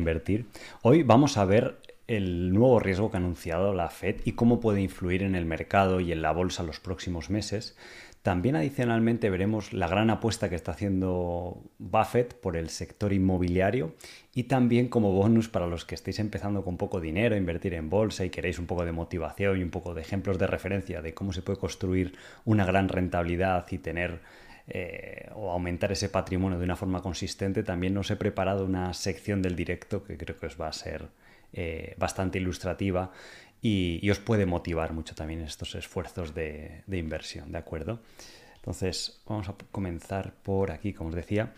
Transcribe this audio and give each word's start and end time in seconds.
invertir. 0.00 0.46
Hoy 0.82 1.04
vamos 1.04 1.36
a 1.36 1.44
ver 1.44 1.76
el 2.08 2.52
nuevo 2.52 2.80
riesgo 2.80 3.08
que 3.08 3.18
ha 3.18 3.20
anunciado 3.20 3.72
la 3.72 3.88
Fed 3.88 4.16
y 4.24 4.32
cómo 4.32 4.58
puede 4.58 4.80
influir 4.80 5.22
en 5.22 5.36
el 5.36 5.46
mercado 5.46 6.00
y 6.00 6.10
en 6.10 6.22
la 6.22 6.32
bolsa 6.32 6.64
los 6.64 6.80
próximos 6.80 7.30
meses. 7.30 7.76
También 8.22 8.54
adicionalmente 8.56 9.30
veremos 9.30 9.72
la 9.72 9.88
gran 9.88 10.10
apuesta 10.10 10.50
que 10.50 10.56
está 10.56 10.72
haciendo 10.72 11.62
Buffett 11.78 12.34
por 12.34 12.56
el 12.56 12.68
sector 12.68 13.14
inmobiliario 13.14 13.94
y 14.34 14.42
también 14.44 14.88
como 14.88 15.12
bonus 15.12 15.48
para 15.48 15.66
los 15.66 15.86
que 15.86 15.94
estéis 15.94 16.18
empezando 16.18 16.62
con 16.62 16.76
poco 16.76 17.00
dinero 17.00 17.34
a 17.34 17.38
invertir 17.38 17.72
en 17.72 17.88
bolsa 17.88 18.24
y 18.24 18.30
queréis 18.30 18.58
un 18.58 18.66
poco 18.66 18.84
de 18.84 18.92
motivación 18.92 19.58
y 19.58 19.62
un 19.62 19.70
poco 19.70 19.94
de 19.94 20.02
ejemplos 20.02 20.38
de 20.38 20.48
referencia 20.48 21.00
de 21.00 21.14
cómo 21.14 21.32
se 21.32 21.42
puede 21.42 21.60
construir 21.60 22.14
una 22.44 22.66
gran 22.66 22.88
rentabilidad 22.88 23.66
y 23.70 23.78
tener 23.78 24.20
eh, 24.72 25.28
o 25.34 25.50
aumentar 25.50 25.90
ese 25.90 26.08
patrimonio 26.08 26.58
de 26.58 26.64
una 26.64 26.76
forma 26.76 27.02
consistente, 27.02 27.64
también 27.64 27.92
nos 27.92 28.10
he 28.10 28.16
preparado 28.16 28.64
una 28.64 28.94
sección 28.94 29.42
del 29.42 29.56
directo 29.56 30.04
que 30.04 30.16
creo 30.16 30.38
que 30.38 30.46
os 30.46 30.60
va 30.60 30.68
a 30.68 30.72
ser 30.72 31.08
eh, 31.52 31.94
bastante 31.98 32.38
ilustrativa 32.38 33.10
y, 33.60 34.08
os 34.08 34.20
puede 34.20 34.46
motivar 34.46 34.92
mucho 34.92 35.16
también 35.16 35.40
estos 35.40 35.74
esfuerzos 35.74 36.34
de, 36.34 36.84
inversión, 36.92 37.50
¿de 37.50 37.58
acuerdo? 37.58 37.98
Entonces, 38.54 39.20
vamos 39.26 39.48
a 39.48 39.56
comenzar 39.72 40.34
por 40.42 40.70
aquí, 40.70 40.92
como 40.92 41.10
os 41.10 41.16
decía. 41.16 41.52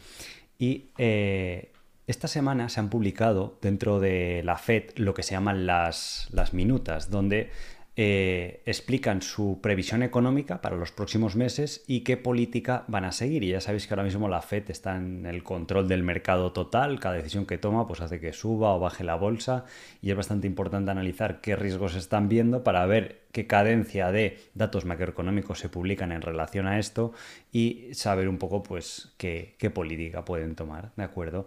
Y 0.58 0.86
eh, 0.96 1.70
esta 2.06 2.28
semana 2.28 2.70
se 2.70 2.80
han 2.80 2.88
publicado 2.88 3.58
dentro 3.60 4.00
de 4.00 4.42
la 4.42 4.56
FED 4.56 4.96
lo 4.96 5.12
que 5.12 5.22
se 5.22 5.32
llaman 5.32 5.66
las, 5.66 6.28
las 6.32 6.54
minutas, 6.54 7.10
donde 7.10 7.50
eh, 7.94 8.62
explican 8.64 9.20
su 9.20 9.60
previsión 9.62 10.02
económica 10.02 10.62
para 10.62 10.76
los 10.76 10.92
próximos 10.92 11.36
meses 11.36 11.84
y 11.86 12.00
qué 12.00 12.16
política 12.16 12.84
van 12.88 13.04
a 13.04 13.12
seguir. 13.12 13.42
Y 13.42 13.50
ya 13.50 13.60
sabéis 13.60 13.86
que 13.86 13.92
ahora 13.92 14.04
mismo 14.04 14.28
la 14.30 14.40
Fed 14.40 14.70
está 14.70 14.96
en 14.96 15.26
el 15.26 15.42
control 15.42 15.88
del 15.88 16.02
mercado 16.02 16.52
total, 16.52 16.98
cada 17.00 17.16
decisión 17.16 17.44
que 17.44 17.58
toma 17.58 17.86
pues 17.86 18.00
hace 18.00 18.18
que 18.18 18.32
suba 18.32 18.74
o 18.74 18.80
baje 18.80 19.04
la 19.04 19.16
bolsa 19.16 19.66
y 20.00 20.10
es 20.10 20.16
bastante 20.16 20.46
importante 20.46 20.90
analizar 20.90 21.42
qué 21.42 21.54
riesgos 21.54 21.94
están 21.94 22.30
viendo 22.30 22.64
para 22.64 22.86
ver 22.86 23.24
qué 23.30 23.46
cadencia 23.46 24.10
de 24.10 24.38
datos 24.54 24.86
macroeconómicos 24.86 25.58
se 25.58 25.68
publican 25.68 26.12
en 26.12 26.22
relación 26.22 26.66
a 26.66 26.78
esto 26.78 27.12
y 27.52 27.92
saber 27.92 28.28
un 28.28 28.38
poco 28.38 28.62
pues 28.62 29.12
qué, 29.18 29.54
qué 29.58 29.68
política 29.68 30.24
pueden 30.24 30.54
tomar, 30.54 30.92
¿de 30.96 31.04
acuerdo? 31.04 31.46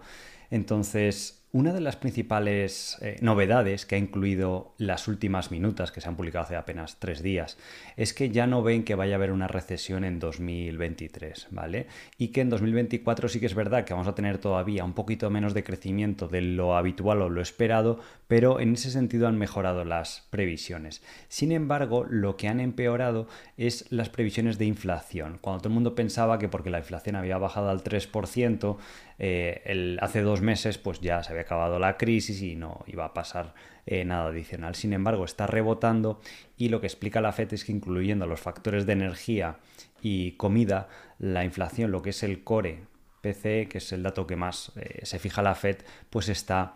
Entonces, 0.51 1.44
una 1.55 1.71
de 1.71 1.79
las 1.79 1.95
principales 1.95 2.97
eh, 2.99 3.15
novedades 3.21 3.85
que 3.85 3.95
ha 3.95 3.97
incluido 3.97 4.73
las 4.77 5.07
últimas 5.07 5.51
minutas 5.51 5.93
que 5.93 6.01
se 6.01 6.09
han 6.09 6.17
publicado 6.17 6.43
hace 6.43 6.57
apenas 6.57 6.97
tres 6.99 7.23
días 7.23 7.57
es 7.95 8.13
que 8.13 8.29
ya 8.29 8.45
no 8.45 8.61
ven 8.61 8.83
que 8.83 8.93
vaya 8.93 9.13
a 9.13 9.15
haber 9.15 9.31
una 9.31 9.47
recesión 9.47 10.03
en 10.03 10.19
2023, 10.19 11.47
¿vale? 11.51 11.87
Y 12.17 12.33
que 12.33 12.41
en 12.41 12.49
2024 12.49 13.29
sí 13.29 13.39
que 13.39 13.45
es 13.45 13.55
verdad 13.55 13.85
que 13.85 13.93
vamos 13.93 14.09
a 14.09 14.15
tener 14.15 14.37
todavía 14.37 14.83
un 14.83 14.91
poquito 14.91 15.29
menos 15.29 15.53
de 15.53 15.63
crecimiento 15.63 16.27
de 16.27 16.41
lo 16.41 16.75
habitual 16.75 17.21
o 17.21 17.29
lo 17.29 17.41
esperado, 17.41 18.01
pero 18.27 18.59
en 18.59 18.73
ese 18.73 18.91
sentido 18.91 19.29
han 19.29 19.37
mejorado 19.37 19.85
las 19.85 20.27
previsiones. 20.31 21.03
Sin 21.29 21.53
embargo, 21.53 22.03
lo 22.03 22.35
que 22.35 22.49
han 22.49 22.59
empeorado 22.59 23.29
es 23.55 23.89
las 23.93 24.09
previsiones 24.09 24.57
de 24.57 24.65
inflación. 24.65 25.37
Cuando 25.39 25.61
todo 25.61 25.69
el 25.69 25.75
mundo 25.75 25.95
pensaba 25.95 26.37
que 26.37 26.49
porque 26.49 26.69
la 26.69 26.79
inflación 26.79 27.15
había 27.15 27.37
bajado 27.37 27.69
al 27.69 27.81
3%, 27.81 28.75
eh, 29.17 29.97
hace 30.02 30.21
dos 30.21 30.41
meses 30.41 30.77
pues 30.77 30.99
ya 30.99 31.23
se 31.23 31.31
había 31.31 31.44
acabado 31.44 31.80
la 31.80 31.97
crisis 31.97 32.41
y 32.41 32.55
no 32.55 32.83
iba 32.88 33.05
a 33.05 33.13
pasar 33.13 33.53
eh, 33.85 34.03
nada 34.05 34.27
adicional. 34.27 34.75
Sin 34.75 34.94
embargo, 34.94 35.25
está 35.25 35.47
rebotando 35.47 36.19
y 36.57 36.69
lo 36.69 36.81
que 36.81 36.88
explica 36.88 37.22
la 37.22 37.31
FED 37.31 37.53
es 37.53 37.66
que 37.66 37.72
incluyendo 37.72 38.27
los 38.27 38.39
factores 38.39 38.85
de 38.85 38.94
energía 38.94 39.57
y 40.02 40.33
comida, 40.33 40.89
la 41.19 41.45
inflación, 41.45 41.91
lo 41.91 42.02
que 42.02 42.11
es 42.11 42.23
el 42.23 42.44
core 42.44 42.83
PCE, 43.22 43.67
que 43.67 43.80
es 43.80 43.91
el 43.91 44.03
dato 44.03 44.27
que 44.27 44.35
más 44.35 44.72
eh, 44.75 45.05
se 45.05 45.19
fija 45.19 45.41
la 45.41 45.55
FED, 45.55 45.77
pues 46.09 46.29
está 46.29 46.75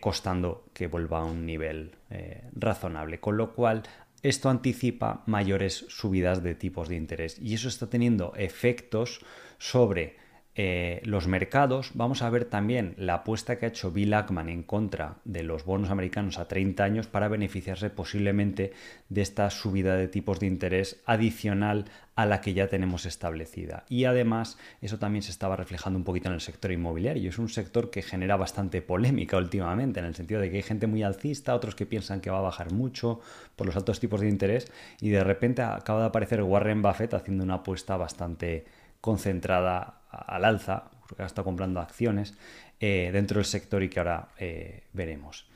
costando 0.00 0.64
que 0.72 0.86
vuelva 0.86 1.20
a 1.20 1.24
un 1.24 1.44
nivel 1.44 1.94
razonable. 2.54 3.20
Con 3.20 3.36
lo 3.36 3.52
cual 3.52 3.82
esto 4.22 4.48
anticipa 4.48 5.22
mayores 5.26 5.84
subidas 5.88 6.42
de 6.42 6.54
tipos 6.54 6.88
de 6.88 6.96
interés 6.96 7.38
y 7.38 7.54
eso 7.54 7.68
está 7.68 7.88
teniendo 7.88 8.32
efectos 8.36 9.20
sobre 9.58 10.16
eh, 10.60 11.02
los 11.04 11.28
mercados, 11.28 11.92
vamos 11.94 12.20
a 12.20 12.30
ver 12.30 12.44
también 12.44 12.94
la 12.96 13.14
apuesta 13.14 13.56
que 13.60 13.66
ha 13.66 13.68
hecho 13.68 13.92
Bill 13.92 14.12
Ackman 14.12 14.48
en 14.48 14.64
contra 14.64 15.18
de 15.24 15.44
los 15.44 15.64
bonos 15.64 15.88
americanos 15.90 16.36
a 16.36 16.48
30 16.48 16.82
años 16.82 17.06
para 17.06 17.28
beneficiarse 17.28 17.90
posiblemente 17.90 18.72
de 19.08 19.22
esta 19.22 19.50
subida 19.50 19.94
de 19.94 20.08
tipos 20.08 20.40
de 20.40 20.48
interés 20.48 21.00
adicional 21.06 21.84
a 22.16 22.26
la 22.26 22.40
que 22.40 22.54
ya 22.54 22.66
tenemos 22.66 23.06
establecida. 23.06 23.84
Y 23.88 24.06
además 24.06 24.58
eso 24.82 24.98
también 24.98 25.22
se 25.22 25.30
estaba 25.30 25.54
reflejando 25.54 25.96
un 25.96 26.04
poquito 26.04 26.26
en 26.26 26.34
el 26.34 26.40
sector 26.40 26.72
inmobiliario. 26.72 27.30
Es 27.30 27.38
un 27.38 27.50
sector 27.50 27.92
que 27.92 28.02
genera 28.02 28.36
bastante 28.36 28.82
polémica 28.82 29.36
últimamente, 29.36 30.00
en 30.00 30.06
el 30.06 30.16
sentido 30.16 30.40
de 30.40 30.50
que 30.50 30.56
hay 30.56 30.62
gente 30.64 30.88
muy 30.88 31.04
alcista, 31.04 31.54
otros 31.54 31.76
que 31.76 31.86
piensan 31.86 32.20
que 32.20 32.30
va 32.30 32.38
a 32.38 32.42
bajar 32.42 32.72
mucho 32.72 33.20
por 33.54 33.68
los 33.68 33.76
altos 33.76 34.00
tipos 34.00 34.20
de 34.20 34.28
interés 34.28 34.72
y 35.00 35.10
de 35.10 35.22
repente 35.22 35.62
acaba 35.62 36.00
de 36.00 36.06
aparecer 36.06 36.42
Warren 36.42 36.82
Buffett 36.82 37.14
haciendo 37.14 37.44
una 37.44 37.54
apuesta 37.54 37.96
bastante 37.96 38.64
concentrada 39.00 39.97
al 40.10 40.44
alza, 40.44 40.84
porque 41.00 41.22
ahora 41.22 41.26
está 41.26 41.42
comprando 41.42 41.80
acciones 41.80 42.34
eh, 42.80 43.10
dentro 43.12 43.38
del 43.38 43.44
sector 43.44 43.82
y 43.82 43.88
que 43.88 43.98
ahora 43.98 44.28
eh, 44.38 44.84
veremos. 44.92 45.46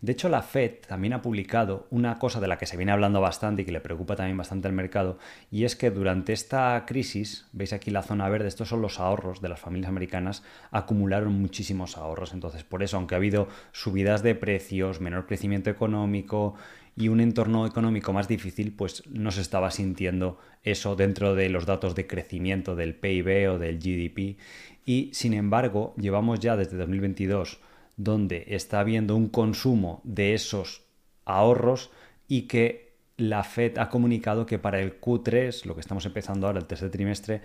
De 0.00 0.10
hecho, 0.10 0.28
la 0.28 0.42
Fed 0.42 0.80
también 0.88 1.12
ha 1.12 1.22
publicado 1.22 1.86
una 1.90 2.18
cosa 2.18 2.40
de 2.40 2.48
la 2.48 2.58
que 2.58 2.66
se 2.66 2.76
viene 2.76 2.90
hablando 2.90 3.20
bastante 3.20 3.62
y 3.62 3.64
que 3.64 3.70
le 3.70 3.80
preocupa 3.80 4.16
también 4.16 4.36
bastante 4.36 4.66
al 4.66 4.74
mercado, 4.74 5.16
y 5.48 5.64
es 5.64 5.76
que 5.76 5.92
durante 5.92 6.32
esta 6.32 6.84
crisis, 6.84 7.46
veis 7.52 7.72
aquí 7.72 7.92
la 7.92 8.02
zona 8.02 8.28
verde, 8.28 8.48
estos 8.48 8.68
son 8.68 8.82
los 8.82 8.98
ahorros 8.98 9.40
de 9.40 9.48
las 9.48 9.60
familias 9.60 9.90
americanas, 9.90 10.42
acumularon 10.72 11.34
muchísimos 11.34 11.96
ahorros. 11.96 12.32
Entonces, 12.32 12.64
por 12.64 12.82
eso, 12.82 12.96
aunque 12.96 13.14
ha 13.14 13.18
habido 13.18 13.46
subidas 13.70 14.24
de 14.24 14.34
precios, 14.34 15.00
menor 15.00 15.26
crecimiento 15.26 15.70
económico, 15.70 16.56
y 16.96 17.08
un 17.08 17.20
entorno 17.20 17.66
económico 17.66 18.12
más 18.12 18.28
difícil, 18.28 18.72
pues 18.72 19.02
no 19.08 19.30
se 19.30 19.40
estaba 19.40 19.70
sintiendo 19.70 20.38
eso 20.62 20.94
dentro 20.94 21.34
de 21.34 21.48
los 21.48 21.66
datos 21.66 21.94
de 21.94 22.06
crecimiento 22.06 22.76
del 22.76 22.94
PIB 22.94 23.52
o 23.52 23.58
del 23.58 23.78
GDP. 23.78 24.38
Y 24.84 25.10
sin 25.12 25.34
embargo, 25.34 25.94
llevamos 25.96 26.40
ya 26.40 26.56
desde 26.56 26.76
2022 26.76 27.60
donde 27.96 28.44
está 28.48 28.80
habiendo 28.80 29.16
un 29.16 29.28
consumo 29.28 30.00
de 30.04 30.34
esos 30.34 30.82
ahorros 31.24 31.90
y 32.28 32.42
que 32.42 32.92
la 33.16 33.44
Fed 33.44 33.78
ha 33.78 33.88
comunicado 33.88 34.46
que 34.46 34.58
para 34.58 34.80
el 34.80 35.00
Q3, 35.00 35.64
lo 35.64 35.74
que 35.74 35.80
estamos 35.80 36.04
empezando 36.06 36.46
ahora, 36.46 36.58
el 36.58 36.66
tercer 36.66 36.90
trimestre, 36.90 37.42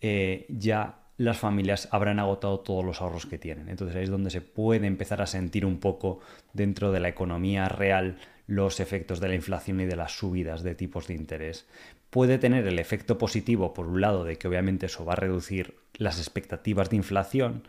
eh, 0.00 0.46
ya 0.48 0.98
las 1.16 1.38
familias 1.38 1.88
habrán 1.92 2.18
agotado 2.18 2.60
todos 2.60 2.84
los 2.84 3.00
ahorros 3.00 3.26
que 3.26 3.38
tienen. 3.38 3.68
Entonces 3.68 3.96
ahí 3.96 4.04
es 4.04 4.10
donde 4.10 4.30
se 4.30 4.40
puede 4.40 4.86
empezar 4.86 5.22
a 5.22 5.26
sentir 5.26 5.64
un 5.64 5.78
poco 5.78 6.20
dentro 6.52 6.90
de 6.90 7.00
la 7.00 7.08
economía 7.08 7.68
real 7.68 8.18
los 8.46 8.80
efectos 8.80 9.20
de 9.20 9.28
la 9.28 9.34
inflación 9.34 9.80
y 9.80 9.86
de 9.86 9.96
las 9.96 10.12
subidas 10.12 10.62
de 10.62 10.74
tipos 10.74 11.06
de 11.06 11.14
interés. 11.14 11.66
Puede 12.10 12.38
tener 12.38 12.66
el 12.66 12.78
efecto 12.78 13.18
positivo, 13.18 13.74
por 13.74 13.86
un 13.86 14.00
lado, 14.00 14.24
de 14.24 14.36
que 14.36 14.48
obviamente 14.48 14.86
eso 14.86 15.04
va 15.04 15.14
a 15.14 15.16
reducir 15.16 15.74
las 15.94 16.18
expectativas 16.18 16.90
de 16.90 16.96
inflación, 16.96 17.66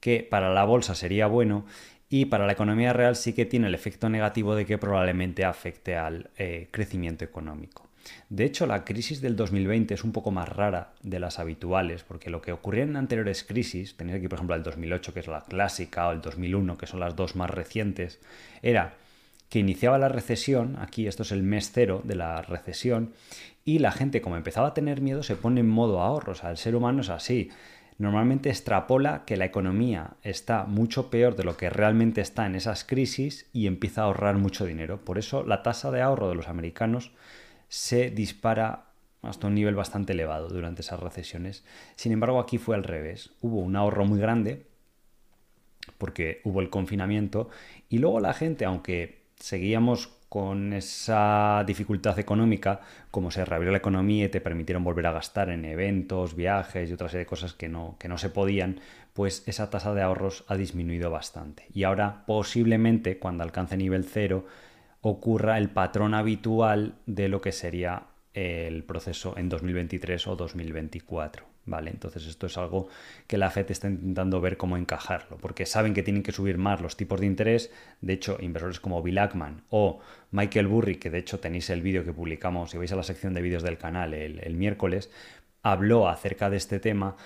que 0.00 0.26
para 0.28 0.52
la 0.52 0.64
bolsa 0.64 0.94
sería 0.94 1.26
bueno, 1.26 1.66
y 2.08 2.26
para 2.26 2.46
la 2.46 2.52
economía 2.52 2.92
real 2.92 3.16
sí 3.16 3.32
que 3.32 3.46
tiene 3.46 3.68
el 3.68 3.74
efecto 3.74 4.08
negativo 4.10 4.54
de 4.54 4.66
que 4.66 4.78
probablemente 4.78 5.44
afecte 5.44 5.96
al 5.96 6.30
eh, 6.36 6.68
crecimiento 6.70 7.24
económico. 7.24 7.88
De 8.28 8.44
hecho, 8.44 8.66
la 8.66 8.84
crisis 8.84 9.20
del 9.20 9.36
2020 9.36 9.94
es 9.94 10.04
un 10.04 10.12
poco 10.12 10.30
más 10.30 10.48
rara 10.48 10.92
de 11.02 11.20
las 11.20 11.38
habituales, 11.38 12.02
porque 12.02 12.30
lo 12.30 12.42
que 12.42 12.52
ocurría 12.52 12.84
en 12.84 12.96
anteriores 12.96 13.44
crisis, 13.44 13.96
tenéis 13.96 14.18
aquí 14.18 14.28
por 14.28 14.38
ejemplo 14.38 14.56
el 14.56 14.62
2008, 14.62 15.14
que 15.14 15.20
es 15.20 15.26
la 15.28 15.42
clásica, 15.42 16.08
o 16.08 16.12
el 16.12 16.20
2001, 16.20 16.76
que 16.76 16.86
son 16.86 17.00
las 17.00 17.16
dos 17.16 17.36
más 17.36 17.50
recientes, 17.50 18.20
era 18.62 18.94
que 19.52 19.58
iniciaba 19.58 19.98
la 19.98 20.08
recesión, 20.08 20.78
aquí 20.80 21.06
esto 21.06 21.24
es 21.24 21.30
el 21.30 21.42
mes 21.42 21.72
cero 21.74 22.00
de 22.04 22.14
la 22.14 22.40
recesión, 22.40 23.12
y 23.66 23.80
la 23.80 23.92
gente 23.92 24.22
como 24.22 24.38
empezaba 24.38 24.68
a 24.68 24.72
tener 24.72 25.02
miedo 25.02 25.22
se 25.22 25.36
pone 25.36 25.60
en 25.60 25.68
modo 25.68 26.00
ahorro, 26.00 26.32
o 26.32 26.34
sea, 26.34 26.50
el 26.50 26.56
ser 26.56 26.74
humano 26.74 27.02
es 27.02 27.10
así. 27.10 27.50
Normalmente 27.98 28.48
extrapola 28.48 29.26
que 29.26 29.36
la 29.36 29.44
economía 29.44 30.14
está 30.22 30.64
mucho 30.64 31.10
peor 31.10 31.36
de 31.36 31.44
lo 31.44 31.58
que 31.58 31.68
realmente 31.68 32.22
está 32.22 32.46
en 32.46 32.54
esas 32.54 32.84
crisis 32.84 33.46
y 33.52 33.66
empieza 33.66 34.00
a 34.00 34.04
ahorrar 34.06 34.38
mucho 34.38 34.64
dinero. 34.64 35.04
Por 35.04 35.18
eso 35.18 35.44
la 35.44 35.62
tasa 35.62 35.90
de 35.90 36.00
ahorro 36.00 36.30
de 36.30 36.34
los 36.34 36.48
americanos 36.48 37.12
se 37.68 38.08
dispara 38.08 38.86
hasta 39.20 39.48
un 39.48 39.54
nivel 39.54 39.74
bastante 39.74 40.14
elevado 40.14 40.48
durante 40.48 40.80
esas 40.80 40.98
recesiones. 40.98 41.62
Sin 41.94 42.12
embargo, 42.12 42.40
aquí 42.40 42.56
fue 42.56 42.74
al 42.74 42.84
revés. 42.84 43.34
Hubo 43.42 43.60
un 43.60 43.76
ahorro 43.76 44.06
muy 44.06 44.18
grande 44.18 44.64
porque 45.98 46.40
hubo 46.44 46.62
el 46.62 46.70
confinamiento 46.70 47.50
y 47.90 47.98
luego 47.98 48.18
la 48.18 48.32
gente, 48.32 48.64
aunque 48.64 49.21
seguíamos 49.42 50.08
con 50.28 50.72
esa 50.72 51.62
dificultad 51.66 52.18
económica, 52.18 52.80
como 53.10 53.30
se 53.30 53.44
reabrió 53.44 53.70
la 53.70 53.78
economía 53.78 54.24
y 54.24 54.28
te 54.28 54.40
permitieron 54.40 54.82
volver 54.82 55.06
a 55.06 55.12
gastar 55.12 55.50
en 55.50 55.66
eventos, 55.66 56.34
viajes 56.34 56.88
y 56.88 56.92
otra 56.94 57.08
serie 57.08 57.24
de 57.24 57.26
cosas 57.26 57.52
que 57.52 57.68
no, 57.68 57.96
que 57.98 58.08
no 58.08 58.16
se 58.16 58.30
podían, 58.30 58.80
pues 59.12 59.42
esa 59.46 59.68
tasa 59.68 59.92
de 59.92 60.00
ahorros 60.00 60.44
ha 60.48 60.56
disminuido 60.56 61.10
bastante. 61.10 61.66
Y 61.74 61.82
ahora 61.82 62.24
posiblemente 62.26 63.18
cuando 63.18 63.42
alcance 63.42 63.76
nivel 63.76 64.04
cero 64.04 64.46
ocurra 65.02 65.58
el 65.58 65.68
patrón 65.68 66.14
habitual 66.14 66.94
de 67.04 67.28
lo 67.28 67.42
que 67.42 67.52
sería 67.52 68.04
el 68.32 68.84
proceso 68.84 69.36
en 69.36 69.50
2023 69.50 70.28
o 70.28 70.36
2024. 70.36 71.51
¿Vale? 71.64 71.90
Entonces 71.90 72.26
esto 72.26 72.46
es 72.46 72.58
algo 72.58 72.88
que 73.26 73.38
la 73.38 73.50
FED 73.50 73.70
está 73.70 73.88
intentando 73.88 74.40
ver 74.40 74.56
cómo 74.56 74.76
encajarlo, 74.76 75.38
porque 75.38 75.66
saben 75.66 75.94
que 75.94 76.02
tienen 76.02 76.22
que 76.22 76.32
subir 76.32 76.58
más 76.58 76.80
los 76.80 76.96
tipos 76.96 77.20
de 77.20 77.26
interés. 77.26 77.70
De 78.00 78.12
hecho, 78.12 78.38
inversores 78.40 78.80
como 78.80 79.02
Bill 79.02 79.18
Ackman 79.18 79.62
o 79.70 80.00
Michael 80.30 80.66
Burry, 80.66 80.96
que 80.96 81.10
de 81.10 81.18
hecho 81.18 81.40
tenéis 81.40 81.70
el 81.70 81.82
vídeo 81.82 82.04
que 82.04 82.12
publicamos, 82.12 82.70
si 82.70 82.78
vais 82.78 82.92
a 82.92 82.96
la 82.96 83.02
sección 83.02 83.34
de 83.34 83.42
vídeos 83.42 83.62
del 83.62 83.78
canal 83.78 84.14
el, 84.14 84.54
miércoles, 84.56 85.10
habló 85.62 86.08
acerca 86.08 86.50
de 86.50 86.56
este 86.56 86.80
tema 86.80 87.16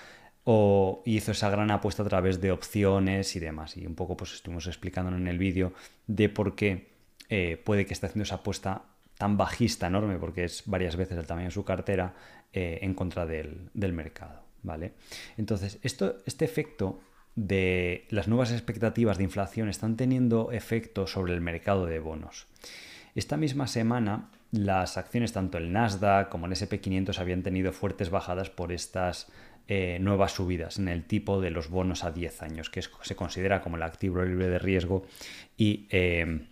o 0.44 1.02
hizo 1.06 1.32
esa 1.32 1.50
gran 1.50 1.70
apuesta 1.70 2.02
a 2.02 2.06
través 2.06 2.40
de 2.40 2.52
opciones 2.52 3.34
y 3.34 3.40
demás. 3.40 3.76
Y 3.76 3.86
un 3.86 3.94
poco 3.94 4.16
pues 4.16 4.34
estuvimos 4.34 4.66
explicando 4.66 5.14
en 5.16 5.26
el 5.26 5.38
vídeo 5.38 5.72
de 6.06 6.28
por 6.28 6.54
qué 6.54 6.90
eh, 7.28 7.60
puede 7.64 7.86
que 7.86 7.94
esté 7.94 8.06
haciendo 8.06 8.22
esa 8.22 8.36
apuesta 8.36 8.84
tan 9.18 9.36
bajista, 9.36 9.86
enorme, 9.86 10.18
porque 10.18 10.44
es 10.44 10.62
varias 10.66 10.96
veces 10.96 11.16
el 11.18 11.26
tamaño 11.26 11.46
de 11.46 11.52
su 11.52 11.64
cartera, 11.64 12.14
eh, 12.52 12.78
en 12.82 12.94
contra 12.94 13.26
del, 13.26 13.70
mercado. 13.92 14.42
¿vale? 14.62 14.92
Entonces, 15.36 15.78
esto, 15.82 16.16
este 16.26 16.44
efecto 16.44 17.00
de 17.34 18.06
las 18.08 18.28
nuevas 18.28 18.50
expectativas 18.50 19.18
de 19.18 19.24
inflación 19.24 19.68
están 19.68 19.96
teniendo 19.96 20.52
efecto 20.52 21.06
sobre 21.06 21.34
el 21.34 21.40
mercado 21.40 21.86
de 21.86 21.98
bonos. 21.98 22.46
Esta 23.14 23.36
misma 23.36 23.66
semana, 23.66 24.30
las 24.52 24.96
acciones, 24.96 25.32
tanto 25.32 25.58
el 25.58 25.72
Nasdaq 25.72 26.28
como 26.28 26.46
el 26.46 26.52
SP500, 26.52 27.18
habían 27.18 27.42
tenido 27.42 27.72
fuertes 27.72 28.10
bajadas 28.10 28.50
por 28.50 28.72
estas 28.72 29.28
eh, 29.68 29.98
nuevas 30.00 30.32
subidas 30.32 30.78
en 30.78 30.88
el 30.88 31.04
tipo 31.04 31.40
de 31.40 31.50
los 31.50 31.68
bonos 31.68 32.04
a 32.04 32.12
10 32.12 32.42
años, 32.42 32.70
que 32.70 32.82
se 32.82 33.16
considera 33.16 33.62
como 33.62 33.76
el 33.76 33.82
activo 33.82 34.22
libre 34.22 34.48
de 34.48 34.58
riesgo 34.58 35.04
y 35.56 35.86
eh, 35.90 36.46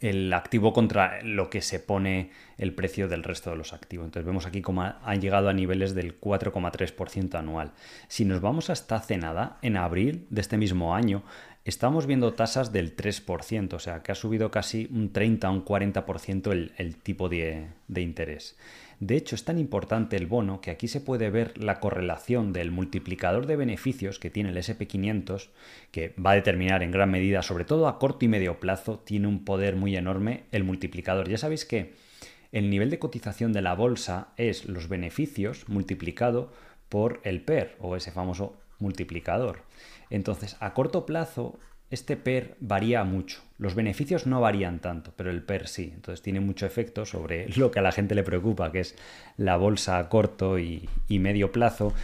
el 0.00 0.32
activo 0.32 0.72
contra 0.72 1.22
lo 1.22 1.50
que 1.50 1.62
se 1.62 1.80
pone 1.80 2.30
el 2.56 2.74
precio 2.74 3.08
del 3.08 3.24
resto 3.24 3.50
de 3.50 3.56
los 3.56 3.72
activos. 3.72 4.06
Entonces 4.06 4.26
vemos 4.26 4.46
aquí 4.46 4.62
cómo 4.62 4.82
han 4.82 5.20
llegado 5.20 5.48
a 5.48 5.52
niveles 5.52 5.94
del 5.94 6.20
4,3% 6.20 7.34
anual. 7.36 7.72
Si 8.08 8.24
nos 8.24 8.40
vamos 8.40 8.70
hasta 8.70 8.96
hace 8.96 9.18
nada, 9.18 9.58
en 9.62 9.76
abril 9.76 10.26
de 10.30 10.40
este 10.40 10.56
mismo 10.56 10.94
año, 10.94 11.22
estamos 11.64 12.06
viendo 12.06 12.32
tasas 12.32 12.72
del 12.72 12.96
3%, 12.96 13.74
o 13.74 13.78
sea 13.78 14.02
que 14.02 14.12
ha 14.12 14.14
subido 14.14 14.50
casi 14.50 14.88
un 14.90 15.12
30 15.12 15.50
o 15.50 15.52
un 15.52 15.64
40% 15.64 16.52
el, 16.52 16.72
el 16.76 16.96
tipo 16.96 17.28
de, 17.28 17.66
de 17.88 18.00
interés. 18.00 18.56
De 19.00 19.16
hecho, 19.16 19.36
es 19.36 19.44
tan 19.44 19.58
importante 19.58 20.16
el 20.16 20.26
bono 20.26 20.60
que 20.60 20.72
aquí 20.72 20.88
se 20.88 21.00
puede 21.00 21.30
ver 21.30 21.56
la 21.62 21.78
correlación 21.78 22.52
del 22.52 22.72
multiplicador 22.72 23.46
de 23.46 23.54
beneficios 23.54 24.18
que 24.18 24.30
tiene 24.30 24.50
el 24.50 24.56
SP500, 24.56 25.50
que 25.92 26.14
va 26.14 26.32
a 26.32 26.34
determinar 26.34 26.82
en 26.82 26.90
gran 26.90 27.10
medida, 27.10 27.42
sobre 27.42 27.64
todo 27.64 27.86
a 27.86 27.98
corto 27.98 28.24
y 28.24 28.28
medio 28.28 28.58
plazo, 28.58 28.98
tiene 28.98 29.28
un 29.28 29.44
poder 29.44 29.76
muy 29.76 29.96
enorme 29.96 30.44
el 30.50 30.64
multiplicador. 30.64 31.28
Ya 31.28 31.38
sabéis 31.38 31.64
que 31.64 31.94
el 32.50 32.70
nivel 32.70 32.90
de 32.90 32.98
cotización 32.98 33.52
de 33.52 33.62
la 33.62 33.74
bolsa 33.74 34.28
es 34.36 34.64
los 34.64 34.88
beneficios 34.88 35.68
multiplicado 35.68 36.52
por 36.88 37.20
el 37.22 37.42
PER 37.42 37.76
o 37.78 37.94
ese 37.94 38.10
famoso 38.10 38.56
multiplicador. 38.78 39.62
Entonces, 40.10 40.56
a 40.60 40.74
corto 40.74 41.06
plazo, 41.06 41.58
este 41.90 42.16
PER 42.16 42.56
varía 42.60 43.04
mucho. 43.04 43.42
Los 43.56 43.74
beneficios 43.74 44.26
no 44.26 44.40
varían 44.40 44.78
tanto, 44.80 45.12
pero 45.16 45.30
el 45.30 45.42
PER 45.42 45.68
sí. 45.68 45.90
Entonces 45.94 46.22
tiene 46.22 46.40
mucho 46.40 46.66
efecto 46.66 47.06
sobre 47.06 47.48
lo 47.56 47.70
que 47.70 47.78
a 47.78 47.82
la 47.82 47.92
gente 47.92 48.14
le 48.14 48.22
preocupa, 48.22 48.70
que 48.70 48.80
es 48.80 48.94
la 49.36 49.56
bolsa 49.56 49.98
a 49.98 50.08
corto 50.08 50.58
y, 50.58 50.88
medio 51.08 51.50
plazo. 51.50 51.94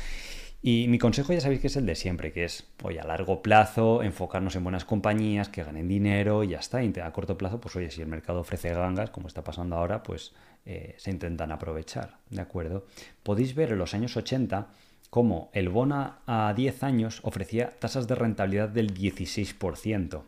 Y 0.63 0.89
mi 0.89 0.99
consejo 0.99 1.35
ya 1.35 1.43
sabéis 1.43 1.61
que 1.61 1.67
es 1.67 1.77
el 1.77 1.85
de 1.85 1.95
siempre, 1.95 2.33
que 2.33 2.45
es, 2.45 2.67
oye, 2.83 2.99
a 2.99 3.05
largo 3.05 3.43
plazo, 3.43 4.03
enfocarnos 4.03 4.57
en 4.57 4.65
buenas 4.65 4.87
compañías 4.87 5.51
que 5.51 5.63
ganen 5.63 5.89
dinero 5.89 6.43
y 6.43 6.49
ya 6.49 6.59
está. 6.59 6.79
A 6.79 7.13
corto 7.13 7.37
plazo, 7.37 7.61
pues 7.61 7.77
oye, 7.77 7.91
si 7.91 8.01
el 8.01 8.09
mercado 8.09 8.41
ofrece 8.41 8.73
gangas, 8.73 9.11
como 9.11 9.29
está 9.29 9.45
pasando 9.45 9.77
ahora, 9.77 10.03
pues 10.03 10.33
eh, 10.65 10.95
se 10.97 11.11
intentan 11.11 11.53
aprovechar, 11.53 12.17
¿de 12.31 12.41
acuerdo? 12.41 12.87
Podéis 13.23 13.55
ver 13.55 13.73
en 13.73 13.79
los 13.79 13.93
años 13.93 14.17
80 14.17 14.69
cómo 15.15 15.49
el 15.53 15.69
bono 15.69 16.17
a 16.27 16.53
10 16.57 16.83
años 16.83 17.21
ofrecía 17.23 17.79
tasas 17.79 18.09
de 18.09 18.17
rentabilidad 18.17 18.69
del 18.69 18.93
16%. 18.93 20.23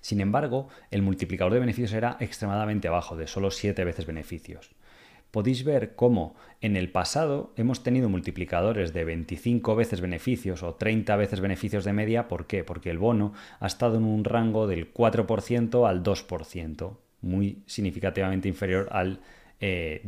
Sin 0.00 0.22
embargo, 0.22 0.70
el 0.90 1.02
multiplicador 1.02 1.52
de 1.52 1.60
beneficios 1.60 1.92
era 1.92 2.16
extremadamente 2.20 2.88
bajo, 2.88 3.16
de 3.16 3.26
solo 3.26 3.50
7 3.50 3.84
veces 3.84 4.06
beneficios. 4.06 4.70
Podéis 5.30 5.62
ver 5.62 5.94
cómo 5.94 6.36
en 6.62 6.74
el 6.74 6.90
pasado 6.90 7.52
hemos 7.58 7.82
tenido 7.82 8.08
multiplicadores 8.08 8.94
de 8.94 9.04
25 9.04 9.76
veces 9.76 10.00
beneficios 10.00 10.62
o 10.62 10.76
30 10.76 11.14
veces 11.16 11.40
beneficios 11.40 11.84
de 11.84 11.92
media. 11.92 12.28
¿Por 12.28 12.46
qué? 12.46 12.64
Porque 12.64 12.88
el 12.88 12.96
bono 12.96 13.34
ha 13.60 13.66
estado 13.66 13.98
en 13.98 14.04
un 14.04 14.24
rango 14.24 14.66
del 14.66 14.90
4% 14.94 15.86
al 15.86 16.02
2%, 16.02 16.96
muy 17.20 17.62
significativamente 17.66 18.48
inferior 18.48 18.88
al 18.90 19.20
16%. 19.20 19.43
Eh, 19.66 20.02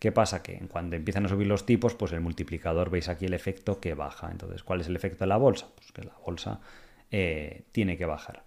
¿Qué 0.00 0.10
pasa? 0.10 0.42
Que 0.42 0.58
cuando 0.68 0.96
empiezan 0.96 1.26
a 1.26 1.28
subir 1.28 1.46
los 1.46 1.64
tipos, 1.64 1.94
pues 1.94 2.10
el 2.10 2.20
multiplicador, 2.20 2.90
veis 2.90 3.08
aquí 3.08 3.26
el 3.26 3.34
efecto 3.34 3.78
que 3.78 3.94
baja. 3.94 4.30
Entonces, 4.32 4.64
¿cuál 4.64 4.80
es 4.80 4.88
el 4.88 4.96
efecto 4.96 5.20
de 5.20 5.28
la 5.28 5.36
bolsa? 5.36 5.68
Pues 5.76 5.92
que 5.92 6.02
la 6.02 6.16
bolsa 6.24 6.58
eh, 7.12 7.62
tiene 7.70 7.96
que 7.96 8.04
bajar. 8.04 8.42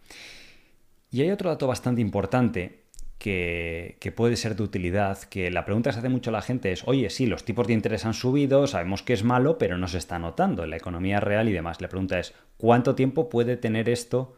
Y 1.11 1.21
hay 1.21 1.31
otro 1.31 1.49
dato 1.49 1.65
bastante 1.65 2.01
importante 2.01 2.81
que, 3.17 3.95
que, 4.01 4.11
puede 4.11 4.35
ser 4.35 4.57
de 4.57 4.63
utilidad, 4.63 5.17
que 5.23 5.49
la 5.49 5.63
pregunta 5.63 5.91
que 5.91 5.93
se 5.93 5.99
hace 5.99 6.09
mucho 6.09 6.29
a 6.29 6.33
la 6.33 6.41
gente 6.41 6.73
es, 6.73 6.85
oye, 6.85 7.09
sí, 7.09 7.25
los 7.25 7.45
tipos 7.45 7.65
de 7.65 7.73
interés 7.73 8.05
han 8.05 8.13
subido, 8.13 8.67
sabemos 8.67 9.01
que 9.01 9.13
es 9.13 9.23
malo, 9.23 9.57
pero 9.57 9.77
no 9.77 9.87
se 9.87 9.97
está 9.97 10.19
notando 10.19 10.65
en 10.65 10.71
la 10.71 10.77
economía 10.77 11.21
real 11.21 11.47
y 11.47 11.53
demás. 11.53 11.79
La 11.79 11.87
pregunta 11.87 12.19
es, 12.19 12.33
¿cuánto 12.57 12.95
tiempo 12.95 13.29
puede 13.29 13.55
tener 13.55 13.87
esto 13.87 14.35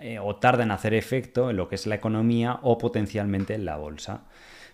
eh, 0.00 0.18
o 0.18 0.36
tarda 0.36 0.62
en 0.62 0.70
hacer 0.70 0.94
efecto 0.94 1.50
en 1.50 1.58
lo 1.58 1.68
que 1.68 1.74
es 1.74 1.86
la 1.86 1.96
economía 1.96 2.60
o 2.62 2.78
potencialmente 2.78 3.54
en 3.54 3.66
la 3.66 3.76
bolsa? 3.76 4.24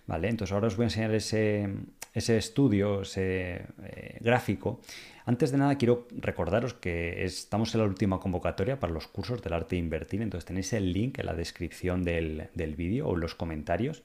¿Vale? 0.07 0.29
Entonces 0.29 0.53
ahora 0.53 0.67
os 0.67 0.75
voy 0.75 0.85
a 0.85 0.87
enseñar 0.87 1.13
ese, 1.13 1.69
estudio, 2.13 3.01
ese 3.01 3.65
eh, 3.83 4.17
gráfico. 4.21 4.81
Antes 5.25 5.51
de 5.51 5.57
nada 5.57 5.75
quiero 5.75 6.07
recordaros 6.11 6.73
que 6.73 7.25
estamos 7.25 7.75
en 7.75 7.81
la 7.81 7.87
última 7.87 8.19
convocatoria 8.19 8.79
para 8.79 8.93
los 8.93 9.07
cursos 9.07 9.41
del 9.41 9.53
arte 9.53 9.75
de 9.75 9.81
invertir, 9.81 10.21
entonces 10.21 10.45
tenéis 10.45 10.71
el 10.71 10.93
link 10.93 11.19
en 11.19 11.25
la 11.25 11.33
descripción 11.33 12.05
del, 12.05 12.49
vídeo 12.77 13.07
o 13.07 13.15
en 13.15 13.19
los 13.19 13.35
comentarios 13.35 14.03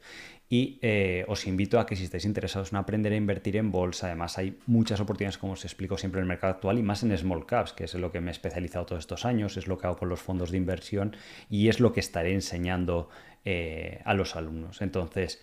y 0.48 0.80
eh, 0.82 1.24
os 1.28 1.46
invito 1.46 1.78
a 1.78 1.86
que 1.86 1.94
si 1.94 2.04
estáis 2.04 2.24
interesados 2.24 2.72
en 2.72 2.78
aprender 2.78 3.12
a 3.12 3.16
invertir 3.16 3.56
en 3.56 3.70
bolsa, 3.70 4.08
además 4.08 4.36
hay 4.36 4.58
muchas 4.66 4.98
oportunidades 4.98 5.38
como 5.38 5.52
os 5.52 5.64
explico 5.64 5.96
siempre 5.96 6.18
en 6.18 6.24
el 6.24 6.28
mercado 6.28 6.54
actual 6.54 6.78
y 6.78 6.82
más 6.82 7.04
en 7.04 7.16
small 7.16 7.46
caps, 7.46 7.72
que 7.72 7.84
es 7.84 7.94
en 7.94 8.00
lo 8.00 8.10
que 8.10 8.20
me 8.20 8.30
he 8.30 8.32
especializado 8.32 8.84
todos 8.84 8.98
estos 8.98 9.24
años, 9.24 9.56
es 9.56 9.68
lo 9.68 9.78
que 9.78 9.86
hago 9.86 9.96
con 9.96 10.08
los 10.08 10.20
fondos 10.20 10.50
de 10.50 10.56
inversión 10.56 11.16
y 11.48 11.68
es 11.68 11.78
lo 11.78 11.92
que 11.92 12.00
estaré 12.00 12.34
enseñando 12.34 13.08
eh, 13.44 14.00
a 14.04 14.14
los 14.14 14.36
alumnos. 14.36 14.82
Entonces, 14.82 15.40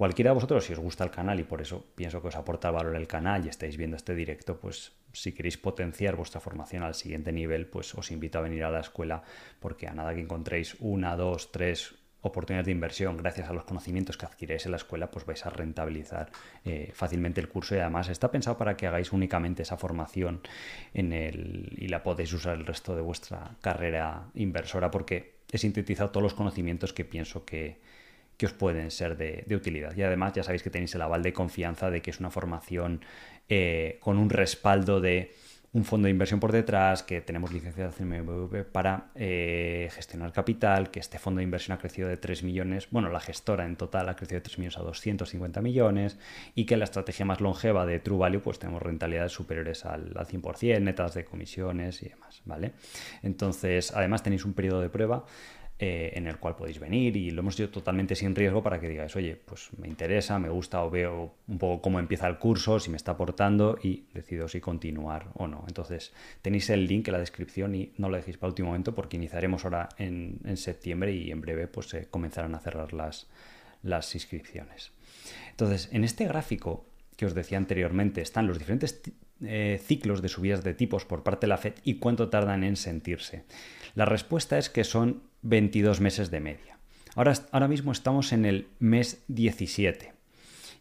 Cualquiera 0.00 0.30
de 0.30 0.36
vosotros, 0.36 0.64
si 0.64 0.72
os 0.72 0.78
gusta 0.78 1.04
el 1.04 1.10
canal 1.10 1.40
y 1.40 1.44
por 1.44 1.60
eso 1.60 1.84
pienso 1.94 2.22
que 2.22 2.28
os 2.28 2.34
aporta 2.34 2.70
valor 2.70 2.96
el 2.96 3.06
canal 3.06 3.44
y 3.44 3.50
estáis 3.50 3.76
viendo 3.76 3.98
este 3.98 4.14
directo, 4.14 4.58
pues 4.58 4.92
si 5.12 5.32
queréis 5.32 5.58
potenciar 5.58 6.16
vuestra 6.16 6.40
formación 6.40 6.84
al 6.84 6.94
siguiente 6.94 7.32
nivel, 7.32 7.66
pues 7.66 7.94
os 7.94 8.10
invito 8.10 8.38
a 8.38 8.40
venir 8.40 8.64
a 8.64 8.70
la 8.70 8.80
escuela 8.80 9.22
porque 9.58 9.88
a 9.88 9.92
nada 9.92 10.14
que 10.14 10.22
encontréis 10.22 10.74
una, 10.80 11.16
dos, 11.16 11.52
tres 11.52 11.96
oportunidades 12.22 12.64
de 12.64 12.72
inversión 12.72 13.18
gracias 13.18 13.50
a 13.50 13.52
los 13.52 13.64
conocimientos 13.64 14.16
que 14.16 14.24
adquiréis 14.24 14.64
en 14.64 14.70
la 14.70 14.78
escuela, 14.78 15.10
pues 15.10 15.26
vais 15.26 15.44
a 15.44 15.50
rentabilizar 15.50 16.32
eh, 16.64 16.92
fácilmente 16.94 17.42
el 17.42 17.50
curso 17.50 17.74
y 17.76 17.80
además 17.80 18.08
está 18.08 18.30
pensado 18.30 18.56
para 18.56 18.78
que 18.78 18.86
hagáis 18.86 19.12
únicamente 19.12 19.64
esa 19.64 19.76
formación 19.76 20.40
en 20.94 21.12
y 21.12 21.88
la 21.88 22.02
podéis 22.02 22.32
usar 22.32 22.56
el 22.56 22.64
resto 22.64 22.96
de 22.96 23.02
vuestra 23.02 23.58
carrera 23.60 24.30
inversora 24.32 24.90
porque 24.90 25.40
he 25.52 25.58
sintetizado 25.58 26.08
todos 26.08 26.22
los 26.22 26.32
conocimientos 26.32 26.94
que 26.94 27.04
pienso 27.04 27.44
que, 27.44 27.82
que 28.40 28.46
os 28.46 28.54
pueden 28.54 28.90
ser 28.90 29.18
de, 29.18 29.54
utilidad. 29.54 29.94
Y 29.94 30.02
además 30.02 30.32
ya 30.32 30.42
sabéis 30.42 30.62
que 30.62 30.70
tenéis 30.70 30.94
el 30.94 31.02
aval 31.02 31.22
de 31.22 31.34
confianza 31.34 31.90
de 31.90 32.00
que 32.00 32.10
es 32.10 32.20
una 32.20 32.30
formación 32.30 33.02
eh, 33.50 33.98
con 34.00 34.16
un 34.16 34.30
respaldo 34.30 34.98
de 34.98 35.34
un 35.74 35.84
fondo 35.84 36.06
de 36.06 36.10
inversión 36.10 36.40
por 36.40 36.50
detrás, 36.50 37.02
que 37.02 37.20
tenemos 37.20 37.52
licencia 37.52 37.86
de 37.86 37.92
CMV 37.92 38.64
para 38.72 39.10
eh, 39.14 39.90
gestionar 39.92 40.32
capital, 40.32 40.90
que 40.90 41.00
este 41.00 41.18
fondo 41.18 41.40
de 41.40 41.44
inversión 41.44 41.76
ha 41.76 41.78
crecido 41.78 42.08
de 42.08 42.16
3 42.16 42.42
millones, 42.42 42.88
bueno, 42.90 43.10
la 43.10 43.20
gestora 43.20 43.66
en 43.66 43.76
total 43.76 44.08
ha 44.08 44.16
crecido 44.16 44.38
de 44.38 44.44
3 44.44 44.58
millones 44.58 44.78
a 44.78 44.82
250 44.84 45.60
millones 45.60 46.18
y 46.54 46.64
que 46.64 46.78
la 46.78 46.84
estrategia 46.84 47.26
más 47.26 47.42
longeva 47.42 47.84
de 47.84 48.00
True 48.00 48.18
Value 48.18 48.40
pues 48.40 48.58
tenemos 48.58 48.82
rentabilidades 48.82 49.32
superiores 49.32 49.84
al, 49.84 50.14
al 50.16 50.26
100%, 50.26 50.80
netas 50.80 51.12
de 51.12 51.26
comisiones 51.26 52.02
y 52.02 52.08
demás, 52.08 52.40
¿vale? 52.46 52.72
Entonces, 53.22 53.92
además 53.94 54.22
tenéis 54.22 54.46
un 54.46 54.54
periodo 54.54 54.80
de 54.80 54.88
prueba 54.88 55.26
eh, 55.82 56.12
en 56.14 56.26
el 56.26 56.36
cual 56.36 56.56
podéis 56.56 56.78
venir 56.78 57.16
y 57.16 57.30
lo 57.30 57.40
hemos 57.40 57.54
hecho 57.54 57.70
totalmente 57.70 58.14
sin 58.14 58.34
riesgo 58.34 58.62
para 58.62 58.78
que 58.78 58.86
digáis, 58.86 59.16
oye, 59.16 59.34
pues 59.34 59.70
me 59.78 59.88
interesa, 59.88 60.38
me 60.38 60.50
gusta 60.50 60.84
o 60.84 60.90
veo 60.90 61.32
un 61.48 61.56
poco 61.56 61.80
cómo 61.80 61.98
empieza 61.98 62.28
el 62.28 62.36
curso, 62.36 62.78
si 62.78 62.90
me 62.90 62.98
está 62.98 63.12
aportando 63.12 63.78
y 63.82 64.04
decido 64.12 64.46
si 64.46 64.60
continuar 64.60 65.28
o 65.36 65.48
no. 65.48 65.64
Entonces 65.66 66.12
tenéis 66.42 66.68
el 66.68 66.86
link 66.86 67.08
en 67.08 67.12
la 67.12 67.18
descripción 67.18 67.74
y 67.74 67.94
no 67.96 68.10
lo 68.10 68.18
dejéis 68.18 68.36
para 68.36 68.48
el 68.48 68.52
último 68.52 68.68
momento 68.68 68.94
porque 68.94 69.16
iniciaremos 69.16 69.64
ahora 69.64 69.88
en, 69.96 70.38
septiembre 70.58 71.14
y 71.14 71.30
en 71.30 71.40
breve 71.40 71.66
pues 71.66 71.88
se 71.88 72.08
comenzarán 72.08 72.54
a 72.54 72.58
cerrar 72.58 72.92
las, 72.92 73.26
las 73.82 74.14
inscripciones. 74.14 74.92
Entonces, 75.48 75.88
en 75.92 76.04
este 76.04 76.26
gráfico 76.26 76.89
que 77.20 77.26
os 77.26 77.34
decía 77.34 77.58
anteriormente 77.58 78.22
están 78.22 78.46
los 78.46 78.58
diferentes 78.58 79.02
eh, 79.42 79.78
ciclos 79.84 80.22
de 80.22 80.30
subidas 80.30 80.64
de 80.64 80.72
tipos 80.72 81.04
por 81.04 81.22
parte 81.22 81.44
de 81.44 81.48
la 81.48 81.58
Fed 81.58 81.74
y 81.84 81.96
cuánto 81.96 82.30
tardan 82.30 82.64
en 82.64 82.76
sentirse. 82.76 83.44
La 83.94 84.06
respuesta 84.06 84.56
es 84.56 84.70
que 84.70 84.84
son 84.84 85.24
22 85.42 86.00
meses 86.00 86.30
de 86.30 86.40
media. 86.40 86.78
Ahora, 87.14 87.34
ahora 87.52 87.68
mismo 87.68 87.92
estamos 87.92 88.32
en 88.32 88.46
el 88.46 88.68
mes 88.78 89.22
17 89.28 90.14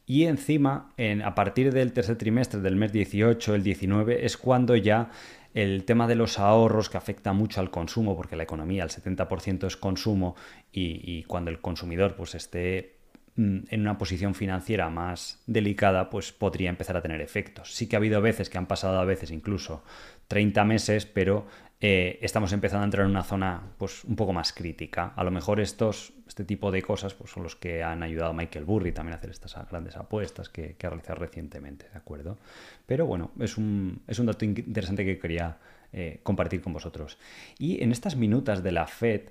Y 0.06 0.28
encima, 0.28 0.94
en, 0.96 1.24
a 1.24 1.36
partir 1.36 1.74
del 1.74 1.92
tercer 1.92 2.18
trimestre 2.18 2.62
del 2.62 2.78
mes 2.78 2.94
18, 2.94 3.56
el 3.56 3.62
19, 3.62 4.26
es 4.26 4.38
cuando 4.38 4.78
ya 4.78 5.12
el 5.54 5.84
tema 5.84 6.08
de 6.08 6.16
los 6.16 6.40
ahorros 6.40 6.90
que 6.90 6.96
afecta 6.98 7.34
mucho 7.34 7.60
al 7.60 7.70
consumo, 7.70 8.16
porque 8.16 8.38
la 8.38 8.44
economía, 8.44 8.86
el 8.86 8.92
70% 8.92 9.68
es 9.68 9.76
consumo, 9.76 10.38
y, 10.72 11.02
y, 11.04 11.24
cuando 11.24 11.52
el 11.52 11.60
consumidor 11.60 12.16
pues 12.16 12.34
esté 12.34 12.99
en 13.38 13.82
una 13.82 13.98
posición 13.98 14.36
financiera 14.36 14.90
más 14.90 15.42
delicada, 15.48 16.10
pues 16.10 16.32
podría 16.32 16.70
empezar 16.70 16.98
a 16.98 17.02
tener 17.02 17.22
efectos. 17.22 17.74
Sí 17.74 17.88
que 17.88 17.96
ha 17.96 18.00
habido 18.00 18.22
veces 18.22 18.50
que 18.50 18.58
han 18.58 18.66
pasado 18.66 19.00
a 19.00 19.06
veces 19.06 19.32
incluso 19.32 19.84
30 20.28 20.66
meses, 20.66 21.06
pero 21.06 21.48
eh, 21.82 22.20
estamos 22.22 22.52
empezando 22.52 22.82
a 22.82 22.86
entrar 22.86 23.06
en 23.06 23.12
una 23.12 23.24
zona 23.24 23.62
pues 23.78 24.04
un 24.04 24.16
poco 24.16 24.34
más 24.34 24.52
crítica. 24.52 25.14
A 25.16 25.24
lo 25.24 25.32
mejor 25.32 25.62
estos, 25.62 26.14
este 26.28 26.44
tipo 26.44 26.72
de 26.72 26.82
cosas 26.82 27.14
pues, 27.14 27.32
son 27.32 27.44
los 27.44 27.56
que 27.56 27.84
han 27.84 28.04
ayudado 28.04 28.32
a 28.32 28.34
Michael 28.34 28.66
Burry 28.66 28.92
también 28.92 29.14
a 29.14 29.18
hacer 29.18 29.30
estas 29.30 29.56
grandes 29.70 29.96
apuestas 29.96 30.50
que, 30.50 30.76
ha 30.84 30.90
realizado 30.90 31.20
recientemente, 31.20 31.88
¿de 31.90 31.98
acuerdo? 31.98 32.38
Pero 32.86 33.06
bueno, 33.06 33.32
es 33.40 33.58
un, 33.58 34.02
es 34.08 34.20
un 34.20 34.26
dato 34.26 34.44
interesante 34.44 35.06
que 35.06 35.20
quería 35.20 35.58
eh, 35.94 36.20
compartir 36.24 36.62
con 36.62 36.74
vosotros. 36.74 37.18
Y 37.58 37.82
en 37.82 37.94
estas 37.94 38.18
minutas 38.18 38.62
de 38.62 38.74
la 38.74 38.86
Fed 38.86 39.22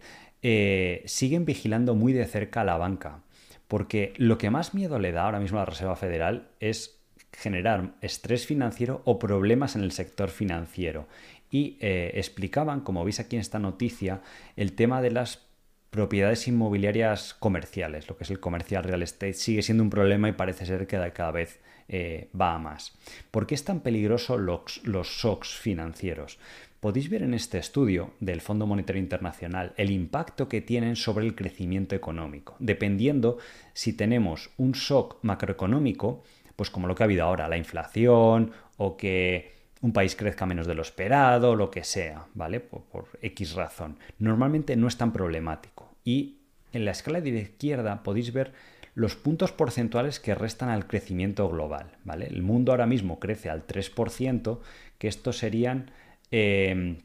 eh, 0.40 1.02
siguen 1.04 1.44
vigilando 1.44 1.94
muy 1.94 2.14
de 2.14 2.24
cerca 2.24 2.64
la 2.64 2.78
banca 2.78 3.20
porque 3.68 4.14
lo 4.16 4.38
que 4.38 4.50
más 4.50 4.74
miedo 4.74 4.98
le 4.98 5.12
da 5.12 5.24
ahora 5.24 5.40
mismo 5.40 5.58
a 5.58 5.62
la 5.62 5.66
Reserva 5.66 5.96
Federal 5.96 6.48
es 6.58 6.98
generar 7.32 7.94
estrés 8.00 8.46
financiero 8.46 9.02
o 9.04 9.18
problemas 9.18 9.76
en 9.76 9.82
el 9.82 9.92
sector 9.92 10.30
financiero. 10.30 11.06
Y 11.50 11.76
eh, 11.80 12.12
explicaban, 12.14 12.80
como 12.80 13.04
veis 13.04 13.20
aquí 13.20 13.36
en 13.36 13.40
esta 13.40 13.58
noticia, 13.58 14.22
el 14.56 14.72
tema 14.72 15.00
de 15.00 15.10
las 15.10 15.46
propiedades 15.90 16.46
inmobiliarias 16.48 17.34
comerciales, 17.34 18.08
lo 18.08 18.16
que 18.16 18.24
es 18.24 18.30
el 18.30 18.40
comercial 18.40 18.84
real 18.84 19.02
estate, 19.02 19.32
sigue 19.32 19.62
siendo 19.62 19.82
un 19.82 19.90
problema 19.90 20.28
y 20.28 20.32
parece 20.32 20.66
ser 20.66 20.86
que 20.86 21.12
cada 21.12 21.30
vez 21.30 21.60
eh, 21.88 22.28
va 22.38 22.54
a 22.54 22.58
más. 22.58 22.92
¿Por 23.30 23.46
qué 23.46 23.54
es 23.54 23.64
tan 23.64 23.80
peligroso 23.80 24.36
los, 24.36 24.82
los 24.84 25.08
shocks 25.08 25.56
financieros? 25.56 26.38
Podéis 26.80 27.10
ver 27.10 27.22
en 27.22 27.34
este 27.34 27.58
estudio 27.58 28.12
del 28.20 28.40
Fondo 28.40 28.66
Monetario 28.66 29.02
Internacional 29.02 29.72
el 29.76 29.90
impacto 29.90 30.48
que 30.48 30.60
tienen 30.60 30.96
sobre 30.96 31.26
el 31.26 31.34
crecimiento 31.34 31.94
económico, 31.94 32.56
dependiendo 32.58 33.38
si 33.72 33.92
tenemos 33.92 34.50
un 34.56 34.72
shock 34.72 35.18
macroeconómico, 35.22 36.22
pues 36.56 36.70
como 36.70 36.86
lo 36.86 36.94
que 36.94 37.02
ha 37.02 37.06
habido 37.06 37.24
ahora, 37.24 37.48
la 37.48 37.56
inflación 37.56 38.52
o 38.76 38.96
que 38.96 39.58
un 39.80 39.92
país 39.92 40.16
crezca 40.16 40.46
menos 40.46 40.66
de 40.66 40.74
lo 40.74 40.82
esperado, 40.82 41.54
lo 41.54 41.70
que 41.70 41.84
sea, 41.84 42.26
¿vale? 42.34 42.60
Por, 42.60 43.06
X 43.22 43.54
razón. 43.54 43.98
Normalmente 44.18 44.76
no 44.76 44.88
es 44.88 44.96
tan 44.96 45.12
problemático. 45.12 45.94
Y 46.04 46.38
en 46.72 46.84
la 46.84 46.90
escala 46.90 47.20
de 47.20 47.32
la 47.32 47.40
izquierda 47.40 48.02
podéis 48.02 48.32
ver 48.32 48.52
los 48.94 49.14
puntos 49.14 49.52
porcentuales 49.52 50.18
que 50.18 50.34
restan 50.34 50.70
al 50.70 50.88
crecimiento 50.88 51.48
global, 51.48 51.92
¿vale? 52.04 52.26
El 52.26 52.42
mundo 52.42 52.72
ahora 52.72 52.86
mismo 52.86 53.20
crece 53.20 53.50
al 53.50 53.64
3%, 53.66 54.58
que 54.98 55.06
estos 55.06 55.38
serían 55.38 55.92
300 56.30 57.00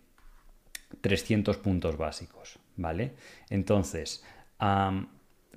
em, 1.56 1.62
puntos 1.62 1.98
básicos, 1.98 2.60
¿vale? 2.76 3.14
Entonces, 3.50 4.24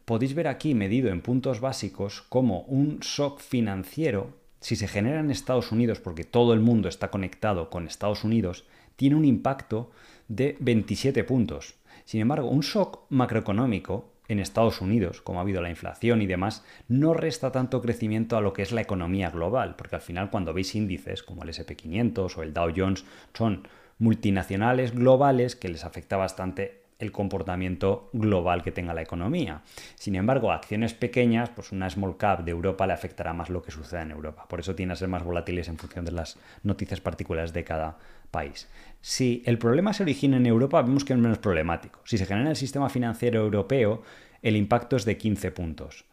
podéis 0.04 0.35
ver 0.35 0.49
aquí 0.49 0.75
medido 0.75 1.11
en 1.11 1.20
puntos 1.20 1.61
básicos 1.61 2.23
como 2.23 2.61
un 2.62 3.00
shock 3.00 3.40
financiero, 3.40 4.38
si 4.61 4.76
se 4.76 4.88
genera 4.88 5.20
en 5.20 5.30
Estados 5.30 5.73
Unidos, 5.73 6.00
porque 6.00 6.25
todo 6.25 6.52
el 6.54 6.61
mundo 6.61 6.88
está 6.88 7.11
conectado 7.11 7.70
con 7.70 7.87
Estados 7.87 8.25
Unidos, 8.25 8.64
tiene 8.96 9.16
un 9.16 9.25
impacto 9.25 9.90
de 10.28 10.56
27 10.61 11.25
puntos. 11.25 11.75
Sin 12.04 12.20
embargo, 12.20 12.49
un 12.49 12.61
shock 12.61 13.00
macroeconómico 13.11 14.15
en 14.28 14.40
Estados 14.40 14.80
Unidos, 14.80 15.21
como 15.23 15.38
ha 15.38 15.42
habido 15.42 15.61
la 15.61 15.71
inflación 15.71 16.23
y 16.23 16.26
demás, 16.26 16.64
no 16.88 17.14
resta 17.14 17.52
tanto 17.52 17.80
crecimiento 17.80 18.37
a 18.37 18.40
lo 18.40 18.52
que 18.52 18.62
es 18.62 18.73
la 18.73 18.80
economía 18.80 19.30
global, 19.30 19.76
porque 19.76 19.97
al 19.97 20.02
final 20.02 20.30
cuando 20.30 20.54
veis 20.54 20.75
índices 20.75 21.23
como 21.23 21.42
el 21.42 21.50
SP500 21.50 22.37
o 22.37 22.42
el 22.42 22.54
Dow 22.54 22.73
Jones 22.76 23.04
son 23.35 23.68
multinacionales 23.99 24.95
globales 24.95 25.56
que 25.56 25.68
les 25.68 25.85
afecta 25.85 26.16
bastante 26.16 26.86
el 26.99 27.12
comportamiento 27.12 28.09
global 28.12 28.62
que 28.62 28.73
tenga 28.73 28.95
la 28.95 29.03
economía. 29.03 29.62
Sin 29.97 30.17
embargo, 30.17 30.50
acciones 30.50 30.95
pequeñas, 30.95 31.50
pues 31.50 31.73
una 31.73 31.91
small 31.91 32.17
cap 32.17 32.45
de 32.45 32.53
Europa 32.53 32.87
le 32.87 32.95
afectará 32.95 33.33
más 33.33 33.50
lo 33.50 33.62
que 33.62 33.71
suceda 33.71 34.03
en 34.03 34.12
Europa. 34.12 34.47
Por 34.49 34.61
eso 34.61 34.75
tiene 34.75 34.95
a 34.95 34.97
ser 34.97 35.09
más 35.09 35.23
volátiles 35.23 35.69
en 35.69 35.79
función 35.79 36.05
de 36.05 36.12
las 36.12 36.38
noticias 36.62 37.00
particulares 37.00 37.53
de 37.53 37.65
cada 37.65 37.99
país. 38.31 38.69
Si 39.00 39.43
el 39.47 39.59
problema 39.59 39.93
se 39.93 40.03
origina 40.03 40.38
en 40.38 40.47
Europa, 40.47 40.83
vemos 40.83 41.05
que 41.05 41.12
es 41.12 41.19
menos 41.19 41.38
problemático. 41.38 42.00
Si 42.05 42.19
se 42.19 42.26
genera 42.26 42.47
en 42.47 42.50
el 42.50 42.57
sistema 42.57 42.88
financiero 42.88 43.41
europeo, 43.41 44.03
el 44.43 44.57
impacto 44.57 44.97
es 44.97 45.05
de 45.05 45.17
15 45.17 45.50
puntos. 45.53 46.05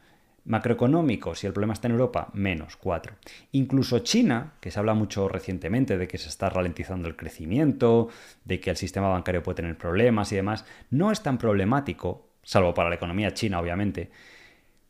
Macroeconómico, 0.46 1.36
si 1.36 1.48
el 1.48 1.54
problema 1.54 1.74
está 1.74 1.88
en 1.88 1.94
Europa, 1.94 2.30
menos 2.34 2.76
4. 2.76 3.16
Incluso 3.54 4.00
China, 4.00 4.54
que 4.60 4.72
se 4.72 4.80
habla 4.80 4.94
mucho 4.94 5.30
recientemente 5.30 5.98
de 5.98 6.08
que 6.08 6.18
se 6.18 6.28
está 6.28 6.50
ralentizando 6.50 7.08
el 7.08 7.16
crecimiento, 7.16 8.10
de 8.44 8.60
que 8.60 8.70
el 8.70 8.78
sistema 8.78 9.08
bancario 9.08 9.42
puede 9.42 9.58
tener 9.58 9.78
problemas 9.78 10.32
y 10.32 10.36
demás, 10.36 10.66
no 10.90 11.12
es 11.12 11.22
tan 11.22 11.38
problemático, 11.38 12.28
salvo 12.44 12.74
para 12.74 12.90
la 12.90 12.96
economía 12.96 13.34
china, 13.34 13.60
obviamente, 13.60 14.12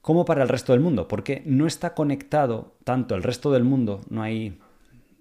como 0.01 0.25
para 0.25 0.41
el 0.41 0.49
resto 0.49 0.73
del 0.73 0.81
mundo, 0.81 1.07
porque 1.07 1.43
no 1.45 1.67
está 1.67 1.93
conectado 1.93 2.75
tanto 2.83 3.15
el 3.15 3.23
resto 3.23 3.51
del 3.51 3.63
mundo, 3.63 4.01
no 4.09 4.23
hay 4.23 4.59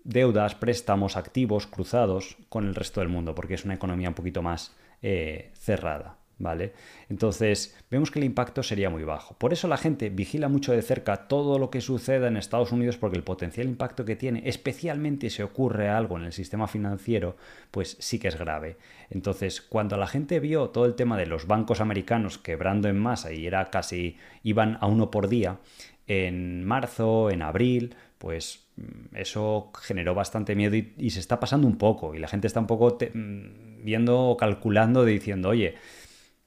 deudas, 0.04 0.54
préstamos, 0.54 1.16
activos 1.16 1.66
cruzados 1.66 2.36
con 2.48 2.66
el 2.66 2.74
resto 2.74 3.00
del 3.00 3.08
mundo, 3.08 3.34
porque 3.34 3.54
es 3.54 3.64
una 3.64 3.74
economía 3.74 4.08
un 4.08 4.14
poquito 4.14 4.42
más 4.42 4.74
eh, 5.02 5.50
cerrada. 5.54 6.16
¿Vale? 6.42 6.72
Entonces, 7.08 7.78
vemos 7.88 8.10
que 8.10 8.18
el 8.18 8.24
impacto 8.24 8.64
sería 8.64 8.90
muy 8.90 9.04
bajo. 9.04 9.36
Por 9.38 9.52
eso 9.52 9.68
la 9.68 9.76
gente 9.76 10.10
vigila 10.10 10.48
mucho 10.48 10.72
de 10.72 10.82
cerca 10.82 11.28
todo 11.28 11.56
lo 11.60 11.70
que 11.70 11.80
suceda 11.80 12.26
en 12.26 12.36
Estados 12.36 12.72
Unidos 12.72 12.96
porque 12.96 13.16
el 13.16 13.22
potencial 13.22 13.68
impacto 13.68 14.04
que 14.04 14.16
tiene, 14.16 14.42
especialmente 14.44 15.30
si 15.30 15.42
ocurre 15.42 15.88
algo 15.88 16.18
en 16.18 16.24
el 16.24 16.32
sistema 16.32 16.66
financiero, 16.66 17.36
pues 17.70 17.96
sí 18.00 18.18
que 18.18 18.26
es 18.26 18.36
grave. 18.36 18.76
Entonces, 19.08 19.60
cuando 19.60 19.96
la 19.96 20.08
gente 20.08 20.40
vio 20.40 20.70
todo 20.70 20.84
el 20.84 20.96
tema 20.96 21.16
de 21.16 21.26
los 21.26 21.46
bancos 21.46 21.80
americanos 21.80 22.38
quebrando 22.38 22.88
en 22.88 22.98
masa 22.98 23.32
y 23.32 23.46
era 23.46 23.70
casi 23.70 24.16
iban 24.42 24.78
a 24.80 24.86
uno 24.86 25.12
por 25.12 25.28
día, 25.28 25.60
en 26.08 26.64
marzo, 26.64 27.30
en 27.30 27.42
abril, 27.42 27.94
pues 28.18 28.64
mm, 28.76 29.16
eso 29.16 29.70
generó 29.80 30.14
bastante 30.14 30.56
miedo 30.56 30.74
y, 30.74 31.10
se 31.10 31.20
está 31.20 31.38
pasando 31.38 31.66
un 31.66 31.76
poco 31.76 32.14
y 32.14 32.18
la 32.18 32.28
gente 32.28 32.46
está 32.46 32.60
un 32.60 32.66
poco 32.66 32.98
mm, 33.00 33.84
viendo 33.84 34.20
o 34.20 34.36
calculando 34.36 35.04
diciendo, 35.04 35.48
oye, 35.48 35.74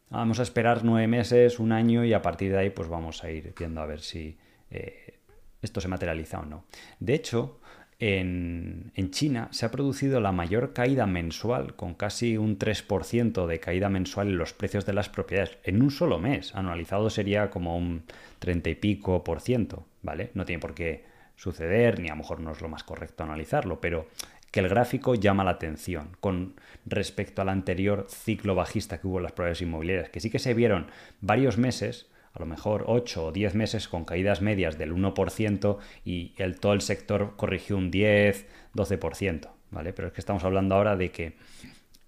vamos 0.10 0.40
a 0.40 0.44
esperar 0.44 0.84
nueve 0.84 1.08
meses, 1.08 1.60
un 1.60 1.72
año 1.72 2.04
y 2.04 2.14
a 2.14 2.22
partir 2.22 2.52
de 2.52 2.60
ahí 2.60 2.70
pues 2.70 2.88
vamos 2.88 3.24
a 3.24 3.32
ir 3.32 3.54
viendo 3.58 3.82
a 3.82 3.86
ver 3.86 4.02
si 4.02 4.38
eh, 4.72 5.20
esto 5.62 5.82
se 5.82 5.88
materializa 5.88 6.40
o 6.40 6.46
no. 6.46 6.66
De 7.00 7.14
hecho, 7.14 7.60
en, 8.00 8.92
en, 8.96 9.12
China 9.12 9.48
se 9.52 9.66
ha 9.66 9.72
producido 9.72 10.20
la 10.20 10.34
mayor 10.34 10.74
caída 10.74 11.06
mensual, 11.06 11.76
con 11.76 11.94
casi 11.94 12.38
un 12.38 12.60
3% 12.60 13.46
de 13.48 13.60
caída 13.60 13.90
mensual 13.90 14.28
en 14.28 14.38
los 14.38 14.54
precios 14.54 14.86
de 14.86 14.94
las 14.94 15.10
propiedades, 15.10 15.58
en 15.64 15.82
un 15.82 15.92
solo 15.92 16.20
mes. 16.20 16.54
Anualizado 16.56 17.10
sería 17.10 17.50
como 17.50 17.78
un 17.78 18.04
30 18.40 18.70
y 18.70 18.76
pico 18.76 19.24
por 19.24 19.40
ciento, 19.40 19.86
¿vale? 20.02 20.32
No 20.34 20.46
tiene 20.46 20.60
por 20.60 20.74
qué 20.74 21.06
suceder, 21.38 22.00
ni 22.00 22.10
a 22.10 22.12
lo 22.12 22.18
mejor 22.18 22.40
no 22.42 22.52
es 22.52 22.62
lo 22.62 22.70
más 22.70 22.84
correcto 22.84 23.24
analizarlo, 23.24 23.80
pero 23.80 24.08
que 24.52 24.60
el 24.60 24.70
gráfico 24.70 25.16
llama 25.16 25.44
la 25.44 25.52
atención 25.52 26.10
con 26.20 26.56
respecto 26.86 27.42
al 27.42 27.50
anterior 27.50 28.08
ciclo 28.10 28.56
bajista 28.56 29.00
que 29.00 29.08
hubo 29.08 29.18
en 29.18 29.24
las 29.24 29.32
propiedades 29.32 29.62
inmobiliarias, 29.62 30.10
que 30.10 30.20
sí 30.20 30.30
que 30.30 30.40
se 30.40 30.54
vieron 30.54 30.88
varios 31.22 31.58
meses, 31.58 32.08
a 32.34 32.40
lo 32.40 32.46
mejor 32.46 32.84
8 32.88 33.28
o 33.28 33.32
10 33.32 33.56
meses 33.56 33.88
con 33.88 34.06
caídas 34.06 34.42
medias 34.42 34.78
del 34.78 34.94
1% 34.94 35.78
y 36.04 36.34
el, 36.38 36.60
todo 36.60 36.74
el 36.74 36.82
sector 36.82 37.34
corrigió 37.38 37.78
un 37.78 37.92
10, 37.92 38.46
12%, 38.76 39.50
¿vale? 39.72 39.94
Pero 39.94 40.10
es 40.10 40.14
que 40.14 40.22
estamos 40.22 40.44
hablando 40.44 40.76
ahora 40.76 40.96
de 40.96 41.12
que 41.12 41.38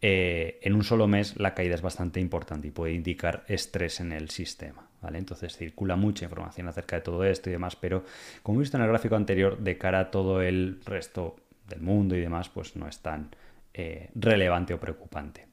eh, 0.02 0.60
en 0.62 0.76
un 0.76 0.84
solo 0.84 1.08
mes 1.08 1.38
la 1.38 1.56
caída 1.56 1.74
es 1.74 1.82
bastante 1.82 2.20
importante 2.20 2.68
y 2.68 2.72
puede 2.72 2.94
indicar 2.94 3.46
estrés 3.48 4.00
en 4.00 4.12
el 4.12 4.30
sistema. 4.30 4.88
¿vale? 5.02 5.18
Entonces 5.18 5.56
circula 5.56 5.96
mucha 5.96 6.26
información 6.26 6.68
acerca 6.68 6.98
de 6.98 7.02
todo 7.02 7.24
esto 7.24 7.50
y 7.50 7.54
demás, 7.54 7.76
pero 7.76 8.04
como 8.44 8.60
he 8.60 8.62
visto 8.62 8.78
en 8.78 8.84
el 8.84 8.90
gráfico 8.90 9.16
anterior, 9.16 9.58
de 9.58 9.78
cara 9.78 10.00
a 10.00 10.12
todo 10.12 10.42
el 10.42 10.82
resto 10.86 11.38
del 11.68 11.82
mundo 11.82 12.16
y 12.16 12.22
demás, 12.22 12.50
pues 12.50 12.76
no 12.76 12.88
es 12.88 13.00
tan 13.00 13.30
eh, 13.74 14.10
relevante 14.16 14.74
o 14.74 14.80
preocupante. 14.80 15.48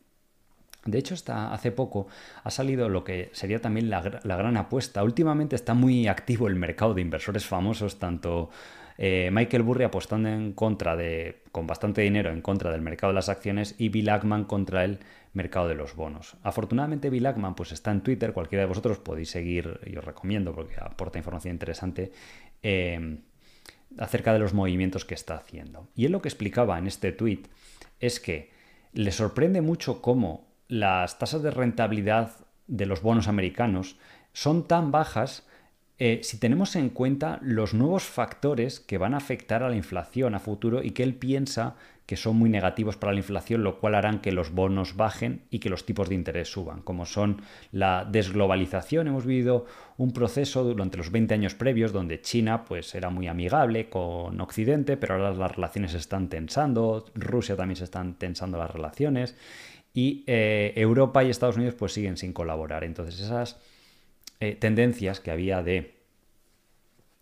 De 0.85 0.99
hecho, 0.99 1.15
hasta 1.15 1.53
hace 1.53 1.73
poco 1.73 2.09
ha 2.43 2.51
salido 2.51 2.89
lo 2.89 3.05
que 3.05 3.31
sería 3.33 3.61
también 3.61 3.89
la, 3.89 4.01
gran 4.01 4.57
apuesta. 4.57 5.03
Últimamente 5.03 5.57
está 5.57 5.73
muy 5.75 6.09
activo 6.09 6.47
el 6.47 6.57
mercado 6.57 6.95
de 6.95 7.01
inversores 7.01 7.47
famosos, 7.47 7.99
tanto 7.99 8.51
eh, 8.99 9.31
Michael 9.33 9.63
Burry 9.63 9.85
apostando 9.85 10.29
en 10.29 10.53
contra 10.53 10.95
de, 10.95 11.43
con 11.53 11.67
bastante 11.67 12.03
dinero 12.03 12.31
en 12.31 12.43
contra 12.43 12.71
del 12.71 12.83
mercado 12.83 13.13
de 13.13 13.15
las 13.15 13.31
acciones 13.31 13.75
y 13.79 13.89
Bill 13.89 14.11
Ackman 14.11 14.45
contra 14.45 14.85
el 14.85 14.99
mercado 15.33 15.69
de 15.69 15.75
los 15.75 15.97
bonos. 15.97 16.37
Afortunadamente 16.43 17.09
Bill 17.09 17.27
Ackman 17.27 17.55
pues 17.55 17.73
está 17.73 17.91
en 17.91 18.03
Twitter, 18.03 18.35
cualquiera 18.35 18.63
de 18.63 18.69
vosotros 18.69 18.99
podéis 18.99 19.31
seguir, 19.31 19.81
y 19.87 19.97
os 19.97 20.05
recomiendo 20.05 20.55
porque 20.55 20.75
aporta 20.79 21.19
información 21.19 21.55
interesante. 21.55 22.13
Eh, 22.63 23.19
acerca 23.99 24.33
de 24.33 24.39
los 24.41 24.55
movimientos 24.55 25.05
que 25.05 25.15
está 25.15 25.37
haciendo. 25.37 25.89
Y 25.95 26.07
él 26.07 26.13
lo 26.13 26.21
que 26.21 26.29
explicaba 26.29 26.79
en 26.79 26.87
este 26.87 27.13
tweet 27.13 27.43
es 28.01 28.21
que 28.21 28.51
le 28.93 29.13
sorprende 29.13 29.61
mucho 29.61 30.01
cómo 30.01 30.47
las 30.69 31.19
tasas 31.19 31.43
de 31.43 31.51
rentabilidad 31.51 32.33
de 32.67 32.87
los 32.87 33.03
bonos 33.03 33.29
americanos 33.29 33.97
son 34.33 34.67
tan 34.67 34.91
bajas 34.91 35.47
eh, 35.99 36.21
si 36.25 36.39
tenemos 36.39 36.75
en 36.75 36.91
cuenta 36.91 37.39
los 37.41 37.73
nuevos 37.73 38.03
factores 38.03 38.81
que 38.81 38.99
van 38.99 39.15
a 39.15 39.19
afectar 39.19 39.63
a 39.63 39.69
la 39.69 39.77
inflación 39.77 40.35
a 40.35 40.41
futuro 40.41 40.83
y 40.83 40.91
que 40.91 41.05
él 41.05 41.15
piensa 41.15 41.77
que 42.07 42.17
son 42.17 42.37
muy 42.37 42.51
negativos 42.51 42.97
para 42.97 43.13
la 43.13 43.19
inflación, 43.19 43.65
lo 43.65 43.79
cual 43.79 43.95
harán 43.95 44.21
que 44.21 44.33
los 44.33 44.53
bonos 44.53 44.97
bajen 44.97 45.43
y 45.51 45.59
que 45.59 45.71
los 45.71 45.87
tipos 45.87 46.09
de 46.09 46.15
interés 46.15 46.49
suban, 46.49 46.83
como 46.83 47.07
son 47.07 47.41
la 47.73 48.05
desglobalización. 48.05 49.09
Hemos 49.09 49.25
vivido 49.25 49.65
un 49.97 50.13
proceso 50.13 50.65
durante 50.65 50.99
los 50.99 51.11
20 51.11 51.33
años 51.33 51.55
previos 51.55 51.93
donde 51.93 52.21
China 52.21 52.65
pues, 52.65 52.95
era 52.95 53.09
muy 53.09 53.27
amigable 53.27 53.89
con 53.89 54.39
Occidente, 54.41 54.97
pero 54.97 55.15
ahora 55.15 55.33
las 55.33 55.57
relaciones 55.57 55.93
se 55.93 55.99
están 55.99 56.29
tensando, 56.29 57.07
Rusia 57.15 57.57
también 57.57 57.77
se 57.77 57.85
están 57.85 58.15
tensando 58.15 58.59
las 58.59 58.71
relaciones 58.71 59.35
y 59.95 60.25
eh, 60.27 60.73
Europa 60.77 61.25
y 61.25 61.31
Estados 61.31 61.57
Unidos 61.57 61.77
pues 61.79 61.93
siguen 61.93 62.17
sin 62.17 62.33
colaborar. 62.33 62.85
Entonces 62.85 63.21
esas 63.21 63.59
eh, 64.41 64.57
tendencias 64.57 65.21
que 65.21 65.31
había 65.31 65.63
de 65.63 65.95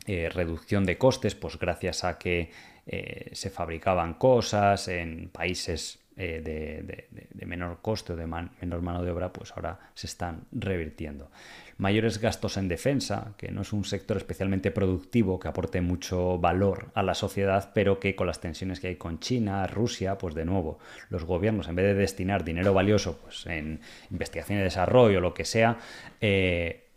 eh, 0.07 0.29
reducción 0.31 0.85
de 0.85 0.99
costes, 0.99 1.37
pues 1.37 1.59
gracias 1.59 2.03
a 2.03 2.19
que 2.19 2.51
eh, 2.87 3.31
se 3.33 3.51
fabricaban 3.51 4.15
cosas 4.15 4.89
en 4.89 5.29
países 5.29 5.99
de, 6.15 7.09
menor 7.47 7.79
coste 7.81 8.13
o 8.13 8.17
de 8.17 8.27
menor 8.27 8.83
mano 8.83 9.03
de 9.03 9.11
obra, 9.11 9.33
pues 9.33 9.53
ahora 9.57 9.79
se 9.95 10.07
están 10.07 10.45
revirtiendo. 10.53 11.31
Mayores 11.79 12.19
gastos 12.19 12.59
en 12.59 12.69
defensa, 12.69 13.35
que 13.37 13.51
no 13.51 13.63
es 13.63 13.73
un 13.73 13.85
sector 13.85 14.17
especialmente 14.17 14.71
productivo 14.71 15.41
que 15.41 15.49
aporte 15.49 15.81
mucho 15.81 16.39
valor 16.39 16.91
a 16.95 17.03
la 17.03 17.15
sociedad, 17.15 17.71
pero 17.75 17.99
que 17.99 18.15
con 18.15 18.27
las 18.27 18.41
tensiones 18.41 18.79
que 18.79 18.89
hay 18.89 18.97
con 18.97 19.21
China, 19.21 19.67
Rusia, 19.67 20.19
pues 20.19 20.35
de 20.35 20.45
nuevo, 20.45 20.79
los 21.09 21.25
gobiernos 21.25 21.67
en 21.69 21.77
vez 21.77 21.87
de 21.87 21.95
destinar 21.95 22.45
dinero 22.45 22.75
valioso 22.75 23.19
pues, 23.23 23.47
en 23.47 23.81
investigación 24.11 24.61
y 24.61 24.63
desarrollo, 24.63 25.21
lo 25.21 25.35
que 25.35 25.45
sea, 25.45 25.79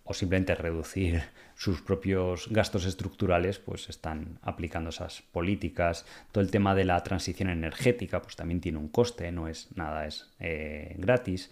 o 0.04 0.13
simplemente 0.13 0.56
reducir 0.56 1.24
sus 1.65 1.81
propios 1.81 2.48
gastos 2.51 2.86
estructurales, 2.86 3.57
pues 3.57 3.89
están 3.89 4.38
aplicando 4.43 4.91
esas 4.91 5.24
políticas. 5.24 6.05
Todo 6.31 6.43
el 6.43 6.51
tema 6.51 6.75
de 6.75 6.86
la 6.86 7.01
transición 7.01 7.50
energética, 7.50 8.22
pues 8.22 8.36
también 8.36 8.62
tiene 8.62 8.77
un 8.77 8.88
coste, 8.88 9.31
no 9.31 9.48
es 9.48 9.69
nada, 9.75 10.05
es 10.05 10.29
eh, 10.39 10.95
gratis. 11.00 11.50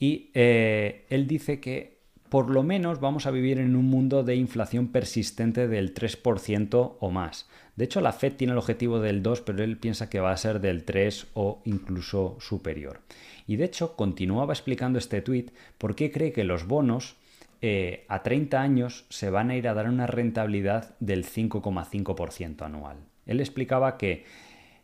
Y 0.00 0.32
eh, 0.34 1.06
él 1.08 1.28
dice 1.28 1.60
que 1.60 2.00
por 2.30 2.50
lo 2.50 2.64
menos 2.64 2.98
vamos 2.98 3.26
a 3.26 3.30
vivir 3.30 3.60
en 3.60 3.76
un 3.76 3.84
mundo 3.84 4.24
de 4.24 4.34
inflación 4.34 4.88
persistente 4.88 5.68
del 5.68 5.94
3% 5.94 6.96
o 6.98 7.10
más. 7.12 7.48
De 7.76 7.84
hecho, 7.84 8.00
la 8.00 8.12
Fed 8.12 8.32
tiene 8.32 8.54
el 8.54 8.58
objetivo 8.58 8.98
del 8.98 9.22
2, 9.22 9.42
pero 9.42 9.62
él 9.62 9.76
piensa 9.76 10.10
que 10.10 10.18
va 10.18 10.32
a 10.32 10.36
ser 10.36 10.60
del 10.60 10.82
3 10.82 11.28
o 11.34 11.62
incluso 11.64 12.36
superior. 12.40 13.02
Y 13.46 13.54
de 13.54 13.66
hecho, 13.66 13.94
continuaba 13.94 14.52
explicando 14.52 14.98
este 14.98 15.22
tuit 15.22 15.52
por 15.78 15.94
qué 15.94 16.10
cree 16.10 16.32
que 16.32 16.42
los 16.42 16.66
bonos 16.66 17.14
eh, 17.60 18.04
a 18.08 18.22
30 18.22 18.60
años 18.60 19.06
se 19.08 19.30
van 19.30 19.50
a 19.50 19.56
ir 19.56 19.68
a 19.68 19.74
dar 19.74 19.88
una 19.88 20.06
rentabilidad 20.06 20.96
del 21.00 21.24
5,5% 21.24 22.62
anual. 22.62 22.98
Él 23.26 23.40
explicaba 23.40 23.96
que 23.96 24.24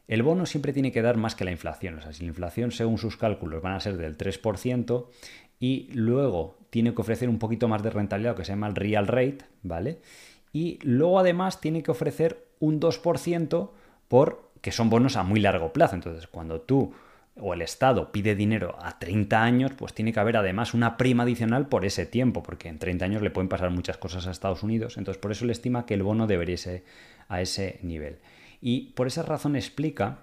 el 0.09 0.23
bono 0.23 0.47
siempre 0.47 0.73
tiene 0.73 0.93
que 0.93 1.03
dar 1.03 1.17
más 1.17 1.35
que 1.35 1.45
la 1.45 1.53
inflación. 1.53 1.99
O 1.99 2.01
sea, 2.01 2.13
si 2.13 2.23
la 2.23 2.29
inflación, 2.29 2.73
según 2.73 2.99
sus 2.99 3.17
cálculos, 3.17 3.63
van 3.63 3.75
a 3.75 3.81
ser 3.81 3.97
del 3.97 4.17
3%, 4.19 5.07
y 5.61 5.89
luego 5.93 6.59
tiene 6.71 6.95
que 6.95 7.03
ofrecer 7.03 7.29
un 7.29 7.39
poquito 7.39 7.69
más 7.69 7.83
de 7.83 7.91
rentabilidad, 7.91 8.35
que 8.35 8.45
se 8.45 8.53
llama 8.53 8.67
el 8.67 8.75
real 8.75 9.07
rate, 9.07 9.39
¿vale? 9.63 10.01
Y 10.53 10.79
luego 10.83 11.21
además 11.21 11.61
tiene 11.61 11.83
que 11.83 11.91
ofrecer 11.91 12.49
un 12.59 12.81
2% 12.81 13.71
por 14.09 14.51
que 14.61 14.73
son 14.73 14.91
bonos 14.91 15.17
a 15.17 15.23
muy 15.23 15.41
largo 15.41 15.73
plazo. 15.73 15.95
Entonces, 15.95 16.27
cuando 16.27 16.61
tú 16.61 16.93
o 17.41 17.55
el 17.55 17.63
Estado 17.63 18.13
pide 18.13 18.35
dinero 18.35 18.77
a 18.81 18.99
30 18.99 19.43
años, 19.43 19.73
pues 19.77 19.95
tiene 19.95 20.13
que 20.13 20.21
haber 20.21 20.37
además 20.37 20.75
una 20.75 20.97
prima 20.97 21.25
adicional 21.25 21.69
por 21.69 21.85
ese 21.85 22.07
tiempo, 22.07 22.43
porque 22.43 22.69
en 22.69 22.79
30 22.79 23.05
años 23.05 23.23
le 23.23 23.31
pueden 23.31 23.49
pasar 23.49 23.71
muchas 23.71 23.97
cosas 23.97 24.27
a 24.27 24.31
Estados 24.31 24.63
Unidos. 24.63 24.97
Entonces, 24.99 25.21
por 25.21 25.33
eso 25.33 25.45
le 25.45 25.53
estima 25.53 25.87
que 25.87 25.95
el 25.95 26.03
bono 26.03 26.27
debería 26.27 26.57
ser 26.57 26.85
a 27.29 27.41
ese 27.41 27.79
nivel. 27.83 28.19
Y 28.61 28.93
por 28.93 29.07
esa 29.07 29.23
razón 29.23 29.57
explica 29.57 30.19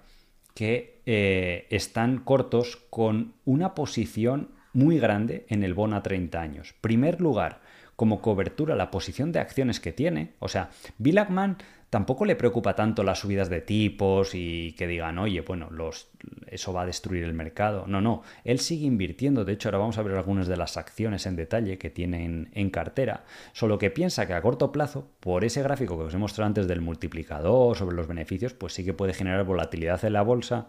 que 0.54 1.00
eh, 1.06 1.66
están 1.70 2.18
cortos 2.18 2.76
con 2.90 3.34
una 3.44 3.74
posición 3.74 4.50
muy 4.72 4.98
grande 4.98 5.46
en 5.48 5.62
el 5.62 5.74
bono 5.74 5.96
a 5.96 6.02
30 6.02 6.40
años. 6.40 6.74
Primer 6.80 7.20
lugar, 7.20 7.60
como 7.98 8.22
cobertura 8.22 8.76
la 8.76 8.92
posición 8.92 9.32
de 9.32 9.40
acciones 9.40 9.80
que 9.80 9.92
tiene. 9.92 10.34
O 10.38 10.48
sea, 10.48 10.70
Bill 10.98 11.18
Ackman 11.18 11.58
tampoco 11.90 12.24
le 12.24 12.36
preocupa 12.36 12.74
tanto 12.74 13.02
las 13.02 13.20
subidas 13.20 13.48
de 13.48 13.60
tipos 13.60 14.34
y 14.34 14.72
que 14.72 14.86
digan, 14.86 15.18
oye, 15.18 15.40
bueno, 15.40 15.70
los, 15.70 16.08
eso 16.46 16.72
va 16.72 16.82
a 16.82 16.86
destruir 16.86 17.24
el 17.24 17.32
mercado. 17.32 17.86
No, 17.86 18.00
no, 18.00 18.22
él 18.44 18.58
sigue 18.58 18.86
invirtiendo. 18.86 19.44
De 19.44 19.54
hecho, 19.54 19.68
ahora 19.68 19.78
vamos 19.78 19.98
a 19.98 20.02
ver 20.02 20.16
algunas 20.16 20.48
de 20.48 20.56
las 20.56 20.76
acciones 20.76 21.26
en 21.26 21.36
detalle 21.36 21.78
que 21.78 21.90
tienen 21.90 22.50
en 22.52 22.70
cartera. 22.70 23.24
Solo 23.52 23.78
que 23.78 23.90
piensa 23.90 24.26
que 24.26 24.34
a 24.34 24.42
corto 24.42 24.70
plazo, 24.70 25.08
por 25.20 25.44
ese 25.44 25.62
gráfico 25.62 25.96
que 25.96 26.04
os 26.04 26.14
he 26.14 26.18
mostrado 26.18 26.48
antes 26.48 26.68
del 26.68 26.80
multiplicador 26.80 27.76
sobre 27.76 27.96
los 27.96 28.06
beneficios, 28.06 28.52
pues 28.52 28.74
sí 28.74 28.84
que 28.84 28.92
puede 28.92 29.14
generar 29.14 29.44
volatilidad 29.44 30.04
en 30.04 30.12
la 30.12 30.22
bolsa. 30.22 30.68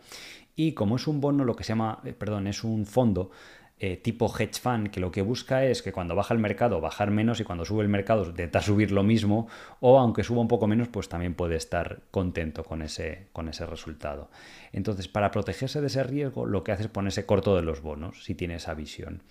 Y 0.55 0.73
como 0.73 0.97
es 0.97 1.07
un 1.07 1.21
bono, 1.21 1.45
lo 1.45 1.55
que 1.55 1.63
se 1.63 1.69
llama, 1.69 1.99
eh, 2.03 2.13
perdón, 2.13 2.47
es 2.47 2.63
un 2.63 2.85
fondo, 2.85 3.31
eh, 3.79 3.97
tipo 3.97 4.27
hedge 4.27 4.59
fund 4.59 4.89
que 4.89 4.99
lo 4.99 5.09
que 5.09 5.21
busca 5.21 5.63
es 5.63 5.81
que 5.81 5.93
cuando 5.93 6.13
baja 6.13 6.33
el 6.33 6.39
mercado 6.39 6.81
bajar 6.81 7.11
menos 7.11 7.39
y 7.39 7.45
cuando 7.45 7.63
sube 7.63 7.81
el 7.81 7.89
mercado 7.89 8.25
intenta 8.25 8.61
subir 8.61 8.91
lo 8.91 9.03
mismo 9.03 9.47
o 9.79 9.97
aunque 9.99 10.23
suba 10.23 10.41
un 10.41 10.49
poco 10.49 10.67
menos 10.67 10.89
pues 10.89 11.07
también 11.07 11.33
puede 11.33 11.55
estar 11.55 12.01
contento 12.11 12.63
con 12.63 12.81
ese, 12.81 13.27
con 13.31 13.47
ese 13.47 13.65
resultado. 13.65 14.29
Entonces 14.73 15.07
para 15.07 15.31
protegerse 15.31 15.79
de 15.79 15.87
ese 15.87 16.03
riesgo 16.03 16.45
lo 16.45 16.63
que 16.63 16.73
hace 16.73 16.83
es 16.83 16.89
ponerse 16.89 17.25
corto 17.25 17.55
de 17.55 17.61
los 17.61 17.81
bonos 17.81 18.23
si 18.23 18.35
tiene 18.35 18.55
esa 18.55 18.73
visión. 18.73 19.23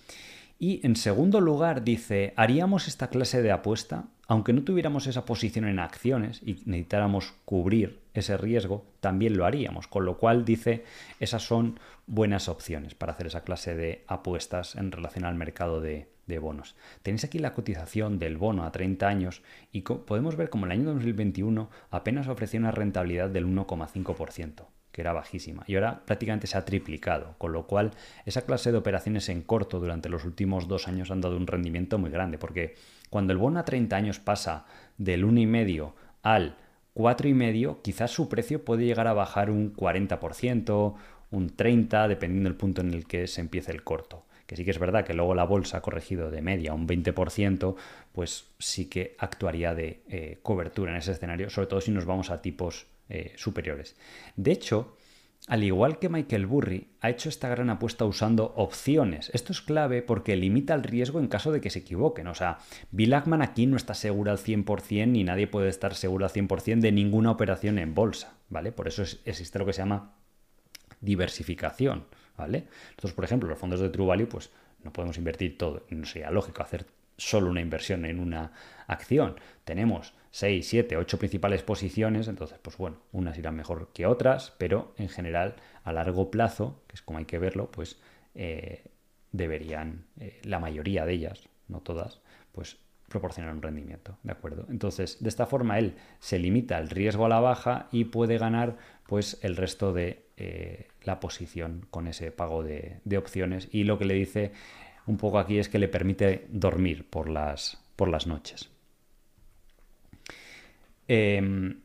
Y 0.57 0.85
en 0.85 0.95
segundo 0.95 1.39
lugar 1.39 1.83
dice, 1.83 2.33
¿haríamos 2.35 2.87
esta 2.87 3.07
clase 3.07 3.41
de 3.41 3.51
apuesta? 3.51 4.07
Aunque 4.29 4.53
no 4.53 4.61
tuviéramos 4.61 5.07
esa 5.07 5.25
posición 5.25 5.67
en 5.67 5.79
acciones 5.79 6.39
y 6.45 6.61
necesitáramos 6.65 7.33
cubrir 7.45 7.97
ese 8.13 8.37
riesgo, 8.37 8.85
también 8.99 9.35
lo 9.35 9.43
haríamos. 9.43 9.87
Con 9.87 10.05
lo 10.05 10.19
cual 10.19 10.45
dice, 10.45 10.85
esas 11.19 11.41
son 11.41 11.79
buenas 12.05 12.47
opciones 12.47 12.93
para 12.93 13.13
hacer 13.13 13.25
esa 13.25 13.41
clase 13.43 13.75
de 13.75 14.03
apuestas 14.05 14.75
en 14.75 14.91
relación 14.91 15.25
al 15.25 15.33
mercado 15.33 15.81
de, 15.81 16.07
bonos. 16.39 16.75
Tenéis 17.01 17.23
aquí 17.23 17.39
la 17.39 17.55
cotización 17.55 18.19
del 18.19 18.37
bono 18.37 18.65
a 18.65 18.71
30 18.71 19.07
años 19.07 19.41
y 19.71 19.81
podemos 19.81 20.35
ver 20.35 20.51
como 20.51 20.67
el 20.67 20.73
año 20.73 20.93
2021 20.93 21.71
apenas 21.89 22.27
ofrecía 22.27 22.59
una 22.59 22.69
rentabilidad 22.69 23.31
del 23.31 23.47
1,5% 23.47 24.67
que 24.91 25.01
era 25.01 25.13
bajísima, 25.13 25.63
y 25.67 25.75
ahora 25.75 26.01
prácticamente 26.03 26.47
se 26.47 26.57
ha 26.57 26.65
triplicado, 26.65 27.35
con 27.37 27.53
lo 27.53 27.67
cual 27.67 27.91
esa 28.25 28.41
clase 28.41 28.71
de 28.71 28.79
operaciones 28.79 29.29
en 29.29 29.43
corto 29.43 29.79
durante 29.79 30.09
los 30.09 30.25
últimos 30.25 30.67
dos 30.67 30.87
años 30.87 31.11
han 31.11 31.21
dado 31.21 31.37
un 31.37 31.45
rendimiento 31.45 31.99
muy 31.99 32.09
grande, 32.09 32.39
porque 32.39 32.75
cuando 33.09 33.33
el 33.33 33.39
bono 33.39 33.59
a 33.59 33.65
30 33.65 33.95
años 33.95 34.19
pasa 34.19 34.65
del 34.97 35.25
1,5 35.25 35.93
al 36.23 36.55
4,5, 36.95 37.81
quizás 37.81 38.11
su 38.11 38.29
precio 38.29 38.65
puede 38.65 38.85
llegar 38.85 39.07
a 39.07 39.13
bajar 39.13 39.49
un 39.49 39.73
40%, 39.75 40.95
un 41.31 41.55
30%, 41.55 42.07
dependiendo 42.07 42.49
del 42.49 42.57
punto 42.57 42.81
en 42.81 42.93
el 42.93 43.05
que 43.05 43.27
se 43.27 43.41
empiece 43.41 43.71
el 43.71 43.83
corto 43.83 44.25
que 44.49 44.55
sí 44.55 44.65
que 44.65 44.71
es 44.71 44.79
verdad 44.79 45.05
que 45.05 45.13
luego 45.13 45.35
la 45.35 45.43
bolsa 45.43 45.77
ha 45.77 45.81
corregido 45.81 46.31
de 46.31 46.41
media 46.41 46.73
un 46.73 46.87
20%, 46.87 47.75
pues 48.11 48.47
sí 48.57 48.89
que 48.89 49.15
actuaría 49.19 49.75
de 49.75 50.01
eh, 50.09 50.39
cobertura 50.41 50.89
en 50.89 50.97
ese 50.97 51.11
escenario, 51.11 51.51
sobre 51.51 51.67
todo 51.67 51.81
si 51.81 51.91
nos 51.91 52.05
vamos 52.05 52.31
a 52.31 52.41
tipos 52.41 52.87
eh, 53.09 53.33
superiores. 53.35 53.95
De 54.35 54.51
hecho, 54.51 54.97
al 55.49 55.63
igual 55.63 55.97
que 55.97 56.09
Michael 56.09 56.45
Burry, 56.45 56.89
ha 57.01 57.09
hecho 57.09 57.27
esta 57.27 57.49
gran 57.49 57.71
apuesta 57.71 58.05
usando 58.05 58.53
opciones. 58.55 59.31
Esto 59.33 59.51
es 59.51 59.61
clave 59.61 60.03
porque 60.03 60.35
limita 60.35 60.75
el 60.75 60.83
riesgo 60.83 61.19
en 61.19 61.27
caso 61.27 61.51
de 61.51 61.59
que 61.59 61.71
se 61.71 61.79
equivoquen. 61.79 62.27
O 62.27 62.35
sea, 62.35 62.59
Bill 62.91 63.15
Ackman 63.15 63.41
aquí 63.41 63.65
no 63.65 63.75
está 63.75 63.95
seguro 63.95 64.29
al 64.29 64.37
100% 64.37 65.07
ni 65.07 65.23
nadie 65.23 65.47
puede 65.47 65.69
estar 65.69 65.95
seguro 65.95 66.25
al 66.25 66.31
100% 66.31 66.81
de 66.81 66.91
ninguna 66.91 67.31
operación 67.31 67.79
en 67.79 67.95
bolsa, 67.95 68.35
¿vale? 68.49 68.71
Por 68.71 68.87
eso 68.87 69.01
existe 69.01 69.57
lo 69.57 69.65
que 69.65 69.73
se 69.73 69.81
llama 69.81 70.13
diversificación, 71.01 72.05
¿vale? 72.37 72.67
Nosotros, 72.89 73.13
por 73.13 73.25
ejemplo, 73.25 73.49
los 73.49 73.57
fondos 73.57 73.79
de 73.79 73.89
True 73.89 74.05
Value, 74.05 74.29
pues 74.29 74.51
no 74.83 74.93
podemos 74.93 75.17
invertir 75.17 75.57
todo. 75.57 75.83
No 75.89 76.05
sería 76.05 76.29
lógico 76.29 76.61
hacer 76.61 76.85
solo 77.17 77.49
una 77.49 77.61
inversión 77.61 78.05
en 78.05 78.19
una 78.19 78.51
acción. 78.85 79.39
Tenemos 79.63 80.13
6, 80.31 80.67
7, 80.67 80.97
8 80.97 81.17
principales 81.17 81.63
posiciones, 81.63 82.27
entonces, 82.27 82.59
pues 82.61 82.77
bueno, 82.77 82.97
unas 83.11 83.37
irán 83.37 83.55
mejor 83.55 83.89
que 83.93 84.05
otras, 84.05 84.53
pero 84.57 84.93
en 84.97 85.09
general, 85.09 85.55
a 85.83 85.93
largo 85.93 86.29
plazo, 86.29 86.81
que 86.87 86.95
es 86.95 87.01
como 87.01 87.19
hay 87.19 87.25
que 87.25 87.39
verlo, 87.39 87.71
pues 87.71 87.97
eh, 88.35 88.83
deberían, 89.31 90.05
eh, 90.19 90.39
la 90.43 90.59
mayoría 90.59 91.05
de 91.05 91.13
ellas, 91.13 91.49
no 91.67 91.81
todas, 91.81 92.21
pues 92.51 92.77
proporcionar 93.09 93.53
un 93.53 93.61
rendimiento, 93.61 94.17
¿de 94.21 94.31
acuerdo? 94.31 94.67
Entonces, 94.69 95.17
de 95.19 95.29
esta 95.29 95.47
forma 95.47 95.79
él 95.79 95.95
se 96.19 96.37
limita 96.37 96.77
el 96.77 96.89
riesgo 96.89 97.25
a 97.25 97.29
la 97.29 97.39
baja 97.39 97.87
y 97.91 98.05
puede 98.05 98.37
ganar 98.37 98.77
pues 99.07 99.39
el 99.41 99.55
resto 99.55 99.93
de 99.93 100.25
eh, 100.37 100.87
la 101.03 101.19
posición 101.19 101.87
con 101.89 102.07
ese 102.07 102.31
pago 102.31 102.63
de, 102.63 102.99
de 103.03 103.17
opciones 103.17 103.67
y 103.71 103.83
lo 103.83 103.97
que 103.97 104.05
le 104.05 104.13
dice 104.13 104.51
un 105.07 105.17
poco 105.17 105.39
aquí 105.39 105.57
es 105.57 105.69
que 105.69 105.79
le 105.79 105.87
permite 105.87 106.45
dormir 106.49 107.09
por 107.09 107.29
las, 107.29 107.83
por 107.95 108.09
las 108.09 108.27
noches. 108.27 108.69
Em, 111.09 111.81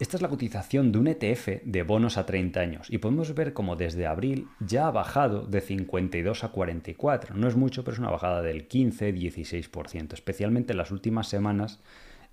Esta 0.00 0.16
es 0.16 0.22
la 0.22 0.28
cotización 0.28 0.90
de 0.90 0.98
un 0.98 1.06
ETF 1.06 1.62
de 1.62 1.82
bonos 1.84 2.16
a 2.16 2.26
30 2.26 2.58
años 2.58 2.90
y 2.90 2.98
podemos 2.98 3.32
ver 3.34 3.52
como 3.52 3.76
desde 3.76 4.06
abril 4.06 4.48
ya 4.58 4.88
ha 4.88 4.90
bajado 4.90 5.46
de 5.46 5.60
52 5.60 6.42
a 6.42 6.48
44. 6.48 7.36
No 7.36 7.46
es 7.46 7.54
mucho, 7.54 7.84
pero 7.84 7.92
es 7.92 8.00
una 8.00 8.10
bajada 8.10 8.42
del 8.42 8.66
15-16%. 8.66 10.14
Especialmente 10.14 10.72
en 10.72 10.78
las 10.78 10.90
últimas 10.90 11.28
semanas 11.28 11.80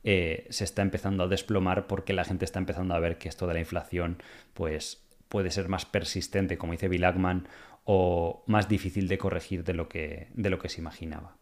eh, 0.03 0.47
se 0.49 0.63
está 0.63 0.81
empezando 0.81 1.23
a 1.23 1.27
desplomar 1.27 1.85
porque 1.85 2.13
la 2.13 2.23
gente 2.23 2.45
está 2.45 2.57
empezando 2.57 2.95
a 2.95 2.99
ver 2.99 3.17
que 3.19 3.29
esto 3.29 3.45
de 3.45 3.53
la 3.53 3.59
inflación 3.59 4.17
pues, 4.55 5.05
puede 5.29 5.51
ser 5.51 5.67
más 5.69 5.85
persistente, 5.85 6.57
como 6.57 6.71
dice 6.71 6.87
Bill 6.87 7.05
Ackman, 7.05 7.47
o 7.83 8.43
más 8.47 8.67
difícil 8.67 9.07
de 9.07 9.17
corregir 9.19 9.63
de 9.63 9.73
lo 9.73 9.87
que, 9.87 10.29
de 10.33 10.49
lo 10.49 10.57
que 10.57 10.69
se 10.69 10.81
imaginaba. 10.81 11.37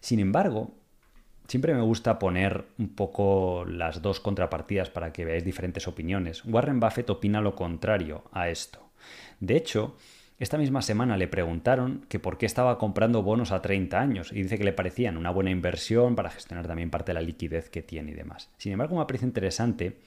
Sin 0.00 0.18
embargo, 0.18 0.74
siempre 1.48 1.74
me 1.74 1.82
gusta 1.82 2.18
poner 2.18 2.64
un 2.78 2.88
poco 2.90 3.64
las 3.66 4.02
dos 4.02 4.20
contrapartidas 4.20 4.90
para 4.90 5.12
que 5.12 5.24
veáis 5.24 5.44
diferentes 5.44 5.86
opiniones. 5.88 6.44
Warren 6.44 6.80
Buffett 6.80 7.10
opina 7.10 7.40
lo 7.40 7.54
contrario 7.54 8.24
a 8.32 8.48
esto. 8.48 8.90
De 9.40 9.56
hecho, 9.56 9.96
esta 10.38 10.58
misma 10.58 10.82
semana 10.82 11.16
le 11.16 11.28
preguntaron 11.28 12.06
que 12.08 12.18
por 12.18 12.38
qué 12.38 12.46
estaba 12.46 12.76
comprando 12.78 13.22
bonos 13.22 13.52
a 13.52 13.62
30 13.62 14.00
años 14.00 14.32
y 14.32 14.42
dice 14.42 14.58
que 14.58 14.64
le 14.64 14.72
parecían 14.72 15.16
una 15.16 15.30
buena 15.30 15.50
inversión 15.50 16.16
para 16.16 16.30
gestionar 16.30 16.66
también 16.66 16.90
parte 16.90 17.10
de 17.10 17.14
la 17.14 17.22
liquidez 17.22 17.70
que 17.70 17.82
tiene 17.82 18.12
y 18.12 18.14
demás. 18.14 18.50
Sin 18.56 18.72
embargo, 18.72 18.98
me 18.98 19.06
parece 19.06 19.26
interesante 19.26 19.98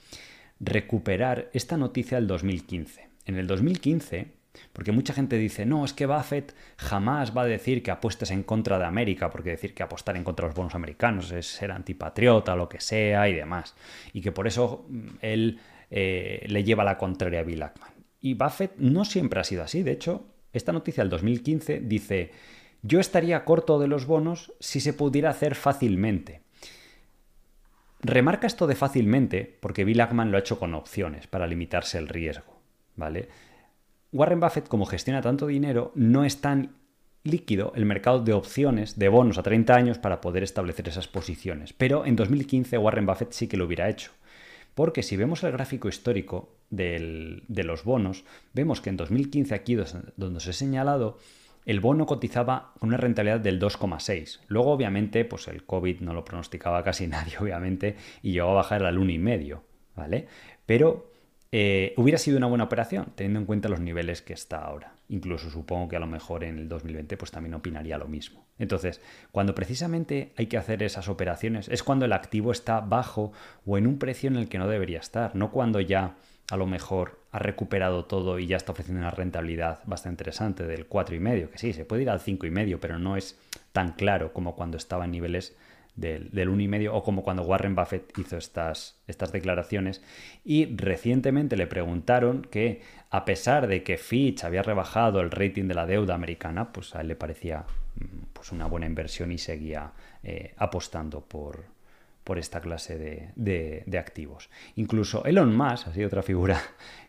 recuperar 0.60 1.48
esta 1.54 1.76
noticia 1.76 2.18
del 2.18 2.26
2015. 2.26 3.08
En 3.24 3.36
el 3.36 3.46
2015, 3.46 4.37
porque 4.72 4.92
mucha 4.92 5.12
gente 5.12 5.36
dice, 5.36 5.66
no, 5.66 5.84
es 5.84 5.92
que 5.92 6.06
Buffett 6.06 6.54
jamás 6.76 7.36
va 7.36 7.42
a 7.42 7.46
decir 7.46 7.82
que 7.82 7.90
apuestes 7.90 8.30
en 8.30 8.42
contra 8.42 8.78
de 8.78 8.84
América, 8.84 9.30
porque 9.30 9.50
decir 9.50 9.74
que 9.74 9.82
apostar 9.82 10.16
en 10.16 10.24
contra 10.24 10.44
de 10.44 10.50
los 10.50 10.56
bonos 10.56 10.74
americanos 10.74 11.30
es 11.32 11.46
ser 11.46 11.72
antipatriota, 11.72 12.56
lo 12.56 12.68
que 12.68 12.80
sea 12.80 13.28
y 13.28 13.34
demás. 13.34 13.74
Y 14.12 14.20
que 14.20 14.32
por 14.32 14.46
eso 14.46 14.86
mm, 14.88 15.06
él 15.20 15.60
eh, 15.90 16.44
le 16.48 16.64
lleva 16.64 16.84
la 16.84 16.98
contraria 16.98 17.40
a 17.40 17.44
Bill 17.44 17.62
Ackman. 17.62 17.90
Y 18.20 18.34
Buffett 18.34 18.76
no 18.76 19.04
siempre 19.04 19.40
ha 19.40 19.44
sido 19.44 19.62
así. 19.62 19.82
De 19.82 19.92
hecho, 19.92 20.26
esta 20.52 20.72
noticia 20.72 21.02
del 21.02 21.10
2015 21.10 21.80
dice, 21.80 22.32
yo 22.82 23.00
estaría 23.00 23.44
corto 23.44 23.78
de 23.78 23.88
los 23.88 24.06
bonos 24.06 24.52
si 24.60 24.80
se 24.80 24.92
pudiera 24.92 25.30
hacer 25.30 25.54
fácilmente. 25.54 26.42
Remarca 28.00 28.46
esto 28.46 28.66
de 28.66 28.76
fácilmente 28.76 29.58
porque 29.60 29.84
Bill 29.84 30.00
Ackman 30.00 30.30
lo 30.30 30.36
ha 30.36 30.40
hecho 30.40 30.58
con 30.58 30.74
opciones 30.74 31.26
para 31.26 31.46
limitarse 31.46 31.98
el 31.98 32.08
riesgo, 32.08 32.60
¿vale? 32.94 33.28
Warren 34.12 34.40
Buffett, 34.40 34.68
como 34.68 34.86
gestiona 34.86 35.20
tanto 35.20 35.46
dinero, 35.46 35.92
no 35.94 36.24
es 36.24 36.40
tan 36.40 36.76
líquido 37.24 37.72
el 37.74 37.84
mercado 37.84 38.20
de 38.20 38.32
opciones 38.32 38.98
de 38.98 39.08
bonos 39.08 39.38
a 39.38 39.42
30 39.42 39.74
años 39.74 39.98
para 39.98 40.20
poder 40.20 40.42
establecer 40.42 40.88
esas 40.88 41.08
posiciones. 41.08 41.72
Pero 41.72 42.06
en 42.06 42.16
2015 42.16 42.78
Warren 42.78 43.06
Buffett 43.06 43.32
sí 43.32 43.48
que 43.48 43.56
lo 43.56 43.66
hubiera 43.66 43.88
hecho. 43.88 44.12
Porque 44.74 45.02
si 45.02 45.16
vemos 45.16 45.42
el 45.42 45.52
gráfico 45.52 45.88
histórico 45.88 46.54
de 46.70 47.42
los 47.64 47.84
bonos, 47.84 48.24
vemos 48.54 48.80
que 48.80 48.90
en 48.90 48.96
2015, 48.96 49.54
aquí 49.54 49.74
donde 49.74 50.36
os 50.36 50.46
he 50.46 50.52
señalado, 50.52 51.18
el 51.66 51.80
bono 51.80 52.06
cotizaba 52.06 52.72
con 52.78 52.88
una 52.88 52.96
rentabilidad 52.96 53.40
del 53.40 53.60
2,6. 53.60 54.40
Luego, 54.46 54.70
obviamente, 54.70 55.24
pues 55.24 55.48
el 55.48 55.64
COVID 55.64 56.00
no 56.00 56.14
lo 56.14 56.24
pronosticaba 56.24 56.82
casi 56.82 57.06
nadie, 57.08 57.34
obviamente, 57.38 57.96
y 58.22 58.32
llegó 58.32 58.50
a 58.50 58.54
bajar 58.54 58.84
al 58.84 58.98
1,5, 58.98 59.60
¿vale? 59.96 60.28
Pero 60.64 61.10
eh, 61.50 61.94
hubiera 61.96 62.18
sido 62.18 62.36
una 62.36 62.46
buena 62.46 62.64
operación, 62.64 63.06
teniendo 63.14 63.40
en 63.40 63.46
cuenta 63.46 63.68
los 63.68 63.80
niveles 63.80 64.20
que 64.20 64.34
está 64.34 64.58
ahora. 64.58 64.92
Incluso 65.08 65.50
supongo 65.50 65.88
que 65.88 65.96
a 65.96 66.00
lo 66.00 66.06
mejor 66.06 66.44
en 66.44 66.58
el 66.58 66.68
2020 66.68 67.16
pues 67.16 67.30
también 67.30 67.54
opinaría 67.54 67.96
lo 67.96 68.06
mismo. 68.06 68.44
Entonces, 68.58 69.00
cuando 69.32 69.54
precisamente 69.54 70.32
hay 70.36 70.46
que 70.46 70.58
hacer 70.58 70.82
esas 70.82 71.08
operaciones, 71.08 71.68
es 71.68 71.82
cuando 71.82 72.04
el 72.04 72.12
activo 72.12 72.52
está 72.52 72.80
bajo 72.80 73.32
o 73.64 73.78
en 73.78 73.86
un 73.86 73.98
precio 73.98 74.28
en 74.28 74.36
el 74.36 74.48
que 74.48 74.58
no 74.58 74.68
debería 74.68 74.98
estar, 74.98 75.34
no 75.34 75.50
cuando 75.50 75.80
ya 75.80 76.16
a 76.50 76.56
lo 76.56 76.66
mejor 76.66 77.20
ha 77.30 77.38
recuperado 77.38 78.04
todo 78.04 78.38
y 78.38 78.46
ya 78.46 78.56
está 78.56 78.72
ofreciendo 78.72 79.00
una 79.00 79.10
rentabilidad 79.10 79.80
bastante 79.86 80.22
interesante 80.22 80.66
del 80.66 80.88
4,5, 80.88 81.48
que 81.50 81.58
sí, 81.58 81.72
se 81.72 81.84
puede 81.84 82.02
ir 82.02 82.10
al 82.10 82.20
5,5, 82.20 82.78
pero 82.80 82.98
no 82.98 83.16
es 83.16 83.38
tan 83.72 83.92
claro 83.92 84.32
como 84.32 84.54
cuando 84.54 84.76
estaba 84.76 85.04
en 85.04 85.12
niveles 85.12 85.56
del, 85.98 86.30
del 86.30 86.48
1,5 86.48 86.90
o 86.92 87.02
como 87.02 87.22
cuando 87.22 87.42
Warren 87.42 87.74
Buffett 87.74 88.16
hizo 88.18 88.36
estas, 88.36 89.00
estas 89.06 89.32
declaraciones. 89.32 90.02
Y 90.44 90.76
recientemente 90.76 91.56
le 91.56 91.66
preguntaron 91.66 92.42
que 92.42 92.80
a 93.10 93.24
pesar 93.24 93.66
de 93.66 93.82
que 93.82 93.98
Fitch 93.98 94.44
había 94.44 94.62
rebajado 94.62 95.20
el 95.20 95.30
rating 95.30 95.64
de 95.64 95.74
la 95.74 95.86
deuda 95.86 96.14
americana, 96.14 96.72
pues 96.72 96.94
a 96.94 97.00
él 97.00 97.08
le 97.08 97.16
parecía 97.16 97.64
mm, 97.96 98.26
pues 98.32 98.52
una 98.52 98.66
buena 98.66 98.86
inversión 98.86 99.32
y 99.32 99.38
seguía 99.38 99.92
eh, 100.22 100.54
apostando 100.56 101.20
por, 101.20 101.64
por 102.28 102.38
esta 102.38 102.60
clase 102.60 102.98
de, 102.98 103.98
activos. 103.98 104.50
Incluso 104.76 105.24
Elon 105.24 105.56
Musk, 105.56 105.88
así 105.88 106.04
otra 106.04 106.22
figura 106.22 106.60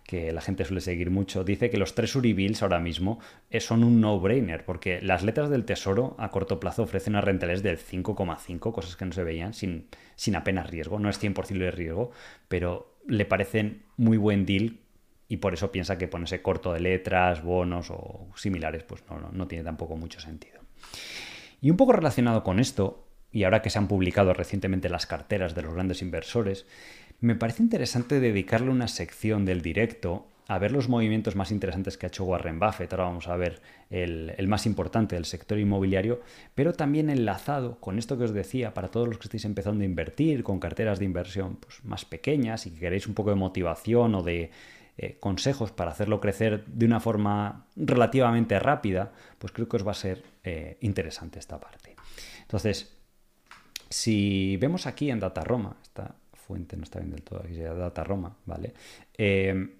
que 0.05 0.32
la 0.32 0.39
gente 0.39 0.63
suele 0.63 0.79
seguir 0.79 1.12
mucho, 1.12 1.43
dice 1.43 1.69
que 1.69 1.75
los 1.75 1.93
tres 1.93 2.15
Uribills 2.15 2.63
ahora 2.63 2.79
mismo 2.79 3.19
eh, 3.49 3.60
son 3.60 3.84
un 3.84 3.99
no-brainer, 3.99 4.63
porque 4.63 5.01
las 5.01 5.21
letras 5.21 5.49
del 5.49 5.65
tesoro 5.65 6.15
a 6.19 6.32
corto 6.32 6.62
plazo 6.62 6.84
ofrecen 6.84 7.15
una 7.15 7.21
rentabilidad 7.21 7.63
del 7.63 7.77
5,5, 7.77 8.71
cosas 8.71 8.95
que 8.95 9.03
no 9.03 9.12
se 9.12 9.25
veían 9.25 9.53
sin, 9.53 9.88
sin 10.15 10.38
apenas 10.38 10.69
riesgo, 10.69 10.99
no 10.99 11.10
es 11.10 11.21
100% 11.21 11.47
de 11.49 11.71
riesgo, 11.71 12.12
pero 12.47 12.95
le 13.05 13.25
parecen 13.25 13.84
muy 13.97 14.15
buen 14.15 14.45
deal 14.45 14.77
y 15.27 15.38
por 15.38 15.53
eso 15.53 15.69
piensa 15.69 15.97
que 15.97 16.08
ponerse 16.08 16.41
corto 16.41 16.71
de 16.71 16.79
letras, 16.79 17.43
bonos 17.43 17.91
o 17.91 18.29
similares, 18.38 18.84
pues 18.84 19.03
no, 19.10 19.32
no 19.34 19.47
tiene 19.49 19.65
tampoco 19.65 19.97
mucho 19.97 20.21
sentido. 20.21 20.62
Y 21.60 21.71
un 21.71 21.75
poco 21.75 21.91
relacionado 21.91 22.41
con 22.41 22.62
esto, 22.62 23.09
y 23.31 23.43
ahora 23.43 23.61
que 23.61 23.69
se 23.69 23.77
han 23.77 23.87
publicado 23.87 24.33
recientemente 24.33 24.89
las 24.89 25.05
carteras 25.05 25.55
de 25.55 25.61
los 25.61 25.73
grandes 25.73 26.01
inversores, 26.01 26.65
me 27.21 27.35
parece 27.35 27.63
interesante 27.63 28.19
dedicarle 28.19 28.69
una 28.69 28.87
sección 28.87 29.45
del 29.45 29.61
directo 29.61 30.27
a 30.49 30.57
ver 30.57 30.71
los 30.71 30.89
movimientos 30.89 31.35
más 31.35 31.51
interesantes 31.51 31.95
que 31.95 32.07
ha 32.07 32.09
hecho 32.09 32.23
Warren 32.23 32.59
Buffett. 32.59 32.91
Ahora 32.91 33.03
vamos 33.03 33.27
a 33.27 33.35
ver 33.35 33.61
el, 33.91 34.47
más 34.47 34.65
importante 34.65 35.15
del 35.15 35.25
sector 35.25 35.59
inmobiliario, 35.59 36.21
pero 36.55 36.73
también 36.73 37.11
enlazado 37.11 37.79
con 37.79 37.99
esto 37.99 38.17
que 38.17 38.23
os 38.23 38.33
decía, 38.33 38.73
para 38.73 38.89
todos 38.89 39.07
los 39.07 39.19
que 39.19 39.25
estáis 39.25 39.45
empezando 39.45 39.83
a 39.83 39.85
invertir 39.85 40.41
con 40.41 40.59
carteras 40.59 40.97
de 40.97 41.05
inversión 41.05 41.57
pues, 41.57 41.83
más 41.83 42.03
pequeñas 42.03 42.65
y 42.65 42.71
que 42.71 42.79
queréis 42.79 43.05
un 43.05 43.13
poco 43.13 43.29
de 43.29 43.35
motivación 43.35 44.15
o 44.15 44.23
de 44.23 44.49
eh, 44.97 45.17
consejos 45.19 45.71
para 45.71 45.91
hacerlo 45.91 46.19
crecer 46.19 46.65
de 46.65 46.87
una 46.87 46.99
forma 46.99 47.67
relativamente 47.75 48.59
rápida, 48.59 49.11
pues 49.37 49.53
creo 49.53 49.69
que 49.69 49.77
os 49.77 49.85
va 49.85 49.91
a 49.91 49.95
ser 49.95 50.23
eh, 50.43 50.77
interesante 50.81 51.37
esta 51.37 51.59
parte. 51.59 51.95
Entonces, 52.41 52.98
si 53.89 54.58
vemos 54.58 54.88
aquí 54.88 55.10
en 55.10 55.19
Data 55.19 55.43
Roma, 55.43 55.75
esta 55.82 56.15
fuente 56.34 56.78
no 56.78 56.84
está 56.84 56.99
bien 56.99 57.12
del 57.12 57.23
todo, 57.23 57.41
aquí 57.43 57.56
se 57.56 57.63
Data 57.63 58.04
Roma, 58.04 58.36
¿vale? 58.45 58.73
Eh, 59.17 59.75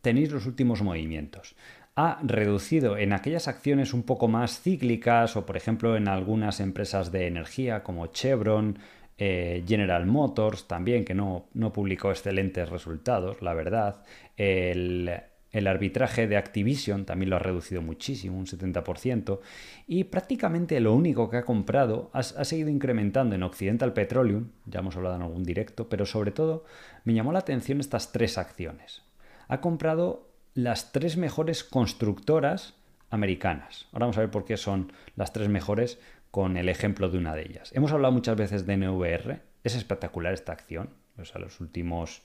tenéis 0.00 0.30
los 0.30 0.46
últimos 0.46 0.82
movimientos. 0.82 1.54
Ha 1.94 2.20
reducido 2.22 2.96
en 2.96 3.12
aquellas 3.12 3.48
acciones 3.48 3.92
un 3.92 4.02
poco 4.02 4.28
más 4.28 4.60
cíclicas 4.60 5.36
o, 5.36 5.44
por 5.44 5.56
ejemplo, 5.56 5.96
en 5.96 6.08
algunas 6.08 6.60
empresas 6.60 7.12
de 7.12 7.26
energía 7.26 7.82
como 7.82 8.06
Chevron, 8.06 8.78
eh, 9.18 9.62
General 9.66 10.06
Motors 10.06 10.66
también, 10.66 11.04
que 11.04 11.14
no, 11.14 11.46
no 11.54 11.72
publicó 11.72 12.10
excelentes 12.10 12.68
resultados, 12.68 13.42
la 13.42 13.52
verdad. 13.54 14.02
El, 14.36 15.10
el 15.52 15.66
arbitraje 15.66 16.26
de 16.26 16.38
Activision 16.38 17.04
también 17.04 17.30
lo 17.30 17.36
ha 17.36 17.38
reducido 17.38 17.82
muchísimo, 17.82 18.38
un 18.38 18.46
70%, 18.46 19.40
y 19.86 20.04
prácticamente 20.04 20.80
lo 20.80 20.94
único 20.94 21.28
que 21.28 21.36
ha 21.36 21.44
comprado 21.44 22.10
ha, 22.14 22.22
seguido 22.22 22.70
incrementando 22.70 23.34
en 23.34 23.42
Occidental 23.42 23.92
Petroleum, 23.92 24.48
ya 24.64 24.80
hemos 24.80 24.96
hablado 24.96 25.16
en 25.16 25.22
algún 25.22 25.44
directo, 25.44 25.88
pero 25.88 26.06
sobre 26.06 26.30
todo 26.30 26.64
me 27.04 27.12
llamó 27.12 27.32
la 27.32 27.40
atención 27.40 27.80
estas 27.80 28.12
tres 28.12 28.38
acciones. 28.38 29.02
Ha 29.48 29.60
comprado 29.60 30.30
las 30.54 30.92
tres 30.92 31.18
mejores 31.18 31.64
constructoras 31.64 32.74
americanas. 33.10 33.88
Ahora 33.92 34.06
vamos 34.06 34.16
a 34.16 34.22
ver 34.22 34.30
por 34.30 34.46
qué 34.46 34.56
son 34.56 34.92
las 35.16 35.34
tres 35.34 35.48
mejores 35.50 36.00
con 36.30 36.56
el 36.56 36.70
ejemplo 36.70 37.10
de 37.10 37.18
una 37.18 37.34
de 37.34 37.42
ellas. 37.42 37.70
Hemos 37.74 37.92
hablado 37.92 38.12
muchas 38.12 38.36
veces 38.36 38.64
de 38.64 38.78
NVR, 38.78 39.42
es 39.64 39.74
espectacular 39.74 40.32
esta 40.32 40.52
acción, 40.52 40.90
o 41.18 41.26
sea, 41.26 41.40
los 41.40 41.60
últimos 41.60 42.22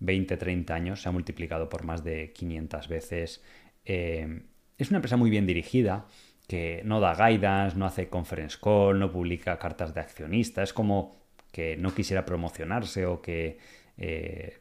20, 0.00 0.36
30 0.36 0.74
años, 0.74 1.02
se 1.02 1.08
ha 1.08 1.12
multiplicado 1.12 1.68
por 1.68 1.84
más 1.84 2.04
de 2.04 2.32
500 2.32 2.88
veces. 2.88 3.42
Eh, 3.84 4.42
es 4.78 4.90
una 4.90 4.98
empresa 4.98 5.16
muy 5.16 5.30
bien 5.30 5.46
dirigida, 5.46 6.06
que 6.46 6.82
no 6.84 7.00
da 7.00 7.14
guidance, 7.14 7.76
no 7.76 7.86
hace 7.86 8.08
conference 8.08 8.56
call, 8.60 8.98
no 8.98 9.10
publica 9.10 9.58
cartas 9.58 9.94
de 9.94 10.00
accionista, 10.00 10.62
es 10.62 10.72
como 10.72 11.16
que 11.50 11.76
no 11.76 11.94
quisiera 11.94 12.24
promocionarse 12.24 13.06
o 13.06 13.20
que, 13.20 13.58
eh, 13.96 14.58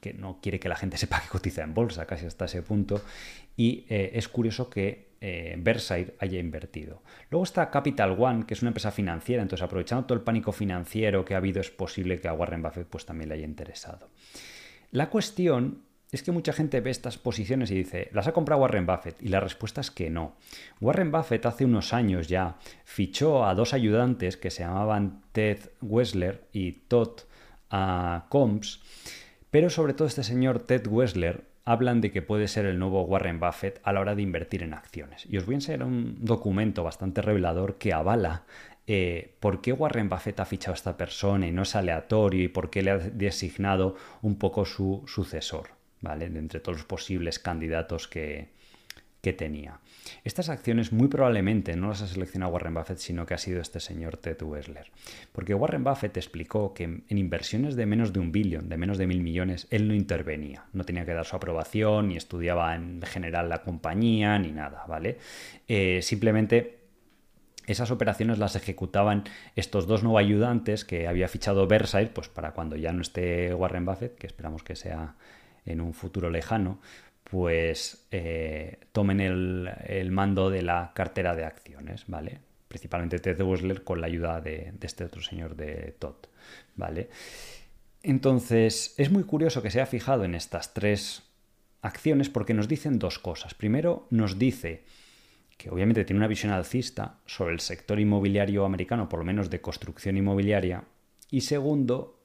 que 0.00 0.12
no 0.12 0.40
quiere 0.42 0.58
que 0.58 0.68
la 0.68 0.76
gente 0.76 0.96
sepa 0.98 1.20
que 1.20 1.28
cotiza 1.28 1.62
en 1.62 1.74
bolsa, 1.74 2.06
casi 2.06 2.26
hasta 2.26 2.46
ese 2.46 2.62
punto. 2.62 3.02
Y 3.56 3.86
eh, 3.88 4.12
es 4.14 4.28
curioso 4.28 4.68
que 4.68 5.09
eh, 5.20 5.62
haya 6.18 6.38
invertido. 6.38 7.02
Luego 7.30 7.44
está 7.44 7.70
Capital 7.70 8.16
One, 8.18 8.46
que 8.46 8.54
es 8.54 8.62
una 8.62 8.70
empresa 8.70 8.90
financiera, 8.90 9.42
entonces 9.42 9.64
aprovechando 9.64 10.06
todo 10.06 10.16
el 10.16 10.24
pánico 10.24 10.52
financiero 10.52 11.24
que 11.24 11.34
ha 11.34 11.38
habido, 11.38 11.60
es 11.60 11.70
posible 11.70 12.20
que 12.20 12.28
a 12.28 12.32
Warren 12.32 12.62
Buffett 12.62 12.86
pues, 12.86 13.04
también 13.04 13.28
le 13.28 13.34
haya 13.34 13.44
interesado. 13.44 14.08
La 14.92 15.10
cuestión 15.10 15.82
es 16.12 16.22
que 16.22 16.32
mucha 16.32 16.52
gente 16.52 16.80
ve 16.80 16.90
estas 16.90 17.18
posiciones 17.18 17.70
y 17.70 17.76
dice, 17.76 18.08
¿las 18.12 18.26
ha 18.26 18.32
comprado 18.32 18.62
Warren 18.62 18.86
Buffett? 18.86 19.22
Y 19.22 19.28
la 19.28 19.40
respuesta 19.40 19.80
es 19.80 19.90
que 19.90 20.10
no. 20.10 20.36
Warren 20.80 21.12
Buffett 21.12 21.46
hace 21.46 21.64
unos 21.64 21.92
años 21.92 22.26
ya 22.26 22.56
fichó 22.84 23.44
a 23.44 23.54
dos 23.54 23.74
ayudantes 23.74 24.36
que 24.36 24.50
se 24.50 24.64
llamaban 24.64 25.22
Ted 25.32 25.70
Wessler 25.80 26.48
y 26.52 26.72
Todd 26.72 27.20
uh, 27.72 28.28
Combs 28.28 28.80
Pero 29.50 29.70
sobre 29.70 29.94
todo 29.94 30.08
este 30.08 30.24
señor 30.24 30.60
Ted 30.60 30.86
Wessler 30.88 31.49
hablan 31.70 32.00
de 32.00 32.10
que 32.10 32.20
puede 32.20 32.48
ser 32.48 32.66
el 32.66 32.80
nuevo 32.80 33.02
Warren 33.02 33.38
Buffett 33.38 33.80
a 33.84 33.92
la 33.92 34.00
hora 34.00 34.16
de 34.16 34.22
invertir 34.22 34.64
en 34.64 34.74
acciones. 34.74 35.24
Y 35.30 35.36
os 35.36 35.46
voy 35.46 35.54
a 35.54 35.58
enseñar 35.58 35.84
un 35.84 36.16
documento 36.24 36.82
bastante 36.82 37.22
revelador 37.22 37.78
que 37.78 37.92
avala 37.92 38.42
eh, 38.88 39.36
por 39.38 39.60
qué 39.60 39.72
Warren 39.72 40.08
Buffett 40.08 40.40
ha 40.40 40.44
fichado 40.44 40.72
a 40.72 40.74
esta 40.74 40.96
persona 40.96 41.46
y 41.46 41.52
no 41.52 41.62
es 41.62 41.76
aleatorio 41.76 42.42
y 42.42 42.48
por 42.48 42.70
qué 42.70 42.82
le 42.82 42.90
ha 42.90 42.98
designado 42.98 43.94
un 44.20 44.36
poco 44.36 44.64
su 44.64 45.04
sucesor, 45.06 45.68
¿vale? 46.00 46.28
De 46.28 46.40
entre 46.40 46.58
todos 46.58 46.78
los 46.78 46.86
posibles 46.86 47.38
candidatos 47.38 48.08
que, 48.08 48.48
que 49.20 49.32
tenía. 49.32 49.78
Estas 50.24 50.48
acciones 50.48 50.92
muy 50.92 51.08
probablemente 51.08 51.76
no 51.76 51.88
las 51.88 52.02
ha 52.02 52.06
seleccionado 52.06 52.52
Warren 52.52 52.74
Buffett, 52.74 52.98
sino 52.98 53.26
que 53.26 53.34
ha 53.34 53.38
sido 53.38 53.60
este 53.60 53.80
señor 53.80 54.16
Ted 54.16 54.42
Wessler. 54.42 54.90
Porque 55.32 55.54
Warren 55.54 55.84
Buffett 55.84 56.16
explicó 56.16 56.74
que 56.74 56.84
en 56.84 57.18
inversiones 57.18 57.76
de 57.76 57.86
menos 57.86 58.12
de 58.12 58.20
un 58.20 58.32
billón, 58.32 58.68
de 58.68 58.76
menos 58.76 58.98
de 58.98 59.06
mil 59.06 59.22
millones, 59.22 59.66
él 59.70 59.88
no 59.88 59.94
intervenía. 59.94 60.64
No 60.72 60.84
tenía 60.84 61.04
que 61.04 61.14
dar 61.14 61.26
su 61.26 61.36
aprobación, 61.36 62.08
ni 62.08 62.16
estudiaba 62.16 62.74
en 62.74 63.02
general 63.02 63.48
la 63.48 63.62
compañía, 63.62 64.38
ni 64.38 64.52
nada, 64.52 64.84
¿vale? 64.88 65.18
Eh, 65.68 66.00
simplemente 66.02 66.80
esas 67.66 67.90
operaciones 67.90 68.38
las 68.38 68.56
ejecutaban 68.56 69.24
estos 69.54 69.86
dos 69.86 70.02
nuevos 70.02 70.20
ayudantes 70.20 70.84
que 70.84 71.06
había 71.06 71.28
fichado 71.28 71.66
Versailles, 71.66 72.10
pues 72.12 72.28
para 72.28 72.52
cuando 72.52 72.76
ya 72.76 72.92
no 72.92 73.02
esté 73.02 73.54
Warren 73.54 73.84
Buffett, 73.84 74.16
que 74.16 74.26
esperamos 74.26 74.62
que 74.62 74.74
sea 74.74 75.14
en 75.66 75.80
un 75.80 75.94
futuro 75.94 76.30
lejano, 76.30 76.80
pues 77.30 78.06
eh, 78.10 78.78
tomen 78.90 79.20
el, 79.20 80.10
mando 80.10 80.50
de 80.50 80.62
la 80.62 80.90
cartera 80.94 81.36
de 81.36 81.44
acciones, 81.44 82.04
¿vale? 82.08 82.40
Principalmente 82.66 83.20
Ted 83.20 83.40
Wessler 83.40 83.84
con 83.84 84.00
la 84.00 84.08
ayuda 84.08 84.40
de, 84.40 84.72
este 84.80 85.04
otro 85.04 85.22
señor 85.22 85.54
de 85.54 85.94
Todd, 85.98 86.16
¿vale? 86.74 87.08
Entonces, 88.02 88.94
es 88.96 89.10
muy 89.10 89.22
curioso 89.22 89.62
que 89.62 89.70
se 89.70 89.80
haya 89.80 89.86
fijado 89.86 90.24
en 90.24 90.34
estas 90.34 90.74
tres 90.74 91.22
acciones 91.82 92.28
porque 92.28 92.54
nos 92.54 92.66
dicen 92.66 92.98
dos 92.98 93.20
cosas. 93.20 93.54
Primero, 93.54 94.08
nos 94.10 94.38
dice 94.38 94.82
que 95.56 95.70
obviamente 95.70 96.04
tiene 96.04 96.18
una 96.18 96.26
visión 96.26 96.52
alcista 96.52 97.18
sobre 97.26 97.52
el 97.52 97.60
sector 97.60 98.00
inmobiliario 98.00 98.64
americano, 98.64 99.08
por 99.08 99.20
lo 99.20 99.24
menos 99.24 99.50
de 99.50 99.60
construcción 99.60 100.16
inmobiliaria. 100.16 100.82
Y 101.30 101.42
segundo, 101.42 102.19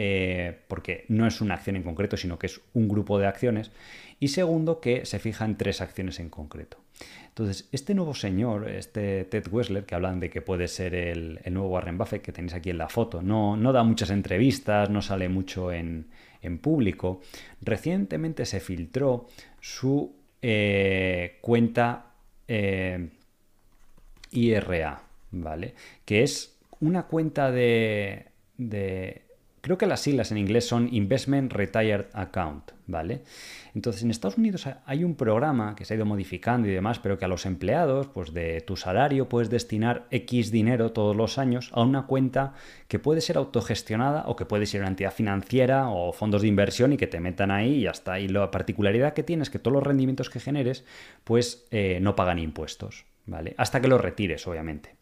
eh, 0.00 0.56
porque 0.68 1.04
no 1.08 1.26
es 1.26 1.40
una 1.40 1.54
acción 1.54 1.74
en 1.74 1.82
concreto, 1.82 2.16
sino 2.16 2.38
que 2.38 2.46
es 2.46 2.60
un 2.72 2.86
grupo 2.86 3.18
de 3.18 3.26
acciones. 3.26 3.72
Y 4.20 4.28
segundo, 4.28 4.80
que 4.80 5.04
se 5.04 5.18
fija 5.18 5.44
en 5.44 5.56
tres 5.56 5.80
acciones 5.80 6.20
en 6.20 6.28
concreto. 6.28 6.78
Entonces, 7.26 7.68
este 7.72 7.96
nuevo 7.96 8.14
señor, 8.14 8.68
este 8.68 9.24
Ted 9.24 9.48
Wessler, 9.50 9.84
que 9.84 9.96
hablan 9.96 10.20
de 10.20 10.30
que 10.30 10.40
puede 10.40 10.68
ser 10.68 10.94
el, 10.94 11.40
nuevo 11.50 11.70
Warren 11.70 11.98
Buffett, 11.98 12.22
que 12.22 12.30
tenéis 12.30 12.54
aquí 12.54 12.70
en 12.70 12.78
la 12.78 12.88
foto, 12.88 13.22
no, 13.22 13.56
no 13.56 13.72
da 13.72 13.82
muchas 13.82 14.10
entrevistas, 14.10 14.88
no 14.88 15.02
sale 15.02 15.28
mucho 15.28 15.72
en, 15.72 16.06
público. 16.62 17.20
Recientemente 17.60 18.46
se 18.46 18.60
filtró 18.60 19.26
su 19.60 20.14
eh, 20.40 21.38
cuenta 21.40 22.12
eh, 22.46 23.08
IRA, 24.30 25.02
¿vale? 25.32 25.74
Que 26.04 26.22
es 26.22 26.56
una 26.78 27.02
cuenta 27.08 27.50
de 27.50 28.26
Creo 29.68 29.76
que 29.76 29.84
las 29.84 30.00
siglas 30.00 30.32
en 30.32 30.38
inglés 30.38 30.66
son 30.66 30.88
Investment 30.94 31.52
Retired 31.52 32.06
Account, 32.14 32.70
¿vale? 32.86 33.20
Entonces, 33.74 34.02
en 34.02 34.10
Estados 34.10 34.38
Unidos 34.38 34.66
hay 34.86 35.04
un 35.04 35.14
programa 35.14 35.76
que 35.76 35.84
se 35.84 35.92
ha 35.92 35.96
ido 35.98 36.06
modificando 36.06 36.66
y 36.66 36.70
demás, 36.70 37.00
pero 37.00 37.18
que 37.18 37.26
a 37.26 37.28
los 37.28 37.44
empleados, 37.44 38.06
pues 38.06 38.32
de 38.32 38.62
tu 38.62 38.78
salario 38.78 39.28
puedes 39.28 39.50
destinar 39.50 40.06
X 40.10 40.50
dinero 40.50 40.92
todos 40.92 41.14
los 41.14 41.36
años 41.36 41.68
a 41.74 41.82
una 41.82 42.06
cuenta 42.06 42.54
que 42.88 42.98
puede 42.98 43.20
ser 43.20 43.36
autogestionada 43.36 44.24
o 44.26 44.36
que 44.36 44.46
puede 44.46 44.64
ser 44.64 44.80
una 44.80 44.88
entidad 44.88 45.12
financiera 45.12 45.90
o 45.90 46.14
fondos 46.14 46.40
de 46.40 46.48
inversión 46.48 46.94
y 46.94 46.96
que 46.96 47.06
te 47.06 47.20
metan 47.20 47.50
ahí 47.50 47.74
y 47.74 47.86
hasta 47.86 48.18
Y 48.20 48.28
la 48.28 48.50
particularidad 48.50 49.12
que 49.12 49.22
tienes 49.22 49.48
es 49.48 49.52
que 49.52 49.58
todos 49.58 49.74
los 49.74 49.82
rendimientos 49.82 50.30
que 50.30 50.40
generes, 50.40 50.86
pues 51.24 51.66
eh, 51.72 51.98
no 52.00 52.16
pagan 52.16 52.38
impuestos, 52.38 53.04
¿vale? 53.26 53.54
Hasta 53.58 53.82
que 53.82 53.88
los 53.88 54.00
retires, 54.00 54.46
obviamente. 54.46 54.94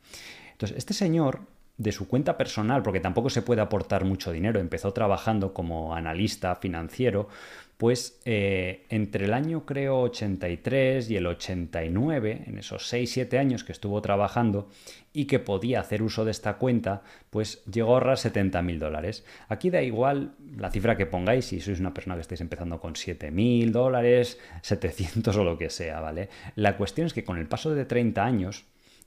Entonces, 0.50 0.76
este 0.76 0.92
señor 0.92 1.42
de 1.79 1.93
su 1.93 2.09
cuenta 2.09 2.37
personal, 2.37 2.83
porque 2.83 3.01
tampoco 3.01 3.31
se 3.31 3.43
puede 3.43 3.61
aportar 3.61 4.05
mucho 4.05 4.33
dinero, 4.33 4.61
empezó 4.61 4.93
trabajando 4.93 5.53
como 5.53 5.95
analista 5.95 6.57
financiero, 6.57 7.29
pues 7.77 8.19
eh, 8.25 8.87
entre 8.89 9.27
el 9.27 9.35
año 9.35 9.67
creo 9.67 10.01
83 10.01 11.11
y 11.11 11.17
el 11.17 11.27
89, 11.27 12.45
en 12.47 12.59
esos 12.59 12.91
6-7 12.91 13.39
años 13.39 13.65
que 13.65 13.73
estuvo 13.73 14.01
trabajando 14.01 14.71
y 15.12 15.27
que 15.27 15.39
podía 15.39 15.81
hacer 15.81 16.03
uso 16.03 16.25
de 16.25 16.31
esta 16.31 16.55
cuenta, 16.55 17.03
pues 17.29 17.62
llegó 17.67 17.91
a 17.91 17.95
ahorrar 17.97 18.17
70 18.17 18.62
mil 18.62 18.79
dólares. 18.79 19.27
Aquí 19.49 19.69
da 19.69 19.83
igual 19.83 20.33
la 20.57 20.71
cifra 20.71 20.97
que 20.97 21.05
pongáis, 21.05 21.45
si 21.45 21.61
sois 21.61 21.79
una 21.79 21.93
persona 21.93 22.15
que 22.15 22.23
estáis 22.23 22.41
empezando 22.41 22.81
con 22.81 22.97
7 22.97 23.31
mil 23.31 23.73
dólares, 23.73 24.39
700 24.62 25.37
o 25.37 25.45
lo 25.45 25.59
que 25.59 25.69
sea, 25.69 26.01
¿vale? 26.01 26.31
La 26.55 26.79
cuestión 26.79 27.07
es 27.07 27.12
que 27.12 27.25
con 27.25 27.37
el 27.37 27.47
paso 27.47 27.75
de 27.75 27.85
30 27.85 28.25
años, 28.25 28.65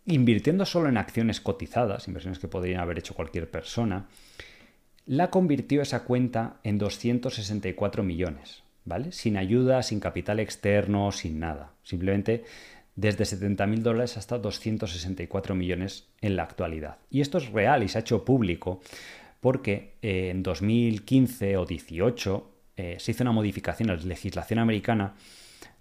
invirtiendo 0.10 0.66
solo 0.66 0.90
en 0.90 0.98
acciones 0.98 1.40
cotizadas, 1.40 2.08
inversiones 2.08 2.40
que 2.40 2.48
podrían 2.48 2.82
haber 2.82 3.00
hecho 3.00 3.14
cualquier 3.14 3.50
persona, 3.50 4.08
la 5.06 5.30
convirtió 5.30 5.82
esa 5.82 6.04
cuenta 6.04 6.60
en 6.64 6.78
264 6.78 8.04
millones, 8.04 8.64
¿vale? 8.86 9.12
Sin 9.12 9.38
ayuda, 9.38 9.82
sin 9.84 10.00
capital 10.00 10.40
externo, 10.40 11.12
sin 11.12 11.40
nada. 11.40 11.72
Simplemente 11.84 12.44
desde 12.96 13.26
70 13.26 13.66
mil 13.66 13.82
dólares 13.82 14.18
hasta 14.18 14.38
264 14.38 15.56
millones 15.56 16.08
en 16.22 16.36
la 16.36 16.44
actualidad. 16.44 16.98
Y 17.10 17.22
esto 17.22 17.38
es 17.38 17.50
real 17.52 17.84
y 17.84 17.88
se 17.88 17.98
ha 17.98 18.02
hecho 18.02 18.26
público 18.26 18.82
porque 19.40 19.96
eh, 20.02 20.30
en 20.32 20.44
2015 20.44 21.58
o 21.58 21.66
18 21.66 22.52
eh, 22.76 22.96
se 23.00 23.12
hizo 23.12 23.24
una 23.24 23.32
modificación 23.32 23.90
a 23.90 23.96
la 23.96 24.04
legislación 24.04 24.60
americana 24.60 25.16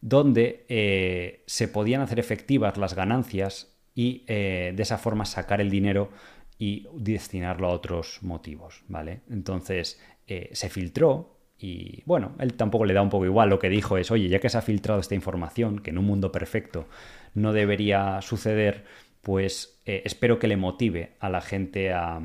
donde 0.00 0.64
eh, 0.68 1.42
se 1.46 1.68
podían 1.68 2.02
hacer 2.02 2.20
efectivas 2.20 2.76
las 2.76 2.94
ganancias 2.94 3.77
y 3.98 4.22
eh, 4.28 4.72
de 4.76 4.82
esa 4.84 4.96
forma 4.96 5.24
sacar 5.24 5.61
el 5.61 5.70
dinero 5.70 6.11
y 6.56 6.87
destinarlo 6.94 7.66
a 7.66 7.72
otros 7.72 8.20
motivos, 8.22 8.84
¿vale? 8.87 9.22
Entonces 9.28 10.00
eh, 10.28 10.50
se 10.52 10.68
filtró 10.68 11.37
y 11.58 12.04
bueno, 12.06 12.37
él 12.38 12.54
tampoco 12.54 12.84
le 12.84 12.94
da 12.94 13.02
un 13.02 13.11
poco 13.11 13.24
igual, 13.24 13.48
lo 13.48 13.58
que 13.58 13.68
dijo 13.68 13.98
es, 13.98 14.12
oye, 14.12 14.28
ya 14.28 14.38
que 14.38 14.50
se 14.50 14.56
ha 14.56 14.62
filtrado 14.62 15.00
esta 15.00 15.16
información, 15.16 15.80
que 15.80 15.90
en 15.90 15.98
un 15.98 16.04
mundo 16.04 16.30
perfecto 16.30 16.87
no 17.34 17.52
debería 17.52 18.22
suceder, 18.22 18.84
pues 19.20 19.80
eh, 19.84 20.02
espero 20.04 20.38
que 20.38 20.46
le 20.46 20.56
motive 20.56 21.14
a 21.18 21.28
la 21.28 21.40
gente 21.40 21.92
a, 21.92 22.20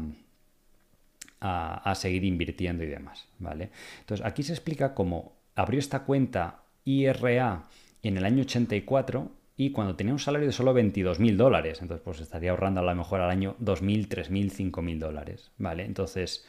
a, 1.40 1.90
a, 1.90 1.96
seguir 1.96 2.24
invirtiendo 2.24 2.84
y 2.84 2.88
demás, 2.88 3.28
¿vale? 3.40 3.72
Entonces 4.02 4.24
aquí 4.24 4.44
se 4.44 4.54
explica 4.54 4.94
cómo 4.94 5.34
abrió 5.56 5.80
esta 5.80 6.04
cuenta 6.04 6.66
IRA 6.86 7.68
en 8.04 8.18
el 8.18 8.26
año 8.26 8.44
84 8.44 9.43
y 9.56 9.72
cuando 9.72 9.96
tenía 9.96 10.14
un 10.14 10.20
salario 10.20 10.48
de 10.48 10.54
solo 10.54 10.74
22 10.74 11.20
mil 11.20 11.38
dólares, 11.38 11.82
entonces 11.82 12.04
pues 12.04 12.20
estaría 12.20 12.52
ahorrando 12.52 12.82
a 12.82 12.84
lo 12.84 12.96
mejor 12.96 13.22
al 13.22 13.30
año 13.30 13.56
2.000, 13.62 14.08
3.000, 14.08 14.72
5.000 14.72 15.00
dólares, 15.00 15.52
¿vale? 15.58 15.86
Entonces, 15.86 16.46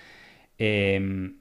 em, 0.56 1.36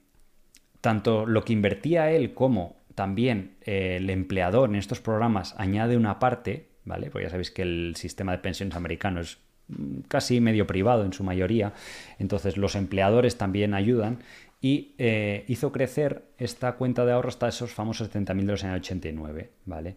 tanto 0.82 1.26
lo 1.26 1.44
que 1.46 1.54
invertía 1.54 2.12
él 2.12 2.34
como 2.34 2.84
también 2.96 3.56
eh, 3.62 3.96
el 3.98 4.10
empleador 4.10 4.70
en 4.70 4.76
estos 4.76 5.00
programas 5.00 5.56
añade 5.58 5.96
una 5.96 6.20
parte, 6.20 6.68
¿vale? 6.84 7.10
Porque 7.10 7.26
ya 7.26 7.30
sabéis 7.30 7.52
que 7.52 7.62
el 7.62 7.94
sistema 7.96 8.34
de 8.34 8.40
pensiones 8.40 8.76
americano 8.76 9.22
es 9.22 9.38
mm, 9.70 10.02
casi 10.10 10.42
medio 10.42 10.68
privado 10.68 11.06
en 11.06 11.14
su 11.14 11.24
mayoría, 11.24 11.74
entonces 12.20 12.58
los 12.58 12.76
empleadores 12.76 13.38
también 13.38 13.74
ayudan 13.74 14.20
y 14.60 14.96
eh, 14.98 15.44
hizo 15.48 15.72
crecer 15.72 16.24
esta 16.38 16.74
cuenta 16.74 17.06
de 17.06 17.12
ahorro 17.12 17.30
hasta 17.30 17.48
esos 17.48 17.74
famosos 17.74 18.10
70.000 18.10 18.42
dólares 18.42 18.64
en 18.64 18.70
el 18.70 18.76
89, 18.78 19.50
¿vale? 19.66 19.96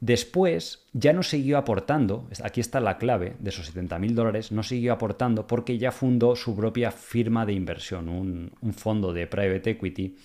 Después 0.00 0.86
ya 0.92 1.14
no 1.14 1.22
siguió 1.22 1.56
aportando, 1.56 2.28
aquí 2.44 2.60
está 2.60 2.80
la 2.80 2.98
clave 2.98 3.34
de 3.38 3.48
esos 3.48 3.66
70 3.66 3.98
mil 3.98 4.14
dólares, 4.14 4.52
no 4.52 4.62
siguió 4.62 4.92
aportando 4.92 5.46
porque 5.46 5.78
ya 5.78 5.90
fundó 5.90 6.36
su 6.36 6.54
propia 6.54 6.90
firma 6.90 7.46
de 7.46 7.54
inversión, 7.54 8.08
un, 8.08 8.74
fondo 8.74 9.14
de 9.14 9.26
private 9.26 9.70
equity, 9.70 10.16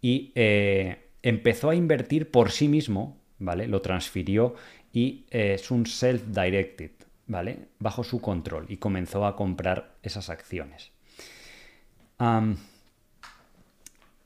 y 0.00 0.32
eh, 0.34 1.10
empezó 1.22 1.68
a 1.68 1.74
invertir 1.74 2.30
por 2.30 2.50
sí 2.50 2.68
mismo, 2.68 3.18
¿vale? 3.38 3.68
Lo 3.68 3.82
transfirió 3.82 4.54
y 4.94 5.26
eh, 5.30 5.54
es 5.54 5.70
un 5.70 5.84
self-directed, 5.84 6.92
¿vale? 7.26 7.68
Bajo 7.78 8.04
su 8.04 8.18
control 8.18 8.64
y 8.70 8.78
comenzó 8.78 9.26
a 9.26 9.36
comprar 9.36 9.96
esas 10.02 10.30
acciones. 10.30 10.90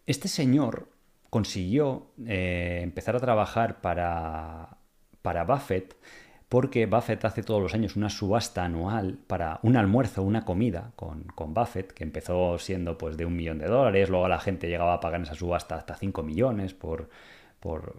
este 0.06 0.28
señor 0.28 0.88
consiguió 1.28 2.12
eh, 2.26 2.80
empezar 2.82 3.16
a 3.16 3.20
trabajar 3.20 3.80
para 3.80 4.75
para 5.26 5.42
Buffett 5.42 5.96
porque 6.48 6.86
Buffett 6.86 7.24
hace 7.24 7.42
todos 7.42 7.60
los 7.60 7.74
años 7.74 7.96
una 7.96 8.08
subasta 8.08 8.64
anual 8.64 9.18
para 9.26 9.58
un 9.64 9.76
almuerzo, 9.76 10.22
una 10.22 10.44
comida 10.44 10.92
con, 10.94 11.24
con, 11.34 11.52
Buffett, 11.52 11.90
que 11.90 12.04
empezó 12.04 12.56
siendo 12.60 12.96
pues 12.96 13.16
de 13.16 13.26
un 13.26 13.34
millón 13.34 13.58
de 13.58 13.66
dólares, 13.66 14.08
luego 14.08 14.28
la 14.28 14.38
gente 14.38 14.68
llegaba 14.68 14.94
a 14.94 15.00
pagar 15.00 15.18
en 15.18 15.24
esa 15.24 15.34
subasta 15.34 15.74
hasta 15.74 15.96
5 15.96 16.22
millones 16.22 16.74
por, 16.74 17.08
por, 17.58 17.96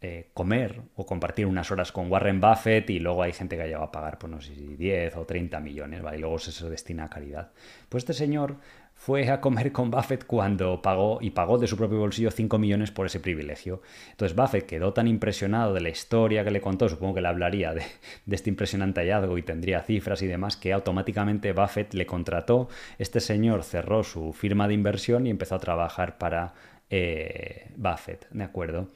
eh, 0.00 0.30
comer 0.32 0.80
o 0.96 1.04
compartir 1.04 1.44
unas 1.44 1.70
horas 1.70 1.92
con 1.92 2.10
Warren 2.10 2.40
Buffett 2.40 2.88
y 2.88 2.98
luego 2.98 3.22
hay 3.22 3.34
gente 3.34 3.56
que 3.56 3.62
ha 3.64 3.66
llegado 3.66 3.84
a 3.84 3.92
pagar, 3.92 4.18
pues 4.18 4.30
no 4.30 4.40
sé 4.40 4.54
si 4.54 4.74
10 4.74 5.16
o 5.16 5.26
30 5.26 5.60
millones, 5.60 6.00
¿vale? 6.00 6.16
Y 6.16 6.20
luego 6.22 6.38
se 6.38 6.70
destina 6.70 7.04
a 7.04 7.10
caridad. 7.10 7.50
Pues 7.90 8.04
este 8.04 8.14
señor 8.14 8.56
fue 8.98 9.30
a 9.30 9.40
comer 9.40 9.70
con 9.70 9.92
Buffett 9.92 10.26
cuando 10.26 10.82
pagó 10.82 11.18
y 11.22 11.30
pagó 11.30 11.56
de 11.56 11.68
su 11.68 11.76
propio 11.76 12.00
bolsillo 12.00 12.32
5 12.32 12.58
millones 12.58 12.90
por 12.90 13.06
ese 13.06 13.20
privilegio. 13.20 13.80
Entonces 14.10 14.36
Buffett 14.36 14.66
quedó 14.66 14.92
tan 14.92 15.06
impresionado 15.06 15.72
de 15.72 15.80
la 15.80 15.88
historia 15.88 16.42
que 16.42 16.50
le 16.50 16.60
contó, 16.60 16.88
supongo 16.88 17.14
que 17.14 17.20
le 17.20 17.28
hablaría 17.28 17.72
de, 17.72 17.84
este 18.28 18.50
impresionante 18.50 19.00
hallazgo 19.00 19.38
y 19.38 19.42
tendría 19.42 19.82
cifras 19.82 20.20
y 20.22 20.26
demás, 20.26 20.56
que 20.56 20.72
automáticamente 20.72 21.52
Buffett 21.52 21.94
le 21.94 22.06
contrató. 22.06 22.68
Este 22.98 23.20
señor 23.20 23.62
cerró 23.62 24.02
su 24.02 24.32
firma 24.32 24.66
de 24.66 24.74
inversión 24.74 25.26
y 25.26 25.30
empezó 25.30 25.54
a 25.54 25.60
trabajar 25.60 26.18
para 26.18 26.54
eh, 26.90 27.70
Buffett, 27.76 28.28
¿de 28.30 28.44
acuerdo? 28.44 28.88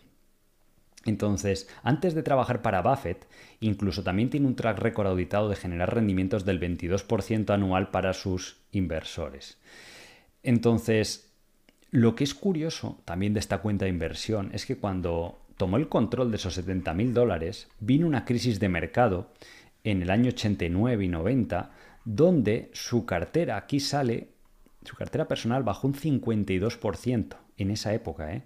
Entonces, 1.05 1.69
antes 1.85 2.15
de 2.15 2.25
trabajar 2.25 2.61
para 2.61 2.83
Buffett, 2.83 3.27
incluso 3.61 4.03
también 4.03 4.31
tiene 4.31 4.49
un 4.49 4.57
track 4.57 4.79
record 4.79 5.07
auditado 5.07 5.49
de 5.49 5.57
generar 5.57 5.95
rendimientos 5.95 6.45
del 6.45 6.61
22% 6.61 7.55
anual 7.55 7.91
para 7.91 8.13
sus 8.13 8.59
inversores. 8.73 9.59
Entonces, 10.43 11.33
lo 11.91 12.15
que 12.15 12.25
es 12.25 12.35
curioso 12.35 13.01
también 13.05 13.35
de 13.35 13.41
esta 13.41 13.59
cuenta 13.59 13.85
de 13.85 13.91
inversión 13.91 14.51
es 14.53 14.67
que 14.67 14.77
cuando 14.77 15.41
tomó 15.57 15.77
el 15.77 15.89
control 15.89 16.31
de 16.31 16.37
esos 16.37 16.55
70 16.55 16.95
mil 16.95 17.15
dólares, 17.15 17.69
vino 17.81 18.07
una 18.07 18.25
crisis 18.25 18.59
de 18.59 18.69
mercado 18.69 19.33
en 19.85 20.03
el 20.03 20.11
año 20.11 20.29
89 20.29 21.05
y 21.05 21.09
90, 21.09 21.71
donde 22.05 22.71
su 22.73 23.05
cartera, 23.05 23.57
aquí 23.57 23.81
sale, 23.81 24.29
su 24.85 24.97
cartera 24.97 25.29
personal 25.29 25.63
bajó 25.63 25.87
un 25.87 25.95
52% 25.95 27.37
en 27.59 27.71
esa 27.71 27.93
época, 27.95 28.33
¿eh? 28.33 28.43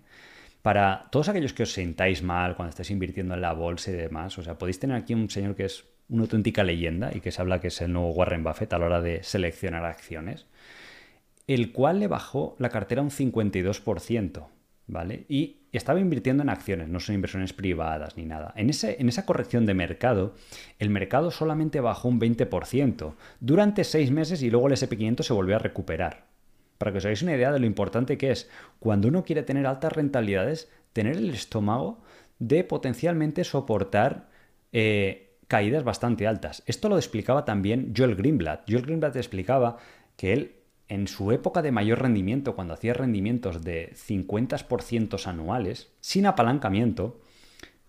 Para 0.63 1.07
todos 1.13 1.29
aquellos 1.29 1.53
que 1.53 1.63
os 1.63 1.73
sentáis 1.73 2.25
mal 2.25 2.57
cuando 2.57 2.71
estáis 2.71 2.91
invirtiendo 2.91 3.35
en 3.35 3.41
la 3.41 3.53
bolsa 3.53 3.93
y 3.93 3.95
demás, 3.95 4.37
o 4.37 4.43
sea, 4.43 4.59
podéis 4.59 4.81
tener 4.81 4.97
aquí 4.97 5.15
un 5.15 5.31
señor 5.31 5.55
que 5.55 5.67
es 5.67 5.85
una 6.09 6.23
auténtica 6.23 6.65
leyenda 6.65 7.13
y 7.15 7.21
que 7.21 7.31
se 7.31 7.41
habla 7.41 7.61
que 7.61 7.69
es 7.69 7.81
el 7.81 7.93
nuevo 7.93 8.11
Warren 8.11 8.43
Buffett 8.43 8.73
a 8.73 8.79
la 8.79 8.87
hora 8.87 9.01
de 9.01 9.23
seleccionar 9.23 9.85
acciones, 9.85 10.47
el 11.47 11.73
cual 11.73 12.01
le 12.01 12.09
bajó 12.09 12.57
la 12.59 12.69
cartera 12.69 13.03
un 13.03 13.11
52%, 13.11 14.47
¿vale? 14.87 15.27
Y 15.29 15.59
estaba 15.73 16.01
invirtiendo 16.01 16.43
en 16.43 16.49
acciones, 16.49 16.89
no 16.89 17.01
son 17.01 17.15
inversiones 17.15 17.53
privadas 17.53 18.17
ni 18.17 18.25
nada. 18.25 18.53
En, 18.57 18.71
ese, 18.71 18.97
en 19.01 19.09
esa 19.09 19.27
corrección 19.27 19.67
de 19.67 19.75
mercado, 19.75 20.35
el 20.79 20.91
mercado 20.91 21.31
solamente 21.31 21.81
bajó 21.81 22.09
un 22.09 22.21
20% 22.21 23.15
durante 23.41 23.85
seis 23.85 24.11
meses 24.11 24.43
y 24.43 24.51
luego 24.51 24.69
el 24.69 24.75
SP500 24.75 25.23
se 25.23 25.33
volvió 25.33 25.57
a 25.57 25.61
recuperar. 25.61 26.27
Para 26.79 26.93
que 26.93 26.99
os 26.99 27.05
hagáis 27.05 27.23
una 27.23 27.35
idea 27.35 27.53
de 27.53 27.59
lo 27.59 27.67
importante 27.67 28.19
que 28.19 28.31
es, 28.31 28.51
cuando 28.79 29.09
uno 29.09 29.25
quiere 29.25 29.43
tener 29.43 29.67
altas 29.67 29.93
rentabilidades, 29.93 30.71
tener 30.93 31.17
el 31.17 31.31
estómago 31.31 32.03
de 32.39 32.65
potencialmente 32.65 33.45
soportar 33.45 34.29
eh, 34.73 35.39
caídas 35.49 35.85
bastante 35.85 36.27
altas. 36.27 36.63
Esto 36.67 36.89
lo 36.89 36.97
explicaba 36.97 37.45
también 37.45 37.95
Joel 37.97 38.17
Greenblatt. 38.17 38.69
Joel 38.69 38.83
Greenblatt 38.83 39.17
explicaba 39.17 39.79
que 40.17 40.33
él, 40.33 40.56
en 40.89 41.09
su 41.09 41.33
época 41.33 41.63
de 41.63 41.73
mayor 41.73 42.01
rendimiento, 42.01 42.55
cuando 42.55 42.75
hacía 42.75 42.95
rendimientos 42.95 43.63
de 43.65 43.93
50% 43.95 45.27
anuales, 45.27 45.91
sin 46.01 46.27
apalancamiento, 46.27 47.21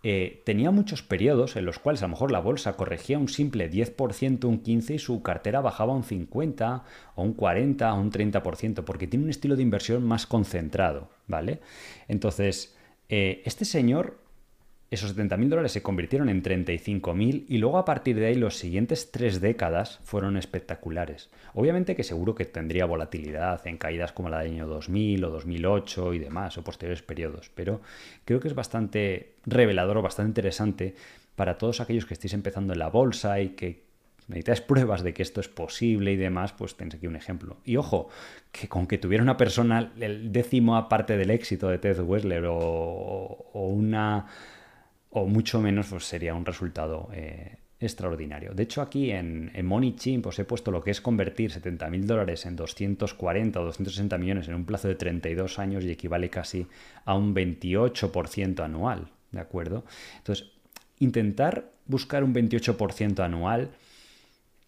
eh, 0.04 0.42
tenía 0.46 0.72
muchos 0.72 1.02
periodos 1.02 1.56
en 1.56 1.66
los 1.66 1.80
cuales 1.80 2.02
a 2.02 2.06
lo 2.06 2.12
mejor 2.12 2.32
la 2.32 2.40
bolsa 2.40 2.78
corregía 2.78 3.18
un 3.18 3.28
simple 3.28 3.70
10%, 3.70 4.46
un 4.46 4.64
15% 4.64 4.94
y 4.94 5.00
su 5.00 5.22
cartera 5.22 5.60
bajaba 5.62 5.94
un 5.94 6.04
50% 6.04 6.84
o 7.16 7.24
un 7.24 7.36
40% 7.36 7.94
o 7.94 8.00
un 8.00 8.12
30%, 8.12 8.84
porque 8.84 9.08
tiene 9.08 9.26
un 9.26 9.32
estilo 9.32 9.56
de 9.56 9.64
inversión 9.64 10.04
más 10.04 10.26
concentrado, 10.26 11.10
¿vale? 11.28 11.62
Entonces, 12.08 12.76
eh, 13.10 13.42
este 13.46 13.66
señor 13.66 14.20
esos 14.90 15.18
70.000 15.18 15.50
dólares 15.50 15.74
se 15.74 15.82
convirtieron 15.82 16.30
en 16.30 16.42
35.000 16.42 17.46
y 17.50 17.58
luego 17.58 17.78
a 17.78 17.84
partir 17.84 18.16
de 18.16 18.28
ahí 18.28 18.36
los 18.36 18.58
siguientes 18.58 19.12
tres 19.12 19.42
décadas 19.42 20.00
fueron 20.04 20.38
espectaculares. 20.38 21.30
Obviamente 21.54 21.96
que 21.96 22.04
seguro 22.04 22.36
que 22.36 22.46
tendría 22.46 22.86
volatilidad 22.86 23.66
en 23.68 23.78
caídas 23.78 24.14
como 24.14 24.30
la 24.30 24.40
del 24.40 24.54
año 24.54 24.68
2000 24.68 25.26
o 25.26 25.30
2008 25.30 26.14
y 26.14 26.20
demás, 26.20 26.58
o 26.58 26.64
posteriores 26.64 27.02
periodos, 27.02 27.52
pero 27.54 27.82
creo 28.24 28.40
que 28.40 28.48
es 28.48 28.56
bastante 28.56 29.34
revelador 29.46 29.98
o 29.98 30.02
bastante 30.02 30.30
interesante 30.30 30.96
para 31.36 31.58
todos 31.58 31.82
aquellos 31.82 32.06
que 32.06 32.14
estéis 32.14 32.34
empezando 32.34 32.72
en 32.72 32.80
la 32.80 32.90
bolsa 32.90 33.42
y 33.42 33.50
que 33.50 33.86
necesitáis 34.30 34.62
pruebas 34.62 35.04
de 35.04 35.14
que 35.14 35.22
esto 35.22 35.42
es 35.42 35.50
posible 35.50 36.14
y 36.14 36.16
demás, 36.16 36.54
pues 36.54 36.76
tenéis 36.76 36.96
aquí 36.96 37.08
un 37.08 37.16
ejemplo. 37.18 37.58
Y 37.66 37.76
ojo, 37.76 38.08
que 38.54 38.70
con 38.70 38.88
que 38.88 38.98
tuviera 38.98 39.22
una 39.22 39.36
persona 39.36 39.92
el 40.00 40.32
décimo 40.32 40.78
aparte 40.78 41.18
del 41.18 41.30
éxito 41.30 41.68
de 41.68 41.78
Ted 41.78 42.00
Wessler 42.00 42.46
o 42.48 43.50
una 43.54 44.28
o 45.22 45.28
mucho 45.28 45.62
menos 45.62 45.88
pues, 45.88 46.06
sería 46.06 46.34
un 46.34 46.46
resultado 46.46 47.10
eh, 47.14 47.58
extraordinario. 47.80 48.54
De 48.54 48.64
hecho, 48.64 48.82
aquí 48.82 49.12
en, 49.12 49.52
Money 49.64 49.96
Chimp 49.96 50.26
os 50.28 50.40
he 50.40 50.46
puesto 50.46 50.72
lo 50.72 50.84
que 50.84 50.92
es 50.92 51.02
convertir 51.02 51.52
70.000 51.52 52.06
dólares 52.06 52.46
en 52.46 52.56
240 52.56 53.60
o 53.60 53.66
260 53.66 54.18
millones 54.18 54.48
en 54.48 54.56
un 54.56 54.66
plazo 54.66 54.88
de 54.88 54.96
32 54.96 55.60
años 55.60 55.84
y 55.84 55.92
equivale 55.92 56.30
casi 56.30 56.68
a 57.06 57.16
un 57.16 57.36
28% 57.36 58.64
anual, 58.64 59.10
¿de 59.32 59.40
acuerdo? 59.40 59.84
Entonces, 60.18 60.52
intentar 61.00 61.72
buscar 61.86 62.24
un 62.24 62.34
28% 62.34 63.20
anual 63.24 63.70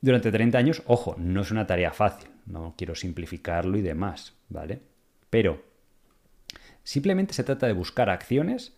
durante 0.01 0.31
30 0.31 0.57
años, 0.57 0.83
ojo, 0.85 1.15
no 1.17 1.41
es 1.41 1.51
una 1.51 1.67
tarea 1.67 1.91
fácil, 1.91 2.29
no 2.45 2.75
quiero 2.77 2.95
simplificarlo 2.95 3.77
y 3.77 3.81
demás, 3.81 4.33
¿vale? 4.47 4.79
Pero 5.29 5.61
simplemente 6.83 7.33
se 7.33 7.43
trata 7.43 7.67
de 7.67 7.73
buscar 7.73 8.09
acciones 8.09 8.73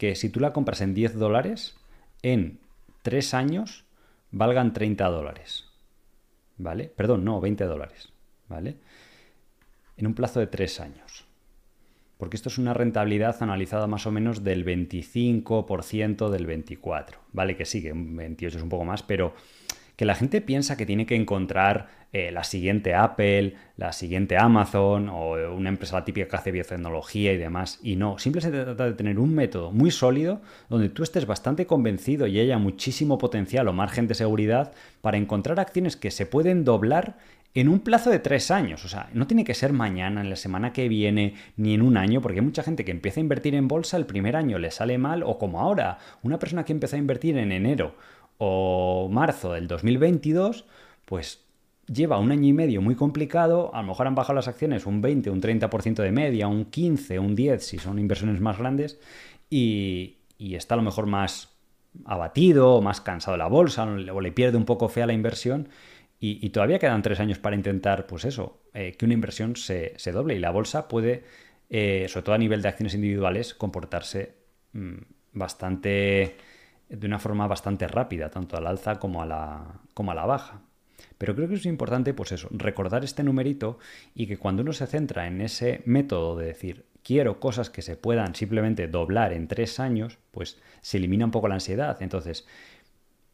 que 0.00 0.14
si 0.14 0.30
tú 0.30 0.40
la 0.40 0.54
compras 0.54 0.80
en 0.80 0.94
10 0.94 1.16
dólares, 1.16 1.76
en 2.22 2.58
3 3.02 3.34
años 3.34 3.84
valgan 4.30 4.72
30 4.72 5.06
dólares. 5.10 5.66
¿Vale? 6.56 6.90
Perdón, 6.96 7.22
no, 7.22 7.38
20 7.38 7.64
dólares. 7.66 8.08
¿Vale? 8.48 8.78
En 9.98 10.06
un 10.06 10.14
plazo 10.14 10.40
de 10.40 10.46
3 10.46 10.80
años. 10.80 11.26
Porque 12.16 12.36
esto 12.36 12.48
es 12.48 12.56
una 12.56 12.72
rentabilidad 12.72 13.42
analizada 13.42 13.86
más 13.88 14.06
o 14.06 14.10
menos 14.10 14.42
del 14.42 14.64
25% 14.64 16.30
del 16.30 16.46
24%. 16.46 17.04
Vale 17.32 17.54
que 17.58 17.66
sigue, 17.66 17.92
un 17.92 18.16
28 18.16 18.56
es 18.56 18.62
un 18.62 18.70
poco 18.70 18.86
más, 18.86 19.02
pero 19.02 19.34
que 19.96 20.06
la 20.06 20.14
gente 20.14 20.40
piensa 20.40 20.78
que 20.78 20.86
tiene 20.86 21.04
que 21.04 21.16
encontrar 21.16 21.99
eh, 22.12 22.32
la 22.32 22.42
siguiente 22.42 22.94
Apple, 22.94 23.54
la 23.76 23.92
siguiente 23.92 24.36
Amazon 24.36 25.08
o 25.08 25.32
una 25.54 25.68
empresa 25.68 26.04
típica 26.04 26.26
que 26.26 26.36
hace 26.36 26.50
biotecnología 26.50 27.32
y 27.32 27.36
demás. 27.36 27.78
Y 27.82 27.96
no, 27.96 28.18
simplemente 28.18 28.58
se 28.58 28.64
trata 28.64 28.86
de 28.86 28.94
tener 28.94 29.18
un 29.18 29.34
método 29.34 29.70
muy 29.70 29.92
sólido 29.92 30.40
donde 30.68 30.88
tú 30.88 31.02
estés 31.04 31.26
bastante 31.26 31.66
convencido 31.66 32.26
y 32.26 32.40
haya 32.40 32.58
muchísimo 32.58 33.16
potencial 33.16 33.68
o 33.68 33.72
margen 33.72 34.08
de 34.08 34.14
seguridad 34.14 34.72
para 35.00 35.18
encontrar 35.18 35.60
acciones 35.60 35.96
que 35.96 36.10
se 36.10 36.26
pueden 36.26 36.64
doblar 36.64 37.16
en 37.54 37.68
un 37.68 37.80
plazo 37.80 38.10
de 38.10 38.18
tres 38.18 38.50
años. 38.50 38.84
O 38.84 38.88
sea, 38.88 39.08
no 39.12 39.26
tiene 39.26 39.44
que 39.44 39.54
ser 39.54 39.72
mañana, 39.72 40.20
en 40.20 40.30
la 40.30 40.36
semana 40.36 40.72
que 40.72 40.88
viene, 40.88 41.34
ni 41.56 41.74
en 41.74 41.82
un 41.82 41.96
año, 41.96 42.20
porque 42.20 42.40
hay 42.40 42.44
mucha 42.44 42.62
gente 42.62 42.84
que 42.84 42.90
empieza 42.90 43.20
a 43.20 43.22
invertir 43.22 43.54
en 43.54 43.68
bolsa 43.68 43.96
el 43.96 44.06
primer 44.06 44.36
año 44.36 44.58
le 44.58 44.70
sale 44.70 44.98
mal, 44.98 45.22
o 45.22 45.38
como 45.38 45.60
ahora, 45.60 45.98
una 46.22 46.38
persona 46.38 46.64
que 46.64 46.72
empezó 46.72 46.96
a 46.96 47.00
invertir 47.00 47.36
en 47.38 47.52
enero 47.52 47.94
o 48.38 49.08
marzo 49.12 49.52
del 49.52 49.68
2022, 49.68 50.64
pues 51.04 51.44
lleva 51.92 52.18
un 52.18 52.30
año 52.30 52.48
y 52.48 52.52
medio 52.52 52.82
muy 52.82 52.94
complicado, 52.94 53.74
a 53.74 53.82
lo 53.82 53.88
mejor 53.88 54.06
han 54.06 54.14
bajado 54.14 54.34
las 54.34 54.48
acciones 54.48 54.86
un 54.86 55.00
20, 55.00 55.30
un 55.30 55.40
30% 55.40 56.02
de 56.02 56.12
media, 56.12 56.46
un 56.48 56.66
15, 56.66 57.18
un 57.18 57.34
10 57.34 57.64
si 57.64 57.78
son 57.78 57.98
inversiones 57.98 58.40
más 58.40 58.58
grandes, 58.58 59.00
y, 59.48 60.16
está 60.38 60.74
a 60.74 60.76
lo 60.78 60.82
mejor 60.82 61.06
más 61.06 61.56
abatido, 62.04 62.80
más 62.80 63.00
cansado 63.00 63.32
de 63.32 63.38
la 63.38 63.48
bolsa, 63.48 63.84
o 63.84 64.20
le 64.20 64.32
pierde 64.32 64.56
un 64.56 64.64
poco 64.64 64.88
fe 64.88 65.02
a 65.02 65.06
la 65.06 65.12
inversión, 65.12 65.68
y, 66.22 66.50
todavía 66.50 66.78
quedan 66.78 67.02
tres 67.02 67.18
años 67.18 67.38
para 67.38 67.56
intentar, 67.56 68.06
pues 68.06 68.24
eso, 68.24 68.60
eh, 68.74 68.94
que 68.96 69.06
una 69.06 69.14
inversión 69.14 69.56
se, 69.56 69.94
doble, 70.12 70.34
y 70.34 70.38
la 70.38 70.50
bolsa 70.50 70.86
puede, 70.86 71.24
eh, 71.70 72.06
sobre 72.08 72.24
todo 72.24 72.34
a 72.34 72.38
nivel 72.38 72.62
de 72.62 72.68
acciones 72.68 72.94
individuales, 72.94 73.54
comportarse 73.54 74.34
mm, 74.74 74.96
bastante 75.32 76.36
de 76.90 77.06
una 77.06 77.18
forma 77.18 77.46
bastante 77.46 77.86
rápida, 77.88 78.30
tanto 78.30 78.56
al 78.56 78.66
alza 78.66 78.98
como 78.98 79.22
a 79.22 79.26
la, 79.26 79.80
como 79.94 80.10
a 80.10 80.14
la 80.14 80.26
baja. 80.26 80.60
Pero 81.18 81.34
creo 81.34 81.48
que 81.48 81.54
es 81.54 81.66
importante, 81.66 82.14
pues 82.14 82.32
eso, 82.32 82.48
recordar 82.50 83.04
este 83.04 83.22
numerito 83.22 83.78
y 84.14 84.26
que 84.26 84.38
cuando 84.38 84.62
uno 84.62 84.72
se 84.72 84.86
centra 84.86 85.26
en 85.26 85.40
ese 85.40 85.82
método 85.84 86.36
de 86.36 86.46
decir, 86.46 86.86
quiero 87.02 87.40
cosas 87.40 87.70
que 87.70 87.82
se 87.82 87.96
puedan 87.96 88.34
simplemente 88.34 88.88
doblar 88.88 89.32
en 89.32 89.48
tres 89.48 89.80
años, 89.80 90.18
pues 90.30 90.60
se 90.80 90.98
elimina 90.98 91.24
un 91.24 91.30
poco 91.30 91.48
la 91.48 91.54
ansiedad. 91.54 92.00
Entonces, 92.02 92.46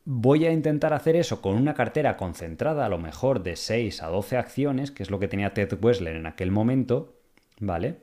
voy 0.04 0.46
a 0.46 0.52
intentar 0.52 0.92
hacer 0.92 1.16
eso 1.16 1.42
con 1.42 1.56
una 1.56 1.74
cartera 1.74 2.16
concentrada 2.16 2.86
a 2.86 2.88
lo 2.88 2.98
mejor 2.98 3.42
de 3.42 3.56
6 3.56 4.02
a 4.02 4.08
12 4.08 4.36
acciones, 4.36 4.90
que 4.90 5.02
es 5.02 5.10
lo 5.10 5.18
que 5.18 5.28
tenía 5.28 5.54
Ted 5.54 5.78
Wessler 5.82 6.16
en 6.16 6.26
aquel 6.26 6.50
momento, 6.50 7.16
¿vale? 7.60 7.98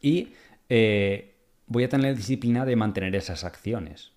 Y 0.00 0.30
eh, 0.68 1.34
voy 1.66 1.84
a 1.84 1.88
tener 1.88 2.12
la 2.12 2.16
disciplina 2.16 2.64
de 2.64 2.76
mantener 2.76 3.14
esas 3.14 3.44
acciones 3.44 4.12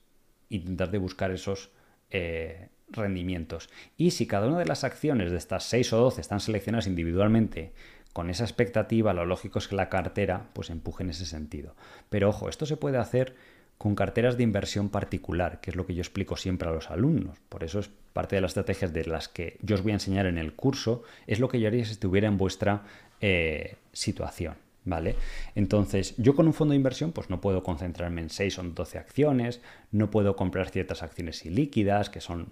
intentar 0.55 0.91
de 0.91 0.97
buscar 0.97 1.31
esos 1.31 1.71
eh, 2.09 2.69
rendimientos. 2.95 3.69
Y 3.97 4.11
si 4.11 4.27
cada 4.27 4.47
una 4.47 4.59
de 4.59 4.65
las 4.65 4.83
acciones 4.83 5.31
de 5.31 5.37
estas 5.37 5.65
6 5.65 5.93
o 5.93 5.97
12 5.97 6.21
están 6.21 6.39
seleccionadas 6.39 6.87
individualmente 6.87 7.73
con 8.13 8.29
esa 8.29 8.43
expectativa, 8.43 9.13
lo 9.13 9.25
lógico 9.25 9.59
es 9.59 9.67
que 9.67 9.75
la 9.75 9.89
cartera 9.89 10.49
pues 10.53 10.69
empuje 10.69 11.03
en 11.03 11.09
ese 11.09 11.25
sentido. 11.25 11.75
Pero 12.09 12.29
ojo, 12.29 12.47
esto 12.47 12.65
se 12.65 12.77
puede 12.77 12.97
hacer 12.97 13.35
con 13.77 13.95
carteras 13.95 14.37
de 14.37 14.43
inversión 14.43 14.89
particular, 14.89 15.59
que 15.59 15.71
es 15.71 15.75
lo 15.75 15.85
que 15.85 15.93
yo 15.93 16.01
explico 16.01 16.37
siempre 16.37 16.69
a 16.69 16.71
los 16.71 16.89
alumnos. 16.89 17.37
Por 17.49 17.63
eso 17.63 17.79
es 17.79 17.89
parte 18.13 18.35
de 18.35 18.41
las 18.41 18.51
estrategias 18.51 18.93
de 18.93 19.05
las 19.05 19.27
que 19.27 19.57
yo 19.61 19.75
os 19.75 19.81
voy 19.81 19.91
a 19.91 19.95
enseñar 19.95 20.25
en 20.25 20.37
el 20.37 20.53
curso, 20.53 21.03
es 21.27 21.39
lo 21.39 21.49
que 21.49 21.59
yo 21.59 21.67
haría 21.67 21.83
si 21.83 21.91
estuviera 21.91 22.27
en 22.27 22.37
vuestra 22.37 22.83
eh, 23.19 23.75
situación. 23.91 24.55
¿Vale? 24.85 25.15
Entonces, 25.55 26.13
yo 26.17 26.35
con 26.35 26.45
un 26.45 26.53
fondo 26.53 26.73
de 26.73 26.75
inversión, 26.75 27.13
pues 27.13 27.29
no 27.29 27.39
puedo 27.39 27.63
concentrarme 27.63 28.19
en 28.19 28.29
6 28.29 28.59
o 28.59 28.63
12 28.63 28.97
acciones, 28.97 29.61
no 29.91 30.11
puedo 30.11 30.35
comprar 30.35 30.69
ciertas 30.69 31.03
acciones 31.03 31.45
ilíquidas, 31.45 32.09
que 32.09 32.19
son 32.19 32.51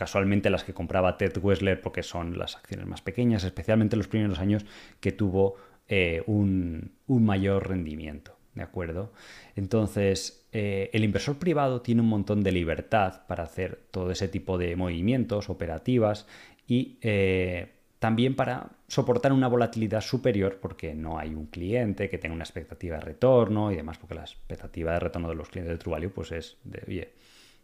casualmente 0.00 0.48
las 0.48 0.64
que 0.64 0.72
compraba 0.72 1.18
Ted 1.18 1.36
Wessler 1.42 1.82
porque 1.82 2.02
son 2.02 2.38
las 2.38 2.56
acciones 2.56 2.86
más 2.86 3.02
pequeñas, 3.02 3.44
especialmente 3.44 3.96
los 3.96 4.08
primeros 4.08 4.38
años 4.38 4.64
que 4.98 5.12
tuvo 5.12 5.56
eh, 5.88 6.22
un, 6.26 6.92
mayor 7.06 7.68
rendimiento. 7.68 8.34
¿De 8.54 8.62
acuerdo? 8.62 9.12
Entonces, 9.56 10.46
eh, 10.52 10.88
el 10.94 11.04
inversor 11.04 11.36
privado 11.36 11.82
tiene 11.82 12.00
un 12.00 12.08
montón 12.08 12.42
de 12.42 12.50
libertad 12.50 13.26
para 13.26 13.44
hacer 13.44 13.78
todo 13.90 14.10
ese 14.10 14.26
tipo 14.26 14.56
de 14.56 14.74
movimientos, 14.74 15.50
operativas 15.50 16.26
y 16.66 16.96
eh, 17.02 17.68
también 17.98 18.34
para 18.34 18.70
soportar 18.88 19.34
una 19.34 19.48
volatilidad 19.48 20.00
superior 20.00 20.60
porque 20.62 20.94
no 20.94 21.18
hay 21.18 21.34
un 21.34 21.44
cliente 21.44 22.08
que 22.08 22.16
tenga 22.16 22.34
una 22.34 22.44
expectativa 22.44 22.96
de 22.96 23.02
retorno 23.02 23.70
y 23.70 23.76
demás, 23.76 23.98
porque 23.98 24.14
la 24.14 24.22
expectativa 24.22 24.94
de 24.94 25.00
retorno 25.00 25.28
de 25.28 25.34
los 25.34 25.50
clientes 25.50 25.76
de 25.76 25.78
True 25.78 26.08
pues 26.08 26.32
es 26.32 26.56
de, 26.64 26.82
oye, 26.88 27.12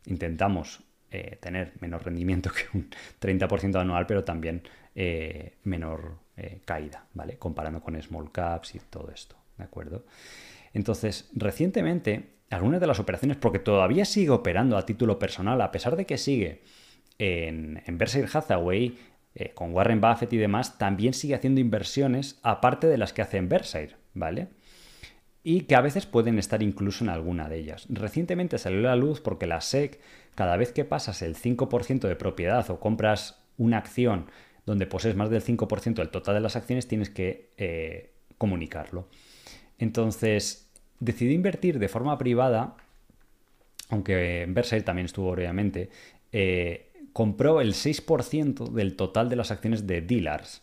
intentamos 0.04 0.82
eh, 1.12 1.38
tener 1.40 1.72
menos 1.80 2.02
rendimiento 2.02 2.50
que 2.72 2.76
un 2.76 2.90
30% 3.20 3.80
anual, 3.80 4.06
pero 4.06 4.24
también 4.24 4.62
eh, 4.94 5.54
menor 5.62 6.18
eh, 6.36 6.60
caída, 6.64 7.06
¿vale? 7.14 7.36
Comparando 7.38 7.80
con 7.80 8.00
small 8.02 8.32
caps 8.32 8.74
y 8.74 8.80
todo 8.90 9.12
esto, 9.14 9.36
¿de 9.56 9.64
acuerdo? 9.64 10.04
Entonces, 10.74 11.30
recientemente, 11.32 12.30
algunas 12.50 12.80
de 12.80 12.88
las 12.88 12.98
operaciones, 12.98 13.36
porque 13.36 13.60
todavía 13.60 14.04
sigue 14.04 14.30
operando 14.30 14.76
a 14.76 14.84
título 14.84 15.18
personal, 15.18 15.60
a 15.60 15.70
pesar 15.70 15.94
de 15.94 16.06
que 16.06 16.18
sigue 16.18 16.62
en, 17.18 17.82
en 17.86 17.98
Berkshire 17.98 18.28
Hathaway, 18.32 18.98
con 19.52 19.74
Warren 19.74 20.00
Buffett 20.00 20.32
y 20.32 20.38
demás, 20.38 20.78
también 20.78 21.12
sigue 21.12 21.34
haciendo 21.34 21.60
inversiones 21.60 22.40
aparte 22.42 22.86
de 22.86 22.96
las 22.96 23.12
que 23.12 23.20
hace 23.20 23.36
en 23.36 23.50
Berkshire, 23.50 23.94
¿vale? 24.14 24.48
Y 25.44 25.62
que 25.62 25.76
a 25.76 25.82
veces 25.82 26.06
pueden 26.06 26.38
estar 26.38 26.62
incluso 26.62 27.04
en 27.04 27.10
alguna 27.10 27.46
de 27.48 27.58
ellas. 27.58 27.86
Recientemente 27.90 28.56
salió 28.56 28.80
a 28.80 28.82
la 28.82 28.96
luz 28.96 29.20
porque 29.20 29.46
la 29.46 29.60
SEC, 29.60 30.00
cada 30.36 30.56
vez 30.56 30.70
que 30.70 30.84
pasas 30.84 31.22
el 31.22 31.34
5% 31.34 32.06
de 32.06 32.14
propiedad 32.14 32.70
o 32.70 32.78
compras 32.78 33.42
una 33.58 33.78
acción 33.78 34.26
donde 34.66 34.86
posees 34.86 35.16
más 35.16 35.30
del 35.30 35.42
5% 35.42 35.94
del 35.94 36.10
total 36.10 36.34
de 36.34 36.40
las 36.40 36.56
acciones, 36.56 36.88
tienes 36.88 37.08
que 37.08 37.50
eh, 37.56 38.12
comunicarlo. 38.36 39.08
Entonces, 39.78 40.68
decidí 41.00 41.34
invertir 41.34 41.78
de 41.78 41.88
forma 41.88 42.18
privada, 42.18 42.76
aunque 43.88 44.42
en 44.42 44.54
Berkshire 44.54 44.82
también 44.82 45.06
estuvo 45.06 45.30
obviamente, 45.30 45.90
eh, 46.32 46.90
compró 47.12 47.60
el 47.60 47.74
6% 47.74 48.72
del 48.72 48.96
total 48.96 49.28
de 49.28 49.36
las 49.36 49.50
acciones 49.50 49.86
de 49.86 50.02
Dealers, 50.02 50.62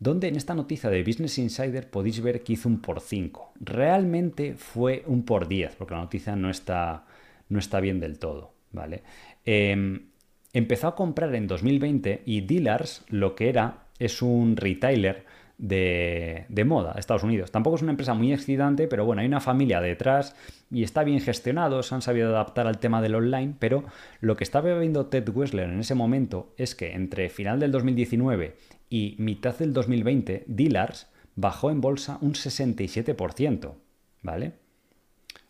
donde 0.00 0.28
en 0.28 0.36
esta 0.36 0.54
noticia 0.54 0.90
de 0.90 1.04
Business 1.04 1.38
Insider 1.38 1.88
podéis 1.88 2.20
ver 2.20 2.42
que 2.42 2.54
hizo 2.54 2.68
un 2.68 2.80
por 2.80 3.00
5. 3.00 3.52
Realmente 3.60 4.54
fue 4.54 5.04
un 5.06 5.24
por 5.24 5.46
10, 5.46 5.76
porque 5.76 5.94
la 5.94 6.00
noticia 6.00 6.34
no 6.34 6.50
está, 6.50 7.06
no 7.48 7.60
está 7.60 7.78
bien 7.80 8.00
del 8.00 8.18
todo, 8.18 8.53
¿vale? 8.74 9.02
Em, 9.44 10.08
empezó 10.52 10.88
a 10.88 10.94
comprar 10.94 11.34
en 11.34 11.46
2020 11.46 12.22
y 12.26 12.42
Dealers 12.42 13.04
lo 13.08 13.34
que 13.34 13.48
era 13.48 13.86
es 13.98 14.20
un 14.20 14.56
retailer 14.56 15.24
de, 15.56 16.64
moda, 16.66 16.94
Estados 16.98 17.22
Unidos. 17.22 17.50
Tampoco 17.50 17.76
es 17.76 17.82
una 17.82 17.92
empresa 17.92 18.14
muy 18.14 18.32
excitante, 18.32 18.88
pero 18.88 19.04
bueno, 19.04 19.22
hay 19.22 19.28
una 19.28 19.40
familia 19.40 19.80
detrás 19.80 20.34
y 20.70 20.82
está 20.82 21.04
bien 21.04 21.20
gestionado, 21.20 21.82
se 21.82 21.94
han 21.94 22.02
sabido 22.02 22.30
adaptar 22.30 22.66
al 22.66 22.78
tema 22.78 23.00
del 23.00 23.14
online, 23.14 23.54
pero 23.58 23.84
lo 24.20 24.36
que 24.36 24.44
estaba 24.44 24.76
viendo 24.78 25.06
Ted 25.06 25.28
Wessler 25.28 25.70
en 25.70 25.80
ese 25.80 25.94
momento 25.94 26.52
es 26.56 26.74
que 26.74 26.92
entre 26.92 27.28
final 27.28 27.60
del 27.60 27.72
2019 27.72 28.56
y 28.90 29.16
mitad 29.18 29.56
del 29.56 29.72
2020, 29.72 30.44
Dealers 30.46 31.08
bajó 31.36 31.70
en 31.70 31.80
bolsa 31.80 32.18
un 32.20 32.34
67%, 32.34 33.74
¿vale? 34.22 34.63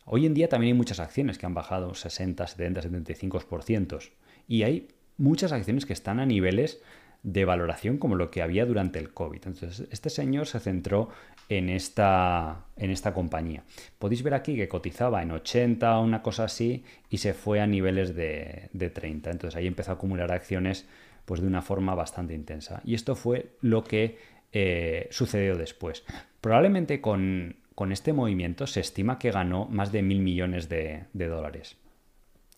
Hoy 0.04 0.26
en 0.26 0.34
día 0.34 0.48
también 0.48 0.74
hay 0.74 0.78
muchas 0.78 1.00
acciones 1.00 1.38
que 1.38 1.46
han 1.46 1.54
bajado 1.54 1.94
60, 1.94 2.46
70, 2.46 2.82
75% 2.82 4.10
y 4.48 4.62
hay 4.62 4.88
muchas 5.16 5.52
acciones 5.52 5.86
que 5.86 5.92
están 5.92 6.20
a 6.20 6.26
niveles 6.26 6.80
de 7.22 7.46
valoración 7.46 7.96
como 7.96 8.16
lo 8.16 8.30
que 8.30 8.42
había 8.42 8.66
durante 8.66 8.98
el 8.98 9.12
COVID. 9.12 9.40
Entonces, 9.46 9.88
este 9.90 10.10
señor 10.10 10.46
se 10.46 10.60
centró 10.60 11.08
en 11.48 11.70
esta, 11.70 12.66
en 12.76 12.90
esta 12.90 13.14
compañía. 13.14 13.64
Podéis 13.98 14.22
ver 14.22 14.34
aquí 14.34 14.54
que 14.56 14.68
cotizaba 14.68 15.22
en 15.22 15.30
80 15.30 15.98
o 15.98 16.02
una 16.04 16.22
cosa 16.22 16.44
así 16.44 16.84
y 17.08 17.18
se 17.18 17.32
fue 17.32 17.60
a 17.60 17.66
niveles 17.66 18.14
de, 18.14 18.68
30. 18.74 19.30
Entonces 19.30 19.56
ahí 19.56 19.66
empezó 19.66 19.92
a 19.92 19.94
acumular 19.94 20.30
acciones 20.32 20.86
pues 21.24 21.40
de 21.40 21.46
una 21.46 21.62
forma 21.62 21.94
bastante 21.94 22.34
intensa. 22.34 22.82
Y 22.84 22.94
esto 22.94 23.16
fue 23.16 23.52
lo 23.62 23.84
que 23.84 24.18
eh, 24.52 25.08
sucedió 25.10 25.56
después. 25.56 26.04
Probablemente 26.42 27.00
con, 27.00 27.56
este 27.92 28.12
movimiento 28.12 28.66
se 28.66 28.80
estima 28.80 29.18
que 29.18 29.30
ganó 29.30 29.66
más 29.66 29.92
de 29.92 30.02
mil 30.02 30.20
millones 30.20 30.68
de, 30.68 31.04
de 31.12 31.26
dólares. 31.26 31.76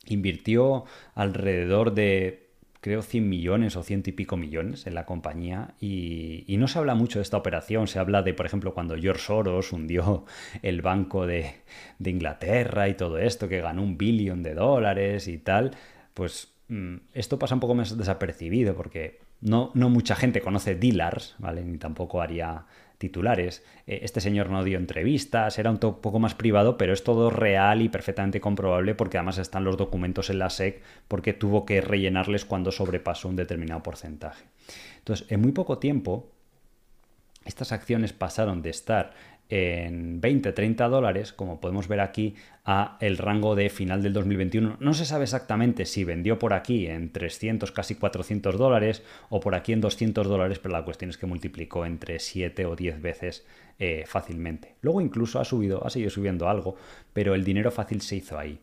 Invirtió 0.06 0.84
alrededor 1.14 1.94
de 1.94 2.46
creo, 2.86 3.02
100 3.02 3.28
millones 3.28 3.74
o 3.74 3.82
ciento 3.82 4.10
y 4.10 4.12
pico 4.12 4.36
millones 4.36 4.86
en 4.86 4.94
la 4.94 5.06
compañía 5.06 5.74
y, 5.80 6.44
no 6.56 6.68
se 6.68 6.78
habla 6.78 6.94
mucho 6.94 7.18
de 7.18 7.24
esta 7.24 7.36
operación, 7.36 7.88
se 7.88 7.98
habla 7.98 8.22
de, 8.22 8.32
por 8.32 8.46
ejemplo, 8.46 8.74
cuando 8.74 8.96
George 8.96 9.24
Soros 9.24 9.72
hundió 9.72 10.24
el 10.62 10.82
banco 10.82 11.26
de, 11.26 11.56
Inglaterra 11.98 12.88
y 12.88 12.94
todo 12.94 13.18
esto, 13.18 13.48
que 13.48 13.60
ganó 13.60 13.82
un 13.82 13.98
billón 13.98 14.44
de 14.44 14.54
dólares 14.54 15.26
y 15.26 15.38
tal, 15.38 15.72
pues 16.14 16.52
mm, 16.68 16.96
esto 17.12 17.40
pasa 17.40 17.54
un 17.54 17.60
poco 17.60 17.74
más 17.74 17.98
desapercibido 17.98 18.76
porque 18.76 19.18
no, 19.40 19.72
no 19.74 19.90
mucha 19.90 20.14
gente 20.14 20.40
conoce 20.40 20.76
dealers, 20.76 21.34
¿vale? 21.38 21.64
Ni 21.64 21.78
tampoco 21.78 22.22
haría 22.22 22.66
titulares. 22.98 23.64
Eh, 23.86 24.00
este 24.02 24.20
señor 24.20 24.50
no 24.50 24.64
dio 24.64 24.78
entrevistas, 24.78 25.58
era 25.58 25.70
un 25.70 25.78
poco 25.78 26.18
más 26.18 26.34
privado, 26.34 26.76
pero 26.76 26.92
es 26.92 27.04
todo 27.04 27.30
real 27.30 27.82
y 27.82 27.88
perfectamente 27.88 28.40
comprobable 28.40 28.94
porque 28.94 29.18
además 29.18 29.38
están 29.38 29.64
los 29.64 29.76
documentos 29.76 30.30
en 30.30 30.38
la 30.38 30.50
SEC 30.50 30.82
porque 31.08 31.32
tuvo 31.32 31.66
que 31.66 31.80
rellenarles 31.80 32.44
cuando 32.44 32.72
sobrepasó 32.72 33.28
un 33.28 33.36
determinado 33.36 33.82
porcentaje. 33.82 34.44
Entonces, 34.98 35.30
en 35.30 35.40
muy 35.40 35.52
poco 35.52 35.78
tiempo, 35.78 36.30
estas 37.44 37.72
acciones 37.72 38.12
pasaron 38.12 38.60
de 38.62 38.70
estar 38.70 39.12
en 39.48 40.20
20, 40.20 40.52
30 40.52 40.88
dólares, 40.88 41.32
como 41.32 41.60
podemos 41.60 41.88
ver 41.88 42.00
aquí, 42.00 42.34
a 42.64 42.96
el 43.00 43.16
rango 43.16 43.54
de 43.54 43.70
final 43.70 44.02
del 44.02 44.12
2021. 44.12 44.76
No 44.80 44.94
se 44.94 45.04
sabe 45.04 45.24
exactamente 45.24 45.84
si 45.84 46.04
vendió 46.04 46.38
por 46.38 46.52
aquí 46.52 46.86
en 46.86 47.12
300, 47.12 47.70
casi 47.70 47.94
400 47.94 48.58
dólares 48.58 49.02
o 49.28 49.40
por 49.40 49.54
aquí 49.54 49.72
en 49.72 49.80
200 49.80 50.26
dólares, 50.26 50.58
pero 50.58 50.72
la 50.72 50.84
cuestión 50.84 51.10
es 51.10 51.18
que 51.18 51.26
multiplicó 51.26 51.86
entre 51.86 52.18
7 52.18 52.66
o 52.66 52.74
10 52.74 53.00
veces 53.00 53.46
eh, 53.78 54.04
fácilmente. 54.06 54.74
Luego 54.80 55.00
incluso 55.00 55.38
ha 55.38 55.44
subido, 55.44 55.86
ha 55.86 55.90
seguido 55.90 56.10
subiendo 56.10 56.48
algo, 56.48 56.76
pero 57.12 57.34
el 57.34 57.44
dinero 57.44 57.70
fácil 57.70 58.00
se 58.00 58.16
hizo 58.16 58.38
ahí. 58.38 58.58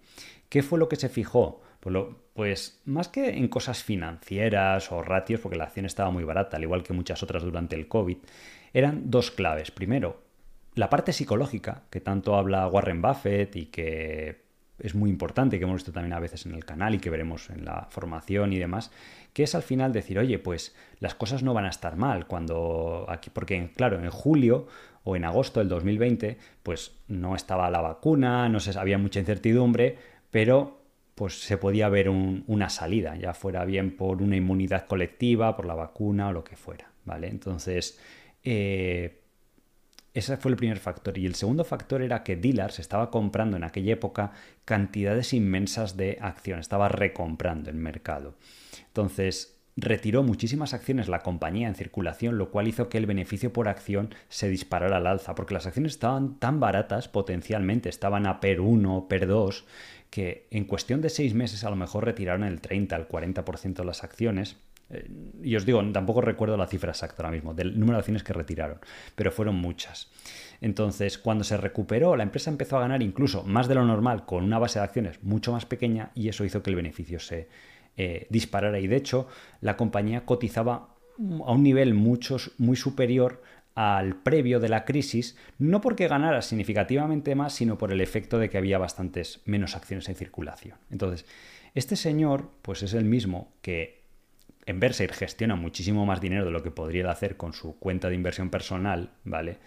¿Qué 0.49 0.63
fue 0.63 0.79
lo 0.79 0.89
que 0.89 0.97
se 0.97 1.09
fijó? 1.09 1.61
Pues, 1.79 1.95
pues, 2.33 2.81
más 2.85 3.09
que 3.09 3.29
en 3.29 3.47
cosas 3.49 3.83
financieras 3.83 4.91
o 4.91 5.01
ratios, 5.01 5.41
porque 5.41 5.57
la 5.57 5.65
acción 5.65 5.85
estaba 5.85 6.11
muy 6.11 6.23
barata, 6.23 6.57
al 6.57 6.63
igual 6.63 6.81
que 6.81 6.93
muchas 6.93 7.21
otras 7.23 7.43
durante 7.43 7.75
el 7.75 7.87
COVID, 7.87 8.17
eran 8.73 9.11
dos 9.11 9.31
claves. 9.31 9.71
Primero, 9.71 10.22
la 10.75 10.89
parte 10.89 11.13
psicológica, 11.13 11.83
que 11.89 12.01
tanto 12.01 12.35
habla 12.35 12.67
Warren 12.67 13.01
Buffett 13.01 13.55
y 13.55 13.65
que 13.67 14.43
es 14.79 14.95
muy 14.95 15.09
importante, 15.09 15.57
que 15.57 15.65
hemos 15.65 15.77
visto 15.77 15.91
también 15.91 16.13
a 16.13 16.19
veces 16.19 16.45
en 16.45 16.53
el 16.53 16.65
canal 16.65 16.95
y 16.95 16.99
que 16.99 17.09
veremos 17.09 17.49
en 17.49 17.63
la 17.63 17.87
formación 17.89 18.53
y 18.53 18.59
demás, 18.59 18.91
que 19.31 19.43
es 19.43 19.55
al 19.55 19.63
final 19.63 19.93
decir, 19.93 20.19
oye, 20.19 20.39
pues 20.39 20.75
las 20.99 21.15
cosas 21.15 21.43
no 21.43 21.53
van 21.53 21.65
a 21.65 21.69
estar 21.69 21.95
mal 21.95 22.27
cuando 22.27 23.05
aquí, 23.07 23.29
porque 23.29 23.71
claro, 23.75 24.03
en 24.03 24.09
julio 24.09 24.67
o 25.03 25.15
en 25.15 25.25
agosto 25.25 25.59
del 25.59 25.69
2020, 25.69 26.37
pues 26.63 26.97
no 27.07 27.35
estaba 27.35 27.69
la 27.69 27.81
vacuna, 27.81 28.49
no 28.49 28.59
se 28.59 28.77
había 28.77 28.97
mucha 28.97 29.19
incertidumbre, 29.19 29.97
pero 30.31 30.81
pues 31.15 31.41
se 31.41 31.57
podía 31.57 31.89
ver 31.89 32.09
una 32.09 32.69
salida, 32.69 33.15
ya 33.15 33.33
fuera 33.33 33.65
bien 33.65 33.95
por 33.95 34.21
una 34.21 34.35
inmunidad 34.35 34.87
colectiva, 34.87 35.55
por 35.55 35.65
la 35.65 35.75
vacuna 35.75 36.29
o 36.29 36.33
lo 36.33 36.43
que 36.43 36.55
fuera, 36.55 36.91
¿vale? 37.05 37.27
Entonces, 37.27 37.99
eh, 38.43 39.22
ese 40.13 40.37
fue 40.37 40.51
el 40.51 40.57
primer 40.57 40.79
factor. 40.79 41.17
Y 41.17 41.25
el 41.25 41.35
segundo 41.35 41.63
factor 41.63 42.01
era 42.01 42.23
que 42.23 42.35
Dealers 42.35 42.79
estaba 42.79 43.09
comprando 43.09 43.57
en 43.57 43.63
aquella 43.63 43.93
época 43.93 44.31
cantidades 44.65 45.33
inmensas 45.33 45.97
de 45.97 46.17
acciones, 46.21 46.65
estaba 46.65 46.87
recomprando 46.87 47.69
el 47.69 47.77
mercado. 47.77 48.35
Entonces, 48.87 49.57
retiró 49.75 50.21
muchísimas 50.21 50.73
acciones 50.73 51.07
la 51.07 51.23
compañía 51.23 51.67
en 51.67 51.75
circulación, 51.75 52.37
lo 52.37 52.51
cual 52.51 52.67
hizo 52.67 52.89
que 52.89 52.99
el 52.99 53.07
beneficio 53.07 53.51
por 53.51 53.67
acción 53.67 54.13
se 54.29 54.49
disparara 54.49 54.97
al 54.97 55.07
alza, 55.07 55.33
porque 55.33 55.55
las 55.55 55.65
acciones 55.65 55.93
estaban 55.93 56.37
tan 56.37 56.59
baratas 56.59 57.07
potencialmente, 57.07 57.89
estaban 57.89 58.27
a 58.27 58.39
PER 58.39 58.61
1, 58.61 59.07
PER 59.09 59.27
2, 59.27 59.65
que 60.11 60.47
en 60.51 60.65
cuestión 60.65 61.01
de 61.01 61.09
seis 61.09 61.33
meses 61.33 61.63
a 61.63 61.71
lo 61.71 61.75
mejor 61.75 62.05
retiraron 62.05 62.43
el 62.43 62.61
30, 62.61 62.95
el 62.95 63.07
40% 63.07 63.73
de 63.73 63.85
las 63.85 64.03
acciones 64.03 64.57
Eh, 64.93 65.09
y 65.41 65.55
os 65.55 65.65
digo, 65.65 65.83
tampoco 65.91 66.21
recuerdo 66.21 66.55
la 66.55 66.67
cifra 66.67 66.91
exacta 66.91 67.23
ahora 67.23 67.31
mismo 67.31 67.53
del 67.53 67.79
número 67.79 67.97
de 67.97 67.99
acciones 67.99 68.23
que 68.23 68.33
retiraron, 68.33 68.79
pero 69.15 69.31
fueron 69.31 69.55
muchas. 69.55 70.09
Entonces, 70.61 71.17
cuando 71.17 71.43
se 71.43 71.57
recuperó, 71.57 72.15
la 72.15 72.23
empresa 72.23 72.49
empezó 72.49 72.77
a 72.77 72.81
ganar 72.81 73.01
incluso 73.01 73.43
más 73.43 73.67
de 73.67 73.75
lo 73.75 73.83
normal 73.83 74.25
con 74.25 74.43
una 74.43 74.59
base 74.59 74.79
de 74.79 74.85
acciones 74.85 75.21
mucho 75.23 75.51
más 75.51 75.65
pequeña 75.65 76.11
y 76.15 76.29
eso 76.29 76.45
hizo 76.45 76.63
que 76.63 76.69
el 76.69 76.77
beneficio 76.77 77.19
se 77.19 77.49
eh, 77.97 78.27
disparara. 78.29 78.79
Y 78.79 78.87
de 78.87 78.95
hecho, 78.95 79.27
la 79.59 79.75
compañía 79.75 80.25
cotizaba 80.25 80.95
a 81.45 81.51
un 81.51 81.63
nivel 81.63 81.93
muy 81.93 82.75
superior 82.75 83.43
al 83.75 84.15
previo 84.15 84.59
de 84.59 84.69
la 84.69 84.85
crisis, 84.85 85.35
no 85.57 85.81
porque 85.81 86.07
ganara 86.07 86.41
significativamente 86.41 87.35
más, 87.35 87.53
sino 87.53 87.77
por 87.77 87.91
el 87.91 88.01
efecto 88.01 88.37
de 88.37 88.49
que 88.49 88.57
había 88.57 88.77
bastantes 88.77 89.41
menos 89.45 89.75
acciones 89.75 90.07
en 90.09 90.15
circulación. 90.15 90.77
Entonces, 90.91 91.25
este 91.73 91.95
señor, 91.95 92.51
pues 92.61 92.83
es 92.83 92.93
el 92.93 93.05
mismo 93.05 93.51
que 93.61 94.02
en 94.65 94.79
Versailles 94.79 95.17
gestiona 95.17 95.55
muchísimo 95.55 96.05
más 96.05 96.21
dinero 96.21 96.45
de 96.45 96.51
lo 96.51 96.63
que 96.63 96.71
podría 96.71 97.09
hacer 97.09 97.37
con 97.37 97.53
su 97.53 97.77
cuenta 97.79 98.09
de 98.09 98.15
inversión 98.15 98.49
personal, 98.49 99.11
¿vale? 99.23 99.57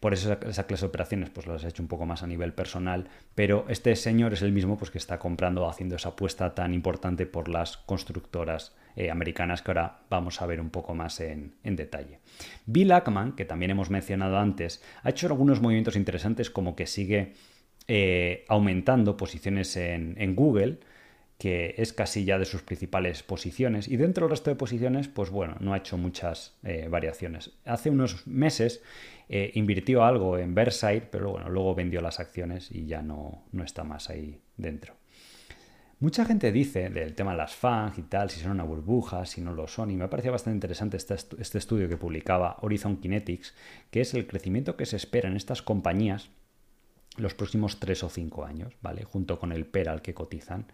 Por 0.00 0.12
eso 0.12 0.36
esa 0.46 0.66
clase 0.66 0.82
de 0.82 0.88
operaciones 0.88 1.30
pues 1.30 1.46
las 1.46 1.64
ha 1.64 1.68
hecho 1.68 1.82
un 1.82 1.88
poco 1.88 2.04
más 2.06 2.22
a 2.22 2.26
nivel 2.26 2.52
personal, 2.52 3.08
pero 3.34 3.64
este 3.68 3.96
señor 3.96 4.34
es 4.34 4.42
el 4.42 4.52
mismo 4.52 4.76
pues 4.76 4.90
que 4.90 4.98
está 4.98 5.18
comprando 5.18 5.68
haciendo 5.68 5.96
esa 5.96 6.10
apuesta 6.10 6.54
tan 6.54 6.74
importante 6.74 7.26
por 7.26 7.48
las 7.48 7.78
constructoras 7.78 8.74
eh, 8.96 9.10
americanas 9.10 9.62
que 9.62 9.70
ahora 9.70 10.00
vamos 10.10 10.42
a 10.42 10.46
ver 10.46 10.60
un 10.60 10.70
poco 10.70 10.94
más 10.94 11.20
en, 11.20 11.54
detalle. 11.62 12.20
Bill 12.66 12.92
Ackman, 12.92 13.32
que 13.32 13.44
también 13.44 13.70
hemos 13.70 13.90
mencionado 13.90 14.38
antes, 14.38 14.82
ha 15.02 15.10
hecho 15.10 15.26
algunos 15.26 15.60
movimientos 15.60 15.96
interesantes 15.96 16.50
como 16.50 16.76
que 16.76 16.86
sigue 16.86 17.32
eh, 17.88 18.44
aumentando 18.48 19.16
posiciones 19.16 19.76
en 19.76 20.34
Google, 20.36 20.78
que 21.38 21.74
es 21.78 21.92
casi 21.92 22.24
ya 22.24 22.38
de 22.38 22.44
sus 22.44 22.62
principales 22.62 23.22
posiciones. 23.22 23.88
Y 23.88 23.96
dentro 23.96 24.26
del 24.26 24.30
resto 24.30 24.50
de 24.50 24.56
posiciones, 24.56 25.08
pues 25.08 25.30
bueno, 25.30 25.56
no 25.60 25.74
ha 25.74 25.78
hecho 25.78 25.96
muchas 25.98 26.56
eh, 26.62 26.88
variaciones. 26.88 27.50
Hace 27.64 27.90
unos 27.90 28.26
meses 28.26 28.82
eh, 29.28 29.50
invirtió 29.54 30.04
algo 30.04 30.38
en 30.38 30.54
Versailles, 30.54 31.08
pero 31.10 31.30
bueno, 31.32 31.48
luego 31.48 31.74
vendió 31.74 32.00
las 32.00 32.20
acciones 32.20 32.70
y 32.70 32.86
ya 32.86 33.02
no, 33.02 33.44
no 33.52 33.64
está 33.64 33.84
más 33.84 34.10
ahí 34.10 34.40
dentro. 34.56 34.94
Mucha 36.00 36.24
gente 36.24 36.52
dice 36.52 36.90
del 36.90 37.14
tema 37.14 37.30
de 37.30 37.38
las 37.38 37.54
FANG 37.54 37.94
y 37.98 38.02
tal, 38.02 38.28
si 38.28 38.40
son 38.40 38.52
una 38.52 38.64
burbuja, 38.64 39.24
si 39.26 39.40
no 39.40 39.54
lo 39.54 39.66
son, 39.68 39.90
y 39.90 39.96
me 39.96 40.08
parecía 40.08 40.32
bastante 40.32 40.56
interesante 40.56 40.96
este, 40.96 41.14
este 41.14 41.58
estudio 41.58 41.88
que 41.88 41.96
publicaba 41.96 42.58
Horizon 42.60 42.98
Kinetics, 42.98 43.54
que 43.90 44.00
es 44.00 44.12
el 44.12 44.26
crecimiento 44.26 44.76
que 44.76 44.86
se 44.86 44.96
espera 44.96 45.28
en 45.28 45.36
estas 45.36 45.62
compañías 45.62 46.30
los 47.16 47.34
próximos 47.34 47.78
3 47.78 48.04
o 48.04 48.08
5 48.08 48.44
años, 48.44 48.74
¿vale? 48.82 49.04
Junto 49.04 49.38
con 49.38 49.52
el 49.52 49.66
PER 49.66 49.88
al 49.88 50.02
que 50.02 50.14
cotizan. 50.14 50.66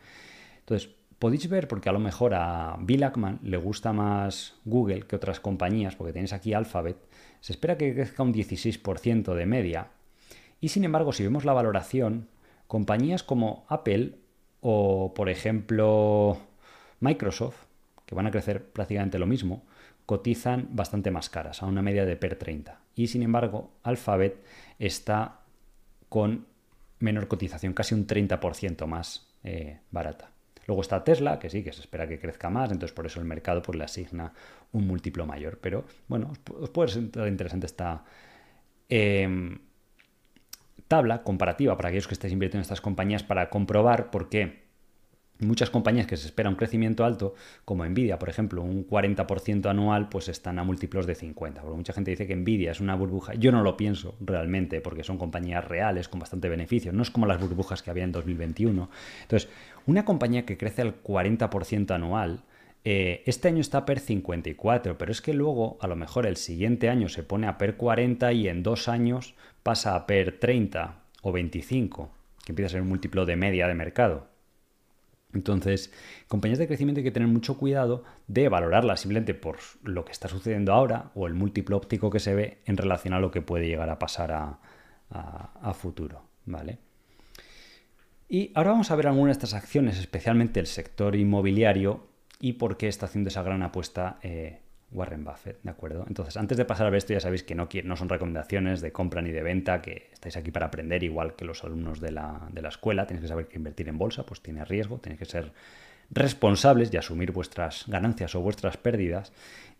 Entonces, 0.70 0.94
podéis 1.18 1.48
ver, 1.48 1.66
porque 1.66 1.88
a 1.88 1.92
lo 1.92 1.98
mejor 1.98 2.32
a 2.32 2.76
Bill 2.78 3.02
Ackman 3.02 3.40
le 3.42 3.56
gusta 3.56 3.92
más 3.92 4.54
Google 4.64 5.02
que 5.02 5.16
otras 5.16 5.40
compañías, 5.40 5.96
porque 5.96 6.12
tenéis 6.12 6.32
aquí 6.32 6.54
Alphabet, 6.54 6.96
se 7.40 7.52
espera 7.52 7.76
que 7.76 7.92
crezca 7.92 8.22
un 8.22 8.32
16% 8.32 9.34
de 9.34 9.46
media. 9.46 9.88
Y 10.60 10.68
sin 10.68 10.84
embargo, 10.84 11.12
si 11.12 11.24
vemos 11.24 11.44
la 11.44 11.54
valoración, 11.54 12.28
compañías 12.68 13.24
como 13.24 13.64
Apple 13.68 14.14
o, 14.60 15.12
por 15.12 15.28
ejemplo, 15.28 16.38
Microsoft, 17.00 17.64
que 18.06 18.14
van 18.14 18.28
a 18.28 18.30
crecer 18.30 18.64
prácticamente 18.70 19.18
lo 19.18 19.26
mismo, 19.26 19.64
cotizan 20.06 20.68
bastante 20.70 21.10
más 21.10 21.30
caras, 21.30 21.64
a 21.64 21.66
una 21.66 21.82
media 21.82 22.06
de 22.06 22.14
PER 22.14 22.36
30. 22.36 22.80
Y 22.94 23.08
sin 23.08 23.24
embargo, 23.24 23.72
Alphabet 23.82 24.40
está 24.78 25.40
con 26.08 26.46
menor 27.00 27.26
cotización, 27.26 27.72
casi 27.72 27.96
un 27.96 28.06
30% 28.06 28.86
más 28.86 29.34
eh, 29.42 29.80
barata. 29.90 30.30
Luego 30.66 30.82
está 30.82 31.02
Tesla, 31.02 31.38
que 31.38 31.50
sí, 31.50 31.62
que 31.62 31.72
se 31.72 31.80
espera 31.80 32.06
que 32.06 32.18
crezca 32.18 32.50
más, 32.50 32.70
entonces 32.70 32.94
por 32.94 33.06
eso 33.06 33.20
el 33.20 33.26
mercado 33.26 33.62
pues, 33.62 33.76
le 33.76 33.84
asigna 33.84 34.32
un 34.72 34.86
múltiplo 34.86 35.26
mayor. 35.26 35.58
Pero 35.60 35.84
bueno, 36.08 36.32
os 36.58 36.70
puede 36.70 36.88
ser 36.88 37.02
interesante 37.26 37.66
esta 37.66 38.04
em, 38.88 39.58
tabla 40.88 41.22
comparativa 41.22 41.76
para 41.76 41.88
aquellos 41.88 42.06
que 42.06 42.14
estéis 42.14 42.32
invirtiendo 42.32 42.60
en 42.60 42.62
estas 42.62 42.80
compañías 42.80 43.22
para 43.22 43.50
comprobar 43.50 44.10
por 44.10 44.28
qué 44.28 44.69
Muchas 45.40 45.70
compañías 45.70 46.06
que 46.06 46.16
se 46.18 46.26
espera 46.26 46.50
un 46.50 46.56
crecimiento 46.56 47.04
alto, 47.04 47.34
como 47.64 47.86
Nvidia, 47.86 48.18
por 48.18 48.28
ejemplo, 48.28 48.62
un 48.62 48.86
40% 48.86 49.70
anual, 49.70 50.08
pues 50.10 50.28
están 50.28 50.58
a 50.58 50.64
múltiplos 50.64 51.06
de 51.06 51.14
50. 51.14 51.62
Porque 51.62 51.76
mucha 51.76 51.92
gente 51.94 52.10
dice 52.10 52.26
que 52.26 52.36
Nvidia 52.36 52.72
es 52.72 52.80
una 52.80 52.94
burbuja. 52.94 53.34
Yo 53.34 53.50
no 53.50 53.62
lo 53.62 53.76
pienso 53.76 54.16
realmente, 54.20 54.80
porque 54.80 55.02
son 55.02 55.16
compañías 55.16 55.66
reales 55.66 56.08
con 56.08 56.20
bastante 56.20 56.48
beneficio. 56.48 56.92
No 56.92 57.02
es 57.02 57.10
como 57.10 57.26
las 57.26 57.40
burbujas 57.40 57.82
que 57.82 57.90
había 57.90 58.04
en 58.04 58.12
2021. 58.12 58.90
Entonces, 59.22 59.48
una 59.86 60.04
compañía 60.04 60.44
que 60.44 60.58
crece 60.58 60.82
al 60.82 61.02
40% 61.02 61.94
anual, 61.94 62.44
eh, 62.84 63.22
este 63.26 63.48
año 63.48 63.60
está 63.60 63.84
per 63.84 64.00
54, 64.00 64.96
pero 64.96 65.12
es 65.12 65.20
que 65.20 65.34
luego, 65.34 65.78
a 65.80 65.86
lo 65.86 65.96
mejor 65.96 66.26
el 66.26 66.36
siguiente 66.36 66.88
año 66.88 67.08
se 67.08 67.22
pone 67.22 67.46
a 67.46 67.58
per 67.58 67.76
40 67.76 68.32
y 68.32 68.48
en 68.48 68.62
dos 68.62 68.88
años 68.88 69.34
pasa 69.62 69.96
a 69.96 70.06
per 70.06 70.38
30 70.38 71.02
o 71.22 71.32
25, 71.32 72.10
que 72.44 72.52
empieza 72.52 72.66
a 72.66 72.70
ser 72.70 72.82
un 72.82 72.88
múltiplo 72.88 73.26
de 73.26 73.36
media 73.36 73.66
de 73.68 73.74
mercado. 73.74 74.28
Entonces, 75.32 75.92
compañías 76.28 76.58
de 76.58 76.66
crecimiento 76.66 77.00
hay 77.00 77.04
que 77.04 77.12
tener 77.12 77.28
mucho 77.28 77.56
cuidado 77.56 78.04
de 78.26 78.48
valorarlas 78.48 79.00
simplemente 79.00 79.34
por 79.34 79.58
lo 79.84 80.04
que 80.04 80.12
está 80.12 80.28
sucediendo 80.28 80.72
ahora 80.72 81.12
o 81.14 81.26
el 81.26 81.34
múltiplo 81.34 81.76
óptico 81.76 82.10
que 82.10 82.18
se 82.18 82.34
ve 82.34 82.58
en 82.66 82.76
relación 82.76 83.14
a 83.14 83.20
lo 83.20 83.30
que 83.30 83.42
puede 83.42 83.66
llegar 83.66 83.90
a 83.90 83.98
pasar 83.98 84.32
a, 84.32 84.58
futuro. 85.74 86.22
¿vale? 86.46 86.78
Y 88.28 88.52
ahora 88.54 88.70
vamos 88.70 88.90
a 88.90 88.96
ver 88.96 89.06
algunas 89.06 89.36
de 89.36 89.44
estas 89.44 89.54
acciones, 89.54 89.98
especialmente 89.98 90.60
el 90.60 90.66
sector 90.66 91.16
inmobiliario 91.16 92.08
y 92.40 92.54
por 92.54 92.76
qué 92.76 92.88
está 92.88 93.06
haciendo 93.06 93.28
esa 93.28 93.42
gran 93.42 93.62
apuesta 93.62 94.18
eh, 94.22 94.60
Warren 94.92 95.24
Buffett, 95.24 95.62
¿de 95.62 95.70
acuerdo? 95.70 96.04
Entonces, 96.08 96.36
antes 96.36 96.58
de 96.58 96.64
pasar 96.64 96.86
a 96.86 96.90
ver 96.90 96.98
esto, 96.98 97.12
ya 97.12 97.20
sabéis 97.20 97.44
que 97.44 97.54
no, 97.54 97.68
no 97.84 97.96
son 97.96 98.08
recomendaciones 98.08 98.80
de 98.80 98.92
compra 98.92 99.22
ni 99.22 99.30
de 99.30 99.42
venta, 99.42 99.80
que 99.80 100.08
estáis 100.12 100.36
aquí 100.36 100.50
para 100.50 100.66
aprender, 100.66 101.02
igual 101.04 101.36
que 101.36 101.44
los 101.44 101.62
alumnos 101.64 102.00
de 102.00 102.10
la, 102.10 102.48
escuela. 102.68 103.06
Tenéis 103.06 103.22
que 103.22 103.28
saber 103.28 103.46
que 103.46 103.56
invertir 103.56 103.88
en 103.88 103.98
bolsa 103.98 104.24
pues 104.24 104.40
tiene 104.40 104.64
riesgo, 104.64 104.98
tenéis 104.98 105.20
que 105.20 105.26
ser 105.26 105.52
responsables 106.10 106.92
y 106.92 106.96
asumir 106.96 107.30
vuestras 107.30 107.84
ganancias 107.86 108.34
o 108.34 108.40
vuestras 108.40 108.76
pérdidas. 108.76 109.32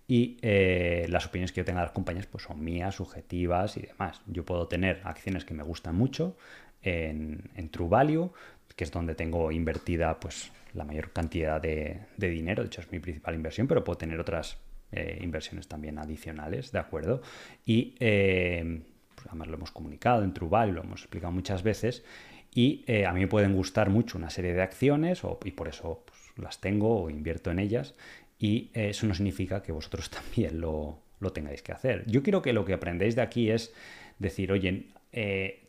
Y 0.07 0.39
eh, 0.43 1.07
las 1.09 1.27
opiniones 1.27 1.53
que 1.53 1.61
yo 1.61 1.65
tenga 1.65 1.81
de 1.81 1.87
las 1.87 1.95
compañías 1.95 2.27
pues 2.27 2.45
son 2.45 2.63
mías, 2.63 2.95
subjetivas 2.97 3.77
y 3.77 3.83
demás. 3.83 4.23
Yo 4.27 4.45
puedo 4.45 4.69
tener 4.69 5.01
acciones 5.05 5.45
que 5.45 5.55
me 5.55 5.63
gustan 5.63 5.97
mucho 5.97 6.37
en, 6.83 7.69
True 7.71 7.89
Value, 7.89 8.33
que 8.77 8.85
es 8.85 8.91
donde 8.91 9.15
tengo 9.15 9.51
invertida 9.51 10.19
pues 10.21 10.53
la 10.73 10.85
mayor 10.85 11.13
cantidad 11.13 11.61
de, 11.61 12.01
de 12.17 12.29
dinero, 12.29 12.63
de 12.63 12.69
hecho 12.69 12.81
es 12.81 12.91
mi 12.93 13.01
principal 13.01 13.35
inversión, 13.35 13.67
pero 13.67 13.83
puedo 13.83 13.99
tener 13.99 14.21
otras 14.21 14.57
eh, 14.93 15.19
inversiones 15.23 15.69
también 15.69 15.99
adicionales, 15.99 16.73
¿de 16.73 16.81
acuerdo? 16.81 17.23
Y 17.65 17.95
eh, 18.01 18.83
pues 19.15 19.27
además 19.29 19.49
lo 19.49 19.55
hemos 19.55 19.71
comunicado 19.71 20.25
en 20.25 20.33
Truval, 20.33 20.71
lo 20.71 20.83
hemos 20.83 21.03
explicado 21.03 21.33
muchas 21.33 21.63
veces, 21.63 22.05
y 22.53 22.83
eh, 22.89 23.07
a 23.07 23.13
mí 23.13 23.21
me 23.21 23.29
pueden 23.29 23.55
gustar 23.55 23.89
mucho 23.89 24.19
una 24.19 24.31
serie 24.31 24.53
de 24.53 24.63
acciones 24.63 25.23
y 25.45 25.53
por 25.53 25.69
eso 25.69 26.03
pues, 26.05 26.19
las 26.37 26.61
tengo 26.61 27.03
o 27.03 27.09
invierto 27.09 27.53
en 27.53 27.61
ellas, 27.61 27.95
y 28.39 28.71
eso 28.75 29.07
no 29.07 29.15
significa 29.15 29.63
que 29.63 29.71
vosotros 29.71 30.11
también 30.11 30.61
lo, 30.61 30.99
tengáis 31.33 31.63
que 31.63 31.73
hacer. 31.73 32.05
Yo 32.07 32.25
quiero 32.25 32.43
que 32.43 32.53
lo 32.53 32.65
que 32.65 32.73
aprendéis 32.73 33.15
de 33.15 33.23
aquí 33.23 33.51
es 33.51 33.73
decir, 34.19 34.51
oye, 34.51 34.87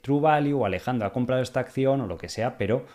True 0.01 0.22
Value 0.22 0.61
o 0.61 0.65
Alejandro 0.65 1.07
ha 1.07 1.13
comprado 1.13 1.43
esta 1.43 1.59
acción 1.59 2.01
o 2.01 2.07
lo 2.07 2.17
que 2.17 2.30
sea, 2.30 2.57
pero 2.57 2.88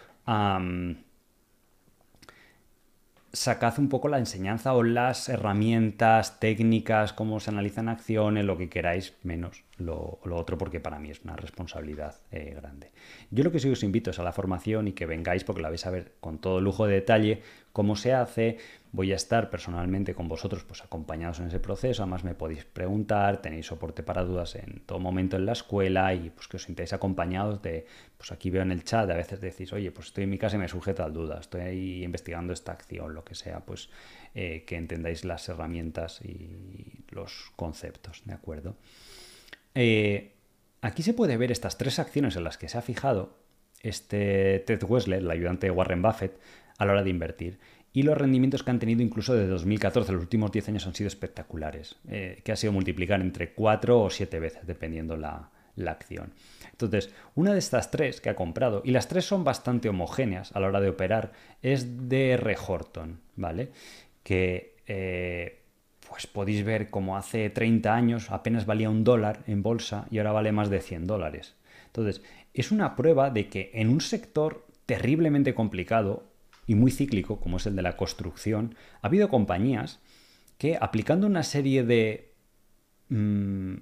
sacad 3.36 3.78
un 3.78 3.88
poco 3.88 4.08
la 4.08 4.18
enseñanza 4.18 4.74
o 4.74 4.82
las 4.82 5.28
herramientas 5.28 6.40
técnicas, 6.40 7.12
cómo 7.12 7.38
se 7.40 7.50
analizan 7.50 7.88
acciones, 7.88 8.44
lo 8.44 8.56
que 8.56 8.68
queráis, 8.68 9.14
menos 9.22 9.65
lo, 9.78 10.18
otro, 10.30 10.56
porque 10.56 10.80
para 10.80 10.98
mí 10.98 11.10
es 11.10 11.20
una 11.22 11.36
responsabilidad 11.36 12.16
eh, 12.30 12.54
grande. 12.56 12.92
Yo 13.30 13.44
lo 13.44 13.52
que 13.52 13.60
sí 13.60 13.70
os 13.70 13.82
invito 13.82 14.10
es 14.10 14.18
a 14.18 14.22
la 14.22 14.32
formación 14.32 14.88
y 14.88 14.92
que 14.92 15.06
vengáis, 15.06 15.44
porque 15.44 15.62
la 15.62 15.68
vais 15.68 15.84
a 15.86 15.90
ver 15.90 16.14
con 16.20 16.38
todo 16.38 16.60
lujo 16.60 16.86
de 16.86 16.94
detalle, 16.94 17.42
cómo 17.72 17.94
se 17.94 18.14
hace, 18.14 18.56
voy 18.92 19.12
a 19.12 19.16
estar 19.16 19.50
personalmente 19.50 20.14
con 20.14 20.28
vosotros 20.28 20.64
pues 20.64 20.82
acompañados 20.82 21.40
en 21.40 21.48
ese 21.48 21.60
proceso, 21.60 22.02
además 22.02 22.24
me 22.24 22.34
podéis 22.34 22.64
preguntar, 22.64 23.42
tenéis 23.42 23.66
soporte 23.66 24.02
para 24.02 24.24
dudas 24.24 24.54
en 24.54 24.80
todo 24.86 24.98
momento 24.98 25.36
en 25.36 25.44
la 25.44 25.52
escuela 25.52 26.14
y 26.14 26.30
pues 26.30 26.48
que 26.48 26.56
os 26.56 26.62
sintáis 26.62 26.94
acompañados 26.94 27.60
de, 27.60 27.84
pues 28.16 28.32
aquí 28.32 28.48
veo 28.48 28.62
en 28.62 28.72
el 28.72 28.82
chat, 28.84 29.10
a 29.10 29.14
veces 29.14 29.42
decís, 29.42 29.74
oye, 29.74 29.90
pues 29.90 30.06
estoy 30.06 30.24
en 30.24 30.30
mi 30.30 30.38
casa 30.38 30.56
y 30.56 30.60
me 30.60 30.68
sujeta 30.68 31.04
a 31.04 31.10
dudas, 31.10 31.40
estoy 31.40 31.60
ahí 31.60 32.02
investigando 32.02 32.54
esta 32.54 32.72
acción, 32.72 33.12
lo 33.12 33.24
que 33.24 33.34
sea, 33.34 33.60
pues 33.60 33.90
eh, 34.34 34.64
que 34.66 34.76
entendáis 34.76 35.26
las 35.26 35.46
herramientas 35.50 36.22
y 36.22 37.04
los 37.10 37.52
conceptos, 37.56 38.22
¿de 38.24 38.32
acuerdo? 38.32 38.76
Eh, 39.76 40.32
aquí 40.80 41.04
se 41.04 41.14
puede 41.14 41.36
ver 41.36 41.52
estas 41.52 41.78
tres 41.78 42.00
acciones 42.00 42.34
en 42.34 42.42
las 42.42 42.58
que 42.58 42.68
se 42.68 42.78
ha 42.78 42.82
fijado 42.82 43.38
este 43.82 44.58
Ted 44.66 44.82
Wesley, 44.82 45.20
el 45.20 45.30
ayudante 45.30 45.68
de 45.68 45.70
Warren 45.70 46.02
Buffett, 46.02 46.40
a 46.78 46.84
la 46.84 46.92
hora 46.92 47.04
de 47.04 47.10
invertir 47.10 47.58
y 47.96 48.02
los 48.02 48.18
rendimientos 48.18 48.62
que 48.62 48.70
han 48.70 48.78
tenido 48.78 49.00
incluso 49.00 49.34
de 49.34 49.46
2014, 49.46 50.12
los 50.12 50.20
últimos 50.20 50.52
10 50.52 50.68
años 50.68 50.86
han 50.86 50.94
sido 50.94 51.08
espectaculares, 51.08 51.96
eh, 52.06 52.42
que 52.44 52.52
ha 52.52 52.56
sido 52.56 52.74
multiplicar 52.74 53.22
entre 53.22 53.54
4 53.54 54.02
o 54.02 54.10
7 54.10 54.38
veces, 54.38 54.66
dependiendo 54.66 55.16
la, 55.16 55.50
la 55.76 55.92
acción. 55.92 56.34
Entonces, 56.72 57.10
una 57.34 57.54
de 57.54 57.58
estas 57.58 57.90
tres 57.90 58.20
que 58.20 58.28
ha 58.28 58.36
comprado, 58.36 58.82
y 58.84 58.90
las 58.90 59.08
tres 59.08 59.24
son 59.24 59.44
bastante 59.44 59.88
homogéneas 59.88 60.54
a 60.54 60.60
la 60.60 60.66
hora 60.66 60.82
de 60.82 60.90
operar, 60.90 61.32
es 61.62 62.06
DR 62.06 62.54
Horton, 62.68 63.18
¿vale? 63.34 63.70
Que 64.22 64.76
eh, 64.86 65.62
pues 66.08 66.26
podéis 66.26 66.64
ver 66.64 66.90
como 66.90 67.16
hace 67.16 67.50
30 67.50 67.94
años 67.94 68.30
apenas 68.30 68.66
valía 68.66 68.90
un 68.90 69.04
dólar 69.04 69.42
en 69.46 69.62
bolsa 69.62 70.06
y 70.10 70.18
ahora 70.18 70.32
vale 70.32 70.52
más 70.52 70.70
de 70.70 70.80
100 70.80 71.06
dólares. 71.06 71.54
Entonces, 71.86 72.22
es 72.54 72.70
una 72.70 72.96
prueba 72.96 73.30
de 73.30 73.48
que 73.48 73.70
en 73.74 73.88
un 73.88 74.00
sector 74.00 74.66
terriblemente 74.86 75.54
complicado 75.54 76.24
y 76.66 76.74
muy 76.74 76.90
cíclico, 76.90 77.40
como 77.40 77.58
es 77.58 77.66
el 77.66 77.76
de 77.76 77.82
la 77.82 77.96
construcción, 77.96 78.74
ha 79.02 79.06
habido 79.08 79.28
compañías 79.28 80.00
que 80.58 80.78
aplicando 80.80 81.26
una 81.26 81.42
serie 81.42 81.82
de 81.84 82.32
mm, 83.08 83.74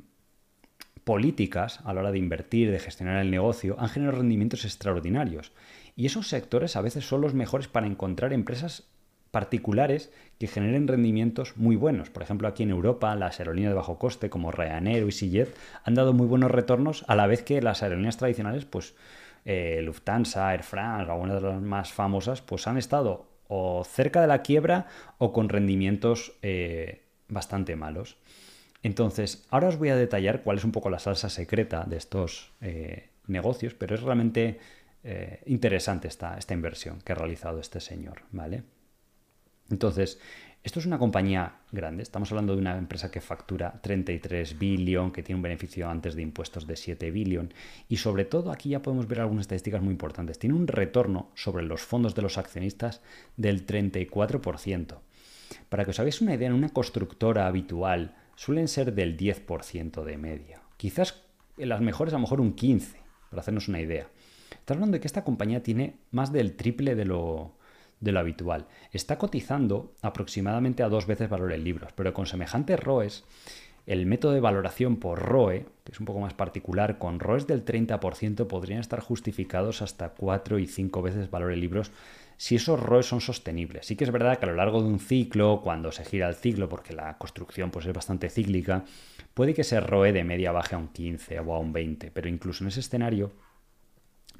políticas 1.04 1.80
a 1.84 1.92
la 1.92 2.00
hora 2.00 2.12
de 2.12 2.18
invertir, 2.18 2.70
de 2.70 2.78
gestionar 2.78 3.20
el 3.20 3.30
negocio, 3.30 3.76
han 3.78 3.88
generado 3.88 4.18
rendimientos 4.18 4.64
extraordinarios. 4.64 5.52
Y 5.96 6.06
esos 6.06 6.28
sectores 6.28 6.76
a 6.76 6.80
veces 6.80 7.06
son 7.06 7.20
los 7.20 7.34
mejores 7.34 7.68
para 7.68 7.86
encontrar 7.86 8.32
empresas 8.32 8.88
particulares 9.34 10.12
que 10.38 10.46
generen 10.46 10.86
rendimientos 10.86 11.56
muy 11.56 11.74
buenos. 11.74 12.08
Por 12.08 12.22
ejemplo, 12.22 12.46
aquí 12.46 12.62
en 12.62 12.70
Europa, 12.70 13.16
las 13.16 13.40
aerolíneas 13.40 13.72
de 13.72 13.74
bajo 13.74 13.98
coste 13.98 14.30
como 14.30 14.52
Ryanair 14.52 15.02
o 15.02 15.06
EasyJet 15.06 15.48
han 15.82 15.96
dado 15.96 16.12
muy 16.12 16.28
buenos 16.28 16.52
retornos 16.52 17.04
a 17.08 17.16
la 17.16 17.26
vez 17.26 17.42
que 17.42 17.60
las 17.60 17.82
aerolíneas 17.82 18.16
tradicionales, 18.16 18.64
pues 18.64 18.94
eh, 19.44 19.80
Lufthansa, 19.82 20.52
Air 20.52 20.62
France, 20.62 21.10
algunas 21.10 21.42
de 21.42 21.48
las 21.48 21.60
más 21.60 21.92
famosas, 21.92 22.42
pues 22.42 22.68
han 22.68 22.78
estado 22.78 23.26
o 23.48 23.82
cerca 23.82 24.20
de 24.20 24.28
la 24.28 24.42
quiebra 24.42 24.86
o 25.18 25.32
con 25.32 25.48
rendimientos 25.48 26.34
eh, 26.42 27.02
bastante 27.26 27.74
malos. 27.74 28.16
Entonces, 28.84 29.44
ahora 29.50 29.66
os 29.66 29.78
voy 29.78 29.88
a 29.88 29.96
detallar 29.96 30.42
cuál 30.42 30.58
es 30.58 30.64
un 30.64 30.70
poco 30.70 30.90
la 30.90 31.00
salsa 31.00 31.28
secreta 31.28 31.82
de 31.88 31.96
estos 31.96 32.52
eh, 32.60 33.08
negocios, 33.26 33.74
pero 33.74 33.96
es 33.96 34.02
realmente 34.02 34.60
interesante 35.44 36.08
esta, 36.08 36.38
esta 36.38 36.54
inversión 36.54 37.02
que 37.04 37.12
ha 37.12 37.14
realizado 37.14 37.60
este 37.60 37.78
señor, 37.78 38.22
¿vale? 38.30 38.62
Entonces, 39.70 40.18
esto 40.64 40.80
es 40.80 40.86
una 40.86 40.98
compañía 40.98 41.56
grande, 41.72 42.02
estamos 42.02 42.30
hablando 42.32 42.54
de 42.54 42.62
una 42.62 42.78
empresa 42.78 43.10
que 43.10 43.20
factura 43.20 43.80
33 43.82 44.58
billón, 44.58 45.12
que 45.12 45.22
tiene 45.22 45.36
un 45.36 45.42
beneficio 45.42 45.90
antes 45.90 46.14
de 46.14 46.22
impuestos 46.22 46.66
de 46.66 46.76
7 46.76 47.10
billón 47.10 47.52
y 47.86 47.98
sobre 47.98 48.24
todo 48.24 48.50
aquí 48.50 48.70
ya 48.70 48.80
podemos 48.80 49.06
ver 49.06 49.20
algunas 49.20 49.42
estadísticas 49.42 49.82
muy 49.82 49.92
importantes. 49.92 50.38
Tiene 50.38 50.56
un 50.56 50.66
retorno 50.66 51.30
sobre 51.34 51.64
los 51.64 51.82
fondos 51.82 52.14
de 52.14 52.22
los 52.22 52.38
accionistas 52.38 53.02
del 53.36 53.66
34%. 53.66 55.00
Para 55.68 55.84
que 55.84 55.90
os 55.90 56.00
hagáis 56.00 56.22
una 56.22 56.34
idea, 56.34 56.48
en 56.48 56.54
una 56.54 56.70
constructora 56.70 57.46
habitual 57.46 58.16
suelen 58.34 58.68
ser 58.68 58.94
del 58.94 59.18
10% 59.18 60.02
de 60.02 60.16
media. 60.16 60.62
Quizás 60.78 61.24
en 61.58 61.68
las 61.68 61.82
mejores 61.82 62.14
a 62.14 62.16
lo 62.16 62.22
mejor 62.22 62.40
un 62.40 62.56
15%, 62.56 62.96
para 63.28 63.42
hacernos 63.42 63.68
una 63.68 63.82
idea. 63.82 64.08
Estamos 64.50 64.78
hablando 64.78 64.96
de 64.96 65.00
que 65.00 65.08
esta 65.08 65.24
compañía 65.24 65.62
tiene 65.62 65.98
más 66.10 66.32
del 66.32 66.56
triple 66.56 66.94
de 66.94 67.04
lo, 67.04 67.58
de 68.00 68.12
lo 68.12 68.20
habitual. 68.20 68.66
Está 68.92 69.18
cotizando 69.18 69.92
aproximadamente 70.02 70.82
a 70.82 70.88
dos 70.88 71.06
veces 71.06 71.28
valor 71.28 71.52
en 71.52 71.64
libros, 71.64 71.92
pero 71.94 72.12
con 72.12 72.26
semejantes 72.26 72.80
ROEs, 72.80 73.24
el 73.86 74.06
método 74.06 74.32
de 74.32 74.40
valoración 74.40 74.96
por 74.96 75.18
ROE, 75.18 75.66
que 75.84 75.92
es 75.92 76.00
un 76.00 76.06
poco 76.06 76.20
más 76.20 76.32
particular, 76.32 76.98
con 76.98 77.20
ROEs 77.20 77.46
del 77.46 77.64
30% 77.64 78.46
podrían 78.46 78.80
estar 78.80 79.00
justificados 79.00 79.82
hasta 79.82 80.10
4 80.10 80.58
y 80.58 80.66
5 80.66 81.02
veces 81.02 81.30
valor 81.30 81.52
en 81.52 81.60
libros 81.60 81.92
si 82.36 82.56
esos 82.56 82.80
ROEs 82.80 83.06
son 83.06 83.20
sostenibles. 83.20 83.86
Sí 83.86 83.96
que 83.96 84.04
es 84.04 84.10
verdad 84.10 84.38
que 84.38 84.46
a 84.46 84.48
lo 84.48 84.56
largo 84.56 84.82
de 84.82 84.88
un 84.88 84.98
ciclo, 84.98 85.60
cuando 85.62 85.92
se 85.92 86.04
gira 86.04 86.28
el 86.28 86.34
ciclo, 86.34 86.68
porque 86.68 86.94
la 86.94 87.16
construcción 87.18 87.70
pues, 87.70 87.86
es 87.86 87.92
bastante 87.92 88.28
cíclica, 88.28 88.84
puede 89.34 89.54
que 89.54 89.60
ese 89.60 89.80
ROE 89.80 90.12
de 90.12 90.24
media 90.24 90.50
baje 90.50 90.74
a 90.74 90.78
un 90.78 90.88
15 90.88 91.40
o 91.40 91.54
a 91.54 91.58
un 91.58 91.72
20, 91.72 92.10
pero 92.10 92.28
incluso 92.28 92.64
en 92.64 92.68
ese 92.68 92.80
escenario 92.80 93.32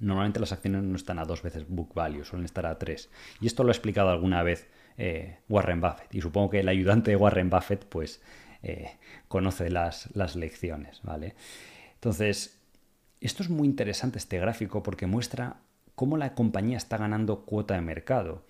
Normalmente 0.01 0.41
las 0.41 0.53
acciones 0.53 0.83
no 0.83 0.97
están 0.97 1.19
a 1.19 1.25
dos 1.25 1.43
veces 1.43 1.67
book 1.69 1.95
value, 1.95 2.25
suelen 2.25 2.45
estar 2.45 2.67
a 2.67 2.79
tres. 2.79 3.11
Y 3.41 3.47
esto 3.47 3.63
lo 3.63 3.71
ha 3.71 3.73
explicado 3.73 4.11
alguna 4.11 4.43
vez 4.43 4.69
eh, 4.97 5.39
Warren 5.49 5.81
Buffett. 5.81 6.15
Y 6.15 6.21
supongo 6.21 6.51
que 6.51 6.61
el 6.61 6.69
ayudante 6.69 7.11
de 7.11 7.17
Warren 7.17 7.51
Buffett, 7.51 7.85
pues, 7.87 8.21
eh, 8.63 8.97
conoce 9.29 9.71
las, 9.71 10.15
las 10.15 10.37
lecciones, 10.37 11.01
¿vale? 11.03 11.35
Entonces, 11.95 12.61
esto 13.21 13.43
es 13.43 13.51
muy 13.51 13.67
interesante 13.67 14.19
este 14.19 14.39
gráfico 14.39 14.83
porque 14.83 15.07
muestra 15.07 15.57
cómo 15.95 16.17
la 16.17 16.35
compañía 16.35 16.77
está 16.77 16.97
ganando 16.97 17.45
cuota 17.45 17.75
de 17.75 17.81
mercado. 17.81 18.45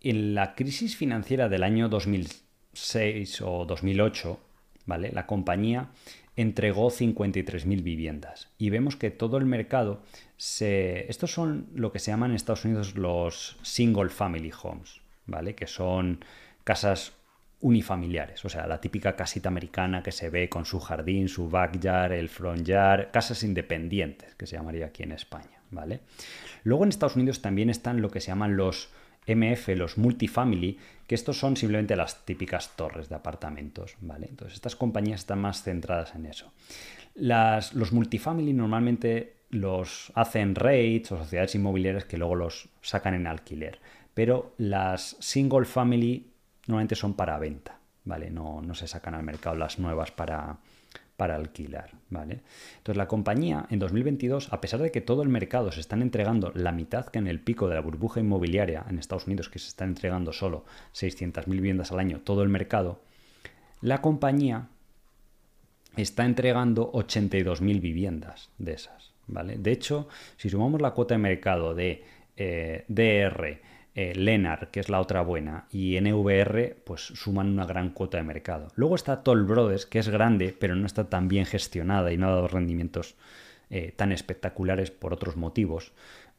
En 0.00 0.34
la 0.34 0.54
crisis 0.54 0.96
financiera 0.96 1.48
del 1.48 1.62
año 1.62 1.88
2006 1.88 3.42
o 3.42 3.64
2008, 3.64 4.40
¿vale? 4.86 5.12
La 5.12 5.26
compañía 5.26 5.90
entregó 6.40 6.90
53.000 6.90 7.82
viviendas. 7.82 8.48
Y 8.56 8.70
vemos 8.70 8.96
que 8.96 9.10
todo 9.10 9.36
el 9.36 9.44
mercado 9.44 10.02
se... 10.36 11.10
Estos 11.10 11.32
son 11.32 11.66
lo 11.74 11.92
que 11.92 11.98
se 11.98 12.10
llaman 12.10 12.30
en 12.30 12.36
Estados 12.36 12.64
Unidos 12.64 12.94
los 12.94 13.58
single 13.62 14.08
family 14.08 14.50
homes, 14.62 15.00
¿vale? 15.26 15.54
Que 15.54 15.66
son 15.66 16.24
casas 16.64 17.12
unifamiliares, 17.62 18.42
o 18.46 18.48
sea, 18.48 18.66
la 18.66 18.80
típica 18.80 19.16
casita 19.16 19.50
americana 19.50 20.02
que 20.02 20.12
se 20.12 20.30
ve 20.30 20.48
con 20.48 20.64
su 20.64 20.80
jardín, 20.80 21.28
su 21.28 21.50
backyard, 21.50 22.12
el 22.12 22.30
front 22.30 22.62
yard, 22.62 23.10
casas 23.10 23.42
independientes, 23.42 24.34
que 24.36 24.46
se 24.46 24.56
llamaría 24.56 24.86
aquí 24.86 25.02
en 25.02 25.12
España, 25.12 25.60
¿vale? 25.70 26.00
Luego 26.64 26.84
en 26.84 26.88
Estados 26.88 27.16
Unidos 27.16 27.42
también 27.42 27.68
están 27.68 28.00
lo 28.00 28.10
que 28.10 28.22
se 28.22 28.28
llaman 28.28 28.56
los 28.56 28.88
MF, 29.26 29.68
los 29.76 29.98
multifamily, 29.98 30.78
que 31.10 31.16
estos 31.16 31.40
son 31.40 31.56
simplemente 31.56 31.96
las 31.96 32.24
típicas 32.24 32.76
torres 32.76 33.08
de 33.08 33.16
apartamentos, 33.16 33.96
¿vale? 34.00 34.28
Entonces 34.30 34.54
estas 34.54 34.76
compañías 34.76 35.22
están 35.22 35.40
más 35.40 35.64
centradas 35.64 36.14
en 36.14 36.24
eso. 36.24 36.52
Las, 37.16 37.74
los 37.74 37.90
multifamily 37.92 38.52
normalmente 38.52 39.38
los 39.48 40.12
hacen 40.14 40.54
rates 40.54 41.10
o 41.10 41.18
sociedades 41.18 41.56
inmobiliarias 41.56 42.04
que 42.04 42.16
luego 42.16 42.36
los 42.36 42.68
sacan 42.80 43.14
en 43.14 43.26
alquiler, 43.26 43.80
pero 44.14 44.54
las 44.58 45.16
single 45.18 45.64
family 45.64 46.30
normalmente 46.68 46.94
son 46.94 47.14
para 47.14 47.40
venta, 47.40 47.76
¿vale? 48.04 48.30
No, 48.30 48.62
no 48.62 48.76
se 48.76 48.86
sacan 48.86 49.16
al 49.16 49.24
mercado 49.24 49.56
las 49.56 49.80
nuevas 49.80 50.12
para, 50.12 50.58
para 51.20 51.36
alquilar, 51.36 51.90
¿vale? 52.08 52.40
Entonces 52.78 52.96
la 52.96 53.06
compañía 53.06 53.66
en 53.68 53.78
2022, 53.78 54.54
a 54.54 54.60
pesar 54.62 54.80
de 54.80 54.90
que 54.90 55.02
todo 55.02 55.22
el 55.22 55.28
mercado 55.28 55.70
se 55.70 55.80
están 55.80 56.00
entregando 56.00 56.50
la 56.54 56.72
mitad 56.72 57.04
que 57.04 57.18
en 57.18 57.26
el 57.26 57.40
pico 57.40 57.68
de 57.68 57.74
la 57.74 57.82
burbuja 57.82 58.20
inmobiliaria 58.20 58.86
en 58.88 58.98
Estados 58.98 59.26
Unidos, 59.26 59.50
que 59.50 59.58
se 59.58 59.68
están 59.68 59.90
entregando 59.90 60.32
solo 60.32 60.64
600.000 60.94 61.44
viviendas 61.44 61.92
al 61.92 61.98
año, 61.98 62.22
todo 62.24 62.42
el 62.42 62.48
mercado, 62.48 63.02
la 63.82 64.00
compañía 64.00 64.68
está 65.94 66.24
entregando 66.24 66.90
82.000 66.92 67.82
viviendas 67.82 68.48
de 68.56 68.72
esas, 68.72 69.12
¿vale? 69.26 69.58
De 69.58 69.72
hecho, 69.72 70.08
si 70.38 70.48
sumamos 70.48 70.80
la 70.80 70.92
cuota 70.92 71.16
de 71.16 71.18
mercado 71.18 71.74
de 71.74 72.02
eh, 72.38 72.86
DR, 72.88 73.60
eh, 73.94 74.14
Lenar, 74.14 74.70
que 74.70 74.80
es 74.80 74.88
la 74.88 75.00
otra 75.00 75.22
buena, 75.22 75.66
y 75.70 76.00
NVR, 76.00 76.76
pues 76.84 77.00
suman 77.02 77.48
una 77.48 77.66
gran 77.66 77.90
cuota 77.90 78.18
de 78.18 78.22
mercado. 78.22 78.68
Luego 78.76 78.94
está 78.94 79.22
Toll 79.22 79.44
Brothers, 79.44 79.86
que 79.86 79.98
es 79.98 80.08
grande, 80.08 80.54
pero 80.58 80.76
no 80.76 80.86
está 80.86 81.08
tan 81.08 81.28
bien 81.28 81.44
gestionada 81.44 82.12
y 82.12 82.16
no 82.16 82.28
ha 82.28 82.30
dado 82.30 82.48
rendimientos 82.48 83.16
eh, 83.68 83.92
tan 83.94 84.12
espectaculares 84.12 84.90
por 84.90 85.12
otros 85.12 85.36
motivos 85.36 85.92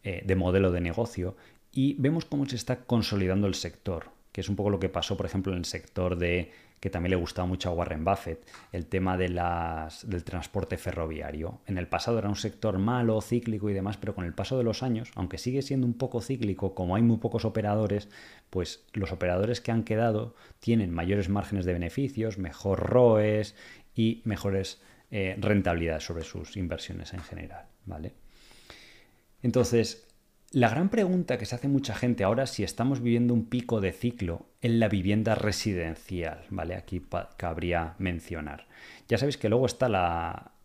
eh, 0.04 0.24
de 0.26 0.36
modelo 0.36 0.72
de 0.72 0.82
negocio. 0.82 1.36
Y 1.74 1.96
vemos 2.00 2.26
cómo 2.26 2.46
se 2.46 2.56
está 2.56 2.84
consolidando 2.84 3.48
el 3.48 3.56
sector, 3.56 4.12
que 4.32 4.42
es 4.42 4.50
un 4.50 4.56
poco 4.56 4.70
lo 4.70 4.80
que 4.80 4.90
pasó, 4.90 5.18
por 5.18 5.26
ejemplo, 5.26 5.52
en 5.52 5.60
el 5.60 5.66
sector 5.66 6.18
de 6.18 6.52
que 6.82 6.90
también 6.90 7.12
le 7.12 7.16
gustaba 7.16 7.48
mucho 7.48 7.70
a 7.70 7.74
Warren 7.74 8.04
Buffett, 8.04 8.44
el 8.72 8.88
tema 8.88 9.16
de 9.16 9.30
las, 9.30 10.10
del 10.10 10.24
transporte 10.24 10.78
ferroviario. 10.78 11.62
En 11.68 11.78
el 11.78 11.88
pasado 11.88 12.18
era 12.18 12.28
un 12.28 12.36
sector 12.36 12.80
malo, 12.80 13.22
cíclico 13.22 13.70
y 13.70 13.74
demás, 13.74 13.98
pero 13.98 14.16
con 14.16 14.26
el 14.26 14.34
paso 14.34 14.58
de 14.58 14.64
los 14.64 14.82
años, 14.82 15.12
aunque 15.14 15.38
sigue 15.38 15.62
siendo 15.62 15.86
un 15.86 15.94
poco 15.94 16.22
cíclico, 16.22 16.74
como 16.74 16.96
hay 16.96 17.04
muy 17.04 17.18
pocos 17.18 17.46
operadores, 17.46 18.10
pues 18.50 18.84
los 18.94 19.12
operadores 19.12 19.62
que 19.62 19.72
han 19.72 19.84
quedado 19.84 20.36
tienen 20.60 20.92
mayores 20.92 21.30
márgenes 21.30 21.66
de 21.66 21.74
beneficios, 21.74 22.40
mejor 22.40 22.80
ROEs 22.80 23.56
y 23.94 24.24
mejores 24.26 24.82
eh, 25.12 25.38
rentabilidades 25.40 26.04
sobre 26.04 26.24
sus 26.24 26.58
inversiones 26.58 27.14
en 27.14 27.22
general. 27.22 27.68
¿vale? 27.86 28.14
Entonces, 29.44 30.08
la 30.52 30.70
gran 30.70 30.90
pregunta 30.90 31.38
que 31.38 31.46
se 31.46 31.56
hace 31.56 31.70
mucha 31.70 31.96
gente 31.96 32.24
ahora 32.24 32.44
es 32.44 32.50
si 32.50 32.64
estamos 32.64 33.02
viviendo 33.02 33.34
un 33.34 33.46
pico 33.46 33.80
de 33.80 33.94
ciclo 33.94 34.48
en 34.62 34.80
la 34.80 34.90
vivienda 34.90 35.34
residencial, 35.34 36.44
¿vale? 36.50 36.76
Aquí 36.76 37.02
cabría 37.38 37.96
mencionar. 38.00 38.68
Ya 39.08 39.18
sabéis 39.18 39.38
que 39.38 39.48
luego 39.48 39.66
está 39.66 39.88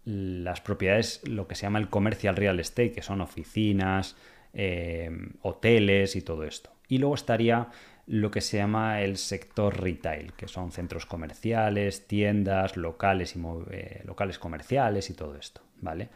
las 0.04 0.60
propiedades, 0.60 1.20
lo 1.28 1.46
que 1.46 1.54
se 1.54 1.62
llama 1.62 1.78
el 1.78 1.88
commercial 1.88 2.34
real 2.34 2.58
estate, 2.58 2.92
que 2.92 3.02
son 3.02 3.20
oficinas, 3.20 4.16
eh, 4.52 5.10
hoteles 5.42 6.16
y 6.16 6.22
todo 6.22 6.42
esto. 6.42 6.70
Y 6.88 6.98
luego 6.98 7.14
estaría 7.14 7.68
lo 8.06 8.30
que 8.30 8.40
se 8.40 8.56
llama 8.56 9.02
el 9.02 9.16
sector 9.16 9.80
retail, 9.80 10.32
que 10.32 10.48
son 10.48 10.70
centros 10.72 11.06
comerciales, 11.06 12.06
tiendas, 12.06 12.76
locales, 12.76 13.36
y, 13.36 13.40
eh, 13.70 14.02
locales 14.04 14.38
comerciales 14.38 15.10
y 15.10 15.14
todo 15.14 15.36
esto, 15.36 15.60
¿vale? 15.80 16.08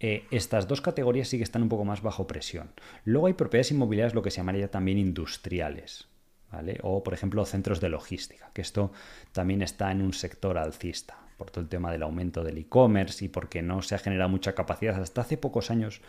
Eh, 0.00 0.26
estas 0.30 0.68
dos 0.68 0.80
categorías 0.80 1.28
sí 1.28 1.38
que 1.38 1.44
están 1.44 1.62
un 1.62 1.68
poco 1.68 1.84
más 1.84 2.02
bajo 2.02 2.26
presión. 2.26 2.70
Luego 3.04 3.26
hay 3.26 3.32
propiedades 3.34 3.72
inmobiliarias, 3.72 4.14
lo 4.14 4.22
que 4.22 4.30
se 4.30 4.36
llamaría 4.38 4.70
también 4.70 4.98
industriales, 4.98 6.08
¿vale? 6.52 6.78
O, 6.82 7.02
por 7.02 7.14
ejemplo, 7.14 7.44
centros 7.44 7.80
de 7.80 7.88
logística, 7.88 8.50
que 8.54 8.62
esto 8.62 8.92
también 9.32 9.62
está 9.62 9.90
en 9.90 10.02
un 10.02 10.12
sector 10.12 10.56
alcista, 10.56 11.18
por 11.36 11.50
todo 11.50 11.62
el 11.62 11.68
tema 11.68 11.90
del 11.90 12.02
aumento 12.02 12.44
del 12.44 12.58
e-commerce 12.58 13.24
y 13.24 13.28
porque 13.28 13.62
no 13.62 13.82
se 13.82 13.94
ha 13.94 13.98
generado 13.98 14.28
mucha 14.28 14.54
capacidad 14.54 15.00
hasta 15.00 15.22
hace 15.22 15.36
pocos 15.36 15.70
años. 15.70 16.00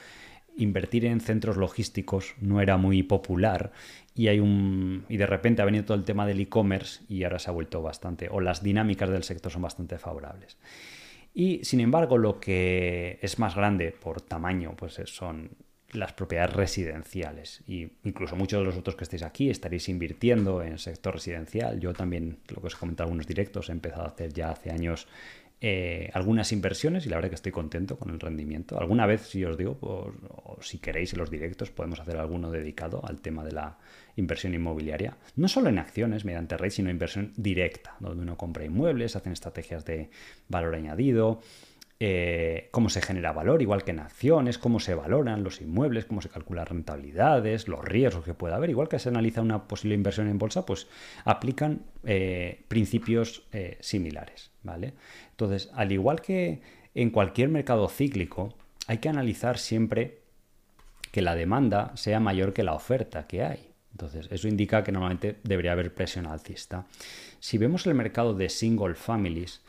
invertir 0.55 1.05
en 1.05 1.21
centros 1.21 1.55
logísticos 1.57 2.35
no 2.41 2.59
era 2.59 2.75
muy 2.77 3.01
popular 3.03 3.71
y 4.13 4.27
hay 4.27 4.39
un 4.39 5.05
y 5.07 5.17
de 5.17 5.25
repente 5.25 5.61
ha 5.61 5.65
venido 5.65 5.85
todo 5.85 5.97
el 5.97 6.03
tema 6.03 6.25
del 6.25 6.39
e-commerce 6.41 7.03
y 7.07 7.23
ahora 7.23 7.39
se 7.39 7.49
ha 7.49 7.53
vuelto 7.53 7.81
bastante 7.81 8.27
o 8.29 8.41
las 8.41 8.61
dinámicas 8.61 9.09
del 9.09 9.23
sector 9.23 9.51
son 9.51 9.61
bastante 9.61 9.97
favorables. 9.97 10.57
Y 11.33 11.63
sin 11.63 11.79
embargo, 11.79 12.17
lo 12.17 12.39
que 12.39 13.19
es 13.21 13.39
más 13.39 13.55
grande 13.55 13.91
por 13.91 14.21
tamaño, 14.21 14.75
pues 14.75 15.01
son 15.05 15.51
las 15.91 16.13
propiedades 16.13 16.53
residenciales. 16.53 17.63
Y 17.67 17.91
incluso 18.03 18.35
muchos 18.35 18.59
de 18.59 18.65
los 18.65 18.77
otros 18.77 18.95
que 18.95 19.03
estéis 19.03 19.23
aquí 19.23 19.49
estaréis 19.49 19.89
invirtiendo 19.89 20.61
en 20.61 20.77
sector 20.77 21.15
residencial. 21.15 21.79
Yo 21.79 21.93
también, 21.93 22.39
lo 22.49 22.61
que 22.61 22.67
os 22.67 22.75
he 22.75 22.77
comentado 22.77 23.07
en 23.07 23.11
algunos 23.11 23.27
directos, 23.27 23.69
he 23.69 23.71
empezado 23.71 24.03
a 24.03 24.07
hacer 24.07 24.33
ya 24.33 24.51
hace 24.51 24.71
años 24.71 25.07
eh, 25.61 26.09
algunas 26.13 26.53
inversiones 26.53 27.05
y 27.05 27.09
la 27.09 27.17
verdad 27.17 27.29
que 27.29 27.35
estoy 27.35 27.51
contento 27.51 27.97
con 27.97 28.11
el 28.11 28.19
rendimiento. 28.19 28.79
Alguna 28.79 29.05
vez, 29.05 29.27
si 29.27 29.43
os 29.43 29.57
digo, 29.57 29.77
pues, 29.77 30.15
o 30.29 30.57
si 30.61 30.77
queréis 30.77 31.13
en 31.13 31.19
los 31.19 31.29
directos, 31.29 31.69
podemos 31.71 31.99
hacer 31.99 32.17
alguno 32.17 32.49
dedicado 32.49 33.05
al 33.05 33.19
tema 33.19 33.43
de 33.43 33.51
la 33.51 33.77
inversión 34.19 34.53
inmobiliaria. 34.53 35.17
No 35.35 35.47
solo 35.47 35.69
en 35.69 35.79
acciones 35.79 36.25
mediante 36.25 36.57
REIT, 36.57 36.73
sino 36.73 36.89
inversión 36.89 37.33
directa, 37.37 37.95
donde 37.99 38.23
uno 38.23 38.37
compra 38.37 38.65
inmuebles, 38.65 39.15
hacen 39.15 39.33
estrategias 39.33 39.85
de 39.85 40.09
valor 40.47 40.75
añadido, 40.75 41.41
eh, 42.01 42.69
cómo 42.71 42.89
se 42.89 43.01
genera 43.01 43.33
valor, 43.33 43.61
igual 43.61 43.83
que 43.83 43.91
en 43.91 43.99
acciones, 43.99 44.57
cómo 44.57 44.79
se 44.79 44.95
valoran 44.95 45.43
los 45.43 45.59
inmuebles, 45.59 46.05
cómo 46.05 46.21
se 46.21 46.29
calculan 46.29 46.65
rentabilidades, 46.65 47.67
los 47.67 47.83
riesgos 47.83 48.23
que 48.23 48.33
pueda 48.33 48.55
haber, 48.55 48.69
igual 48.69 48.87
que 48.87 48.99
se 48.99 49.09
analiza 49.09 49.41
una 49.41 49.67
posible 49.67 49.95
inversión 49.95 50.29
en 50.29 50.37
bolsa, 50.37 50.65
pues 50.65 50.87
aplican 51.25 51.81
eh, 52.05 52.63
principios 52.69 53.43
eh, 53.51 53.77
similares, 53.81 54.51
¿vale? 54.63 54.93
Entonces, 55.31 55.71
al 55.73 55.91
igual 55.91 56.21
que 56.21 56.61
en 56.95 57.09
cualquier 57.09 57.49
mercado 57.49 57.89
cíclico, 57.89 58.55
hay 58.87 58.99
que 58.99 59.09
analizar 59.09 59.57
siempre 59.57 60.19
que 61.11 61.21
la 61.21 61.35
demanda 61.35 61.91
sea 61.95 62.19
mayor 62.19 62.53
que 62.53 62.63
la 62.63 62.73
oferta 62.73 63.27
que 63.27 63.43
hay. 63.43 63.68
Entonces, 63.99 64.27
eso 64.31 64.47
indica 64.47 64.81
que 64.81 64.93
normalmente 64.93 65.39
debería 65.43 65.73
haber 65.73 65.93
presión 65.93 66.25
alcista. 66.25 66.87
Si 67.41 67.57
vemos 67.57 67.85
el 67.85 67.95
mercado 67.95 68.33
de 68.33 68.47
single 68.47 68.95
families, 68.95 69.61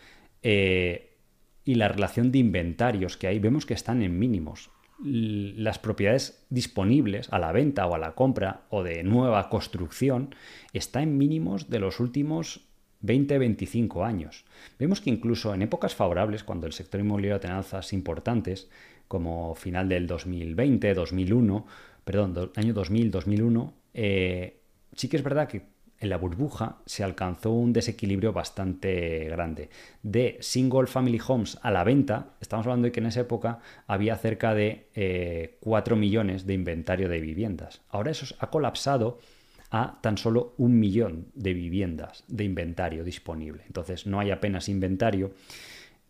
y 0.42 1.74
la 1.74 1.88
relación 1.88 2.30
de 2.32 2.38
inventarios 2.38 3.16
que 3.16 3.26
hay, 3.26 3.38
vemos 3.40 3.66
que 3.66 3.74
están 3.74 4.02
en 4.02 4.18
mínimos. 4.18 4.70
Las 5.02 5.78
propiedades 5.78 6.44
disponibles 6.48 7.32
a 7.32 7.38
la 7.38 7.52
venta 7.52 7.86
o 7.86 7.94
a 7.94 7.98
la 7.98 8.12
compra 8.12 8.62
o 8.70 8.82
de 8.82 9.02
nueva 9.02 9.48
construcción 9.48 10.34
está 10.72 11.02
en 11.02 11.18
mínimos 11.18 11.68
de 11.68 11.80
los 11.80 12.00
últimos 12.00 12.60
20-25 13.02 14.06
años. 14.06 14.44
Vemos 14.78 15.00
que 15.00 15.10
incluso 15.10 15.54
en 15.54 15.62
épocas 15.62 15.94
favorables, 15.94 16.44
cuando 16.44 16.66
el 16.66 16.72
sector 16.72 17.00
inmobiliario 17.00 17.40
tiene 17.40 17.56
alzas 17.56 17.92
importantes, 17.92 18.70
como 19.08 19.54
final 19.54 19.88
del 19.88 20.06
2020, 20.06 20.94
2001, 20.94 21.66
perdón, 22.04 22.52
año 22.56 22.72
2000, 22.74 23.10
2001, 23.10 23.79
eh, 23.94 24.60
sí 24.94 25.08
que 25.08 25.16
es 25.16 25.22
verdad 25.22 25.48
que 25.48 25.62
en 26.00 26.08
la 26.08 26.16
burbuja 26.16 26.78
se 26.86 27.04
alcanzó 27.04 27.52
un 27.52 27.74
desequilibrio 27.74 28.32
bastante 28.32 29.28
grande. 29.28 29.68
De 30.02 30.38
single 30.40 30.86
family 30.86 31.20
homes 31.26 31.58
a 31.62 31.70
la 31.70 31.84
venta, 31.84 32.30
estamos 32.40 32.66
hablando 32.66 32.86
de 32.86 32.92
que 32.92 33.00
en 33.00 33.06
esa 33.06 33.20
época 33.20 33.60
había 33.86 34.16
cerca 34.16 34.54
de 34.54 35.58
4 35.60 35.94
eh, 35.94 35.98
millones 35.98 36.46
de 36.46 36.54
inventario 36.54 37.08
de 37.08 37.20
viviendas. 37.20 37.82
Ahora 37.90 38.10
eso 38.10 38.34
ha 38.38 38.48
colapsado 38.48 39.18
a 39.70 39.98
tan 40.00 40.18
solo 40.18 40.54
un 40.56 40.80
millón 40.80 41.26
de 41.34 41.52
viviendas 41.52 42.24
de 42.28 42.44
inventario 42.44 43.04
disponible. 43.04 43.62
Entonces 43.66 44.06
no 44.06 44.18
hay 44.20 44.30
apenas 44.30 44.68
inventario 44.68 45.32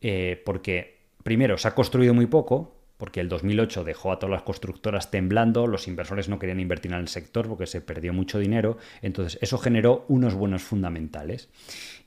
eh, 0.01 0.41
porque, 0.47 1.01
primero, 1.22 1.59
se 1.59 1.68
ha 1.68 1.74
construido 1.74 2.14
muy 2.14 2.26
poco, 2.26 2.80
porque 3.01 3.21
el 3.21 3.31
2008 3.31 3.83
dejó 3.83 4.13
a 4.13 4.19
todas 4.19 4.31
las 4.31 4.43
constructoras 4.43 5.11
temblando, 5.11 5.67
los 5.67 5.89
inversores 5.89 6.29
no 6.29 6.39
querían 6.39 6.61
invertir 6.61 6.93
en 6.93 6.99
el 6.99 7.09
sector 7.09 7.49
porque 7.49 7.67
se 7.67 7.81
perdió 7.81 8.13
mucho 8.13 8.39
dinero, 8.39 8.77
entonces 9.01 9.39
eso 9.41 9.57
generó 9.57 10.05
unos 10.09 10.35
buenos 10.35 10.63
fundamentales. 10.63 11.49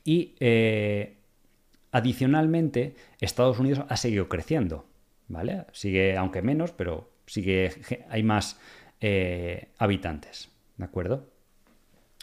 Y 0.03 0.35
eh, 0.39 1.17
adicionalmente, 1.91 2.95
Estados 3.19 3.57
Unidos 3.57 3.83
ha 3.89 3.97
seguido 3.97 4.29
creciendo, 4.29 4.85
¿vale? 5.27 5.65
Sigue, 5.71 6.15
aunque 6.15 6.43
menos, 6.43 6.71
pero 6.73 7.09
sigue, 7.25 7.71
hay 8.09 8.21
más 8.21 8.59
eh, 9.01 9.69
habitantes, 9.79 10.51
¿de 10.77 10.85
acuerdo? 10.85 11.27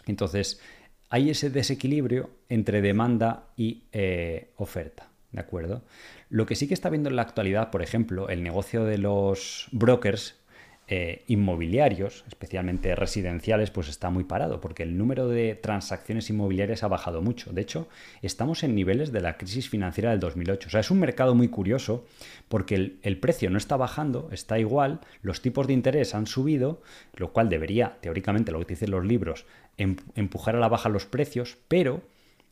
Entonces, 0.05 0.61
hay 1.09 1.29
ese 1.29 1.49
desequilibrio 1.49 2.29
entre 2.47 2.81
demanda 2.81 3.49
y 3.57 3.83
eh, 3.91 4.51
oferta. 4.55 5.11
¿de 5.31 5.39
acuerdo? 5.39 5.83
Lo 6.31 6.45
que 6.45 6.55
sí 6.55 6.65
que 6.69 6.73
está 6.73 6.89
viendo 6.89 7.09
en 7.09 7.17
la 7.17 7.23
actualidad, 7.23 7.71
por 7.71 7.81
ejemplo, 7.81 8.29
el 8.29 8.41
negocio 8.41 8.85
de 8.85 8.97
los 8.97 9.67
brokers 9.73 10.39
eh, 10.87 11.25
inmobiliarios, 11.27 12.23
especialmente 12.25 12.95
residenciales, 12.95 13.69
pues 13.69 13.89
está 13.89 14.09
muy 14.09 14.23
parado, 14.23 14.61
porque 14.61 14.83
el 14.83 14.97
número 14.97 15.27
de 15.27 15.55
transacciones 15.55 16.29
inmobiliarias 16.29 16.83
ha 16.83 16.87
bajado 16.87 17.21
mucho. 17.21 17.51
De 17.51 17.61
hecho, 17.61 17.89
estamos 18.21 18.63
en 18.63 18.75
niveles 18.75 19.11
de 19.11 19.19
la 19.19 19.35
crisis 19.35 19.67
financiera 19.67 20.11
del 20.11 20.21
2008. 20.21 20.69
O 20.69 20.71
sea, 20.71 20.79
es 20.79 20.89
un 20.89 21.01
mercado 21.01 21.35
muy 21.35 21.49
curioso, 21.49 22.05
porque 22.47 22.75
el, 22.75 22.99
el 23.01 23.17
precio 23.19 23.49
no 23.49 23.57
está 23.57 23.75
bajando, 23.75 24.29
está 24.31 24.57
igual, 24.57 25.01
los 25.21 25.41
tipos 25.41 25.67
de 25.67 25.73
interés 25.73 26.15
han 26.15 26.27
subido, 26.27 26.81
lo 27.17 27.33
cual 27.33 27.49
debería, 27.49 27.97
teóricamente, 27.99 28.53
lo 28.53 28.59
que 28.59 28.67
dicen 28.67 28.91
los 28.91 29.03
libros, 29.03 29.45
em, 29.75 29.97
empujar 30.15 30.55
a 30.55 30.59
la 30.59 30.69
baja 30.69 30.87
los 30.87 31.05
precios, 31.05 31.57
pero 31.67 32.03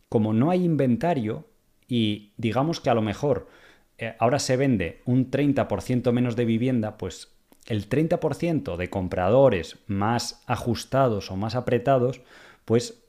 como 0.09 0.33
no 0.33 0.51
hay 0.51 0.65
inventario, 0.65 1.45
y 1.87 2.33
digamos 2.35 2.81
que 2.81 2.89
a 2.89 2.93
lo 2.93 3.01
mejor 3.01 3.47
eh, 3.99 4.15
ahora 4.17 4.39
se 4.39 4.57
vende 4.57 5.01
un 5.05 5.29
30% 5.29 6.11
menos 6.13 6.35
de 6.35 6.45
vivienda, 6.45 6.97
pues 6.97 7.33
el 7.65 7.89
30% 7.89 8.77
de 8.77 8.89
compradores 8.89 9.77
más 9.87 10.41
ajustados 10.47 11.29
o 11.31 11.35
más 11.35 11.55
apretados, 11.55 12.21
pues 12.63 13.03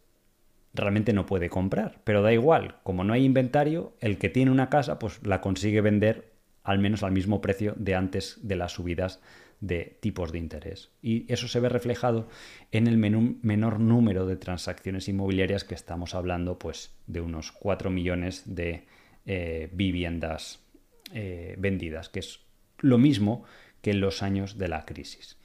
realmente 0.74 1.12
no 1.12 1.26
puede 1.26 1.48
comprar. 1.48 2.00
Pero 2.04 2.22
da 2.22 2.32
igual, 2.32 2.76
como 2.82 3.04
no 3.04 3.12
hay 3.12 3.24
inventario, 3.24 3.94
el 4.00 4.18
que 4.18 4.28
tiene 4.28 4.50
una 4.50 4.68
casa, 4.68 4.98
pues 4.98 5.24
la 5.24 5.40
consigue 5.40 5.80
vender 5.80 6.32
al 6.64 6.78
menos 6.78 7.02
al 7.02 7.12
mismo 7.12 7.40
precio 7.40 7.74
de 7.76 7.94
antes 7.94 8.38
de 8.42 8.56
las 8.56 8.72
subidas 8.72 9.20
de 9.60 9.96
tipos 10.00 10.32
de 10.32 10.38
interés. 10.38 10.90
Y 11.02 11.30
eso 11.32 11.46
se 11.46 11.60
ve 11.60 11.68
reflejado 11.68 12.28
en 12.72 12.86
el 12.86 12.98
menor 12.98 13.80
número 13.80 14.26
de 14.26 14.36
transacciones 14.36 15.08
inmobiliarias 15.08 15.64
que 15.64 15.74
estamos 15.74 16.14
hablando, 16.14 16.58
pues 16.58 16.94
de 17.06 17.20
unos 17.20 17.52
4 17.52 17.90
millones 17.90 18.42
de 18.46 18.86
eh, 19.26 19.68
viviendas 19.72 20.60
eh, 21.12 21.54
vendidas, 21.58 22.08
que 22.08 22.20
es 22.20 22.40
lo 22.78 22.98
mismo 22.98 23.44
que 23.82 23.90
en 23.90 24.00
los 24.00 24.22
años 24.22 24.58
de 24.58 24.68
la 24.68 24.84
crisis. 24.84 25.36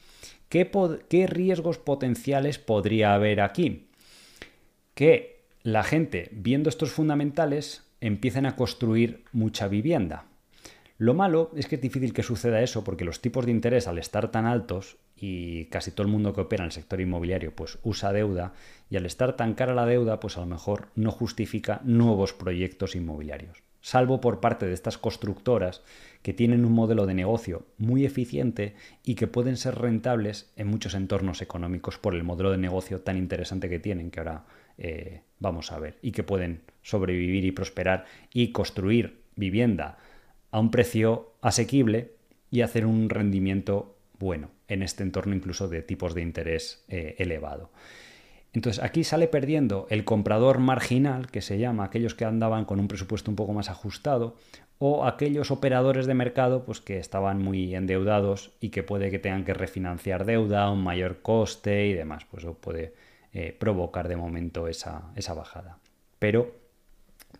¿Qué, 0.50 0.70
¿Qué 1.10 1.28
riesgos 1.28 1.78
potenciales 1.78 2.60
podría 2.60 3.14
haber 3.14 3.42
aquí? 3.42 3.88
Que 4.94 5.44
la 5.64 5.84
gente, 5.84 6.30
viendo 6.32 6.70
estos 6.70 6.92
fundamentales, 6.92 7.84
empiecen 8.02 8.46
a 8.46 8.56
construir 8.56 9.24
mucha 9.32 9.68
vivienda 9.68 10.26
lo 10.98 11.14
malo 11.14 11.52
es 11.56 11.68
que 11.68 11.76
es 11.76 11.82
difícil 11.82 12.14
que 12.14 12.24
suceda 12.24 12.62
eso 12.62 12.86
porque 12.86 13.04
los 13.04 13.20
tipos 13.20 13.46
de 13.46 13.52
interés 13.52 13.88
al 13.88 13.98
estar 13.98 14.32
tan 14.32 14.46
altos 14.46 14.96
y 15.18 15.66
casi 15.66 15.92
todo 15.92 16.08
el 16.08 16.12
mundo 16.12 16.34
que 16.34 16.42
opera 16.42 16.64
en 16.64 16.68
el 16.68 16.72
sector 16.72 17.02
inmobiliario 17.02 17.54
pues 17.54 17.80
usa 17.84 18.14
deuda 18.14 18.54
y 18.90 18.96
al 18.96 19.06
estar 19.06 19.36
tan 19.36 19.56
cara 19.56 19.74
la 19.74 19.86
deuda 19.86 20.22
pues 20.22 20.38
a 20.38 20.42
lo 20.42 20.46
mejor 20.46 20.88
no 20.96 21.12
justifica 21.12 21.82
nuevos 21.84 22.32
proyectos 22.32 22.96
inmobiliarios. 22.96 23.62
Salvo 23.86 24.20
por 24.20 24.40
parte 24.40 24.66
de 24.66 24.74
estas 24.74 24.98
constructoras 24.98 25.84
que 26.24 26.34
tienen 26.34 26.66
un 26.66 26.74
modelo 26.74 27.06
de 27.06 27.14
negocio 27.14 27.68
muy 27.78 28.04
eficiente 28.04 28.74
y 29.04 29.14
que 29.14 29.28
pueden 29.28 29.58
ser 29.58 29.76
rentables 29.76 30.52
en 30.56 30.70
muchos 30.70 30.96
entornos 30.96 31.44
económicos 31.44 32.00
por 32.00 32.16
el 32.16 32.24
modelo 32.24 32.50
de 32.50 32.58
negocio 32.58 33.02
tan 33.02 33.16
interesante 33.16 33.70
que 33.70 33.78
tienen 33.78 34.10
que 34.10 34.22
ahora 34.22 34.46
eh, 34.80 35.22
vamos 35.38 35.72
a 35.72 35.78
ver 35.78 36.00
y 36.02 36.14
que 36.14 36.24
pueden 36.24 36.64
sobrevivir 36.82 37.46
y 37.46 37.52
prosperar 37.52 38.06
y 38.34 38.52
construir 38.52 39.22
vivienda 39.36 40.00
a 40.50 40.60
un 40.60 40.72
precio 40.72 41.34
asequible 41.42 42.14
y 42.50 42.62
hacer 42.62 42.88
un 42.88 43.08
rendimiento 43.08 44.00
bueno 44.18 44.50
en 44.68 44.82
este 44.82 45.04
entorno 45.04 45.36
incluso 45.36 45.68
de 45.68 45.84
tipos 45.84 46.16
de 46.16 46.24
interés 46.24 46.84
eh, 46.88 47.14
elevado. 47.20 47.70
Entonces 48.56 48.82
aquí 48.82 49.04
sale 49.04 49.28
perdiendo 49.28 49.86
el 49.90 50.06
comprador 50.06 50.60
marginal, 50.60 51.28
que 51.28 51.42
se 51.42 51.60
llama 51.60 51.84
aquellos 51.84 52.16
que 52.16 52.24
andaban 52.24 52.64
con 52.64 52.80
un 52.80 52.88
presupuesto 52.88 53.30
un 53.30 53.36
poco 53.36 53.52
más 53.52 53.70
ajustado, 53.70 54.38
o 54.80 55.06
aquellos 55.06 55.52
operadores 55.52 56.06
de 56.06 56.14
mercado 56.14 56.64
pues, 56.64 56.80
que 56.80 56.98
estaban 56.98 57.42
muy 57.42 57.76
endeudados 57.76 58.54
y 58.62 58.70
que 58.70 58.82
puede 58.82 59.12
que 59.12 59.20
tengan 59.20 59.44
que 59.44 59.54
refinanciar 59.54 60.26
deuda, 60.26 60.72
un 60.72 60.84
mayor 60.84 61.22
coste 61.22 61.88
y 61.88 61.94
demás. 61.94 62.26
Pues 62.32 62.44
eso 62.44 62.54
puede 62.54 62.94
eh, 63.34 63.54
provocar 63.58 64.08
de 64.08 64.16
momento 64.16 64.70
esa, 64.70 65.12
esa 65.18 65.34
bajada. 65.34 65.78
Pero 66.18 66.56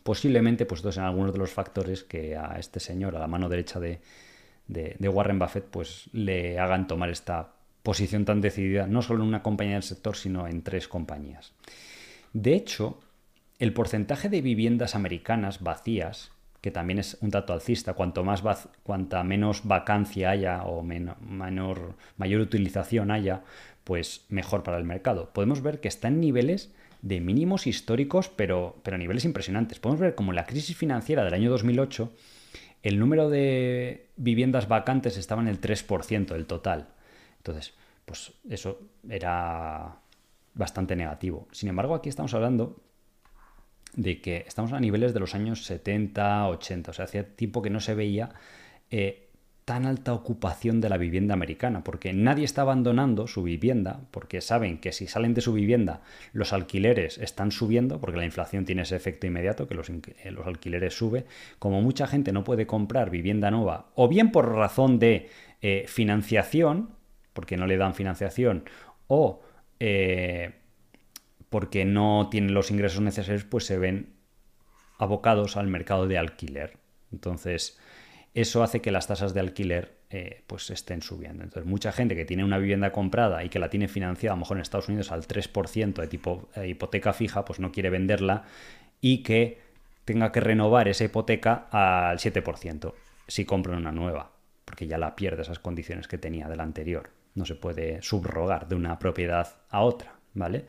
posiblemente 0.04 0.66
pues 0.66 0.84
en 0.98 1.04
algunos 1.04 1.32
de 1.32 1.40
los 1.40 1.52
factores 1.52 2.04
que 2.04 2.36
a 2.36 2.58
este 2.60 2.82
señor, 2.82 3.16
a 3.16 3.20
la 3.20 3.28
mano 3.28 3.48
derecha 3.48 3.80
de, 3.80 4.02
Warren 5.00 5.40
Buffett, 5.40 5.66
pues 5.66 6.10
le 6.12 6.60
hagan 6.60 6.88
tomar 6.88 7.10
esta 7.10 7.55
posición 7.86 8.26
tan 8.26 8.42
decidida, 8.42 8.88
no 8.88 9.04
solo 9.04 9.22
en 9.22 9.30
una 9.30 9.44
compañía 9.44 9.76
del 9.76 9.84
sector, 9.84 10.18
sino 10.18 10.48
en 10.48 10.64
tres 10.64 10.90
compañías. 10.90 11.54
De 12.34 12.56
hecho, 12.56 13.00
el 13.60 13.74
porcentaje 13.74 14.28
de 14.28 14.42
viviendas 14.42 14.96
americanas 14.96 15.62
vacías, 15.62 16.32
que 16.62 16.72
también 16.72 16.98
es 16.98 17.16
un 17.22 17.30
dato 17.30 17.54
alcista. 17.54 17.94
Cuanto 17.94 18.24
más 18.24 18.42
cuanta 18.82 19.24
menos 19.24 19.66
vacancia 19.66 20.32
haya 20.32 20.64
o 20.64 20.82
menor, 20.82 21.94
mayor 22.18 22.42
utilización 22.42 23.12
haya, 23.12 23.44
pues 23.84 24.26
mejor 24.30 24.64
para 24.64 24.78
el 24.78 24.84
mercado. 24.84 25.30
Podemos 25.32 25.62
ver 25.62 25.80
que 25.80 25.88
está 25.88 26.08
en 26.08 26.20
niveles 26.20 26.74
de 27.04 27.22
mínimos 27.22 27.68
históricos, 27.68 28.30
pero, 28.30 28.78
pero 28.82 28.98
niveles 28.98 29.26
impresionantes. 29.26 29.80
Podemos 29.80 30.02
ver 30.02 30.16
como 30.16 30.34
la 30.34 30.46
crisis 30.46 30.76
financiera 30.76 31.24
del 31.24 31.36
año 31.36 31.52
2008, 31.52 32.12
el 32.82 33.00
número 33.00 33.30
de 33.30 34.08
viviendas 34.16 34.68
vacantes 34.68 35.18
estaba 35.18 35.44
en 35.44 35.50
el 35.50 35.62
3% 35.62 36.30
del 36.30 36.48
total. 36.48 36.95
Entonces, 37.46 37.76
pues 38.06 38.34
eso 38.50 38.80
era 39.08 40.00
bastante 40.56 40.96
negativo. 40.96 41.48
Sin 41.52 41.70
embargo, 41.70 41.94
aquí 41.94 42.10
estamos 42.10 42.34
hablando 42.34 42.82
de 43.94 44.20
que 44.20 44.46
estamos 44.48 44.74
a 44.74 44.80
niveles 44.80 45.14
de 45.14 45.20
los 45.20 45.36
años 45.36 45.64
70, 45.64 46.48
80, 46.48 46.92
o 46.92 46.94
sea, 46.94 47.06
hacía 47.06 47.36
tiempo 47.36 47.62
que 47.62 47.70
no 47.70 47.80
se 47.80 47.94
veía 47.94 48.30
eh, 48.90 49.30
tan 49.64 49.86
alta 49.86 50.14
ocupación 50.14 50.82
de 50.82 50.90
la 50.90 50.98
vivienda 50.98 51.36
americana, 51.36 51.84
porque 51.84 52.14
nadie 52.14 52.46
está 52.46 52.64
abandonando 52.64 53.28
su 53.28 53.44
vivienda, 53.44 54.02
porque 54.10 54.42
saben 54.42 54.80
que 54.80 54.92
si 54.92 55.06
salen 55.06 55.34
de 55.36 55.42
su 55.42 55.54
vivienda 55.54 56.02
los 56.34 56.52
alquileres 56.52 57.20
están 57.20 57.52
subiendo, 57.52 58.00
porque 58.00 58.18
la 58.18 58.26
inflación 58.26 58.66
tiene 58.66 58.82
ese 58.84 58.96
efecto 58.96 59.28
inmediato, 59.28 59.68
que 59.68 59.76
los, 59.76 59.90
eh, 59.90 60.32
los 60.32 60.48
alquileres 60.48 60.96
sube, 60.96 61.26
como 61.60 61.82
mucha 61.82 62.08
gente 62.08 62.32
no 62.32 62.44
puede 62.44 62.66
comprar 62.66 63.12
vivienda 63.12 63.52
nueva, 63.52 63.92
o 63.94 64.08
bien 64.08 64.32
por 64.32 64.52
razón 64.52 64.98
de 64.98 65.30
eh, 65.62 65.86
financiación, 65.88 66.90
porque 67.36 67.58
no 67.58 67.68
le 67.68 67.78
dan 67.78 67.94
financiación, 67.94 68.64
o 69.08 69.42
porque 71.50 71.86
no 71.86 72.28
tienen 72.32 72.54
los 72.54 72.72
ingresos 72.72 73.02
necesarios, 73.02 73.44
pues 73.44 73.66
se 73.66 73.78
ven 73.78 74.16
abocados 74.98 75.58
al 75.58 75.68
mercado 75.68 76.08
de 76.08 76.18
alquiler. 76.18 76.78
Entonces, 77.12 77.80
eso 78.34 78.64
hace 78.64 78.82
que 78.82 78.92
las 78.92 79.08
tasas 79.08 79.34
de 79.34 79.40
alquiler 79.40 79.96
eh, 80.10 80.44
pues 80.48 80.70
estén 80.70 81.02
subiendo. 81.02 81.44
Entonces, 81.44 81.70
mucha 81.70 81.92
gente 81.92 82.16
que 82.16 82.26
tiene 82.26 82.44
una 82.44 82.58
vivienda 82.58 82.92
comprada 82.92 83.44
y 83.44 83.50
que 83.50 83.60
la 83.60 83.70
tiene 83.70 83.88
financiada, 83.88 84.34
a 84.34 84.36
lo 84.36 84.42
mejor 84.42 84.58
en 84.58 84.62
Estados 84.62 84.90
Unidos 84.90 85.12
al 85.12 85.24
3% 85.24 85.94
de 85.94 86.08
tipo 86.08 86.50
eh, 86.56 86.68
hipoteca 86.68 87.14
fija, 87.14 87.46
pues 87.46 87.60
no 87.60 87.72
quiere 87.72 87.90
venderla 87.90 88.44
y 89.02 89.24
que 89.24 89.60
tenga 90.04 90.32
que 90.32 90.42
renovar 90.42 90.88
esa 90.88 91.06
hipoteca 91.06 91.68
al 91.72 92.18
7% 92.18 92.94
si 93.28 93.46
compra 93.46 93.78
una 93.78 93.92
nueva, 93.92 94.32
porque 94.66 94.88
ya 94.88 94.98
la 94.98 95.16
pierde 95.16 95.42
esas 95.42 95.60
condiciones 95.60 96.08
que 96.08 96.18
tenía 96.18 96.48
de 96.48 96.56
la 96.56 96.64
anterior. 96.64 97.10
No 97.36 97.46
se 97.46 97.56
puede 97.56 98.02
subrogar 98.02 98.68
de 98.68 98.76
una 98.76 98.98
propiedad 98.98 99.56
a 99.70 99.82
otra. 99.82 100.16
¿vale? 100.36 100.66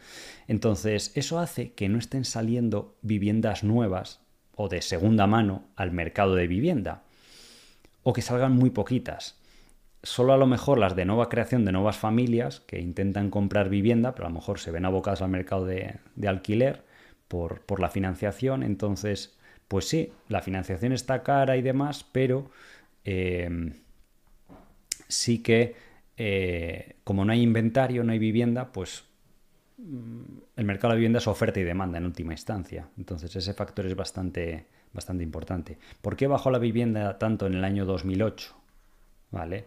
Entonces, 0.48 1.12
eso 1.14 1.38
hace 1.38 1.72
que 1.72 1.88
no 1.90 1.98
estén 1.98 2.24
saliendo 2.24 2.96
viviendas 3.02 3.62
nuevas 3.62 4.22
o 4.54 4.68
de 4.68 4.80
segunda 4.80 5.26
mano 5.26 5.64
al 5.76 5.90
mercado 5.90 6.34
de 6.34 6.46
vivienda, 6.46 7.02
o 8.02 8.14
que 8.14 8.22
salgan 8.22 8.52
muy 8.52 8.70
poquitas. 8.70 9.38
Solo 10.02 10.32
a 10.32 10.36
lo 10.38 10.46
mejor 10.46 10.78
las 10.78 10.96
de 10.96 11.04
nueva 11.04 11.28
creación 11.28 11.64
de 11.64 11.72
nuevas 11.72 11.98
familias 11.98 12.60
que 12.60 12.80
intentan 12.80 13.28
comprar 13.28 13.68
vivienda, 13.68 14.14
pero 14.14 14.26
a 14.26 14.30
lo 14.30 14.36
mejor 14.36 14.60
se 14.60 14.70
ven 14.70 14.86
abocadas 14.86 15.20
al 15.20 15.30
mercado 15.30 15.66
de, 15.66 15.98
alquiler 16.26 16.84
por, 17.28 17.80
la 17.80 17.90
financiación. 17.90 18.62
Entonces, 18.62 19.36
pues 19.68 19.88
sí, 19.88 20.12
la 20.28 20.42
financiación 20.42 20.92
está 20.92 21.22
cara 21.22 21.56
y 21.56 21.62
demás, 21.62 22.06
pero 22.12 22.50
eh, 23.04 23.72
sí 25.08 25.42
que 25.42 25.74
eh, 26.16 26.96
como 27.04 27.24
no 27.24 27.32
hay 27.32 27.42
inventario, 27.42 28.04
no 28.04 28.12
hay 28.12 28.18
vivienda, 28.18 28.72
pues 28.72 29.04
el 29.78 30.64
mercado 30.64 30.88
de 30.88 30.94
la 30.94 30.96
vivienda 30.96 31.18
es 31.18 31.26
oferta 31.26 31.60
y 31.60 31.64
demanda 31.64 31.98
en 31.98 32.06
última 32.06 32.32
instancia. 32.32 32.88
Entonces 32.96 33.34
ese 33.36 33.52
factor 33.52 33.86
es 33.86 33.94
bastante, 33.94 34.66
bastante 34.92 35.22
importante. 35.22 35.78
¿Por 36.00 36.16
qué 36.16 36.26
bajó 36.26 36.50
la 36.50 36.58
vivienda 36.58 37.18
tanto 37.18 37.46
en 37.46 37.54
el 37.54 37.64
año 37.64 37.84
2008? 37.84 38.54
¿Vale? 39.30 39.66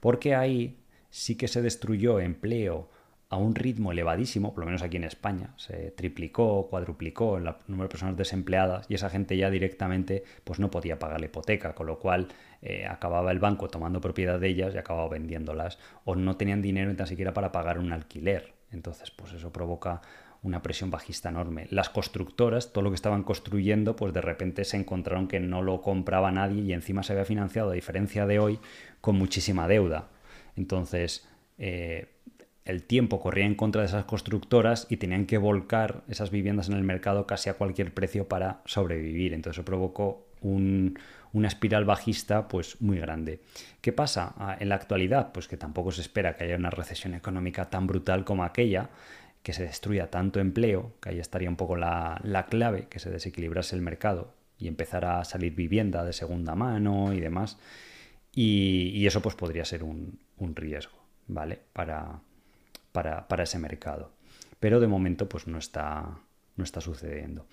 Porque 0.00 0.34
ahí 0.34 0.78
sí 1.10 1.36
que 1.36 1.48
se 1.48 1.60
destruyó 1.60 2.20
empleo 2.20 2.88
a 3.30 3.36
un 3.36 3.54
ritmo 3.54 3.92
elevadísimo, 3.92 4.52
por 4.52 4.62
lo 4.62 4.66
menos 4.66 4.82
aquí 4.82 4.96
en 4.96 5.04
España, 5.04 5.54
se 5.56 5.92
triplicó, 5.92 6.66
cuadruplicó 6.68 7.38
el 7.38 7.44
número 7.68 7.84
de 7.84 7.88
personas 7.88 8.16
desempleadas 8.16 8.86
y 8.88 8.94
esa 8.94 9.08
gente 9.08 9.36
ya 9.36 9.50
directamente 9.50 10.24
pues 10.42 10.58
no 10.58 10.68
podía 10.68 10.98
pagar 10.98 11.20
la 11.20 11.26
hipoteca, 11.26 11.72
con 11.76 11.86
lo 11.86 12.00
cual 12.00 12.26
eh, 12.60 12.86
acababa 12.86 13.30
el 13.30 13.38
banco 13.38 13.68
tomando 13.68 14.00
propiedad 14.00 14.40
de 14.40 14.48
ellas 14.48 14.74
y 14.74 14.78
acababa 14.78 15.08
vendiéndolas 15.08 15.78
o 16.04 16.16
no 16.16 16.36
tenían 16.36 16.60
dinero 16.60 16.90
ni 16.90 16.96
tan 16.96 17.06
siquiera 17.06 17.32
para 17.32 17.52
pagar 17.52 17.78
un 17.78 17.92
alquiler. 17.92 18.52
Entonces, 18.72 19.12
pues 19.12 19.32
eso 19.32 19.52
provoca 19.52 20.02
una 20.42 20.60
presión 20.60 20.90
bajista 20.90 21.28
enorme. 21.28 21.68
Las 21.70 21.88
constructoras, 21.88 22.72
todo 22.72 22.82
lo 22.82 22.90
que 22.90 22.96
estaban 22.96 23.22
construyendo, 23.22 23.94
pues 23.94 24.12
de 24.12 24.22
repente 24.22 24.64
se 24.64 24.76
encontraron 24.76 25.28
que 25.28 25.38
no 25.38 25.62
lo 25.62 25.82
compraba 25.82 26.32
nadie 26.32 26.62
y 26.62 26.72
encima 26.72 27.04
se 27.04 27.12
había 27.12 27.24
financiado, 27.24 27.70
a 27.70 27.74
diferencia 27.74 28.26
de 28.26 28.40
hoy, 28.40 28.58
con 29.00 29.16
muchísima 29.16 29.68
deuda. 29.68 30.08
Entonces, 30.56 31.28
eh, 31.58 32.08
el 32.70 32.82
tiempo 32.82 33.20
corría 33.20 33.46
en 33.46 33.54
contra 33.54 33.82
de 33.82 33.88
esas 33.88 34.04
constructoras 34.04 34.86
y 34.88 34.96
tenían 34.96 35.26
que 35.26 35.38
volcar 35.38 36.02
esas 36.08 36.30
viviendas 36.30 36.68
en 36.68 36.74
el 36.74 36.82
mercado 36.82 37.26
casi 37.26 37.50
a 37.50 37.54
cualquier 37.54 37.92
precio 37.92 38.28
para 38.28 38.62
sobrevivir. 38.64 39.34
Entonces 39.34 39.58
eso 39.58 39.64
provocó 39.64 40.26
una 40.42 41.48
espiral 41.48 41.84
bajista 41.84 42.48
pues 42.48 42.80
muy 42.80 42.98
grande. 42.98 43.40
¿Qué 43.80 43.92
pasa 43.92 44.34
ah, 44.38 44.56
en 44.58 44.68
la 44.68 44.76
actualidad? 44.76 45.32
Pues 45.32 45.48
que 45.48 45.56
tampoco 45.56 45.92
se 45.92 46.00
espera 46.00 46.36
que 46.36 46.44
haya 46.44 46.56
una 46.56 46.70
recesión 46.70 47.14
económica 47.14 47.68
tan 47.68 47.86
brutal 47.86 48.24
como 48.24 48.44
aquella, 48.44 48.90
que 49.42 49.52
se 49.52 49.64
destruya 49.64 50.10
tanto 50.10 50.40
empleo, 50.40 50.92
que 51.00 51.10
ahí 51.10 51.18
estaría 51.18 51.48
un 51.48 51.56
poco 51.56 51.76
la, 51.76 52.46
clave, 52.50 52.86
que 52.88 52.98
se 52.98 53.10
desequilibrase 53.10 53.74
el 53.76 53.82
mercado 53.82 54.34
y 54.58 54.68
empezara 54.68 55.20
a 55.20 55.24
salir 55.24 55.54
vivienda 55.54 56.04
de 56.04 56.12
segunda 56.12 56.54
mano 56.54 57.12
y 57.12 57.20
demás. 57.20 57.58
Y, 58.34 59.06
eso 59.06 59.22
pues 59.22 59.34
podría 59.34 59.64
ser 59.64 59.82
un, 59.82 60.18
riesgo, 60.38 60.98
¿vale? 61.26 61.58
Para, 61.72 62.20
para, 62.92 63.42
ese 63.42 63.58
mercado. 63.58 64.12
Pero 64.58 64.80
de 64.80 64.86
momento 64.86 65.28
pues 65.28 65.46
no 65.46 65.58
está, 65.58 66.18
no 66.56 66.64
está 66.64 66.80
sucediendo. 66.80 67.46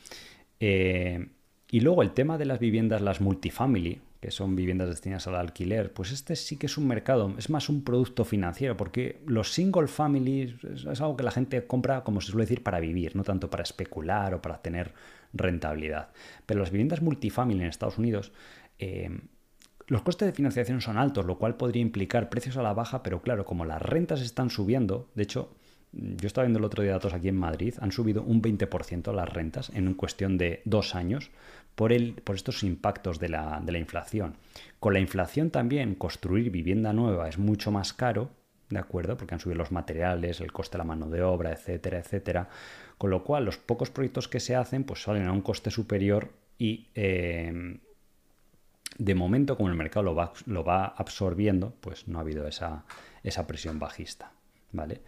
Eh, 0.60 1.30
y 1.70 1.82
luego 1.82 2.02
el 2.02 2.12
tema 2.12 2.38
de 2.38 2.46
las 2.46 2.60
viviendas, 2.60 3.02
las 3.02 3.20
multifamily, 3.22 4.02
que 4.22 4.32
son 4.32 4.56
viviendas 4.56 4.90
destinadas 4.90 5.28
al 5.28 5.36
alquiler, 5.36 5.94
pues 5.94 6.12
este 6.12 6.36
sí 6.36 6.58
que 6.58 6.66
es 6.66 6.78
un 6.78 6.88
mercado, 6.88 7.36
es 7.38 7.50
más 7.50 7.70
un 7.70 7.84
producto 7.84 8.26
financiero, 8.26 8.76
porque 8.78 9.22
los 9.26 9.52
single 9.52 9.88
families 9.88 10.56
es, 10.64 11.02
algo 11.02 11.18
que 11.18 11.24
la 11.24 11.32
gente 11.32 11.66
compra, 11.68 12.04
como 12.04 12.22
se 12.22 12.32
suele 12.32 12.46
decir, 12.46 12.64
para 12.64 12.80
vivir, 12.80 13.16
no 13.16 13.24
tanto 13.24 13.50
para 13.50 13.64
especular 13.64 14.34
o 14.34 14.42
para 14.42 14.62
tener 14.62 14.94
rentabilidad. 15.34 16.10
Pero 16.46 16.62
las 16.62 16.72
viviendas 16.72 17.02
multifamily 17.02 17.62
en 17.62 17.68
Estados 17.68 17.98
Unidos, 17.98 18.32
eh, 18.80 19.10
los 19.88 20.02
costes 20.02 20.26
de 20.28 20.34
financiación 20.34 20.82
son 20.82 20.98
altos, 20.98 21.26
lo 21.26 21.38
cual 21.38 21.56
podría 21.56 21.82
implicar 21.82 22.30
precios 22.30 22.58
a 22.58 22.62
la 22.62 22.74
baja, 22.74 23.04
pero 23.04 23.22
claro, 23.22 23.46
como 23.46 23.64
las 23.64 23.82
rentas 23.82 24.22
están 24.22 24.50
subiendo, 24.50 25.10
de 25.16 25.24
hecho, 25.24 25.56
yo 25.94 26.28
estaba 26.28 26.46
viendo 26.46 26.60
el 26.60 26.66
otro 26.66 26.84
día 26.84 26.92
datos 26.92 27.14
aquí 27.14 27.30
en 27.30 27.38
Madrid, 27.38 27.74
han 27.80 27.94
subido 27.94 28.22
un 28.22 28.42
20% 28.42 29.14
las 29.14 29.30
rentas 29.30 29.72
en 29.74 29.94
cuestión 29.94 30.38
de 30.38 30.62
dos 30.66 30.94
años 30.94 31.32
por, 31.76 31.94
el, 31.94 32.16
por 32.16 32.36
estos 32.36 32.64
impactos 32.64 33.20
de 33.20 33.30
la, 33.30 33.62
de 33.64 33.72
la 33.72 33.80
inflación. 33.80 34.36
Con 34.80 34.94
la 34.94 35.00
inflación 35.00 35.52
también 35.52 35.96
construir 35.96 36.52
vivienda 36.52 36.92
nueva 36.92 37.30
es 37.30 37.38
mucho 37.38 37.72
más 37.72 37.94
caro, 37.94 38.32
¿de 38.70 38.80
acuerdo? 38.80 39.16
Porque 39.16 39.36
han 39.36 39.40
subido 39.40 39.60
los 39.60 39.72
materiales, 39.72 40.42
el 40.42 40.52
coste 40.52 40.74
de 40.74 40.80
la 40.80 40.84
mano 40.84 41.10
de 41.10 41.24
obra, 41.24 41.54
etcétera, 41.54 42.00
etcétera. 42.00 42.50
Con 42.98 43.10
lo 43.10 43.24
cual, 43.24 43.46
los 43.46 43.58
pocos 43.58 43.90
proyectos 43.90 44.28
que 44.28 44.42
se 44.42 44.56
hacen, 44.56 44.84
pues 44.84 45.04
salen 45.04 45.28
a 45.28 45.32
un 45.32 45.42
coste 45.42 45.72
superior 45.72 46.34
y 46.58 46.90
eh, 46.94 47.80
de 48.98 49.16
momento, 49.16 49.58
como 49.58 49.70
el 49.70 49.76
mercado 49.76 50.04
lo 50.04 50.16
va, 50.16 50.34
lo 50.46 50.64
va, 50.64 50.86
absorbiendo, 50.86 51.74
pues 51.82 52.08
no 52.08 52.18
ha 52.18 52.22
habido 52.22 52.48
esa, 52.48 52.86
esa 53.24 53.48
presión 53.48 53.80
bajista, 53.80 54.32
¿vale? 54.72 55.02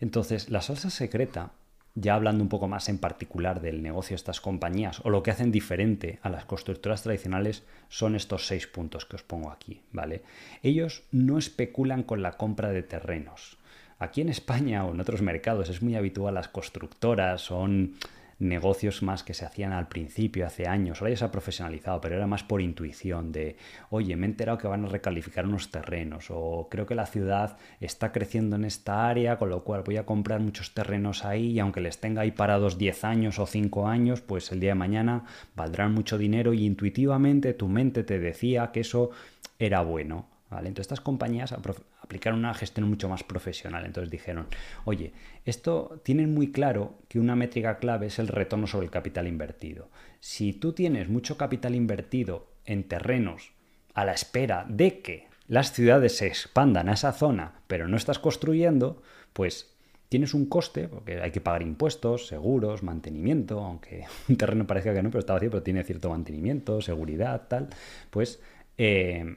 Entonces, 0.00 0.50
la 0.50 0.62
salsa 0.62 0.90
secreta 0.90 1.52
ya 1.94 2.14
hablando 2.14 2.42
un 2.42 2.48
poco 2.48 2.68
más 2.68 2.88
en 2.88 2.98
particular 2.98 3.60
del 3.60 3.82
negocio 3.82 4.14
de 4.14 4.16
estas 4.16 4.40
compañías 4.40 5.00
o 5.04 5.10
lo 5.10 5.22
que 5.22 5.30
hacen 5.30 5.50
diferente 5.50 6.18
a 6.22 6.30
las 6.30 6.44
constructoras 6.44 7.02
tradicionales 7.02 7.64
son 7.88 8.14
estos 8.14 8.46
seis 8.46 8.66
puntos 8.66 9.06
que 9.06 9.16
os 9.16 9.22
pongo 9.22 9.50
aquí, 9.50 9.80
¿vale? 9.92 10.22
Ellos 10.62 11.02
no 11.10 11.38
especulan 11.38 12.02
con 12.02 12.22
la 12.22 12.32
compra 12.32 12.70
de 12.70 12.82
terrenos. 12.82 13.58
Aquí 13.98 14.20
en 14.20 14.28
España 14.28 14.84
o 14.84 14.94
en 14.94 15.00
otros 15.00 15.20
mercados 15.20 15.68
es 15.68 15.82
muy 15.82 15.96
habitual 15.96 16.34
las 16.34 16.48
constructoras, 16.48 17.42
son 17.42 17.96
negocios 18.40 19.02
más 19.02 19.22
que 19.22 19.34
se 19.34 19.44
hacían 19.44 19.72
al 19.72 19.88
principio, 19.88 20.46
hace 20.46 20.66
años. 20.66 21.00
Ahora 21.00 21.10
ya 21.10 21.18
se 21.18 21.24
ha 21.26 21.30
profesionalizado, 21.30 22.00
pero 22.00 22.16
era 22.16 22.26
más 22.26 22.42
por 22.42 22.60
intuición 22.60 23.30
de, 23.32 23.56
oye, 23.90 24.16
me 24.16 24.26
he 24.26 24.30
enterado 24.30 24.58
que 24.58 24.66
van 24.66 24.84
a 24.84 24.88
recalificar 24.88 25.46
unos 25.46 25.70
terrenos 25.70 26.26
o 26.30 26.68
creo 26.70 26.86
que 26.86 26.94
la 26.94 27.06
ciudad 27.06 27.58
está 27.80 28.12
creciendo 28.12 28.56
en 28.56 28.64
esta 28.64 29.08
área, 29.08 29.38
con 29.38 29.50
lo 29.50 29.62
cual 29.62 29.82
voy 29.84 29.98
a 29.98 30.06
comprar 30.06 30.40
muchos 30.40 30.74
terrenos 30.74 31.24
ahí 31.24 31.52
y 31.52 31.60
aunque 31.60 31.80
les 31.80 32.00
tenga 32.00 32.22
ahí 32.22 32.32
parados 32.32 32.78
10 32.78 33.04
años 33.04 33.38
o 33.38 33.46
5 33.46 33.86
años, 33.86 34.22
pues 34.22 34.50
el 34.52 34.60
día 34.60 34.70
de 34.70 34.76
mañana 34.76 35.24
valdrán 35.54 35.92
mucho 35.92 36.18
dinero 36.18 36.54
y 36.54 36.64
intuitivamente 36.64 37.52
tu 37.52 37.68
mente 37.68 38.04
te 38.04 38.18
decía 38.18 38.72
que 38.72 38.80
eso 38.80 39.10
era 39.58 39.82
bueno. 39.82 40.39
Entonces 40.58 40.80
estas 40.80 41.00
compañías 41.00 41.52
aplicaron 41.52 42.40
una 42.40 42.54
gestión 42.54 42.88
mucho 42.88 43.08
más 43.08 43.22
profesional. 43.22 43.86
Entonces 43.86 44.10
dijeron, 44.10 44.46
oye, 44.84 45.12
esto 45.44 46.00
tienen 46.02 46.34
muy 46.34 46.50
claro 46.52 46.98
que 47.08 47.20
una 47.20 47.36
métrica 47.36 47.78
clave 47.78 48.06
es 48.06 48.18
el 48.18 48.28
retorno 48.28 48.66
sobre 48.66 48.86
el 48.86 48.90
capital 48.90 49.26
invertido. 49.28 49.88
Si 50.18 50.52
tú 50.52 50.72
tienes 50.72 51.08
mucho 51.08 51.36
capital 51.36 51.74
invertido 51.74 52.50
en 52.64 52.84
terrenos 52.84 53.52
a 53.94 54.04
la 54.04 54.12
espera 54.12 54.66
de 54.68 55.00
que 55.00 55.28
las 55.46 55.72
ciudades 55.72 56.16
se 56.16 56.26
expandan 56.26 56.88
a 56.88 56.94
esa 56.94 57.12
zona, 57.12 57.62
pero 57.66 57.88
no 57.88 57.96
estás 57.96 58.18
construyendo, 58.18 59.02
pues 59.32 59.76
tienes 60.08 60.34
un 60.34 60.46
coste, 60.46 60.88
porque 60.88 61.20
hay 61.20 61.30
que 61.30 61.40
pagar 61.40 61.62
impuestos, 61.62 62.26
seguros, 62.26 62.82
mantenimiento, 62.82 63.60
aunque 63.60 64.04
un 64.28 64.36
terreno 64.36 64.66
parezca 64.66 64.92
que 64.92 65.02
no, 65.02 65.10
pero 65.10 65.20
está 65.20 65.34
vacío, 65.34 65.50
pero 65.50 65.62
tiene 65.62 65.84
cierto 65.84 66.10
mantenimiento, 66.10 66.80
seguridad, 66.80 67.46
tal, 67.48 67.68
pues, 68.10 68.40
eh, 68.76 69.36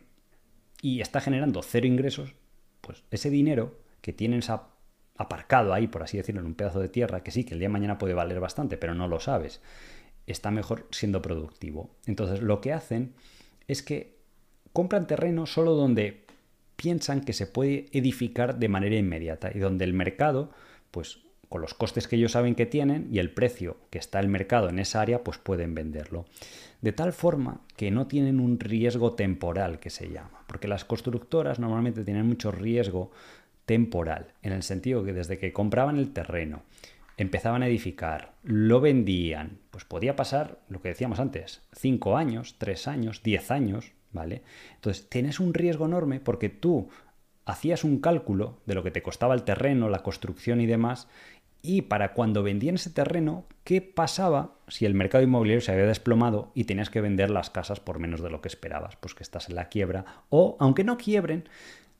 y 0.84 1.00
está 1.00 1.22
generando 1.22 1.64
cero 1.64 1.88
ingresos, 1.88 2.36
pues 2.82 3.04
ese 3.10 3.30
dinero 3.30 3.80
que 4.02 4.12
tienes 4.12 4.50
aparcado 4.50 5.74
ahí, 5.74 5.88
por 5.88 6.04
así 6.04 6.18
decirlo, 6.18 6.42
en 6.42 6.48
un 6.48 6.56
pedazo 6.56 6.82
de 6.82 6.90
tierra, 6.90 7.24
que 7.24 7.32
sí, 7.32 7.46
que 7.46 7.54
el 7.54 7.60
día 7.60 7.70
de 7.70 7.74
mañana 7.74 7.98
puede 7.98 8.14
valer 8.14 8.42
bastante, 8.42 8.76
pero 8.76 8.94
no 8.94 9.08
lo 9.08 9.22
sabes, 9.22 9.62
está 10.28 10.52
mejor 10.52 10.86
siendo 10.92 11.22
productivo. 11.22 11.96
Entonces, 12.06 12.42
lo 12.42 12.60
que 12.60 12.74
hacen 12.74 13.14
es 13.70 13.82
que 13.82 14.18
compran 14.74 15.08
terreno 15.08 15.46
solo 15.46 15.72
donde 15.74 16.26
piensan 16.76 17.22
que 17.22 17.32
se 17.32 17.48
puede 17.48 17.86
edificar 17.94 18.60
de 18.60 18.68
manera 18.68 18.98
inmediata 18.98 19.52
y 19.56 19.60
donde 19.60 19.86
el 19.86 19.94
mercado, 19.94 20.52
pues 20.92 21.20
con 21.48 21.62
los 21.62 21.74
costes 21.74 22.10
que 22.10 22.18
ellos 22.18 22.34
saben 22.34 22.56
que 22.56 22.66
tienen 22.66 23.08
y 23.10 23.20
el 23.20 23.32
precio 23.32 23.78
que 23.90 24.00
está 24.00 24.20
el 24.20 24.28
mercado 24.28 24.68
en 24.68 24.80
esa 24.80 25.00
área, 25.00 25.24
pues 25.24 25.38
pueden 25.38 25.76
venderlo. 25.76 26.26
De 26.84 26.92
tal 26.92 27.14
forma 27.14 27.62
que 27.78 27.92
no 27.92 28.08
tienen 28.08 28.42
un 28.42 28.60
riesgo 28.60 29.14
temporal 29.14 29.80
que 29.80 29.90
se 29.90 30.10
llama, 30.10 30.44
porque 30.48 30.68
las 30.68 30.84
constructoras 30.84 31.58
normalmente 31.58 32.04
tienen 32.04 32.28
mucho 32.28 32.52
riesgo 32.52 33.10
temporal, 33.66 34.34
en 34.42 34.52
el 34.52 34.64
sentido 34.64 35.06
que 35.06 35.14
desde 35.14 35.38
que 35.38 35.54
compraban 35.54 35.98
el 35.98 36.12
terreno, 36.12 36.64
empezaban 37.16 37.64
a 37.64 37.68
edificar, 37.68 38.34
lo 38.44 38.82
vendían, 38.82 39.60
pues 39.72 39.86
podía 39.86 40.18
pasar 40.18 40.60
lo 40.68 40.82
que 40.82 40.90
decíamos 40.90 41.22
antes, 41.22 41.62
5 41.72 42.18
años, 42.18 42.56
3 42.58 42.90
años, 42.90 43.24
10 43.24 43.52
años, 43.52 43.94
¿vale? 44.12 44.42
Entonces, 44.76 45.08
tienes 45.08 45.40
un 45.40 45.54
riesgo 45.54 45.86
enorme 45.86 46.20
porque 46.20 46.50
tú 46.50 46.90
hacías 47.46 47.86
un 47.86 48.00
cálculo 48.00 48.60
de 48.66 48.76
lo 48.76 48.84
que 48.84 48.92
te 48.92 49.02
costaba 49.02 49.36
el 49.36 49.44
terreno, 49.44 49.88
la 49.88 50.04
construcción 50.04 50.60
y 50.60 50.66
demás, 50.66 51.08
y 51.66 51.84
para 51.84 52.14
cuando 52.14 52.43
vendían 52.43 52.76
ese 52.76 52.89
terreno, 52.89 53.45
¿qué 53.64 53.82
pasaba 53.82 54.57
si 54.68 54.86
el 54.86 54.93
mercado 54.93 55.24
inmobiliario 55.24 55.61
se 55.61 55.72
había 55.72 55.86
desplomado 55.86 56.51
y 56.53 56.66
tenías 56.66 56.89
que 56.89 56.99
vender 56.99 57.30
las 57.30 57.49
casas 57.49 57.80
por 57.80 57.99
menos 57.99 58.22
de 58.22 58.30
lo 58.30 58.41
que 58.41 58.49
esperabas? 58.49 58.97
Pues 58.97 59.16
que 59.16 59.24
estás 59.24 59.47
en 59.47 59.55
la 59.55 59.70
quiebra. 59.70 60.24
O, 60.30 60.57
aunque 60.59 60.84
no 60.84 60.97
quiebren, 60.97 61.47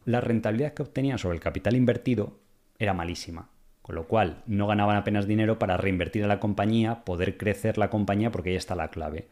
la 0.03 0.20
rentabilidad 0.20 0.74
que 0.74 0.84
obtenían 0.84 1.18
sobre 1.18 1.36
el 1.36 1.41
capital 1.41 1.78
invertido 1.78 2.38
era 2.78 2.93
malísima. 2.93 3.49
Con 3.82 3.95
lo 3.95 4.05
cual, 4.05 4.43
no 4.47 4.68
ganaban 4.68 4.97
apenas 4.97 5.28
dinero 5.28 5.57
para 5.59 5.78
reinvertir 5.78 6.24
en 6.24 6.28
la 6.28 6.41
compañía, 6.41 7.05
poder 7.05 7.38
crecer 7.38 7.78
la 7.78 7.89
compañía, 7.89 8.32
porque 8.32 8.49
ahí 8.49 8.55
está 8.57 8.76
la 8.76 8.89
clave 8.89 9.30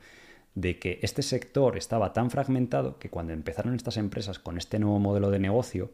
de 0.55 0.79
que 0.79 0.99
este 1.01 1.21
sector 1.21 1.77
estaba 1.77 2.13
tan 2.13 2.29
fragmentado 2.29 2.99
que 2.99 3.09
cuando 3.09 3.33
empezaron 3.33 3.75
estas 3.75 3.97
empresas 3.97 4.39
con 4.39 4.57
este 4.57 4.79
nuevo 4.79 4.99
modelo 4.99 5.29
de 5.29 5.39
negocio, 5.39 5.91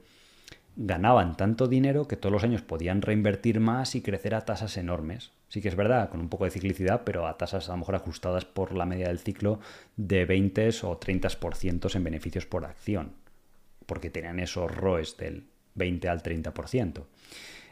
ganaban 0.78 1.36
tanto 1.36 1.68
dinero 1.68 2.08
que 2.08 2.16
todos 2.16 2.32
los 2.32 2.44
años 2.44 2.62
podían 2.62 3.02
reinvertir 3.02 3.60
más 3.60 3.96
y 3.96 4.02
crecer 4.02 4.36
a 4.36 4.46
tasas 4.46 4.78
enormes. 4.78 5.32
Sí 5.50 5.62
que 5.62 5.70
es 5.70 5.76
verdad, 5.76 6.10
con 6.10 6.20
un 6.20 6.30
poco 6.30 6.46
de 6.46 6.52
ciclicidad, 6.52 7.02
pero 7.04 7.28
a 7.28 7.38
tasas 7.38 7.68
a 7.68 7.74
lo 7.74 7.80
mejor 7.80 7.96
ajustadas 7.96 8.46
por 8.46 8.74
la 8.74 8.86
media 8.86 9.08
del 9.08 9.20
ciclo 9.20 9.60
de 9.96 10.26
20 10.26 10.68
o 10.84 11.00
30% 11.00 11.96
en 11.96 12.04
beneficios 12.04 12.46
por 12.46 12.64
acción, 12.64 13.14
porque 13.86 14.10
tenían 14.10 14.40
esos 14.40 14.74
ROEs 14.74 15.18
del 15.18 15.46
20 15.76 16.10
al 16.10 16.22
30%. 16.22 17.04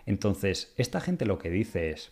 Entonces, 0.05 0.73
esta 0.77 0.99
gente 0.99 1.25
lo 1.25 1.37
que 1.37 1.49
dice 1.49 1.91
es, 1.91 2.11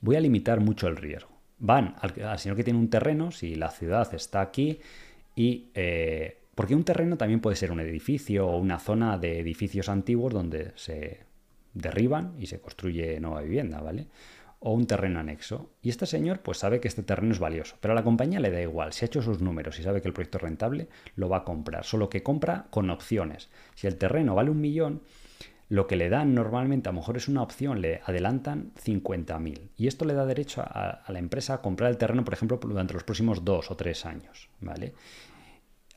voy 0.00 0.16
a 0.16 0.20
limitar 0.20 0.60
mucho 0.60 0.88
el 0.88 0.96
riesgo 0.96 1.32
van 1.62 1.94
al, 2.00 2.38
señor 2.40 2.56
que 2.56 2.64
tiene 2.64 2.80
un 2.80 2.90
terreno, 2.90 3.30
si 3.30 3.54
la 3.54 3.70
ciudad 3.70 4.12
está 4.14 4.42
aquí, 4.42 4.80
y... 5.34 5.70
Eh, 5.74 6.38
porque 6.54 6.74
un 6.74 6.84
terreno 6.84 7.16
también 7.16 7.40
puede 7.40 7.56
ser 7.56 7.72
un 7.72 7.80
edificio 7.80 8.46
o 8.46 8.58
una 8.58 8.78
zona 8.78 9.18
de 9.18 9.38
edificios 9.40 9.88
antiguos 9.88 10.32
donde 10.32 10.72
se 10.76 11.20
derriban 11.74 12.34
y 12.38 12.46
se 12.46 12.60
construye 12.60 13.18
nueva 13.20 13.42
vivienda, 13.42 13.80
¿vale? 13.80 14.08
O 14.60 14.72
un 14.72 14.86
terreno 14.86 15.18
anexo. 15.18 15.70
Y 15.82 15.88
este 15.88 16.06
señor 16.06 16.40
pues 16.40 16.58
sabe 16.58 16.78
que 16.80 16.88
este 16.88 17.02
terreno 17.02 17.32
es 17.32 17.38
valioso, 17.38 17.76
pero 17.80 17.92
a 17.92 17.94
la 17.94 18.04
compañía 18.04 18.38
le 18.38 18.50
da 18.50 18.60
igual. 18.60 18.92
Si 18.92 19.04
ha 19.04 19.06
hecho 19.06 19.22
sus 19.22 19.40
números 19.40 19.78
y 19.80 19.82
sabe 19.82 20.02
que 20.02 20.08
el 20.08 20.14
proyecto 20.14 20.38
es 20.38 20.42
rentable, 20.42 20.88
lo 21.16 21.28
va 21.28 21.38
a 21.38 21.44
comprar. 21.44 21.84
Solo 21.84 22.08
que 22.08 22.22
compra 22.22 22.66
con 22.70 22.90
opciones. 22.90 23.48
Si 23.74 23.86
el 23.86 23.96
terreno 23.96 24.34
vale 24.34 24.50
un 24.50 24.60
millón, 24.60 25.02
lo 25.72 25.86
que 25.86 25.96
le 25.96 26.10
dan 26.10 26.34
normalmente, 26.34 26.90
a 26.90 26.92
lo 26.92 26.98
mejor 26.98 27.16
es 27.16 27.28
una 27.28 27.42
opción, 27.42 27.80
le 27.80 28.02
adelantan 28.04 28.72
50.000. 28.84 29.70
Y 29.78 29.86
esto 29.86 30.04
le 30.04 30.12
da 30.12 30.26
derecho 30.26 30.60
a, 30.60 31.02
la 31.08 31.18
empresa 31.18 31.54
a 31.54 31.62
comprar 31.62 31.90
el 31.90 31.96
terreno, 31.96 32.24
por 32.24 32.34
ejemplo, 32.34 32.60
durante 32.62 32.92
los 32.92 33.04
próximos 33.04 33.42
dos 33.42 33.70
o 33.70 33.76
tres 33.76 34.04
años, 34.04 34.50
¿vale? 34.60 34.92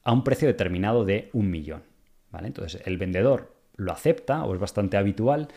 A 0.05 0.13
un 0.13 0.23
precio 0.23 0.47
determinado 0.47 1.03
de 1.03 1.29
un 1.33 1.51
millón, 1.51 1.83
¿vale? 2.31 2.47
Entonces, 2.47 2.81
el 2.85 2.97
vendedor 2.97 3.53
lo 3.75 3.91
acepta, 3.91 4.45
o 4.45 4.53
es 4.53 4.59
bastante 4.59 4.95
habitual, 4.95 5.49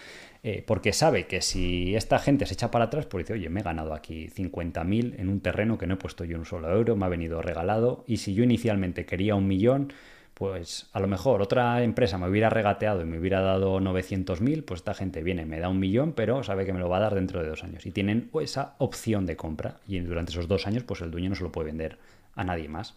eh, 0.42 0.64
porque 0.66 0.92
sabe 0.92 1.26
que 1.26 1.40
si 1.40 1.94
esta 1.94 2.18
gente 2.18 2.46
se 2.46 2.54
echa 2.54 2.70
para 2.70 2.86
atrás, 2.86 3.06
pues 3.06 3.24
dice, 3.24 3.34
oye, 3.34 3.48
me 3.48 3.60
he 3.60 3.62
ganado 3.62 3.94
aquí 3.94 4.28
50.000 4.28 5.14
en 5.18 5.28
un 5.28 5.40
terreno 5.40 5.78
que 5.78 5.86
no 5.86 5.94
he 5.94 5.96
puesto 5.98 6.24
yo 6.24 6.36
un 6.36 6.44
solo 6.44 6.70
euro, 6.70 6.96
me 6.96 7.06
ha 7.06 7.08
venido 7.08 7.42
regalado, 7.42 8.04
y 8.08 8.16
si 8.16 8.34
yo 8.34 8.42
inicialmente 8.42 9.06
quería 9.06 9.36
un 9.36 9.46
millón, 9.46 9.92
pues 10.38 10.88
a 10.92 11.00
lo 11.00 11.08
mejor 11.08 11.42
otra 11.42 11.82
empresa 11.82 12.16
me 12.16 12.28
hubiera 12.28 12.48
regateado 12.48 13.02
y 13.02 13.04
me 13.04 13.18
hubiera 13.18 13.40
dado 13.40 13.80
900.000, 13.80 14.64
pues 14.64 14.80
esta 14.80 14.94
gente 14.94 15.24
viene, 15.24 15.44
me 15.46 15.58
da 15.58 15.68
un 15.68 15.80
millón, 15.80 16.12
pero 16.12 16.44
sabe 16.44 16.64
que 16.64 16.72
me 16.72 16.78
lo 16.78 16.88
va 16.88 16.98
a 16.98 17.00
dar 17.00 17.16
dentro 17.16 17.42
de 17.42 17.48
dos 17.48 17.64
años. 17.64 17.84
Y 17.86 17.90
tienen 17.90 18.30
esa 18.40 18.76
opción 18.78 19.26
de 19.26 19.36
compra 19.36 19.80
y 19.88 19.98
durante 19.98 20.30
esos 20.30 20.46
dos 20.46 20.68
años 20.68 20.84
pues 20.84 21.00
el 21.00 21.10
dueño 21.10 21.30
no 21.30 21.34
se 21.34 21.42
lo 21.42 21.50
puede 21.50 21.66
vender 21.66 21.98
a 22.36 22.44
nadie 22.44 22.68
más. 22.68 22.94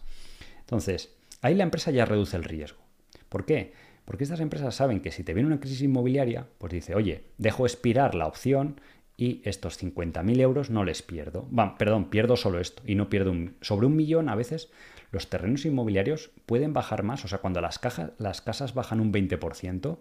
Entonces, 0.60 1.12
ahí 1.42 1.54
la 1.54 1.64
empresa 1.64 1.90
ya 1.90 2.06
reduce 2.06 2.36
el 2.36 2.44
riesgo. 2.44 2.80
¿Por 3.28 3.44
qué? 3.44 3.74
Porque 4.04 4.24
estas 4.24 4.40
empresas 4.40 4.74
saben 4.74 5.00
que 5.00 5.12
si 5.12 5.22
te 5.22 5.34
viene 5.34 5.48
una 5.48 5.60
crisis 5.60 5.82
inmobiliaria, 5.82 6.48
pues 6.58 6.72
dice, 6.72 6.94
oye, 6.94 7.24
dejo 7.38 7.66
expirar 7.66 8.14
la 8.14 8.26
opción 8.26 8.80
y 9.16 9.40
estos 9.44 9.80
50.000 9.80 10.40
euros 10.40 10.70
no 10.70 10.84
les 10.84 11.02
pierdo. 11.02 11.48
perdón, 11.78 12.10
pierdo 12.10 12.36
solo 12.36 12.58
esto 12.58 12.82
y 12.86 12.94
no 12.94 13.08
pierdo 13.08 13.30
un... 13.30 13.56
Sobre 13.60 13.86
un 13.86 13.94
millón 13.94 14.28
a 14.28 14.34
veces 14.34 14.70
los 15.10 15.28
terrenos 15.28 15.64
inmobiliarios 15.64 16.30
pueden 16.46 16.72
bajar 16.72 17.02
más, 17.02 17.24
o 17.24 17.28
sea, 17.28 17.38
cuando 17.38 17.60
las, 17.60 17.78
cajas, 17.78 18.12
las 18.18 18.40
casas 18.40 18.74
bajan 18.74 19.00
un 19.00 19.12
20%, 19.12 19.98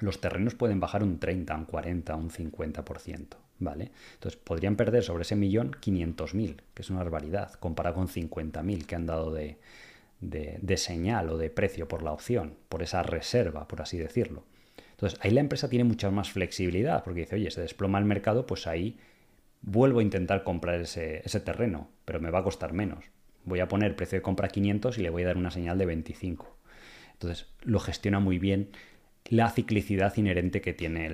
los 0.00 0.20
terrenos 0.20 0.54
pueden 0.54 0.80
bajar 0.80 1.02
un 1.02 1.18
30, 1.18 1.54
un 1.54 1.64
40, 1.64 2.16
un 2.16 2.30
50%, 2.30 3.36
¿vale? 3.60 3.92
Entonces 4.14 4.38
podrían 4.38 4.76
perder 4.76 5.04
sobre 5.04 5.22
ese 5.22 5.36
millón 5.36 5.72
500.000, 5.72 6.60
que 6.74 6.82
es 6.82 6.90
una 6.90 6.98
barbaridad, 6.98 7.52
comparado 7.54 7.94
con 7.94 8.08
50.000 8.08 8.84
que 8.84 8.94
han 8.94 9.06
dado 9.06 9.32
de, 9.32 9.58
de, 10.20 10.76
señal 10.76 11.30
o 11.30 11.38
de 11.38 11.50
precio 11.50 11.88
por 11.88 12.02
la 12.02 12.12
opción, 12.12 12.56
por 12.68 12.82
esa 12.82 13.02
reserva, 13.02 13.68
por 13.68 13.82
así 13.82 13.98
decirlo. 13.98 14.44
Entonces 14.92 15.18
ahí 15.22 15.30
la 15.30 15.40
empresa 15.40 15.68
tiene 15.68 15.84
mucha 15.84 16.10
más 16.10 16.30
flexibilidad, 16.30 17.04
porque 17.04 17.20
dice, 17.20 17.36
oye, 17.36 17.50
se 17.50 17.60
desploma 17.60 17.98
el 17.98 18.04
mercado, 18.04 18.46
pues 18.46 18.66
ahí 18.66 18.98
vuelvo 19.60 20.00
a 20.00 20.02
intentar 20.02 20.42
comprar 20.42 20.80
ese, 20.80 21.40
terreno, 21.40 21.90
pero 22.04 22.20
me 22.20 22.30
va 22.30 22.40
a 22.40 22.44
costar 22.44 22.72
menos 22.72 23.04
voy 23.46 23.60
a 23.60 23.68
poner 23.68 23.96
precio 23.96 24.18
de 24.18 24.22
compra 24.22 24.48
500 24.48 24.98
y 24.98 25.02
le 25.02 25.10
voy 25.10 25.22
a 25.22 25.26
dar 25.26 25.38
una 25.38 25.50
señal 25.50 25.78
de 25.78 25.86
25. 25.86 26.58
Entonces, 27.12 27.46
lo 27.62 27.80
gestiona 27.80 28.20
muy 28.20 28.38
bien 28.38 28.70
la 29.24 29.48
ciclicidad 29.50 30.14
inherente 30.16 30.60
que 30.60 30.74
tiene 30.74 31.06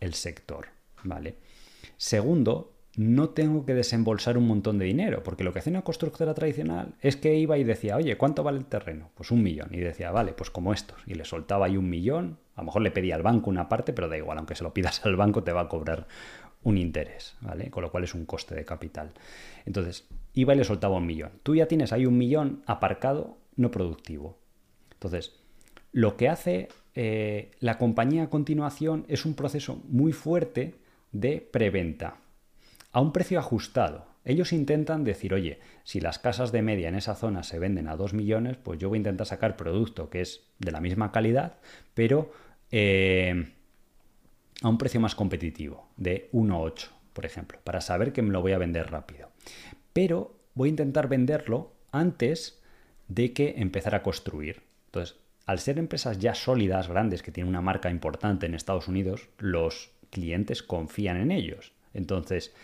el, 0.00 0.14
sector. 0.14 0.68
¿vale? 1.04 1.36
Segundo, 1.96 2.75
no 2.96 3.28
tengo 3.28 3.66
que 3.66 3.74
desembolsar 3.74 4.38
un 4.38 4.46
montón 4.46 4.78
de 4.78 4.86
dinero, 4.86 5.22
porque 5.22 5.44
lo 5.44 5.52
que 5.52 5.58
hace 5.58 5.68
una 5.68 5.82
constructora 5.82 6.32
tradicional 6.32 6.94
es 7.02 7.16
que 7.16 7.36
iba 7.36 7.58
y 7.58 7.64
decía, 7.64 7.96
oye, 7.96 8.16
¿cuánto 8.16 8.42
vale 8.42 8.58
el 8.58 8.64
terreno? 8.64 9.10
Pues 9.14 9.30
un 9.30 9.42
millón. 9.42 9.68
Y 9.70 9.78
decía, 9.78 10.10
vale, 10.10 10.32
pues 10.32 10.50
como 10.50 10.72
estos. 10.72 10.98
Y 11.06 11.14
le 11.14 11.26
soltaba 11.26 11.66
ahí 11.66 11.76
un 11.76 11.90
millón, 11.90 12.38
a 12.54 12.62
lo 12.62 12.66
mejor 12.66 12.80
le 12.80 12.90
pedía 12.90 13.14
al 13.14 13.22
banco 13.22 13.50
una 13.50 13.68
parte, 13.68 13.92
pero 13.92 14.08
da 14.08 14.16
igual, 14.16 14.38
aunque 14.38 14.54
se 14.54 14.64
lo 14.64 14.72
pidas 14.72 15.04
al 15.04 15.14
banco 15.14 15.44
te 15.44 15.52
va 15.52 15.62
a 15.62 15.68
cobrar 15.68 16.06
un 16.62 16.78
interés, 16.78 17.36
¿vale? 17.42 17.70
Con 17.70 17.82
lo 17.82 17.90
cual 17.90 18.04
es 18.04 18.14
un 18.14 18.24
coste 18.24 18.54
de 18.54 18.64
capital. 18.64 19.12
Entonces, 19.66 20.08
iba 20.32 20.54
y 20.54 20.56
le 20.56 20.64
soltaba 20.64 20.96
un 20.96 21.06
millón. 21.06 21.32
Tú 21.42 21.54
ya 21.54 21.68
tienes 21.68 21.92
ahí 21.92 22.06
un 22.06 22.16
millón 22.16 22.62
aparcado 22.66 23.36
no 23.56 23.70
productivo. 23.70 24.38
Entonces, 24.94 25.36
lo 25.92 26.16
que 26.16 26.30
hace 26.30 26.68
eh, 26.94 27.50
la 27.60 27.76
compañía 27.76 28.24
a 28.24 28.30
continuación 28.30 29.04
es 29.08 29.26
un 29.26 29.34
proceso 29.34 29.82
muy 29.86 30.12
fuerte 30.12 30.74
de 31.12 31.46
preventa 31.52 32.20
a 32.96 33.00
un 33.02 33.12
precio 33.12 33.38
ajustado. 33.38 34.06
Ellos 34.24 34.54
intentan 34.54 35.04
decir, 35.04 35.34
oye, 35.34 35.60
si 35.84 36.00
las 36.00 36.18
casas 36.18 36.50
de 36.50 36.62
media 36.62 36.88
en 36.88 36.94
esa 36.94 37.14
zona 37.14 37.42
se 37.42 37.58
venden 37.58 37.88
a 37.88 37.96
2 37.96 38.14
millones, 38.14 38.56
pues 38.56 38.78
yo 38.78 38.88
voy 38.88 38.96
a 38.96 39.00
intentar 39.04 39.26
sacar 39.26 39.54
producto 39.54 40.08
que 40.08 40.22
es 40.22 40.46
de 40.60 40.72
la 40.72 40.80
misma 40.80 41.12
calidad, 41.12 41.58
pero 41.92 42.32
eh, 42.70 43.52
a 44.62 44.68
un 44.70 44.78
precio 44.78 44.98
más 44.98 45.14
competitivo, 45.14 45.90
de 45.98 46.30
1,8, 46.32 46.88
por 47.12 47.26
ejemplo, 47.26 47.58
para 47.64 47.82
saber 47.82 48.14
que 48.14 48.22
me 48.22 48.30
lo 48.30 48.40
voy 48.40 48.52
a 48.52 48.58
vender 48.58 48.90
rápido. 48.90 49.28
Pero 49.92 50.34
voy 50.54 50.70
a 50.70 50.70
intentar 50.70 51.06
venderlo 51.06 51.74
antes 51.92 52.62
de 53.08 53.34
que 53.34 53.56
empezar 53.58 53.94
a 53.94 54.02
construir. 54.02 54.62
Entonces, 54.86 55.18
al 55.44 55.58
ser 55.58 55.78
empresas 55.78 56.18
ya 56.18 56.34
sólidas, 56.34 56.88
grandes, 56.88 57.22
que 57.22 57.30
tienen 57.30 57.50
una 57.50 57.60
marca 57.60 57.90
importante 57.90 58.46
en 58.46 58.54
Estados 58.54 58.88
Unidos, 58.88 59.28
los 59.36 59.90
clientes 60.08 60.62
confían 60.62 61.18
en 61.18 61.30
ellos. 61.30 61.76
Entonces, 61.96 62.54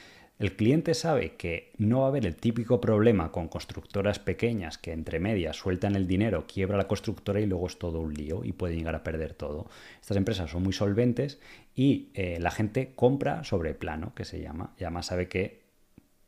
el 0.43 0.57
cliente 0.57 0.95
sabe 0.95 1.37
que 1.37 1.71
no 1.79 2.01
va 2.01 2.07
a 2.07 2.09
haber 2.09 2.27
el 2.27 2.35
típico 2.35 2.81
problema 2.81 3.31
con 3.31 3.47
constructoras 3.47 4.19
pequeñas 4.19 4.77
que 4.77 4.91
entre 4.91 5.21
medias 5.21 5.57
sueltan 5.57 5.95
el 5.95 6.09
dinero, 6.09 6.49
quiebra 6.49 6.77
la 6.77 6.89
constructora 6.89 7.41
y 7.41 7.47
luego 7.47 7.69
es 7.69 7.79
todo 7.79 8.01
un 8.01 8.13
lío 8.13 8.43
y 8.45 8.51
puede 8.51 8.75
llegar 8.75 8.97
a 8.97 9.05
perder 9.05 9.35
todo. 9.35 9.69
Estas 10.01 10.17
empresas 10.17 10.51
son 10.51 10.65
muy 10.65 10.73
solventes 10.73 11.39
y 11.77 12.09
eh, 12.15 12.39
la 12.41 12.51
gente 12.51 12.93
compra 12.97 13.45
sobre 13.45 13.75
plano, 13.75 14.15
que 14.17 14.25
se 14.25 14.41
llama, 14.41 14.75
y 14.81 14.83
además 14.83 15.07
sabe 15.07 15.29
que 15.29 15.63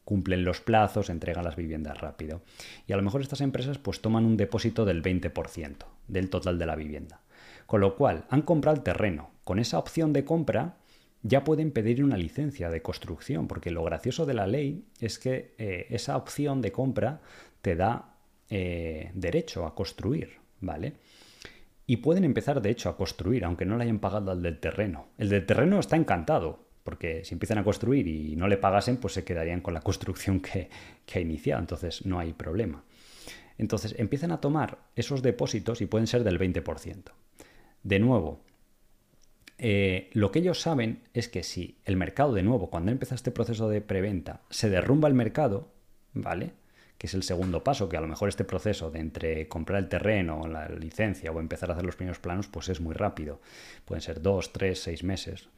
cumplen 0.04 0.44
los 0.44 0.60
plazos, 0.60 1.10
entregan 1.10 1.42
las 1.42 1.56
viviendas 1.56 2.00
rápido. 2.00 2.42
Y 2.86 2.92
a 2.92 2.96
lo 2.96 3.02
mejor 3.02 3.20
estas 3.20 3.40
empresas 3.40 3.78
pues 3.78 4.00
toman 4.00 4.26
un 4.26 4.36
depósito 4.36 4.84
del 4.84 5.02
20% 5.02 5.86
del 6.06 6.30
total 6.30 6.56
de 6.60 6.66
la 6.66 6.76
vivienda. 6.76 7.20
Con 7.66 7.80
lo 7.80 7.96
cual, 7.96 8.26
han 8.30 8.42
comprado 8.42 8.76
el 8.76 8.84
terreno. 8.84 9.30
Con 9.42 9.58
esa 9.58 9.78
opción 9.78 10.12
de 10.12 10.24
compra 10.24 10.76
ya 11.24 11.42
pueden 11.42 11.70
pedir 11.70 12.04
una 12.04 12.18
licencia 12.18 12.68
de 12.68 12.82
construcción, 12.82 13.48
porque 13.48 13.70
lo 13.70 13.82
gracioso 13.82 14.26
de 14.26 14.34
la 14.34 14.46
ley 14.46 14.84
es 15.00 15.18
que 15.18 15.54
eh, 15.56 15.86
esa 15.88 16.18
opción 16.18 16.60
de 16.60 16.70
compra 16.70 17.22
te 17.62 17.74
da 17.76 18.14
eh, 18.50 19.10
derecho 19.14 19.64
a 19.64 19.74
construir, 19.74 20.34
¿vale? 20.60 20.92
Y 21.86 21.96
pueden 21.96 22.24
empezar, 22.24 22.60
de 22.60 22.70
hecho, 22.70 22.90
a 22.90 22.96
construir, 22.96 23.44
aunque 23.44 23.64
no 23.64 23.78
le 23.78 23.84
hayan 23.84 24.00
pagado 24.00 24.30
al 24.30 24.42
del 24.42 24.60
terreno. 24.60 25.08
El 25.16 25.30
del 25.30 25.46
terreno 25.46 25.80
está 25.80 25.96
encantado, 25.96 26.66
porque 26.82 27.24
si 27.24 27.34
empiezan 27.34 27.56
a 27.56 27.64
construir 27.64 28.06
y 28.06 28.36
no 28.36 28.46
le 28.46 28.58
pagasen, 28.58 28.98
pues 28.98 29.14
se 29.14 29.24
quedarían 29.24 29.62
con 29.62 29.72
la 29.72 29.80
construcción 29.80 30.40
que, 30.40 30.68
que 31.06 31.18
ha 31.18 31.22
iniciado, 31.22 31.60
entonces 31.60 32.04
no 32.04 32.18
hay 32.18 32.34
problema. 32.34 32.84
Entonces 33.56 33.94
empiezan 33.98 34.30
a 34.30 34.42
tomar 34.42 34.78
esos 34.94 35.22
depósitos 35.22 35.80
y 35.80 35.86
pueden 35.86 36.06
ser 36.06 36.22
del 36.22 36.38
20%. 36.38 37.12
De 37.82 37.98
nuevo, 37.98 38.40
eh, 39.66 40.10
lo 40.12 40.30
que 40.30 40.40
ellos 40.40 40.60
saben 40.60 41.00
es 41.14 41.30
que 41.30 41.42
si 41.42 41.78
el 41.86 41.96
mercado, 41.96 42.34
de 42.34 42.42
nuevo, 42.42 42.68
cuando 42.68 42.92
empieza 42.92 43.14
este 43.14 43.30
proceso 43.30 43.70
de 43.70 43.80
preventa, 43.80 44.42
se 44.50 44.68
derrumba 44.68 45.08
el 45.08 45.14
mercado, 45.14 45.70
¿vale? 46.12 46.52
Que 46.98 47.06
es 47.06 47.14
el 47.14 47.22
segundo 47.22 47.64
paso, 47.64 47.88
que 47.88 47.96
a 47.96 48.02
lo 48.02 48.06
mejor 48.06 48.28
este 48.28 48.44
proceso 48.44 48.90
de 48.90 48.98
entre 49.00 49.48
comprar 49.48 49.78
el 49.78 49.88
terreno, 49.88 50.46
la 50.48 50.68
licencia 50.68 51.32
o 51.32 51.40
empezar 51.40 51.70
a 51.70 51.72
hacer 51.72 51.86
los 51.86 51.96
primeros 51.96 52.18
planos, 52.18 52.46
pues 52.46 52.68
es 52.68 52.82
muy 52.82 52.94
rápido. 52.94 53.40
Pueden 53.86 54.02
ser 54.02 54.20
dos, 54.20 54.52
tres, 54.52 54.82
seis 54.82 55.02
meses. 55.02 55.48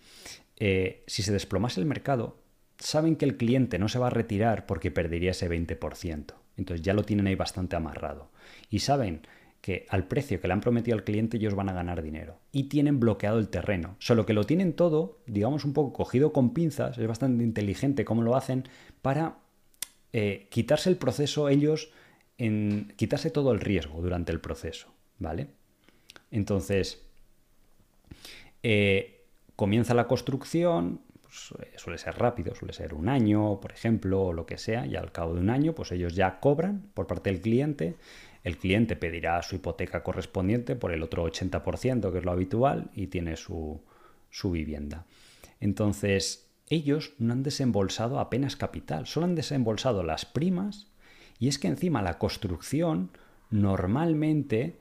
Eh, 0.56 1.02
si 1.08 1.24
se 1.24 1.32
desplomase 1.32 1.80
el 1.80 1.86
mercado, 1.86 2.38
saben 2.78 3.16
que 3.16 3.24
el 3.24 3.36
cliente 3.36 3.80
no 3.80 3.88
se 3.88 3.98
va 3.98 4.06
a 4.06 4.10
retirar 4.10 4.66
porque 4.66 4.92
perdería 4.92 5.32
ese 5.32 5.50
20%. 5.50 6.32
Entonces 6.56 6.86
ya 6.86 6.94
lo 6.94 7.02
tienen 7.02 7.26
ahí 7.26 7.34
bastante 7.34 7.74
amarrado. 7.74 8.30
Y 8.70 8.78
saben 8.78 9.26
que 9.66 9.84
al 9.88 10.06
precio 10.06 10.40
que 10.40 10.46
le 10.46 10.52
han 10.52 10.60
prometido 10.60 10.96
al 10.96 11.02
cliente 11.02 11.38
ellos 11.38 11.56
van 11.56 11.68
a 11.68 11.72
ganar 11.72 12.00
dinero. 12.00 12.38
Y 12.52 12.68
tienen 12.68 13.00
bloqueado 13.00 13.40
el 13.40 13.48
terreno. 13.48 13.96
Solo 13.98 14.24
que 14.24 14.32
lo 14.32 14.44
tienen 14.44 14.74
todo, 14.74 15.18
digamos, 15.26 15.64
un 15.64 15.72
poco 15.72 15.92
cogido 15.92 16.32
con 16.32 16.54
pinzas, 16.54 16.96
es 16.98 17.08
bastante 17.08 17.42
inteligente 17.42 18.04
cómo 18.04 18.22
lo 18.22 18.36
hacen, 18.36 18.62
para 19.02 19.38
eh, 20.12 20.46
quitarse 20.50 20.88
el 20.88 20.96
proceso 20.98 21.48
ellos, 21.48 21.90
en, 22.38 22.92
quitarse 22.94 23.32
todo 23.32 23.50
el 23.50 23.58
riesgo 23.58 24.00
durante 24.00 24.30
el 24.30 24.40
proceso. 24.40 24.86
¿Vale? 25.18 25.48
Entonces, 26.30 27.02
eh, 28.62 29.24
comienza 29.56 29.94
la 29.94 30.06
construcción, 30.06 31.00
pues, 31.22 31.60
eh, 31.60 31.72
suele 31.76 31.98
ser 31.98 32.16
rápido, 32.16 32.54
suele 32.54 32.72
ser 32.72 32.94
un 32.94 33.08
año, 33.08 33.58
por 33.58 33.72
ejemplo, 33.72 34.26
o 34.26 34.32
lo 34.32 34.46
que 34.46 34.58
sea, 34.58 34.86
y 34.86 34.94
al 34.94 35.10
cabo 35.10 35.34
de 35.34 35.40
un 35.40 35.50
año, 35.50 35.74
pues 35.74 35.90
ellos 35.90 36.14
ya 36.14 36.38
cobran 36.38 36.88
por 36.94 37.08
parte 37.08 37.32
del 37.32 37.40
cliente 37.40 37.96
el 38.46 38.58
cliente 38.58 38.94
pedirá 38.94 39.42
su 39.42 39.56
hipoteca 39.56 40.04
correspondiente 40.04 40.76
por 40.76 40.92
el 40.92 41.02
otro 41.02 41.26
80%, 41.26 42.12
que 42.12 42.18
es 42.18 42.24
lo 42.24 42.30
habitual, 42.30 42.92
y 42.94 43.08
tiene 43.08 43.36
su, 43.36 43.80
su 44.30 44.52
vivienda. 44.52 45.04
Entonces, 45.58 46.48
ellos 46.68 47.14
no 47.18 47.32
han 47.32 47.42
desembolsado 47.42 48.20
apenas 48.20 48.54
capital, 48.54 49.08
solo 49.08 49.26
han 49.26 49.34
desembolsado 49.34 50.04
las 50.04 50.26
primas 50.26 50.86
y 51.40 51.48
es 51.48 51.58
que 51.58 51.66
encima 51.66 52.02
la 52.02 52.18
construcción 52.18 53.10
normalmente 53.50 54.78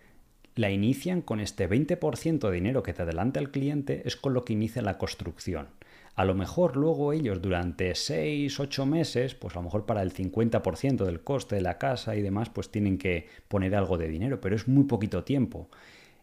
la 0.54 0.70
inician 0.70 1.24
con 1.24 1.40
este 1.40 1.68
20% 1.68 2.48
de 2.48 2.52
dinero 2.52 2.84
que 2.84 2.94
te 2.94 3.02
adelanta 3.02 3.40
el 3.40 3.50
cliente, 3.50 4.04
es 4.06 4.16
con 4.16 4.36
lo 4.36 4.46
que 4.46 4.54
inicia 4.54 4.84
la 4.84 5.00
construcción. 5.00 5.70
A 6.16 6.24
lo 6.24 6.34
mejor 6.34 6.78
luego 6.78 7.12
ellos 7.12 7.42
durante 7.42 7.94
6, 7.94 8.60
8 8.60 8.86
meses, 8.86 9.36
pues 9.36 9.54
a 9.56 9.60
lo 9.60 9.64
mejor 9.64 9.86
para 9.86 10.02
el 10.02 10.14
50% 10.14 11.04
del 11.06 11.22
coste 11.22 11.56
de 11.56 11.62
la 11.62 11.78
casa 11.78 12.16
y 12.16 12.22
demás, 12.22 12.50
pues 12.50 12.72
tienen 12.72 12.98
que 12.98 13.28
poner 13.50 13.76
algo 13.76 13.98
de 13.98 14.08
dinero, 14.08 14.40
pero 14.40 14.56
es 14.56 14.68
muy 14.68 14.86
poquito 14.86 15.26
tiempo. 15.26 15.70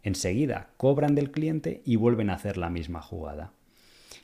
Enseguida 0.03 0.70
cobran 0.78 1.14
del 1.14 1.30
cliente 1.30 1.82
y 1.84 1.97
vuelven 1.97 2.30
a 2.30 2.34
hacer 2.34 2.57
la 2.57 2.70
misma 2.70 3.03
jugada. 3.03 3.53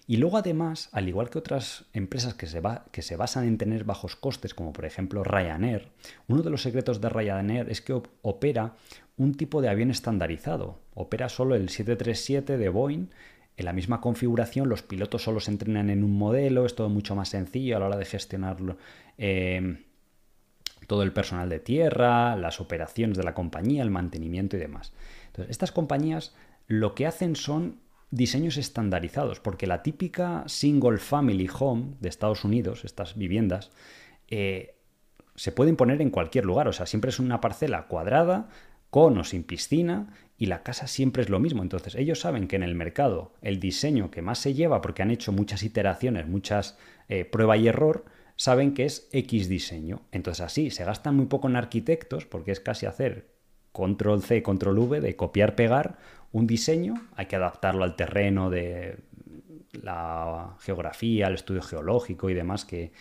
Y 0.06 0.16
luego 0.16 0.38
además, 0.38 0.88
al 0.92 1.06
igual 1.06 1.28
que 1.28 1.38
otras 1.38 1.84
empresas 1.92 2.32
que 2.32 2.46
se, 2.46 2.62
que 2.90 3.02
se, 3.02 3.16
basan 3.16 3.46
en 3.46 3.58
tener 3.58 3.84
bajos 3.84 4.16
costes, 4.16 4.54
como 4.54 4.72
por 4.72 4.86
ejemplo 4.86 5.22
Ryanair, 5.22 5.88
uno 6.28 6.42
de 6.42 6.48
los 6.48 6.62
secretos 6.62 7.02
de 7.02 7.10
Ryanair 7.10 7.68
es 7.68 7.82
que 7.82 8.00
opera 8.22 8.74
un 9.18 9.34
tipo 9.34 9.60
de 9.60 9.68
avión 9.68 9.90
estandarizado. 9.90 10.78
Opera 10.94 11.28
solo 11.28 11.54
el 11.56 11.68
737 11.68 12.56
de 12.56 12.68
Boeing 12.70 13.08
en 13.58 13.64
la 13.64 13.72
misma 13.72 14.00
configuración 14.00 14.68
los 14.68 14.82
pilotos 14.82 15.24
solo 15.24 15.40
se 15.40 15.50
entrenan 15.50 15.90
en 15.90 16.04
un 16.04 16.16
modelo, 16.16 16.64
es 16.64 16.76
todo 16.76 16.88
mucho 16.88 17.16
más 17.16 17.30
sencillo 17.30 17.76
a 17.76 17.80
la 17.80 17.86
hora 17.86 17.96
de 17.96 18.04
gestionar 18.04 18.56
eh, 19.18 19.84
todo 20.86 21.02
el 21.02 21.12
personal 21.12 21.48
de 21.48 21.58
tierra, 21.58 22.36
las 22.36 22.60
operaciones 22.60 23.18
de 23.18 23.24
la 23.24 23.34
compañía, 23.34 23.82
el 23.82 23.90
mantenimiento 23.90 24.56
y 24.56 24.60
demás. 24.60 24.92
Entonces, 25.26 25.50
estas 25.50 25.72
compañías 25.72 26.36
lo 26.68 26.94
que 26.94 27.08
hacen 27.08 27.34
son 27.34 27.80
diseños 28.12 28.58
estandarizados, 28.58 29.40
porque 29.40 29.66
la 29.66 29.82
típica 29.82 30.44
single 30.46 30.98
family 30.98 31.50
home 31.52 31.96
de 31.98 32.08
Estados 32.08 32.44
Unidos, 32.44 32.84
estas 32.84 33.16
viviendas, 33.16 33.72
eh, 34.28 34.76
se 35.34 35.50
pueden 35.50 35.74
poner 35.74 36.00
en 36.00 36.10
cualquier 36.10 36.44
lugar, 36.44 36.68
o 36.68 36.72
sea, 36.72 36.86
siempre 36.86 37.10
es 37.10 37.18
una 37.18 37.40
parcela 37.40 37.88
cuadrada, 37.88 38.50
con 38.90 39.18
o 39.18 39.24
sin 39.24 39.42
piscina, 39.42 40.14
y 40.38 40.46
la 40.46 40.62
casa 40.62 40.86
siempre 40.86 41.22
es 41.22 41.28
lo 41.28 41.40
mismo. 41.40 41.62
Entonces 41.62 41.96
ellos 41.96 42.20
saben 42.20 42.46
que 42.46 42.56
en 42.56 42.62
el 42.62 42.76
mercado 42.76 43.32
el 43.42 43.58
diseño 43.58 44.10
que 44.10 44.22
más 44.22 44.38
se 44.38 44.54
lleva, 44.54 44.80
porque 44.80 45.02
han 45.02 45.10
hecho 45.10 45.32
muchas 45.32 45.64
iteraciones, 45.64 46.28
muchas 46.28 46.78
eh, 47.08 47.24
prueba 47.24 47.56
y 47.56 47.66
error, 47.66 48.04
saben 48.36 48.72
que 48.72 48.84
es 48.84 49.08
X 49.12 49.48
diseño. 49.48 50.02
Entonces 50.12 50.46
así 50.46 50.70
se 50.70 50.84
gastan 50.84 51.16
muy 51.16 51.26
poco 51.26 51.48
en 51.48 51.56
arquitectos, 51.56 52.24
porque 52.24 52.52
es 52.52 52.60
casi 52.60 52.86
hacer 52.86 53.26
control 53.72 54.22
C, 54.22 54.42
control 54.42 54.78
V, 54.78 55.00
de 55.00 55.16
copiar, 55.16 55.56
pegar 55.56 55.98
un 56.30 56.46
diseño, 56.46 56.94
hay 57.16 57.26
que 57.26 57.36
adaptarlo 57.36 57.84
al 57.84 57.96
terreno 57.96 58.50
de 58.50 58.98
la 59.72 60.56
geografía, 60.60 61.26
al 61.26 61.34
estudio 61.34 61.62
geológico 61.62 62.30
y 62.30 62.34
demás 62.34 62.64
que, 62.64 62.92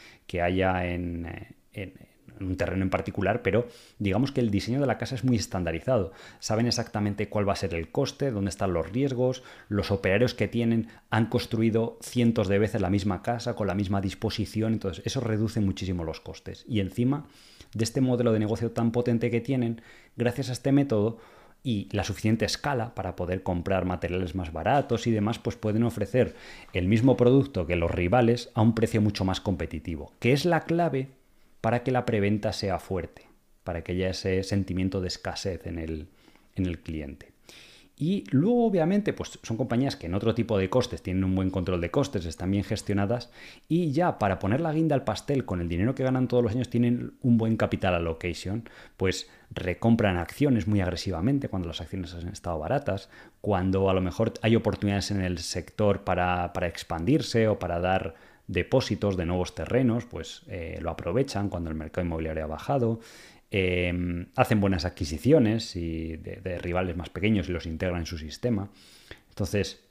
haya 0.42 0.88
en, 0.88 1.56
en 1.74 1.94
un 2.40 2.58
terreno 2.58 2.84
en 2.84 2.90
particular, 2.90 3.42
pero 3.42 3.68
digamos 4.00 4.32
que 4.32 4.42
el 4.42 4.52
diseño 4.52 4.80
de 4.80 4.88
la 4.88 4.98
casa 4.98 5.16
es 5.16 5.24
muy 5.24 5.36
estandarizado. 5.36 6.12
Saben 6.40 6.68
exactamente 6.68 7.30
cuál 7.30 7.48
va 7.48 7.54
a 7.54 7.58
ser 7.58 7.74
el 7.74 7.92
coste, 7.92 8.32
dónde 8.32 8.50
están 8.50 8.74
los 8.74 8.92
riesgos, 8.92 9.44
los 9.70 9.92
operarios 9.92 10.34
que 10.34 10.48
tienen 10.48 10.88
han 11.10 11.28
construido 11.28 11.98
cientos 12.02 12.48
de 12.48 12.60
veces 12.60 12.82
la 12.82 12.90
misma 12.90 13.22
casa 13.22 13.56
con 13.56 13.68
la 13.68 13.76
misma 13.76 14.02
disposición, 14.02 14.74
entonces 14.74 15.06
eso 15.06 15.20
reduce 15.20 15.60
muchísimo 15.62 16.04
los 16.04 16.22
costes. 16.22 16.66
Y 16.68 16.80
encima 16.80 17.26
de 17.74 17.84
este 17.84 18.02
modelo 18.02 18.32
de 18.34 18.40
negocio 18.40 18.72
tan 18.72 18.92
potente 18.92 19.30
que 19.30 19.42
tienen, 19.42 19.82
gracias 20.16 20.50
a 20.50 20.54
este 20.54 20.72
método, 20.72 21.18
y 21.64 21.90
la 21.92 22.06
suficiente 22.06 22.46
escala 22.46 22.96
para 22.96 23.18
poder 23.18 23.44
comprar 23.44 23.84
materiales 23.84 24.36
más 24.36 24.54
baratos 24.54 25.06
y 25.06 25.12
demás, 25.12 25.38
pues 25.38 25.58
pueden 25.58 25.84
ofrecer 25.84 26.36
el 26.72 26.88
mismo 26.88 27.18
producto 27.18 27.66
que 27.66 27.76
los 27.76 27.92
rivales 27.92 28.52
a 28.54 28.62
un 28.62 28.74
precio 28.74 29.02
mucho 29.02 29.26
más 29.26 29.42
competitivo, 29.42 30.14
que 30.20 30.32
es 30.32 30.46
la 30.46 30.62
clave 30.62 31.10
para 31.62 31.84
que 31.84 31.92
la 31.92 32.06
preventa 32.06 32.54
sea 32.54 32.80
fuerte, 32.80 33.28
para 33.64 33.84
que 33.84 33.94
haya 33.94 34.10
ese 34.10 34.44
sentimiento 34.44 35.02
de 35.02 35.08
escasez 35.08 35.66
en 35.68 35.80
el, 35.80 36.08
en 36.56 36.66
el 36.66 36.80
cliente. 36.80 37.38
Y 38.00 38.26
luego, 38.30 38.68
obviamente, 38.68 39.12
pues 39.12 39.40
son 39.42 39.58
compañías 39.58 39.96
que 39.96 40.06
en 40.06 40.14
otro 40.14 40.36
tipo 40.36 40.60
de 40.60 40.70
costes 40.70 41.02
tienen 41.02 41.24
un 41.24 41.34
buen 41.34 41.50
control 41.50 41.82
de 41.82 41.90
costes, 41.90 42.28
están 42.28 42.52
bien 42.52 42.64
gestionadas 42.64 43.32
y 43.68 43.92
ya 43.92 44.20
para 44.20 44.38
poner 44.38 44.62
la 44.62 44.72
guinda 44.72 44.94
al 44.94 45.04
pastel 45.04 45.46
con 45.46 45.62
el 45.62 45.68
dinero 45.68 45.96
que 45.96 46.04
ganan 46.04 46.28
todos 46.28 46.44
los 46.44 46.54
años 46.54 46.70
tienen 46.70 47.14
un 47.24 47.40
buen 47.40 47.58
capital 47.58 47.96
allocation, 47.96 48.70
pues 48.98 49.32
recompran 49.50 50.18
acciones 50.18 50.68
muy 50.68 50.80
agresivamente 50.80 51.50
cuando 51.50 51.70
las 51.70 51.82
acciones 51.82 52.14
han 52.14 52.28
estado 52.28 52.60
baratas, 52.60 53.10
cuando 53.42 53.90
a 53.90 53.96
lo 53.96 54.02
mejor 54.02 54.34
hay 54.44 54.56
oportunidades 54.56 55.10
en 55.10 55.22
el 55.22 55.40
sector 55.40 56.04
para, 56.04 56.54
para 56.54 56.68
expandirse 56.68 57.48
o 57.48 57.58
para 57.58 57.80
dar 57.80 58.14
depósitos 58.48 59.18
de 59.18 59.26
nuevos 59.26 59.56
terrenos, 59.56 60.06
pues 60.06 60.44
eh, 60.48 60.80
lo 60.82 60.90
aprovechan 60.90 61.50
cuando 61.50 61.70
el 61.70 61.76
mercado 61.76 62.06
inmobiliario 62.06 62.46
ha 62.46 62.48
bajado, 62.48 63.00
em, 63.52 64.28
hacen 64.36 64.60
buenas 64.60 64.86
adquisiciones 64.86 65.76
y 65.76 66.18
de, 66.18 66.58
rivales 66.60 66.96
más 66.96 67.10
pequeños 67.10 67.50
y 67.50 67.52
los 67.52 67.66
integran 67.66 68.00
en 68.00 68.06
su 68.06 68.18
sistema. 68.18 68.70
Entonces, 69.30 69.84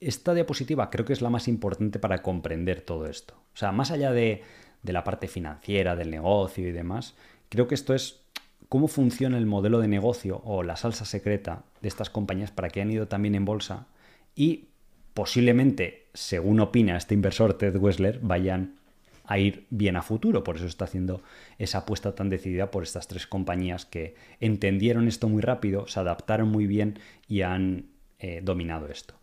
esta 0.00 0.32
diapositiva 0.32 0.90
creo 0.90 1.04
que 1.04 1.12
es 1.12 1.22
la 1.22 1.30
más 1.30 1.48
importante 1.48 1.98
para 1.98 2.22
comprender 2.22 2.80
todo 2.82 3.06
esto. 3.06 3.34
O 3.54 3.56
sea, 3.56 3.72
más 3.72 3.90
allá 3.90 4.12
de, 4.12 4.42
de 4.82 4.92
la 4.92 5.02
parte 5.02 5.26
financiera, 5.26 5.96
del 5.96 6.10
negocio 6.10 6.68
y 6.68 6.72
demás, 6.72 7.16
creo 7.48 7.66
que 7.66 7.74
esto 7.74 7.94
es 7.94 8.20
cómo 8.68 8.86
funciona 8.86 9.38
el 9.38 9.46
modelo 9.46 9.80
de 9.80 9.88
negocio 9.88 10.40
o 10.44 10.62
la 10.62 10.76
salsa 10.76 11.04
secreta 11.04 11.64
de 11.80 11.88
estas 11.88 12.10
compañías 12.10 12.52
para 12.52 12.68
que 12.68 12.80
han 12.80 12.90
ido 12.90 13.08
también 13.08 13.34
en 13.34 13.44
bolsa 13.44 13.86
y 14.36 14.68
posiblemente, 15.14 16.06
según 16.18 16.58
opina 16.58 16.96
este 16.96 17.14
inversor 17.14 17.54
Ted 17.54 17.76
Wessler, 17.76 18.18
vayan 18.20 18.74
a 19.24 19.38
ir 19.38 19.66
bien 19.70 19.96
a 19.96 20.02
futuro. 20.02 20.42
Por 20.42 20.56
eso 20.56 20.66
está 20.66 20.84
haciendo 20.84 21.22
esa 21.58 21.78
apuesta 21.78 22.16
tan 22.16 22.28
decidida 22.28 22.72
por 22.72 22.82
estas 22.82 23.06
tres 23.06 23.28
compañías 23.28 23.86
que 23.86 24.16
entendieron 24.40 25.06
esto 25.06 25.28
muy 25.28 25.42
rápido, 25.42 25.86
se 25.86 26.00
adaptaron 26.00 26.48
muy 26.48 26.66
bien 26.66 26.98
y 27.28 27.42
han 27.42 27.86
eh, 28.18 28.40
dominado 28.42 28.88
esto. 28.88 29.14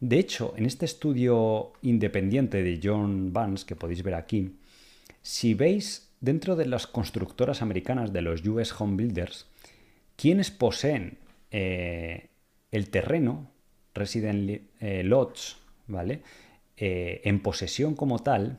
De 0.00 0.18
hecho, 0.18 0.52
en 0.58 0.66
este 0.66 0.84
estudio 0.84 1.72
independiente 1.80 2.62
de 2.62 2.78
John 2.82 3.32
Vance, 3.32 3.64
que 3.64 3.74
podéis 3.74 4.02
ver 4.02 4.14
aquí, 4.14 4.54
si 5.22 5.54
veis 5.54 6.12
dentro 6.20 6.56
de 6.56 6.66
las 6.66 6.86
constructoras 6.86 7.62
americanas 7.62 8.12
de 8.12 8.20
los 8.20 8.44
US 8.46 8.78
Home 8.78 8.96
Builders, 8.96 9.46
quienes 10.16 10.50
poseen 10.50 11.16
eh, 11.50 12.28
el 12.70 12.90
terreno, 12.90 13.50
resident 13.94 14.60
eh, 14.80 15.02
lots, 15.04 15.63
¿vale? 15.86 16.22
Eh, 16.76 17.20
en 17.24 17.40
posesión 17.40 17.94
como 17.94 18.18
tal, 18.20 18.58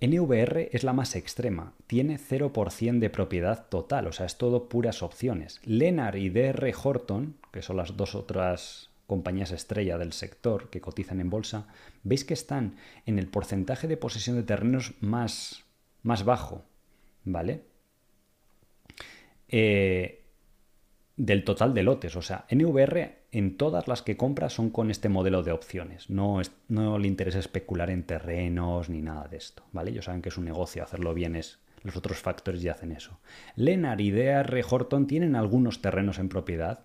NVR 0.00 0.68
es 0.72 0.84
la 0.84 0.92
más 0.92 1.16
extrema, 1.16 1.74
tiene 1.86 2.18
0% 2.18 2.98
de 2.98 3.10
propiedad 3.10 3.68
total, 3.68 4.06
o 4.06 4.12
sea, 4.12 4.26
es 4.26 4.38
todo 4.38 4.68
puras 4.68 5.02
opciones. 5.02 5.60
Lenar 5.64 6.16
y 6.16 6.28
DR 6.30 6.72
Horton, 6.82 7.36
que 7.52 7.62
son 7.62 7.76
las 7.76 7.96
dos 7.96 8.14
otras 8.14 8.90
compañías 9.08 9.50
estrella 9.50 9.98
del 9.98 10.12
sector 10.12 10.70
que 10.70 10.80
cotizan 10.80 11.20
en 11.20 11.30
bolsa, 11.30 11.66
veis 12.04 12.24
que 12.24 12.34
están 12.34 12.76
en 13.06 13.18
el 13.18 13.26
porcentaje 13.26 13.88
de 13.88 13.96
posesión 13.96 14.36
de 14.36 14.42
terrenos 14.42 14.94
más, 15.00 15.64
más 16.02 16.24
bajo, 16.24 16.64
¿vale? 17.24 17.64
Eh, 19.48 20.24
del 21.16 21.42
total 21.42 21.74
de 21.74 21.82
lotes. 21.82 22.16
O 22.16 22.22
sea, 22.22 22.46
NVR 22.50 23.17
en 23.30 23.56
todas 23.56 23.88
las 23.88 24.02
que 24.02 24.16
compra 24.16 24.48
son 24.48 24.70
con 24.70 24.90
este 24.90 25.08
modelo 25.08 25.42
de 25.42 25.52
opciones. 25.52 26.08
No, 26.08 26.40
no 26.68 26.98
le 26.98 27.08
interesa 27.08 27.38
especular 27.38 27.90
en 27.90 28.04
terrenos 28.04 28.88
ni 28.88 29.02
nada 29.02 29.28
de 29.28 29.36
esto. 29.36 29.62
¿vale? 29.72 29.90
Ellos 29.90 30.06
saben 30.06 30.22
que 30.22 30.30
es 30.30 30.38
un 30.38 30.44
negocio, 30.44 30.82
hacerlo 30.82 31.14
bien 31.14 31.36
es. 31.36 31.58
Los 31.82 31.96
otros 31.96 32.18
factores 32.18 32.62
ya 32.62 32.72
hacen 32.72 32.92
eso. 32.92 33.18
Lenar 33.54 34.00
y 34.00 34.10
DR 34.10 34.62
Horton 34.68 35.06
tienen 35.06 35.36
algunos 35.36 35.80
terrenos 35.80 36.18
en 36.18 36.28
propiedad 36.28 36.80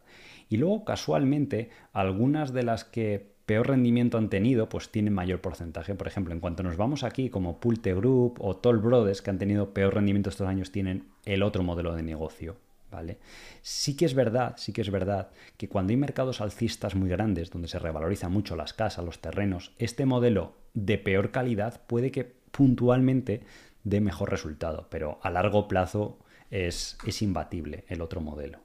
y 0.50 0.58
luego 0.58 0.86
casualmente 0.86 1.70
algunas 1.94 2.54
de 2.54 2.64
las 2.64 2.84
que 2.84 3.34
peor 3.46 3.68
rendimiento 3.68 4.18
han 4.18 4.30
tenido, 4.30 4.70
pues 4.70 4.90
tienen 4.90 5.14
mayor 5.14 5.42
porcentaje. 5.42 5.96
Por 5.96 6.08
ejemplo, 6.08 6.34
en 6.34 6.40
cuanto 6.40 6.64
nos 6.64 6.78
vamos 6.78 7.04
aquí, 7.04 7.30
como 7.30 7.60
Pulte 7.60 7.94
Group 7.94 8.38
o 8.40 8.56
Toll 8.56 8.78
Brothers, 8.78 9.22
que 9.22 9.32
han 9.32 9.40
tenido 9.40 9.74
peor 9.74 9.96
rendimiento 9.96 10.30
estos 10.30 10.48
años, 10.48 10.72
tienen 10.72 11.08
el 11.26 11.44
otro 11.44 11.64
modelo 11.64 11.96
de 11.96 12.04
negocio. 12.04 12.56
¿Vale? 12.94 13.18
Sí 13.64 13.98
que 13.98 14.06
es 14.06 14.14
verdad, 14.14 14.54
sí 14.58 14.72
que 14.72 14.82
es 14.82 14.92
verdad 14.92 15.32
que 15.58 15.68
cuando 15.68 15.92
hay 15.92 15.98
mercados 15.98 16.42
alcistas 16.42 16.94
muy 16.94 17.10
grandes, 17.10 17.50
donde 17.50 17.68
se 17.68 17.80
revalorizan 17.80 18.32
mucho 18.32 18.56
las 18.56 18.74
casas, 18.74 19.04
los 19.04 19.20
terrenos, 19.20 19.74
este 19.80 20.06
modelo 20.06 20.56
de 20.76 21.00
peor 21.00 21.32
calidad 21.32 21.82
puede 21.88 22.12
que 22.12 22.24
puntualmente 22.24 23.42
dé 23.84 24.00
mejor 24.00 24.30
resultado, 24.30 24.88
pero 24.92 25.20
a 25.24 25.32
largo 25.32 25.68
plazo 25.68 26.20
es, 26.52 27.00
es 27.04 27.24
imbatible 27.24 27.84
el 27.88 28.02
otro 28.02 28.22
modelo. 28.22 28.60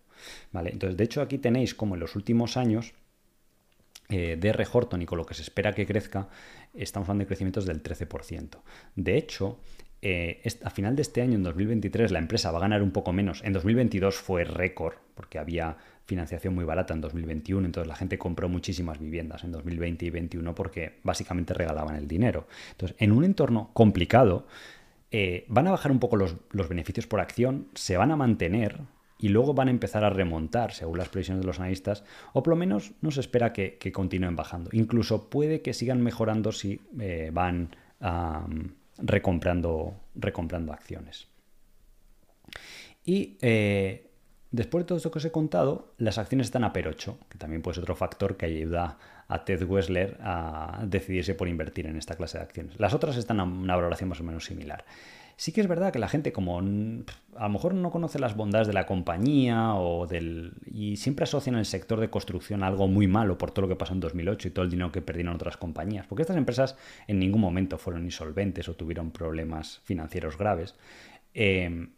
¿Vale? 0.53 0.71
Entonces, 0.73 0.99
de 0.99 1.05
hecho, 1.05 1.23
aquí 1.23 1.39
tenéis 1.39 1.75
como 1.75 1.95
en 1.95 2.01
los 2.01 2.15
últimos 2.15 2.59
años 2.59 2.93
eh, 4.11 4.37
DR 4.39 4.67
Horton 4.71 5.01
y 5.01 5.07
con 5.07 5.17
lo 5.17 5.25
que 5.25 5.35
se 5.35 5.43
espera 5.43 5.73
que 5.73 5.87
crezca, 5.87 6.29
estamos 6.75 7.09
hablando 7.09 7.23
de 7.23 7.29
crecimientos 7.29 7.65
del 7.65 7.83
13%. 7.83 8.59
De 8.95 9.17
hecho, 9.17 9.59
eh, 10.01 10.43
a 10.63 10.71
final 10.71 10.95
de 10.95 11.03
este 11.03 11.23
año, 11.23 11.35
en 11.35 11.43
2023, 11.43 12.13
la 12.13 12.19
empresa 12.19 12.51
va 12.53 12.59
a 12.59 12.61
ganar 12.63 12.83
un 12.83 12.93
poco 12.93 13.13
menos. 13.13 13.43
En 13.45 13.53
2022 13.53 14.17
fue 14.17 14.45
récord, 14.45 14.95
porque 15.15 15.39
había 15.39 15.77
financiación 16.05 16.55
muy 16.55 16.65
barata 16.65 16.95
en 16.95 17.01
2021, 17.01 17.67
entonces 17.67 17.89
la 17.89 17.97
gente 17.97 18.17
compró 18.17 18.49
muchísimas 18.49 18.99
viviendas 18.99 19.45
en 19.45 19.53
2020 19.53 20.07
y 20.07 20.09
2021 20.09 20.55
porque 20.55 20.95
básicamente 21.03 21.53
regalaban 21.53 21.97
el 21.97 22.09
dinero. 22.09 22.47
Entonces, 22.71 22.97
en 22.99 23.13
un 23.13 23.25
entorno 23.25 23.71
complicado, 23.75 24.47
eh, 25.11 25.45
van 25.49 25.67
a 25.67 25.73
bajar 25.73 25.93
un 25.93 25.99
poco 25.99 26.17
los, 26.17 26.37
los 26.51 26.69
beneficios 26.69 27.07
por 27.07 27.21
acción, 27.21 27.69
se 27.75 27.97
van 27.97 28.11
a 28.11 28.17
mantener, 28.17 28.81
y 29.19 29.29
luego 29.29 29.53
van 29.53 29.69
a 29.69 29.73
empezar 29.73 30.05
a 30.05 30.11
remontar, 30.11 30.73
según 30.73 30.99
las 30.99 31.09
previsiones 31.09 31.43
de 31.43 31.47
los 31.47 31.59
analistas, 31.59 32.05
o 32.33 32.43
por 32.43 32.53
lo 32.53 32.57
menos 32.57 32.93
no 33.01 33.11
se 33.11 33.21
espera 33.21 33.53
que, 33.53 33.79
continúen 33.93 34.37
bajando. 34.37 34.71
Incluso 34.73 35.29
puede 35.29 35.61
que 35.61 35.75
sigan 35.75 36.01
mejorando 36.03 36.53
si 36.53 36.81
eh, 37.01 37.31
van 37.33 37.71
recomprando, 38.99 39.95
recomprando 40.15 40.73
acciones. 40.73 41.29
Y 43.05 43.39
eh, 43.41 44.11
después 44.51 44.85
de 44.85 44.89
todo 44.89 44.99
esto 44.99 45.11
que 45.11 45.19
os 45.19 45.25
he 45.25 45.31
contado, 45.31 45.95
las 45.99 46.19
acciones 46.19 46.49
están 46.49 46.65
a 46.65 46.73
PER 46.73 46.89
8, 46.89 47.19
que 47.29 47.39
también 47.39 47.63
puede 47.63 47.77
ser 47.77 47.85
otro 47.85 47.97
factor 47.97 48.37
que 48.37 48.47
ayuda 48.47 48.99
a 49.29 49.45
Ted 49.45 49.63
Wessler 49.63 50.17
a 50.21 50.83
decidirse 50.87 51.35
por 51.35 51.49
invertir 51.49 51.87
en 51.87 51.97
esta 51.97 52.17
clase 52.17 52.39
de 52.39 52.45
acciones. 52.45 52.79
Las 52.79 52.95
otras 52.95 53.17
están 53.17 53.41
a 53.41 53.45
una 53.45 53.77
valoración 53.77 54.09
más 54.09 54.21
o 54.21 54.25
menos 54.25 54.45
similar. 54.45 54.85
Sí 55.39 55.53
que 55.53 55.61
es 55.61 55.69
verdad 55.69 55.93
que 55.93 56.01
la 56.01 56.09
gente 56.09 56.33
como 56.33 56.59
a 56.59 56.63
lo 56.63 57.49
mejor 57.49 57.73
no 57.73 57.93
conoce 57.93 58.19
las 58.19 58.35
bondades 58.35 58.67
de 58.67 58.73
la 58.73 58.87
compañía 58.87 59.77
o 59.77 60.09
del 60.09 60.55
y 60.67 60.97
siempre 60.97 61.23
asocian 61.23 61.55
el 61.55 61.65
sector 61.65 62.01
de 62.01 62.11
construcción 62.11 62.65
algo 62.65 62.89
muy 62.89 63.07
malo 63.07 63.39
por 63.39 63.53
todo 63.53 63.63
lo 63.63 63.69
que 63.69 63.77
pasó 63.77 63.93
en 63.93 64.01
2008 64.01 64.49
y 64.49 64.51
todo 64.51 64.65
el 64.65 64.71
dinero 64.73 64.91
que 64.91 65.01
perdieron 65.01 65.37
otras 65.37 65.57
compañías, 65.57 66.09
porque 66.09 66.23
estas 66.23 66.37
empresas 66.37 66.77
en 67.07 67.21
ningún 67.21 67.41
momento 67.41 67.79
fueron 67.79 68.05
insolventes 68.05 68.69
o 68.69 68.75
tuvieron 68.75 69.13
problemas 69.13 69.81
financieros 69.85 70.37
graves. 70.37 70.75
Em, 71.35 71.93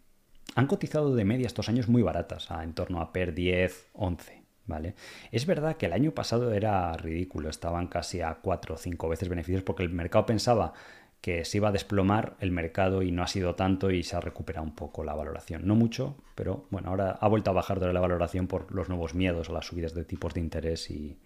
han 0.55 0.67
cotizado 0.67 1.15
de 1.15 1.25
media 1.25 1.47
estos 1.47 1.71
años 1.71 1.89
muy 1.89 2.03
baratas, 2.03 2.51
a 2.51 2.62
en 2.62 2.75
torno 2.75 3.01
a 3.01 3.11
PER 3.11 3.33
10, 3.33 3.89
11. 3.95 4.41
¿Vale? 4.67 4.95
Es 5.33 5.47
verdad 5.47 5.77
que 5.77 5.87
el 5.87 5.93
año 5.95 6.12
pasado 6.12 6.53
era 6.53 6.93
ridículo, 6.93 7.49
estaban 7.49 7.89
casi 7.89 8.21
a 8.21 8.35
4 8.35 8.75
o 8.75 8.79
5 8.79 9.09
veces 9.09 9.29
beneficios 9.29 9.65
porque 9.65 9.83
el 9.83 9.89
mercado 9.89 10.27
pensaba 10.27 10.75
que 11.20 11.44
se 11.44 11.59
iba 11.59 11.68
a 11.68 11.72
desplomar 11.72 12.36
el 12.40 12.51
mercado 12.51 13.02
y 13.02 13.12
no 13.12 13.22
ha 13.22 13.26
sido 13.26 13.55
tanto 13.55 13.90
y 13.90 14.02
se 14.02 14.16
ha 14.16 14.20
recuperado 14.20 14.64
un 14.64 14.74
poco 14.74 15.05
la 15.05 15.14
valoración. 15.14 15.66
No 15.66 15.74
mucho, 15.74 16.16
pero 16.34 16.66
bueno, 16.70 16.88
ahora 16.88 17.18
ha 17.20 17.28
vuelto 17.28 17.51
a 17.51 17.55
bajar 17.55 17.78
de 17.80 17.92
la 17.92 18.01
valoración 18.01 18.47
por 18.47 18.72
los 18.72 18.88
nuevos 18.88 19.14
miedos 19.14 19.51
a 19.51 19.52
las 19.52 19.66
subidas 19.66 19.94
de 19.94 20.05
tipos 20.05 20.34
de 20.34 20.40
interés 20.40 20.90
y, 20.90 21.18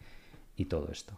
y 0.56 0.64
todo 0.64 0.90
esto. 0.90 1.14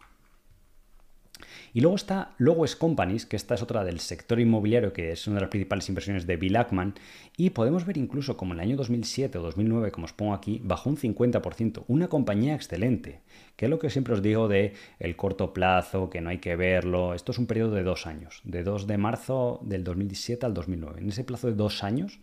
Y 1.73 1.81
luego 1.81 1.95
está 1.95 2.33
Logos 2.37 2.75
Companies, 2.75 3.25
que 3.25 3.35
esta 3.35 3.55
es 3.55 3.61
otra 3.61 3.83
del 3.83 3.99
sector 3.99 4.39
inmobiliario, 4.39 4.93
que 4.93 5.11
es 5.11 5.27
una 5.27 5.35
de 5.35 5.41
las 5.41 5.49
principales 5.49 5.87
inversiones 5.89 6.25
de 6.25 6.37
Bill 6.37 6.55
Ackman, 6.55 6.95
y 7.35 7.51
podemos 7.51 7.85
ver 7.85 7.97
incluso 7.97 8.37
como 8.37 8.53
en 8.53 8.59
el 8.59 8.67
año 8.67 8.77
2007 8.77 9.37
o 9.37 9.41
2009, 9.41 9.91
como 9.91 10.05
os 10.05 10.13
pongo 10.13 10.33
aquí, 10.33 10.61
bajó 10.63 10.89
un 10.89 10.97
50%, 10.97 11.83
una 11.87 12.07
compañía 12.07 12.55
excelente, 12.55 13.21
que 13.55 13.65
es 13.65 13.69
lo 13.69 13.79
que 13.79 13.89
siempre 13.89 14.13
os 14.13 14.21
digo 14.21 14.47
de 14.47 14.73
el 14.99 15.15
corto 15.15 15.53
plazo, 15.53 16.09
que 16.09 16.21
no 16.21 16.29
hay 16.29 16.39
que 16.39 16.55
verlo, 16.55 17.13
esto 17.13 17.31
es 17.31 17.37
un 17.37 17.47
periodo 17.47 17.75
de 17.75 17.83
dos 17.83 18.07
años, 18.07 18.41
de 18.43 18.63
2 18.63 18.87
de 18.87 18.97
marzo 18.97 19.59
del 19.63 19.83
2017 19.83 20.45
al 20.45 20.53
2009, 20.53 21.01
en 21.01 21.09
ese 21.09 21.23
plazo 21.23 21.47
de 21.47 21.53
dos 21.53 21.83
años, 21.83 22.19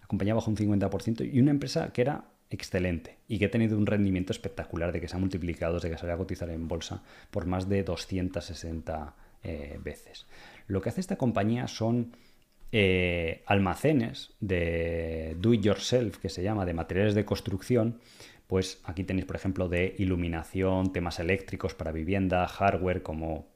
la 0.00 0.06
compañía 0.06 0.34
bajó 0.34 0.50
un 0.50 0.56
50% 0.56 1.32
y 1.32 1.40
una 1.40 1.50
empresa 1.50 1.92
que 1.92 2.02
era 2.02 2.24
excelente 2.50 3.18
y 3.28 3.38
que 3.38 3.46
ha 3.46 3.50
tenido 3.50 3.76
un 3.76 3.86
rendimiento 3.86 4.32
espectacular 4.32 4.92
de 4.92 5.00
que 5.00 5.08
se 5.08 5.16
ha 5.16 5.18
multiplicado 5.18 5.74
desde 5.74 5.90
que 5.90 5.98
salió 5.98 6.14
a 6.14 6.18
cotizar 6.18 6.50
en 6.50 6.68
bolsa 6.68 7.02
por 7.30 7.46
más 7.46 7.68
de 7.68 7.82
260 7.82 9.14
eh, 9.42 9.78
veces. 9.82 10.26
Lo 10.66 10.80
que 10.80 10.88
hace 10.88 11.00
esta 11.00 11.16
compañía 11.16 11.68
son 11.68 12.12
eh, 12.72 13.42
almacenes 13.46 14.34
de 14.40 15.36
do 15.38 15.54
it 15.54 15.62
yourself, 15.62 16.18
que 16.18 16.28
se 16.28 16.42
llama, 16.42 16.66
de 16.66 16.74
materiales 16.74 17.14
de 17.14 17.24
construcción. 17.24 18.00
Pues 18.46 18.80
aquí 18.84 19.02
tenéis, 19.04 19.26
por 19.26 19.36
ejemplo, 19.36 19.68
de 19.68 19.94
iluminación, 19.98 20.92
temas 20.92 21.18
eléctricos 21.18 21.74
para 21.74 21.92
vivienda, 21.92 22.46
hardware 22.46 23.02
como 23.02 23.48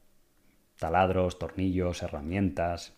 taladros, 0.78 1.38
tornillos, 1.38 2.02
herramientas. 2.02 2.94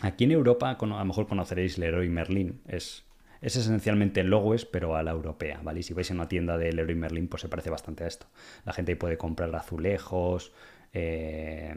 Aquí 0.00 0.24
en 0.24 0.32
Europa, 0.32 0.76
a 0.78 0.86
lo 0.86 1.04
mejor 1.04 1.26
conoceréis 1.26 1.78
Leroy 1.78 2.08
Merlin, 2.10 2.60
es 2.66 3.05
es 3.40 3.56
esencialmente 3.56 4.22
Logos, 4.24 4.64
pero 4.64 4.96
a 4.96 5.02
la 5.02 5.12
europea, 5.12 5.60
¿vale? 5.62 5.80
Y 5.80 5.82
si 5.82 5.94
vais 5.94 6.10
a 6.10 6.14
una 6.14 6.28
tienda 6.28 6.58
de 6.58 6.72
Leroy 6.72 6.94
Merlin, 6.94 7.28
pues 7.28 7.42
se 7.42 7.48
parece 7.48 7.70
bastante 7.70 8.04
a 8.04 8.06
esto. 8.06 8.26
La 8.64 8.72
gente 8.72 8.92
ahí 8.92 8.96
puede 8.96 9.16
comprar 9.18 9.54
azulejos, 9.54 10.52
eh, 10.92 11.74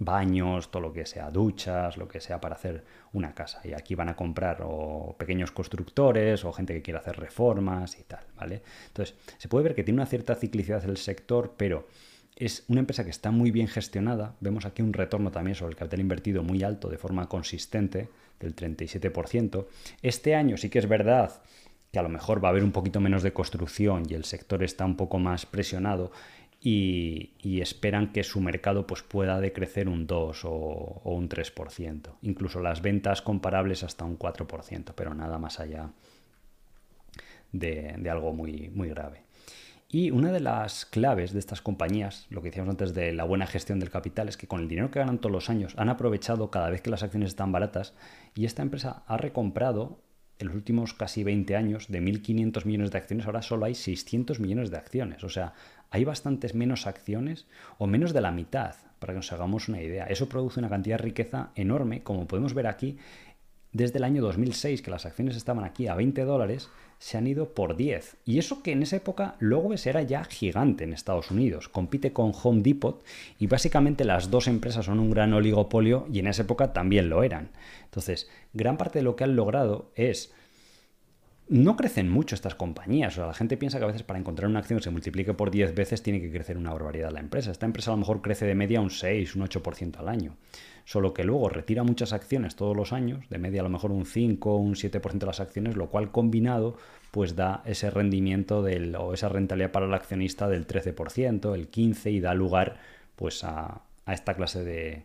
baños, 0.00 0.70
todo 0.70 0.82
lo 0.82 0.92
que 0.92 1.04
sea, 1.04 1.30
duchas, 1.30 1.96
lo 1.98 2.08
que 2.08 2.20
sea 2.20 2.40
para 2.40 2.54
hacer 2.54 2.84
una 3.12 3.34
casa. 3.34 3.60
Y 3.64 3.74
aquí 3.74 3.94
van 3.94 4.08
a 4.08 4.16
comprar 4.16 4.62
o 4.64 5.14
pequeños 5.18 5.52
constructores 5.52 6.44
o 6.44 6.52
gente 6.52 6.72
que 6.72 6.82
quiere 6.82 6.98
hacer 6.98 7.18
reformas 7.18 7.98
y 7.98 8.04
tal, 8.04 8.24
¿vale? 8.36 8.62
Entonces, 8.88 9.14
se 9.36 9.48
puede 9.48 9.64
ver 9.64 9.74
que 9.74 9.84
tiene 9.84 9.98
una 9.98 10.06
cierta 10.06 10.34
ciclicidad 10.34 10.84
el 10.84 10.96
sector, 10.96 11.54
pero 11.56 11.86
es 12.34 12.64
una 12.68 12.80
empresa 12.80 13.04
que 13.04 13.10
está 13.10 13.30
muy 13.30 13.50
bien 13.50 13.68
gestionada. 13.68 14.34
Vemos 14.40 14.64
aquí 14.64 14.80
un 14.80 14.94
retorno 14.94 15.30
también 15.30 15.54
sobre 15.54 15.72
el 15.72 15.76
capital 15.76 16.00
invertido 16.00 16.42
muy 16.42 16.62
alto 16.62 16.88
de 16.88 16.96
forma 16.96 17.28
consistente, 17.28 18.08
del 18.40 18.56
37%. 18.56 19.66
Este 20.02 20.34
año 20.34 20.56
sí 20.56 20.70
que 20.70 20.78
es 20.78 20.88
verdad 20.88 21.42
que 21.92 21.98
a 21.98 22.02
lo 22.02 22.08
mejor 22.08 22.42
va 22.42 22.48
a 22.48 22.50
haber 22.50 22.64
un 22.64 22.72
poquito 22.72 23.00
menos 23.00 23.22
de 23.22 23.32
construcción 23.32 24.04
y 24.08 24.14
el 24.14 24.24
sector 24.24 24.62
está 24.62 24.84
un 24.84 24.96
poco 24.96 25.18
más 25.18 25.46
presionado 25.46 26.12
y, 26.62 27.60
esperan 27.60 28.12
que 28.12 28.22
su 28.22 28.40
mercado 28.40 28.86
pues, 28.86 29.02
pueda 29.02 29.40
decrecer 29.40 29.88
un 29.88 30.06
2 30.06 30.44
o, 30.44 31.00
un 31.04 31.28
3%. 31.28 32.16
Incluso 32.22 32.60
las 32.60 32.82
ventas 32.82 33.22
comparables 33.22 33.82
hasta 33.82 34.04
un 34.04 34.18
4%, 34.18 34.92
pero 34.94 35.14
nada 35.14 35.38
más 35.38 35.58
allá 35.58 35.90
de, 37.52 38.08
algo 38.10 38.32
muy, 38.32 38.70
muy 38.70 38.88
grave. 38.90 39.22
Y 39.92 40.12
una 40.12 40.30
de 40.30 40.38
las 40.38 40.86
claves 40.86 41.32
de 41.32 41.40
estas 41.40 41.62
compañías, 41.62 42.26
lo 42.30 42.40
que 42.40 42.50
decíamos 42.50 42.70
antes 42.70 42.94
de 42.94 43.12
la 43.12 43.24
buena 43.24 43.48
gestión 43.48 43.80
del 43.80 43.90
capital, 43.90 44.28
es 44.28 44.36
que 44.36 44.46
con 44.46 44.60
el 44.60 44.68
dinero 44.68 44.92
que 44.92 45.00
ganan 45.00 45.18
todos 45.18 45.32
los 45.32 45.50
años 45.50 45.74
han 45.76 45.88
aprovechado 45.88 46.48
cada 46.48 46.70
vez 46.70 46.80
que 46.80 46.90
las 46.90 47.02
acciones 47.02 47.30
están 47.30 47.50
baratas 47.50 47.92
y 48.36 48.44
esta 48.44 48.62
empresa 48.62 49.02
ha 49.08 49.16
recomprado 49.16 50.00
en 50.38 50.46
los 50.46 50.54
últimos 50.54 50.94
casi 50.94 51.24
20 51.24 51.56
años 51.56 51.88
de 51.88 52.00
1.500 52.00 52.64
millones 52.66 52.92
de 52.92 52.98
acciones, 52.98 53.26
ahora 53.26 53.42
solo 53.42 53.66
hay 53.66 53.74
600 53.74 54.38
millones 54.38 54.70
de 54.70 54.76
acciones. 54.76 55.24
O 55.24 55.28
sea, 55.28 55.54
hay 55.90 56.04
bastantes 56.04 56.54
menos 56.54 56.86
acciones 56.86 57.48
o 57.78 57.88
menos 57.88 58.12
de 58.12 58.20
la 58.20 58.30
mitad, 58.30 58.76
para 59.00 59.12
que 59.12 59.16
nos 59.16 59.32
hagamos 59.32 59.68
una 59.68 59.82
idea. 59.82 60.04
Eso 60.04 60.28
produce 60.28 60.60
una 60.60 60.68
cantidad 60.68 60.98
de 60.98 61.02
riqueza 61.02 61.50
enorme, 61.56 62.04
como 62.04 62.28
podemos 62.28 62.54
ver 62.54 62.68
aquí, 62.68 62.96
desde 63.72 63.98
el 63.98 64.04
año 64.04 64.22
2006, 64.22 64.82
que 64.82 64.90
las 64.90 65.04
acciones 65.04 65.36
estaban 65.36 65.64
aquí 65.64 65.88
a 65.88 65.94
20 65.94 66.24
dólares, 66.24 66.70
se 67.00 67.16
han 67.16 67.26
ido 67.26 67.54
por 67.54 67.76
10. 67.76 68.18
Y 68.26 68.38
eso 68.38 68.62
que 68.62 68.72
en 68.72 68.82
esa 68.82 68.96
época 68.96 69.34
Logos 69.40 69.86
era 69.86 70.02
ya 70.02 70.22
gigante 70.22 70.84
en 70.84 70.92
Estados 70.92 71.30
Unidos. 71.30 71.70
Compite 71.70 72.12
con 72.12 72.32
Home 72.42 72.60
Depot 72.60 73.02
y 73.38 73.46
básicamente 73.46 74.04
las 74.04 74.30
dos 74.30 74.46
empresas 74.46 74.84
son 74.84 75.00
un 75.00 75.10
gran 75.10 75.32
oligopolio 75.32 76.06
y 76.12 76.18
en 76.18 76.26
esa 76.26 76.42
época 76.42 76.74
también 76.74 77.08
lo 77.08 77.22
eran. 77.22 77.48
Entonces, 77.84 78.28
gran 78.52 78.76
parte 78.76 78.98
de 78.98 79.02
lo 79.02 79.16
que 79.16 79.24
han 79.24 79.34
logrado 79.34 79.90
es 79.96 80.34
no 81.48 81.74
crecen 81.74 82.10
mucho 82.10 82.34
estas 82.34 82.54
compañías. 82.54 83.14
O 83.14 83.16
sea, 83.16 83.26
la 83.28 83.34
gente 83.34 83.56
piensa 83.56 83.78
que 83.78 83.84
a 83.84 83.88
veces 83.88 84.02
para 84.02 84.18
encontrar 84.18 84.50
una 84.50 84.58
acción 84.58 84.78
que 84.78 84.84
se 84.84 84.90
multiplique 84.90 85.32
por 85.32 85.50
10 85.50 85.74
veces 85.74 86.02
tiene 86.02 86.20
que 86.20 86.30
crecer 86.30 86.58
una 86.58 86.70
barbaridad 86.70 87.12
la 87.12 87.20
empresa. 87.20 87.50
Esta 87.50 87.64
empresa 87.64 87.90
a 87.90 87.94
lo 87.94 88.00
mejor 88.00 88.20
crece 88.20 88.44
de 88.44 88.54
media 88.54 88.82
un 88.82 88.90
6, 88.90 89.36
un 89.36 89.42
8% 89.48 89.96
al 89.96 90.08
año. 90.10 90.36
Solo 90.84 91.14
que 91.14 91.24
luego 91.24 91.48
retira 91.48 91.82
muchas 91.82 92.12
acciones 92.12 92.56
todos 92.56 92.76
los 92.76 92.92
años, 92.92 93.28
de 93.28 93.38
media 93.38 93.60
a 93.60 93.64
lo 93.64 93.70
mejor 93.70 93.92
un 93.92 94.06
5, 94.06 94.56
un 94.56 94.74
7% 94.74 95.18
de 95.18 95.26
las 95.26 95.40
acciones, 95.40 95.76
lo 95.76 95.88
cual 95.88 96.10
combinado 96.10 96.76
pues 97.10 97.36
da 97.36 97.62
ese 97.64 97.90
rendimiento 97.90 98.62
del, 98.62 98.94
o 98.96 99.14
esa 99.14 99.28
rentabilidad 99.28 99.72
para 99.72 99.86
el 99.86 99.94
accionista 99.94 100.48
del 100.48 100.66
13%, 100.66 101.54
el 101.54 101.70
15% 101.70 102.12
y 102.12 102.20
da 102.20 102.34
lugar 102.34 102.78
pues 103.16 103.44
a, 103.44 103.82
esta 104.06 104.34
clase 104.34 104.64
de, 104.64 105.04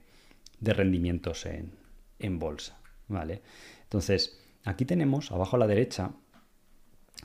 rendimientos 0.61 1.45
en, 1.45 1.71
en 2.19 2.39
bolsa. 2.39 2.77
¿vale? 3.07 3.41
Entonces, 3.83 4.39
aquí 4.63 4.85
tenemos 4.85 5.31
abajo 5.31 5.55
a 5.55 5.59
la 5.59 5.67
derecha 5.67 6.11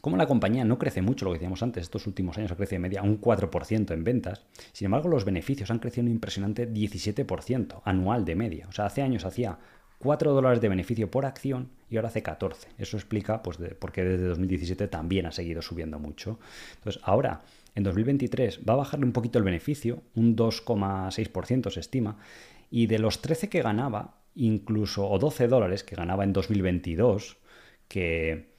como 0.01 0.17
la 0.17 0.27
compañía 0.27 0.65
no 0.65 0.79
crece 0.79 1.03
mucho, 1.03 1.25
lo 1.25 1.33
que 1.33 1.39
decíamos 1.39 1.63
antes, 1.63 1.83
estos 1.83 2.07
últimos 2.07 2.39
años 2.39 2.51
ha 2.51 2.57
crecido 2.57 2.77
de 2.77 2.89
media 2.89 3.03
un 3.03 3.21
4% 3.21 3.93
en 3.93 4.05
ventas, 4.05 4.47
sin 4.73 4.87
embargo 4.87 5.09
los 5.09 5.25
beneficios 5.25 5.71
han 5.71 5.79
crecido 5.79 6.07
un 6.07 6.13
impresionante 6.13 6.71
17% 6.73 7.83
anual 7.85 8.25
de 8.25 8.35
media. 8.35 8.67
O 8.69 8.73
sea, 8.73 8.87
hace 8.87 9.03
años 9.03 9.25
hacía 9.25 9.59
4 9.99 10.33
dólares 10.33 10.63
de 10.63 10.69
beneficio 10.71 11.11
por 11.11 11.27
acción 11.27 11.69
y 11.91 11.97
ahora 11.97 12.09
hace 12.09 12.23
14. 12.23 12.69
Eso 12.79 12.97
explica 12.97 13.43
pues, 13.43 13.59
por 13.79 13.93
qué 13.93 14.03
desde 14.03 14.25
2017 14.25 14.89
también 14.89 15.27
ha 15.27 15.33
seguido 15.33 15.61
subiendo 15.61 15.99
mucho. 15.99 16.39
Entonces, 16.77 17.03
ahora, 17.05 17.43
en 17.75 17.83
2023, 17.83 18.61
va 18.67 18.73
a 18.73 18.77
bajarle 18.77 19.05
un 19.05 19.13
poquito 19.13 19.39
el 19.39 19.45
beneficio, 19.45 20.03
un 20.15 20.37
2,6% 20.37 21.71
se 21.71 21.81
estima, 21.81 22.17
y 22.71 22.87
de 22.87 22.99
los 22.99 23.21
13 23.21 23.51
que 23.51 23.61
ganaba, 23.61 24.17
incluso, 24.35 25.07
o 25.07 25.19
12 25.19 25.49
dólares 25.49 25.85
que 25.85 25.97
ganaba 25.97 26.25
en 26.25 26.33
2022, 26.33 27.37
que 27.89 28.51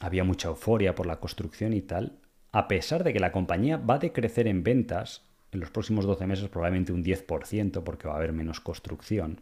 había 0.00 0.24
mucha 0.24 0.48
euforia 0.48 0.94
por 0.94 1.06
la 1.06 1.20
construcción 1.20 1.72
y 1.72 1.82
tal, 1.82 2.18
a 2.52 2.68
pesar 2.68 3.04
de 3.04 3.12
que 3.12 3.20
la 3.20 3.32
compañía 3.32 3.76
va 3.76 3.94
a 3.94 3.98
decrecer 3.98 4.46
en 4.46 4.62
ventas 4.62 5.22
en 5.52 5.60
los 5.60 5.70
próximos 5.70 6.04
12 6.04 6.26
meses 6.26 6.48
probablemente 6.48 6.92
un 6.92 7.04
10% 7.04 7.82
porque 7.82 8.08
va 8.08 8.14
a 8.14 8.16
haber 8.18 8.32
menos 8.32 8.60
construcción, 8.60 9.40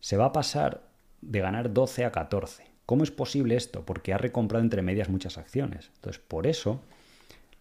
se 0.00 0.16
va 0.16 0.26
a 0.26 0.32
pasar 0.32 0.82
de 1.20 1.40
ganar 1.40 1.72
12 1.72 2.04
a 2.04 2.12
14. 2.12 2.64
¿Cómo 2.86 3.02
es 3.02 3.10
posible 3.10 3.56
esto? 3.56 3.84
Porque 3.86 4.12
ha 4.12 4.18
recomprado 4.18 4.62
entre 4.62 4.82
medias 4.82 5.08
muchas 5.08 5.38
acciones. 5.38 5.90
Entonces, 5.96 6.22
por 6.26 6.46
eso, 6.46 6.82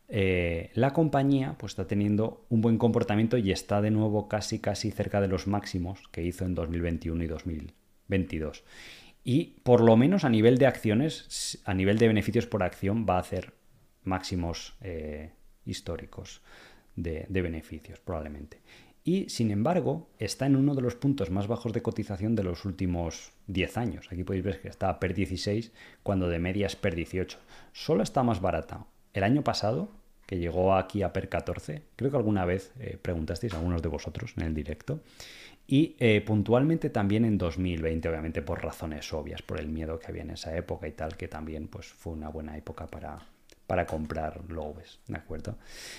eh, 0.09 0.69
la 0.73 0.91
compañía 0.91 1.55
pues, 1.57 1.71
está 1.71 1.87
teniendo 1.87 2.45
un 2.49 2.61
buen 2.61 2.77
comportamiento 2.77 3.37
y 3.37 3.51
está 3.51 3.81
de 3.81 3.91
nuevo 3.91 4.27
casi, 4.27 4.59
casi 4.59 4.91
cerca 4.91 5.21
de 5.21 5.29
los 5.29 5.47
máximos 5.47 6.07
que 6.11 6.23
hizo 6.23 6.45
en 6.45 6.55
2021 6.55 7.23
y 7.23 7.27
2022. 7.27 8.63
Y 9.23 9.55
por 9.63 9.81
lo 9.81 9.95
menos 9.95 10.25
a 10.25 10.29
nivel 10.29 10.57
de 10.57 10.67
acciones, 10.67 11.61
a 11.65 11.73
nivel 11.73 11.97
de 11.97 12.07
beneficios 12.07 12.45
por 12.45 12.63
acción, 12.63 13.05
va 13.09 13.15
a 13.15 13.21
hacer 13.21 13.53
máximos 14.03 14.75
eh, 14.81 15.31
históricos 15.65 16.41
de, 16.95 17.25
beneficios, 17.29 17.99
probablemente. 17.99 18.61
Y 19.05 19.29
sin 19.29 19.51
embargo, 19.51 20.09
está 20.17 20.45
en 20.45 20.55
uno 20.55 20.75
de 20.75 20.81
los 20.81 20.95
puntos 20.95 21.29
más 21.29 21.47
bajos 21.47 21.73
de 21.73 21.81
cotización 21.81 22.35
de 22.35 22.43
los 22.43 22.63
últimos 22.65 23.31
10 23.47 23.77
años. 23.77 24.07
Aquí 24.11 24.23
podéis 24.23 24.45
ver 24.45 24.61
que 24.61 24.69
está 24.69 24.99
PER 24.99 25.13
16 25.13 25.71
cuando 26.03 26.29
de 26.29 26.39
media 26.39 26.67
es 26.67 26.75
PER 26.75 26.95
18. 26.95 27.37
Solo 27.73 28.03
está 28.03 28.23
más 28.23 28.39
barata. 28.39 28.85
El 29.13 29.23
año 29.23 29.43
pasado, 29.43 29.91
que 30.25 30.37
llegó 30.37 30.75
aquí 30.75 31.03
a 31.03 31.11
PER 31.11 31.27
14, 31.27 31.83
creo 31.97 32.11
que 32.11 32.17
alguna 32.17 32.45
vez 32.45 32.71
eh, 32.79 32.97
preguntasteis 33.01 33.53
a 33.53 33.57
algunos 33.57 33.81
de 33.81 33.89
vosotros 33.89 34.33
en 34.37 34.43
el 34.43 34.53
directo, 34.53 35.01
y 35.65 35.95
eh, 35.99 36.21
puntualmente 36.21 36.89
también 36.89 37.25
en 37.25 37.37
2020, 37.37 38.09
obviamente 38.09 38.41
por 38.41 38.63
razones 38.63 39.11
obvias, 39.13 39.41
por 39.41 39.59
el 39.59 39.67
miedo 39.67 39.97
que 39.97 40.07
había 40.07 40.23
en 40.23 40.31
esa 40.31 40.55
época 40.55 40.87
y 40.87 40.91
tal, 40.91 41.15
que 41.15 41.27
también 41.27 41.67
pues, 41.67 41.87
fue 41.87 42.13
una 42.13 42.29
buena 42.29 42.57
época 42.57 42.87
para, 42.87 43.19
para 43.65 43.85
comprar 43.85 44.41
lobes, 44.49 44.99
¿de 45.07 45.17
acuerdo? 45.17 45.57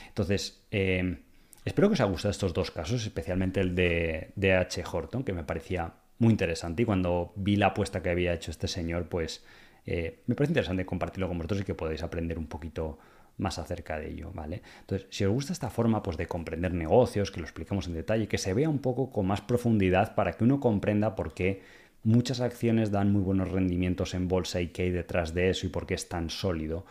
Entonces, 0.09 0.63
em, 0.71 1.19
espero 1.65 1.89
que 1.89 1.95
os 1.95 2.01
haya 2.01 2.11
gustado 2.11 2.31
estos 2.31 2.53
dos 2.53 2.71
casos, 2.71 3.05
especialmente 3.05 3.61
el 3.61 3.75
de, 3.75 4.33
de 4.37 4.55
H. 4.55 4.85
Horton, 4.91 5.25
que 5.25 5.33
me 5.33 5.45
parecía 5.45 5.95
muy 6.19 6.31
interesante 6.31 6.83
y 6.83 6.85
cuando 6.85 7.33
vi 7.37 7.57
la 7.57 7.69
apuesta 7.69 8.03
que 8.03 8.11
había 8.11 8.35
hecho 8.35 8.51
este 8.51 8.69
señor, 8.69 9.09
pues 9.09 9.45
eh, 9.87 10.23
me 10.27 10.35
parece 10.35 10.53
interesante 10.53 10.87
compartirlo 10.87 11.29
con 11.29 11.39
vosotros 11.39 11.63
y 11.63 11.65
que 11.65 11.75
podéis 11.75 12.03
aprender 12.03 12.39
un 12.39 12.47
poquito 12.47 12.99
más 13.37 13.59
acerca 13.59 13.99
de 13.99 14.11
ello, 14.11 14.31
¿vale? 14.33 14.63
Entonces, 14.81 15.09
si 15.11 15.25
os 15.25 15.33
gusta 15.33 15.53
esta 15.53 15.71
forma 15.71 16.03
pues, 16.03 16.17
de 16.17 16.27
comprender 16.27 16.73
negocios, 16.73 17.31
que 17.31 17.41
lo 17.41 17.47
explicamos 17.47 17.87
en 17.87 17.95
detalle, 17.95 18.29
que 18.29 18.39
se 18.39 18.55
vea 18.55 18.69
un 18.69 18.79
poco 18.79 19.11
con 19.11 19.27
más 19.27 19.41
profundidad 19.41 20.15
para 20.15 20.33
que 20.33 20.45
uno 20.45 20.61
comprenda 20.61 21.15
por 21.17 21.35
qué 21.35 21.63
muchas 22.05 22.41
acciones 22.41 22.91
dan 22.91 23.13
muy 23.13 23.23
buenos 23.23 23.51
rendimientos 23.51 24.15
en 24.15 24.29
bolsa 24.29 24.61
y 24.61 24.69
qué 24.69 24.83
hay 24.83 24.91
detrás 24.91 25.35
de 25.35 25.51
eso 25.51 25.67
y 25.67 25.71
por 25.71 25.87
qué 25.87 25.95
es 25.95 26.09
tan 26.09 26.31
sólido 26.31 26.85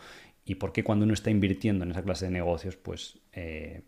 y 0.44 0.56
por 0.56 0.72
qué 0.72 0.84
cuando 0.84 1.04
uno 1.04 1.14
está 1.14 1.30
invirtiendo 1.30 1.84
en 1.84 1.92
esa 1.92 2.02
clase 2.02 2.26
de 2.26 2.32
negocios, 2.32 2.76
pues 2.76 3.18
eh, 3.32 3.82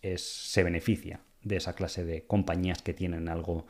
es, 0.00 0.22
se 0.22 0.62
beneficia 0.62 1.20
de 1.42 1.56
esa 1.56 1.74
clase 1.74 2.04
de 2.04 2.22
compañías 2.26 2.82
que 2.82 2.94
tienen 2.94 3.28
algo 3.28 3.66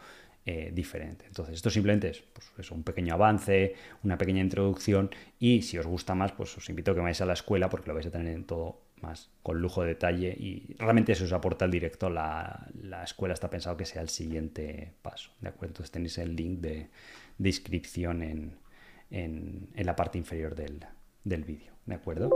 eh, 0.53 0.73
diferente. 0.75 1.27
Entonces, 1.29 1.55
esto 1.55 1.71
simplemente 1.71 2.09
es 2.09 2.25
pues, 2.57 2.73
un 2.73 2.83
pequeño 2.83 3.15
avance, 3.15 3.77
una 4.03 4.19
pequeña 4.19 4.41
introducción 4.41 5.09
y 5.39 5.63
si 5.63 5.79
os 5.79 5.87
gusta 5.87 6.17
más, 6.17 6.33
pues 6.33 6.59
os 6.59 6.69
invito 6.69 6.91
a 6.91 6.95
que 6.95 7.01
vayáis 7.01 7.21
a 7.21 7.27
la 7.27 7.35
escuela 7.35 7.71
porque 7.71 7.87
lo 7.87 7.95
vais 7.95 8.09
a 8.09 8.11
tener 8.11 8.35
en 8.35 8.43
todo 8.43 8.81
más 9.01 9.31
con 9.45 9.61
lujo 9.61 9.83
de 9.83 9.91
detalle 9.91 10.37
y 10.37 10.75
realmente 10.77 11.13
eso 11.13 11.23
os 11.23 11.33
aporta 11.33 11.67
el 11.67 11.71
directo. 11.71 12.11
La, 12.11 12.67
escuela 13.05 13.33
está 13.33 13.49
pensado 13.49 13.77
que 13.77 13.85
sea 13.85 14.03
el 14.03 14.09
siguiente 14.09 14.93
paso, 15.03 15.31
¿de 15.41 15.51
acuerdo? 15.51 15.71
Entonces 15.75 15.93
tenéis 15.93 16.19
el 16.19 16.35
link 16.35 16.59
de, 16.59 16.91
inscripción 17.39 18.25
en, 18.25 18.59
en, 19.13 19.69
la 19.77 19.95
parte 19.95 20.19
inferior 20.19 20.57
del, 20.57 20.85
del 21.23 21.45
vídeo, 21.45 21.75
¿de 21.87 21.95
acuerdo? 21.95 22.29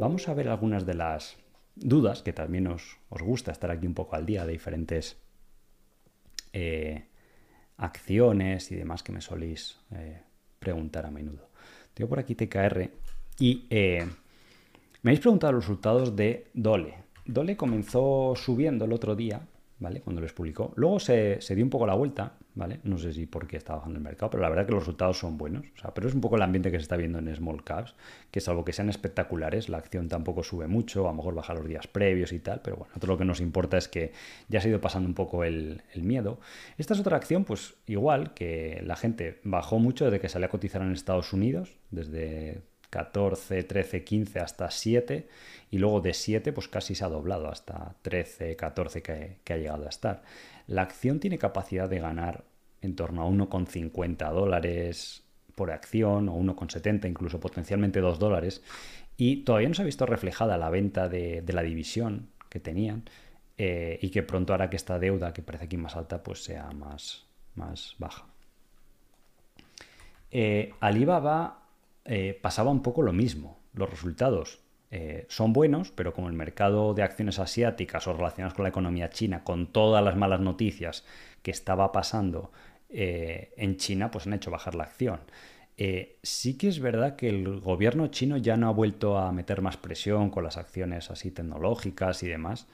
Vamos 0.00 0.28
a 0.28 0.34
ver 0.34 0.50
algunas 0.50 0.84
de 0.84 0.92
las 0.92 1.38
dudas, 1.76 2.22
que 2.22 2.34
también 2.34 2.66
os, 2.66 2.98
os 3.08 3.22
gusta 3.22 3.52
estar 3.52 3.70
aquí 3.70 3.86
un 3.86 3.94
poco 3.94 4.16
al 4.16 4.26
día 4.26 4.44
de 4.44 4.52
diferentes 4.52 5.16
eh, 6.52 7.07
acciones 7.78 8.70
y 8.70 8.76
demás 8.76 9.02
que 9.02 9.12
me 9.12 9.20
soléis 9.20 9.78
eh, 9.92 10.20
preguntar 10.58 11.06
a 11.06 11.10
menudo. 11.10 11.48
Tengo 11.94 12.10
por 12.10 12.18
aquí 12.18 12.34
TKR 12.34 12.90
y 13.38 13.66
eh, 13.70 14.06
me 15.02 15.10
habéis 15.10 15.20
preguntado 15.20 15.54
los 15.54 15.64
resultados 15.64 16.14
de 16.14 16.48
Dole. 16.52 16.96
Dole 17.24 17.56
comenzó 17.56 18.34
subiendo 18.36 18.84
el 18.84 18.92
otro 18.92 19.14
día, 19.14 19.40
¿vale? 19.80 20.00
Cuando 20.00 20.20
les 20.20 20.32
publicó. 20.32 20.72
Luego 20.76 20.98
se, 20.98 21.38
dio 21.54 21.64
un 21.64 21.70
poco 21.70 21.86
la 21.86 21.94
vuelta, 21.94 22.32
¿vale? 22.54 22.80
No 22.82 22.98
sé 22.98 23.12
si 23.12 23.26
porque 23.26 23.56
está 23.56 23.74
bajando 23.74 23.98
el 23.98 24.04
mercado, 24.04 24.30
pero 24.30 24.42
la 24.42 24.48
verdad 24.48 24.66
que 24.66 24.72
los 24.72 24.82
resultados 24.82 25.18
son 25.18 25.38
buenos. 25.38 25.66
O 25.76 25.80
sea, 25.80 25.94
pero 25.94 26.08
es 26.08 26.14
un 26.14 26.20
poco 26.20 26.36
el 26.36 26.42
ambiente 26.42 26.70
que 26.70 26.78
se 26.78 26.82
está 26.82 26.96
viendo 26.96 27.18
en 27.18 27.34
small 27.34 27.62
caps, 27.62 27.94
que 28.30 28.40
salvo 28.40 28.64
que 28.64 28.72
sean 28.72 28.88
espectaculares, 28.88 29.68
la 29.68 29.78
acción 29.78 30.08
tampoco 30.08 30.42
sube 30.42 30.66
mucho, 30.66 31.06
a 31.06 31.12
lo 31.12 31.16
mejor 31.16 31.34
baja 31.34 31.54
los 31.54 31.66
días 31.66 31.86
previos 31.86 32.32
y 32.32 32.40
tal, 32.40 32.60
pero 32.62 32.76
bueno, 32.76 32.92
todo 32.98 33.12
lo 33.12 33.18
que 33.18 33.24
nos 33.24 33.40
importa 33.40 33.78
es 33.78 33.88
que 33.88 34.12
ya 34.48 34.60
se 34.60 34.68
ha 34.68 34.70
ido 34.70 34.80
pasando 34.80 35.08
un 35.08 35.14
poco 35.14 35.44
el, 35.44 35.82
miedo. 35.98 36.38
Esta 36.78 36.94
es 36.94 37.00
otra 37.00 37.16
acción, 37.16 37.44
pues 37.44 37.74
igual, 37.86 38.32
que 38.32 38.80
la 38.84 38.94
gente 38.94 39.40
bajó 39.42 39.78
mucho 39.80 40.04
desde 40.04 40.20
que 40.20 40.28
salió 40.28 40.46
a 40.46 40.50
cotizar 40.50 40.80
en 40.80 40.92
Estados 40.92 41.32
Unidos, 41.32 41.76
desde 41.90 42.62
14, 42.90 43.62
13, 43.62 44.04
15 44.04 44.40
hasta 44.40 44.70
7 44.70 45.28
y 45.70 45.78
luego 45.78 46.00
de 46.00 46.14
7 46.14 46.52
pues 46.52 46.68
casi 46.68 46.94
se 46.94 47.04
ha 47.04 47.08
doblado 47.08 47.48
hasta 47.48 47.94
13, 48.02 48.56
14 48.56 49.02
que, 49.02 49.36
que, 49.44 49.52
ha 49.52 49.56
llegado 49.56 49.86
a 49.86 49.90
estar. 49.90 50.22
La 50.66 50.82
acción 50.82 51.20
tiene 51.20 51.38
capacidad 51.38 51.88
de 51.88 52.00
ganar 52.00 52.44
en 52.80 52.96
torno 52.96 53.22
a 53.22 53.26
1,50 53.26 54.32
dólares 54.32 55.24
por 55.54 55.70
acción 55.70 56.28
o 56.28 56.36
1,70, 56.36 57.08
incluso 57.08 57.40
potencialmente 57.40 58.00
2 58.00 58.18
dólares 58.18 58.62
y 59.20 59.38
todavía 59.38 59.68
no 59.68 59.74
se 59.74 59.82
ha 59.82 59.84
visto 59.84 60.06
reflejada 60.06 60.56
la 60.56 60.70
venta 60.70 61.08
de, 61.08 61.44
la 61.48 61.62
división 61.62 62.30
que 62.48 62.60
tenían 62.60 63.10
eh, 63.58 63.98
y 64.00 64.10
que 64.10 64.22
pronto 64.22 64.54
hará 64.54 64.70
que 64.70 64.76
esta 64.76 64.98
deuda 65.00 65.32
que 65.32 65.42
parece 65.42 65.64
aquí 65.64 65.76
más 65.76 65.96
alta 65.96 66.22
pues 66.22 66.44
sea 66.44 66.70
más, 66.70 67.26
más 67.56 67.96
baja. 67.98 68.26
Eh, 70.30 70.72
Alibaba 70.78 71.67
eh, 72.10 72.38
pasaba 72.40 72.70
un 72.70 72.82
poco 72.82 73.02
lo 73.02 73.12
mismo, 73.12 73.60
los 73.74 73.90
resultados 73.90 74.60
eh, 74.90 75.26
son 75.28 75.52
buenos, 75.52 75.90
pero 75.90 76.14
como 76.14 76.28
el 76.28 76.32
mercado 76.32 76.94
de 76.94 77.02
acciones 77.02 77.38
asiáticas 77.38 78.06
o 78.06 78.14
relacionadas 78.14 78.54
con 78.54 78.62
la 78.62 78.70
economía 78.70 79.10
china, 79.10 79.44
con 79.44 79.66
todas 79.66 80.02
las 80.02 80.16
malas 80.16 80.40
noticias 80.40 81.04
que 81.42 81.50
estaba 81.50 81.92
pasando 81.92 82.50
eh, 82.88 83.52
en 83.58 83.76
China, 83.76 84.10
pues 84.10 84.26
han 84.26 84.32
hecho 84.32 84.50
bajar 84.50 84.74
la 84.74 84.84
acción. 84.84 85.20
Sí 86.22 86.56
que 86.56 86.68
es 86.68 86.80
verdad 86.80 87.14
que 87.14 87.28
el 87.28 87.60
gobierno 87.60 88.08
chino 88.08 88.36
ya 88.38 88.56
no 88.56 88.68
ha 88.68 88.72
vuelto 88.72 89.18
a 89.18 89.30
meter 89.30 89.60
más 89.60 89.76
presión 89.76 90.30
con 90.30 90.42
las 90.42 90.56
acciones 90.56 91.10
así 91.10 91.30
tecnológicas 91.30 92.22
y 92.24 92.26
demás. 92.26 92.66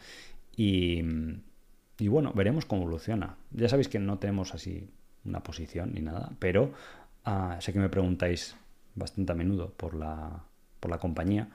Y, 0.57 1.03
bueno, 2.01 2.33
veremos 2.35 2.65
cómo 2.65 2.83
evoluciona. 2.83 3.37
Ya 3.51 3.69
sabéis 3.69 3.89
que 3.89 3.99
no 3.99 4.19
tenemos 4.19 4.55
así 4.55 4.89
una 5.25 5.43
posición 5.43 5.93
ni 5.93 6.01
nada, 6.01 6.31
pero 6.39 6.73
ah, 7.25 7.59
sé 7.61 7.75
que 7.75 7.79
me 7.79 7.91
preguntáis 7.91 8.57
bastante 8.95 9.33
a 9.33 9.35
menudo 9.35 9.73
por 9.77 9.95
la, 9.95 10.45
por 10.81 10.91
la 10.91 10.99
compañía. 10.99 11.49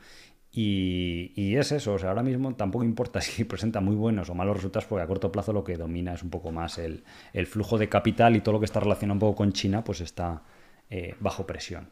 Y, 0.52 1.56
es 1.56 1.72
eso, 1.72 1.94
o 1.94 2.00
sea, 2.00 2.10
ahora 2.10 2.24
mismo 2.24 2.56
tampoco 2.56 2.84
importa 2.84 3.22
si 3.22 3.44
presenta 3.44 3.82
muy 3.82 3.96
buenos 3.96 4.30
o 4.30 4.36
malos 4.36 4.58
resultados, 4.58 4.86
porque 4.86 5.04
a 5.04 5.08
corto 5.08 5.32
plazo 5.32 5.54
lo 5.54 5.64
que 5.64 5.78
domina 5.78 6.14
es 6.14 6.24
un 6.24 6.30
poco 6.30 6.52
más 6.52 6.80
el, 6.80 7.04
flujo 7.46 7.78
de 7.78 7.90
capital 7.90 8.36
y 8.36 8.42
todo 8.42 8.54
lo 8.54 8.60
que 8.60 8.66
está 8.66 8.80
relacionado 8.80 9.16
un 9.16 9.20
poco 9.20 9.36
con 9.36 9.54
China, 9.54 9.84
pues 9.84 10.02
está 10.02 10.44
eh, 10.90 11.16
bajo 11.20 11.46
presión. 11.46 11.90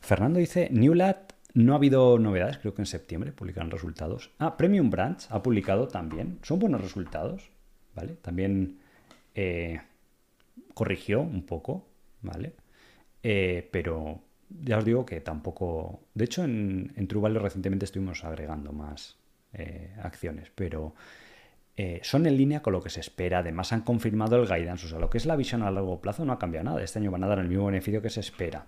Fernando 0.00 0.40
dice, 0.40 0.68
Newlat 0.72 1.34
no 1.54 1.74
ha 1.74 1.76
habido 1.76 2.18
novedades, 2.18 2.58
creo 2.58 2.74
que 2.74 2.82
en 2.82 2.86
septiembre 2.86 3.30
publican 3.30 3.70
resultados. 3.70 4.30
Ah, 4.38 4.56
Premium 4.56 4.90
Brands 4.90 5.30
ha 5.30 5.42
publicado 5.42 5.86
también, 5.86 6.38
son 6.42 6.58
buenos 6.58 6.80
resultados, 6.80 7.50
¿vale? 7.94 8.14
También 8.14 8.78
eh, 9.34 9.80
corrigió 10.74 11.20
un 11.20 11.44
poco, 11.44 11.86
¿vale? 12.22 12.54
Eh, 13.22 13.68
pero 13.70 14.20
ya 14.60 14.78
os 14.78 14.84
digo 14.84 15.06
que 15.06 15.20
tampoco. 15.20 16.00
De 16.14 16.24
hecho, 16.24 16.44
en, 16.44 16.92
en 16.96 17.08
True 17.08 17.28
recientemente 17.38 17.84
estuvimos 17.84 18.24
agregando 18.24 18.72
más 18.72 19.16
eh, 19.52 19.94
acciones, 20.02 20.50
pero 20.54 20.94
eh, 21.76 22.00
son 22.02 22.26
en 22.26 22.36
línea 22.36 22.60
con 22.60 22.72
lo 22.72 22.82
que 22.82 22.90
se 22.90 23.00
espera. 23.00 23.38
Además, 23.38 23.72
han 23.72 23.82
confirmado 23.82 24.36
el 24.36 24.46
guidance, 24.46 24.86
o 24.86 24.88
sea, 24.88 24.98
lo 24.98 25.10
que 25.10 25.18
es 25.18 25.26
la 25.26 25.36
visión 25.36 25.62
a 25.62 25.70
largo 25.70 26.00
plazo 26.00 26.24
no 26.24 26.32
ha 26.32 26.38
cambiado 26.38 26.64
nada. 26.64 26.82
Este 26.82 26.98
año 26.98 27.10
van 27.10 27.24
a 27.24 27.28
dar 27.28 27.38
el 27.38 27.48
mismo 27.48 27.66
beneficio 27.66 28.02
que 28.02 28.10
se 28.10 28.20
espera. 28.20 28.66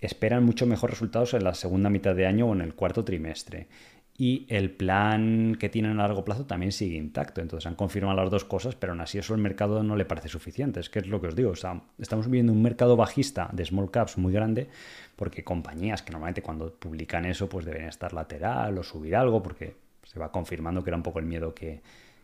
Esperan 0.00 0.44
mucho 0.44 0.66
mejor 0.66 0.90
resultados 0.90 1.34
en 1.34 1.44
la 1.44 1.54
segunda 1.54 1.90
mitad 1.90 2.14
de 2.14 2.26
año 2.26 2.46
o 2.46 2.54
en 2.54 2.60
el 2.60 2.74
cuarto 2.74 3.04
trimestre 3.04 3.68
y 4.16 4.46
el 4.48 4.70
plan 4.70 5.56
que 5.58 5.68
tienen 5.68 5.98
a 5.98 6.02
largo 6.02 6.24
plazo 6.24 6.46
también 6.46 6.70
sigue 6.70 6.96
intacto. 6.96 7.40
Entonces 7.40 7.66
han 7.66 7.74
confirmado 7.74 8.16
las 8.16 8.30
dos 8.30 8.44
cosas, 8.44 8.76
pero 8.76 8.92
aún 8.92 9.00
así 9.00 9.18
eso 9.18 9.34
al 9.34 9.40
mercado 9.40 9.82
no 9.82 9.96
le 9.96 10.04
parece 10.04 10.28
suficiente. 10.28 10.78
Es 10.78 10.88
que 10.88 11.00
es 11.00 11.08
lo 11.08 11.20
que 11.20 11.28
os 11.28 11.34
digo. 11.34 11.52
estamos 11.98 12.30
viendo 12.30 12.52
un 12.52 12.62
mercado 12.62 12.96
bajista 12.96 13.50
de 13.52 13.64
small 13.64 13.90
caps 13.90 14.16
muy 14.16 14.32
grande 14.32 14.68
porque 15.16 15.42
compañías 15.42 16.02
que 16.02 16.12
normalmente 16.12 16.42
cuando 16.42 16.72
publican 16.72 17.24
eso 17.24 17.48
pues 17.48 17.64
deben 17.64 17.88
estar 17.88 18.12
lateral 18.12 18.78
o 18.78 18.82
subir 18.84 19.16
algo 19.16 19.42
porque 19.42 19.76
se 20.04 20.20
va 20.20 20.30
confirmando 20.30 20.84
que 20.84 20.90
era 20.90 20.96
un 20.96 21.02
poco 21.02 21.18
el 21.18 21.26
miedo 21.26 21.54
que, 21.54 21.82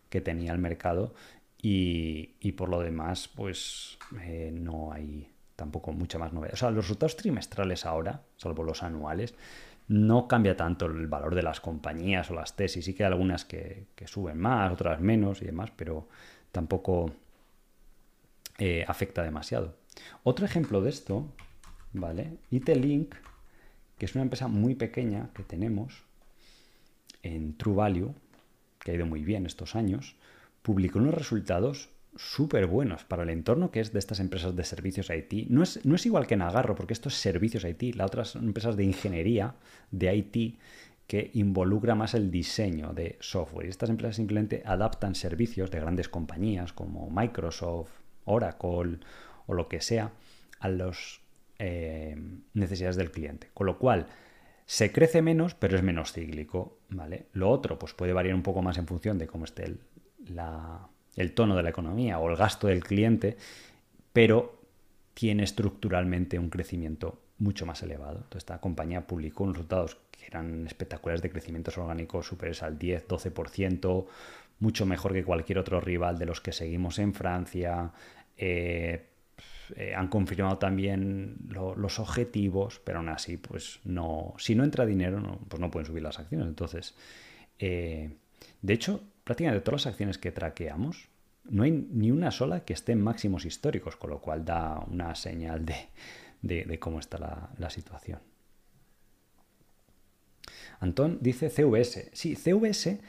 tenía 0.09 0.53
el 0.53 0.59
mercado 0.59 1.15
y, 1.61 2.53
por 2.57 2.69
lo 2.69 2.81
demás 2.81 3.29
pues 3.29 3.99
eh, 4.23 4.51
no 4.53 4.93
hay 4.93 5.29
tampoco 5.57 5.93
mucha 5.93 6.19
más 6.19 6.33
novedad. 6.33 6.55
O 6.55 6.57
sea, 6.57 6.71
los 6.71 6.87
resultados 6.87 7.17
trimestrales 7.17 7.85
ahora, 7.85 8.23
salvo 8.37 8.63
los 8.63 8.83
anuales, 8.83 9.35
no 9.89 10.29
cambia 10.29 10.57
tanto 10.57 10.87
el 10.87 11.07
valor 11.07 11.35
de 11.35 11.43
las 11.43 11.61
compañías 11.61 12.31
o 12.31 12.35
las 12.35 12.57
tesis. 12.57 12.85
Sí 12.85 12.95
que 12.95 13.05
hay 13.05 13.13
algunas 13.13 13.45
que, 13.45 13.87
suben 14.07 14.39
más, 14.39 14.73
otras 14.73 15.01
menos 15.01 15.43
y 15.43 15.47
demás, 15.47 15.73
pero 15.77 16.09
tampoco 16.53 17.13
eh, 18.59 18.85
afecta 18.87 19.23
demasiado. 19.23 19.77
Otro 20.23 20.45
ejemplo 20.47 20.81
de 20.81 20.91
esto, 20.91 21.27
¿vale? 21.93 22.39
IT-Link, 22.51 23.15
que 23.99 24.07
es 24.07 24.15
una 24.15 24.23
empresa 24.23 24.49
muy 24.49 24.75
pequeña 24.75 25.31
que 25.35 25.43
tenemos 25.43 26.05
en 27.23 27.57
True 27.57 27.75
Value, 27.75 28.15
que 28.79 28.93
ha 28.93 28.95
ido 28.95 29.07
muy 29.07 29.25
bien 29.25 29.45
estos 29.47 29.77
años, 29.77 30.17
publicó 30.63 30.99
unos 30.99 31.15
resultados 31.15 31.91
súper 32.17 32.67
buenos 32.67 33.05
para 33.05 33.23
el 33.23 33.31
entorno 33.31 33.71
que 33.71 33.81
es 33.81 33.93
de 33.93 33.99
estas 33.99 34.21
empresas 34.21 34.57
de 34.57 34.65
servicios 34.65 35.11
IT. 35.11 35.49
No 35.49 35.63
es, 35.63 35.85
no 35.85 35.95
es 35.95 36.07
igual 36.07 36.27
que 36.27 36.37
Nagarro, 36.37 36.75
porque 36.75 36.93
esto 36.93 37.09
es 37.09 37.15
servicios 37.15 37.65
IT, 37.65 37.95
las 37.95 38.07
otras 38.07 38.29
son 38.31 38.47
empresas 38.47 38.77
de 38.77 38.85
ingeniería, 38.85 39.55
de 39.91 40.15
IT, 40.15 40.59
que 41.07 41.31
involucra 41.35 41.95
más 41.95 42.15
el 42.15 42.31
diseño 42.31 42.93
de 42.93 43.17
software. 43.21 43.67
Y 43.67 43.71
estas 43.71 43.91
empresas 43.91 44.17
simplemente 44.17 44.63
adaptan 44.65 45.15
servicios 45.15 45.71
de 45.71 45.81
grandes 45.81 46.09
compañías 46.09 46.73
como 46.73 47.11
Microsoft, 47.11 47.91
Oracle 48.25 48.99
o 49.47 49.55
lo 49.55 49.69
que 49.69 49.81
sea 49.81 50.13
a 50.61 50.69
las 50.69 51.21
eh, 51.59 52.17
necesidades 52.55 52.97
del 52.97 53.11
cliente. 53.11 53.51
Con 53.55 53.67
lo 53.67 53.79
cual, 53.79 54.07
se 54.67 54.93
crece 54.93 55.21
menos, 55.21 55.55
pero 55.55 55.77
es 55.77 55.83
menos 55.83 56.13
cíclico. 56.13 56.79
¿vale? 56.91 57.27
Lo 57.33 57.51
otro 57.51 57.77
pues 57.79 57.93
puede 57.93 58.13
variar 58.13 58.37
un 58.37 58.45
poco 58.45 58.63
más 58.63 58.79
en 58.79 58.87
función 58.87 59.19
de 59.19 59.27
cómo 59.27 59.45
esté 59.45 59.77
la, 60.29 60.89
el 61.17 61.33
tono 61.33 61.57
de 61.57 61.63
la 61.63 61.71
economía 61.71 62.19
o 62.19 62.29
el 62.31 62.37
gasto 62.37 62.67
del 62.69 62.85
cliente, 62.85 63.37
pero 64.13 64.61
tiene 65.15 65.43
estructuralmente 65.43 66.39
un 66.39 66.51
crecimiento 66.51 67.21
mucho 67.39 67.67
más 67.67 67.83
elevado. 67.83 68.17
Entonces, 68.17 68.39
esta 68.39 68.61
compañía 68.61 69.07
publicó 69.07 69.45
unos 69.45 69.57
resultados 69.57 69.97
que 70.11 70.27
eran 70.27 70.67
espectaculares 70.67 71.23
de 71.23 71.31
crecimientos 71.31 71.77
orgánicos 71.79 72.27
superiores 72.27 72.63
al 72.63 72.79
10-12%, 72.79 74.07
mucho 74.61 74.87
mejor 74.87 75.13
que 75.13 75.25
cualquier 75.25 75.59
otro 75.59 75.81
rival 75.81 76.19
de 76.19 76.27
los 76.27 76.41
que 76.41 76.53
seguimos 76.53 76.99
en 76.99 77.15
Francia. 77.15 77.93
Eh, 78.37 79.07
eh, 79.77 79.95
han 79.95 80.09
confirmado 80.09 80.59
también 80.59 81.37
los 81.49 81.99
objetivos, 81.99 82.81
pero 82.85 82.99
aún 82.99 83.09
así, 83.09 83.37
pues 83.37 83.81
no, 83.85 84.35
si 84.39 84.55
no 84.55 84.65
entra 84.65 84.85
dinero, 84.85 85.39
pues 85.49 85.61
no 85.61 85.71
pueden 85.71 85.87
subir 85.87 86.03
las 86.03 86.19
acciones. 86.19 86.49
Entonces, 86.49 86.95
eh, 87.59 88.11
de 88.63 88.73
hecho, 88.73 89.03
prácticamente 89.25 89.65
todas 89.65 89.85
las 89.85 89.93
acciones 89.93 90.19
que 90.19 90.33
traqueamos, 90.33 91.09
no 91.45 91.63
hay 91.63 91.73
ni 91.73 92.11
una 92.11 92.31
sola 92.31 92.65
que 92.65 92.73
esté 92.73 92.93
en 92.93 93.03
máximos 93.03 93.45
históricos, 93.45 93.97
con 93.97 94.11
lo 94.11 94.21
cual 94.21 94.45
da 94.45 94.85
una 94.91 95.15
señal 95.15 95.65
de, 95.65 96.79
cómo 96.79 97.01
está 97.01 97.51
la, 97.59 97.71
situación. 97.71 98.21
Antón 100.81 101.19
dice 101.21 101.51
CVS. 101.51 102.11
Sí, 102.13 102.37
CVS, 102.37 103.01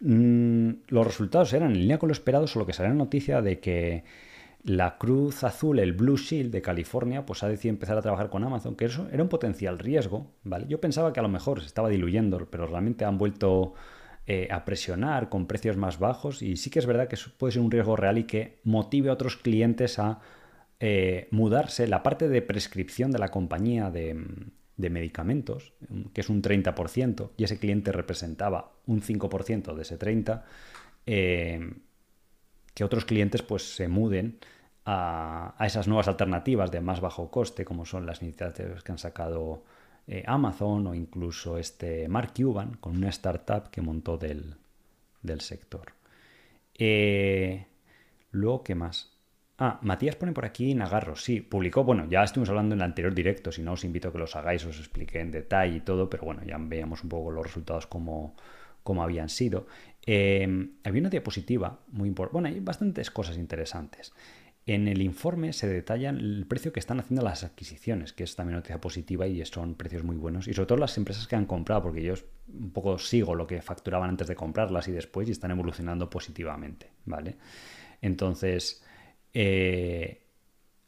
mm, 0.00 0.70
los 0.88 1.06
resultados 1.06 1.52
eran 1.52 1.72
en 1.72 1.78
línea 1.78 1.98
con 1.98 2.08
lo 2.08 2.12
esperado, 2.12 2.46
solo 2.46 2.66
que 2.66 2.72
salió 2.72 2.90
la 2.90 2.98
noticia 2.98 3.42
de 3.42 3.60
que 3.60 4.04
la 4.64 4.96
Cruz 4.96 5.42
Azul, 5.44 5.80
el 5.80 5.92
Blue 5.92 6.16
Shield 6.16 6.52
de 6.52 6.62
California, 6.62 7.26
pues 7.26 7.42
ha 7.42 7.48
decidido 7.48 7.74
empezar 7.74 7.98
a 7.98 8.02
trabajar 8.02 8.30
con 8.30 8.44
Amazon, 8.44 8.76
que 8.76 8.84
eso 8.84 9.08
era 9.12 9.22
un 9.22 9.28
potencial 9.28 9.78
riesgo, 9.78 10.30
¿vale? 10.44 10.66
Yo 10.68 10.80
pensaba 10.80 11.12
que 11.12 11.20
a 11.20 11.22
lo 11.22 11.28
mejor 11.28 11.60
se 11.60 11.66
estaba 11.66 11.88
diluyendo, 11.88 12.46
pero 12.48 12.66
realmente 12.66 13.04
han 13.04 13.18
vuelto 13.18 13.74
eh, 14.24 14.46
a 14.52 14.64
presionar 14.64 15.28
con 15.28 15.48
precios 15.48 15.76
más 15.76 15.98
bajos 15.98 16.42
y 16.42 16.56
sí 16.56 16.70
que 16.70 16.78
es 16.78 16.86
verdad 16.86 17.08
que 17.08 17.16
puede 17.36 17.54
ser 17.54 17.60
un 17.60 17.72
riesgo 17.72 17.96
real 17.96 18.18
y 18.18 18.24
que 18.24 18.60
motive 18.62 19.10
a 19.10 19.14
otros 19.14 19.36
clientes 19.36 19.98
a 19.98 20.20
eh, 20.78 21.26
mudarse. 21.32 21.88
La 21.88 22.04
parte 22.04 22.28
de 22.28 22.40
prescripción 22.40 23.10
de 23.10 23.18
la 23.18 23.32
compañía 23.32 23.90
de, 23.90 24.14
medicamentos, 24.76 25.72
que 26.12 26.20
es 26.20 26.28
un 26.28 26.40
30%, 26.40 27.30
y 27.36 27.42
ese 27.42 27.58
cliente 27.58 27.90
representaba 27.90 28.72
un 28.86 29.02
5% 29.02 29.74
de 29.74 29.82
ese 29.82 29.98
30%, 29.98 30.42
eh, 31.06 31.74
que 32.74 32.84
otros 32.84 33.04
clientes 33.04 33.42
pues 33.42 33.74
se 33.74 33.88
muden 33.88 34.38
a, 34.84 35.56
a, 35.58 35.66
esas 35.66 35.88
nuevas 35.88 36.06
alternativas 36.06 36.70
de 36.70 36.80
más 36.80 37.00
bajo 37.00 37.28
coste, 37.28 37.64
como 37.64 37.86
son 37.86 38.06
las 38.06 38.22
iniciativas 38.22 38.84
que 38.84 38.92
han 38.92 38.98
sacado 38.98 39.64
eh, 40.06 40.24
Amazon 40.26 40.86
o 40.88 40.94
incluso 40.94 41.58
este 41.58 42.08
Mark 42.08 42.32
Cuban 42.36 42.74
con 42.74 42.96
una 42.96 43.08
startup 43.10 43.70
que 43.70 43.80
montó 43.80 44.18
del, 44.18 44.56
sector. 45.40 45.92
Eh, 46.76 47.66
luego, 48.30 48.64
¿qué 48.64 48.74
más? 48.74 49.12
Ah, 49.58 49.78
Matías 49.82 50.16
pone 50.16 50.32
por 50.32 50.44
aquí 50.44 50.74
Nagarro. 50.74 51.14
Sí, 51.14 51.40
publicó, 51.40 51.84
bueno, 51.84 52.06
ya 52.08 52.24
estuvimos 52.24 52.48
hablando 52.48 52.74
en 52.74 52.80
el 52.80 52.84
anterior 52.84 53.14
directo, 53.14 53.52
si 53.52 53.62
no 53.62 53.72
os 53.74 53.84
invito 53.84 54.08
a 54.08 54.12
que 54.12 54.18
los 54.18 54.34
hagáis, 54.34 54.64
os 54.64 54.78
expliqué 54.78 55.20
en 55.20 55.30
detalle 55.30 55.76
y 55.76 55.80
todo, 55.80 56.10
pero 56.10 56.24
bueno, 56.24 56.42
ya 56.44 56.56
veíamos 56.58 57.04
un 57.04 57.08
poco 57.08 57.30
los 57.30 57.44
resultados 57.44 57.86
como, 57.86 58.34
como 58.82 59.02
habían 59.04 59.28
sido. 59.28 59.66
Eh, 60.04 60.68
había 60.82 61.00
una 61.00 61.10
diapositiva 61.10 61.78
muy 61.88 62.08
importante, 62.08 62.32
bueno, 62.32 62.48
hay 62.48 62.60
bastantes 62.60 63.10
cosas 63.10 63.38
interesantes. 63.38 64.12
En 64.64 64.86
el 64.86 65.02
informe 65.02 65.52
se 65.52 65.66
detalla 65.66 66.10
el 66.10 66.46
precio 66.48 66.72
que 66.72 66.78
están 66.78 67.00
haciendo 67.00 67.24
las 67.24 67.42
adquisiciones, 67.42 68.12
que 68.12 68.22
es 68.22 68.36
también 68.36 68.56
noticia 68.56 68.80
positiva 68.80 69.26
y 69.26 69.44
son 69.44 69.74
precios 69.74 70.04
muy 70.04 70.16
buenos. 70.16 70.46
Y 70.46 70.54
sobre 70.54 70.66
todo 70.66 70.78
las 70.78 70.96
empresas 70.96 71.26
que 71.26 71.34
han 71.34 71.46
comprado, 71.46 71.82
porque 71.82 72.02
yo 72.02 72.14
un 72.48 72.70
poco 72.70 72.96
sigo 72.98 73.34
lo 73.34 73.46
que 73.46 73.60
facturaban 73.60 74.10
antes 74.10 74.28
de 74.28 74.36
comprarlas 74.36 74.86
y 74.86 74.92
después 74.92 75.28
y 75.28 75.32
están 75.32 75.50
evolucionando 75.50 76.08
positivamente, 76.08 76.90
¿vale? 77.06 77.36
Entonces, 78.00 78.84
eh, 79.34 80.22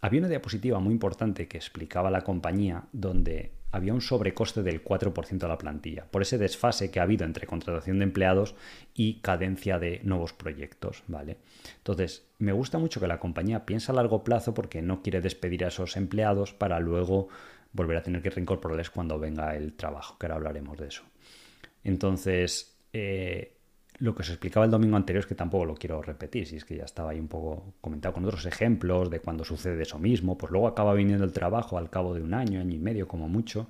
había 0.01 0.21
una 0.21 0.29
diapositiva 0.29 0.79
muy 0.79 0.93
importante 0.93 1.49
que 1.49 1.57
explicaba 1.57 2.11
la 2.11 2.23
compañía 2.23 2.85
donde 2.93 3.55
había 3.75 3.93
un 3.93 4.01
sobrecoste 4.01 4.63
del 4.63 4.85
4% 4.85 5.39
de 5.39 5.49
la 5.49 5.59
plantilla, 5.59 6.07
por 6.09 6.23
ese 6.23 6.39
desfase 6.39 6.93
que 6.93 7.01
ha 7.01 7.03
habido 7.03 7.25
entre 7.25 7.49
contratación 7.49 7.99
de 7.99 8.05
empleados 8.05 8.55
y 8.95 9.15
cadencia 9.15 9.81
de 9.81 10.01
nuevos 10.05 10.33
proyectos, 10.33 11.03
¿vale? 11.09 11.39
Entonces, 11.79 12.25
me 12.39 12.53
gusta 12.53 12.79
mucho 12.79 13.01
que 13.01 13.09
la 13.09 13.19
compañía 13.19 13.67
piense 13.67 13.91
a 13.91 13.97
largo 13.97 14.23
plazo 14.23 14.55
porque 14.55 14.81
no 14.81 15.03
quiere 15.03 15.21
despedir 15.21 15.65
a 15.65 15.69
esos 15.69 15.97
empleados 15.97 16.53
para 16.53 16.79
luego 16.79 17.29
volver 17.73 17.97
a 17.97 18.03
tener 18.05 18.23
que 18.23 18.31
reincorporarles 18.31 18.91
cuando 18.91 19.19
venga 19.19 19.57
el 19.57 19.73
trabajo, 19.73 20.19
que 20.19 20.27
ahora 20.27 20.37
hablaremos 20.37 20.79
de 20.79 20.87
eso. 20.87 21.03
Entonces, 21.83 22.79
eh, 22.93 23.57
lo 23.99 24.15
que 24.15 24.23
os 24.23 24.29
explicaba 24.29 24.67
el 24.67 24.73
domingo 24.73 24.97
anterior 24.97 25.21
es 25.21 25.27
que 25.27 25.35
tampoco 25.35 25.65
lo 25.65 25.75
quiero 25.75 26.03
repetir, 26.03 26.47
si 26.47 26.57
es 26.57 26.65
que 26.65 26.77
ya 26.77 26.85
estaba 26.85 27.11
ahí 27.11 27.21
un 27.21 27.29
poco 27.29 27.75
comentado 27.81 28.15
con 28.15 28.25
otros 28.25 28.45
ejemplos 28.47 29.11
de 29.11 29.21
cuando 29.21 29.45
sucede 29.45 29.83
eso 29.83 29.99
mismo, 29.99 30.37
pues 30.37 30.51
luego 30.51 30.67
acaba 30.67 30.95
viniendo 30.95 31.25
el 31.25 31.33
trabajo 31.33 31.79
al 31.79 31.91
cabo 31.91 32.15
de 32.15 32.23
un 32.23 32.35
año, 32.35 32.61
año 32.61 32.75
y 32.75 32.79
medio 32.79 33.07
como 33.07 33.29
mucho, 33.29 33.69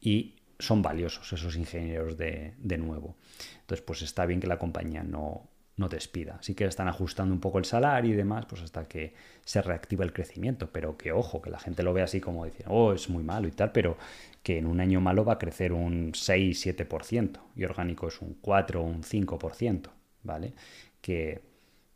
y 0.00 0.36
son 0.58 0.82
valiosos 0.82 1.32
esos 1.32 1.56
ingenieros 1.56 2.16
de, 2.16 2.54
de 2.58 2.78
nuevo. 2.78 3.16
Entonces, 3.60 3.84
pues 3.84 4.02
está 4.02 4.26
bien 4.26 4.40
que 4.40 4.46
la 4.46 4.58
compañía 4.58 5.02
no, 5.02 5.48
no 5.76 5.88
despida. 5.88 6.38
Sí 6.40 6.54
que 6.54 6.64
están 6.64 6.88
ajustando 6.88 7.34
un 7.34 7.40
poco 7.40 7.58
el 7.58 7.64
salario 7.64 8.12
y 8.12 8.16
demás, 8.16 8.46
pues 8.46 8.62
hasta 8.62 8.86
que 8.86 9.14
se 9.44 9.62
reactiva 9.62 10.04
el 10.04 10.12
crecimiento. 10.12 10.70
Pero 10.70 10.96
que 10.96 11.12
ojo, 11.12 11.40
que 11.40 11.50
la 11.50 11.58
gente 11.58 11.82
lo 11.82 11.92
ve 11.92 12.02
así 12.02 12.20
como 12.20 12.44
diciendo, 12.44 12.74
oh, 12.74 12.92
es 12.92 13.08
muy 13.08 13.22
malo 13.22 13.48
y 13.48 13.52
tal, 13.52 13.72
pero 13.72 13.96
que 14.42 14.58
en 14.58 14.66
un 14.66 14.80
año 14.80 15.00
malo 15.00 15.24
va 15.24 15.34
a 15.34 15.38
crecer 15.38 15.72
un 15.72 16.12
6-7% 16.12 17.38
y 17.54 17.64
orgánico 17.64 18.08
es 18.08 18.20
un 18.20 18.34
4 18.40 18.80
o 18.80 18.84
un 18.84 19.02
5%, 19.02 19.88
¿vale? 20.24 20.52
Que 21.00 21.40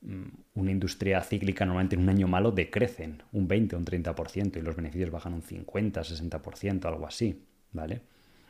mm, 0.02 0.24
una 0.54 0.70
industria 0.70 1.20
cíclica 1.22 1.64
normalmente 1.64 1.96
en 1.96 2.02
un 2.02 2.08
año 2.08 2.28
malo 2.28 2.52
decrecen 2.52 3.22
un 3.32 3.48
20 3.48 3.76
o 3.76 3.78
un 3.78 3.84
30% 3.84 4.56
y 4.56 4.60
los 4.62 4.76
beneficios 4.76 5.10
bajan 5.10 5.34
un 5.34 5.42
50, 5.42 6.02
60%, 6.02 6.84
algo 6.86 7.06
así, 7.06 7.42
¿vale? 7.72 8.02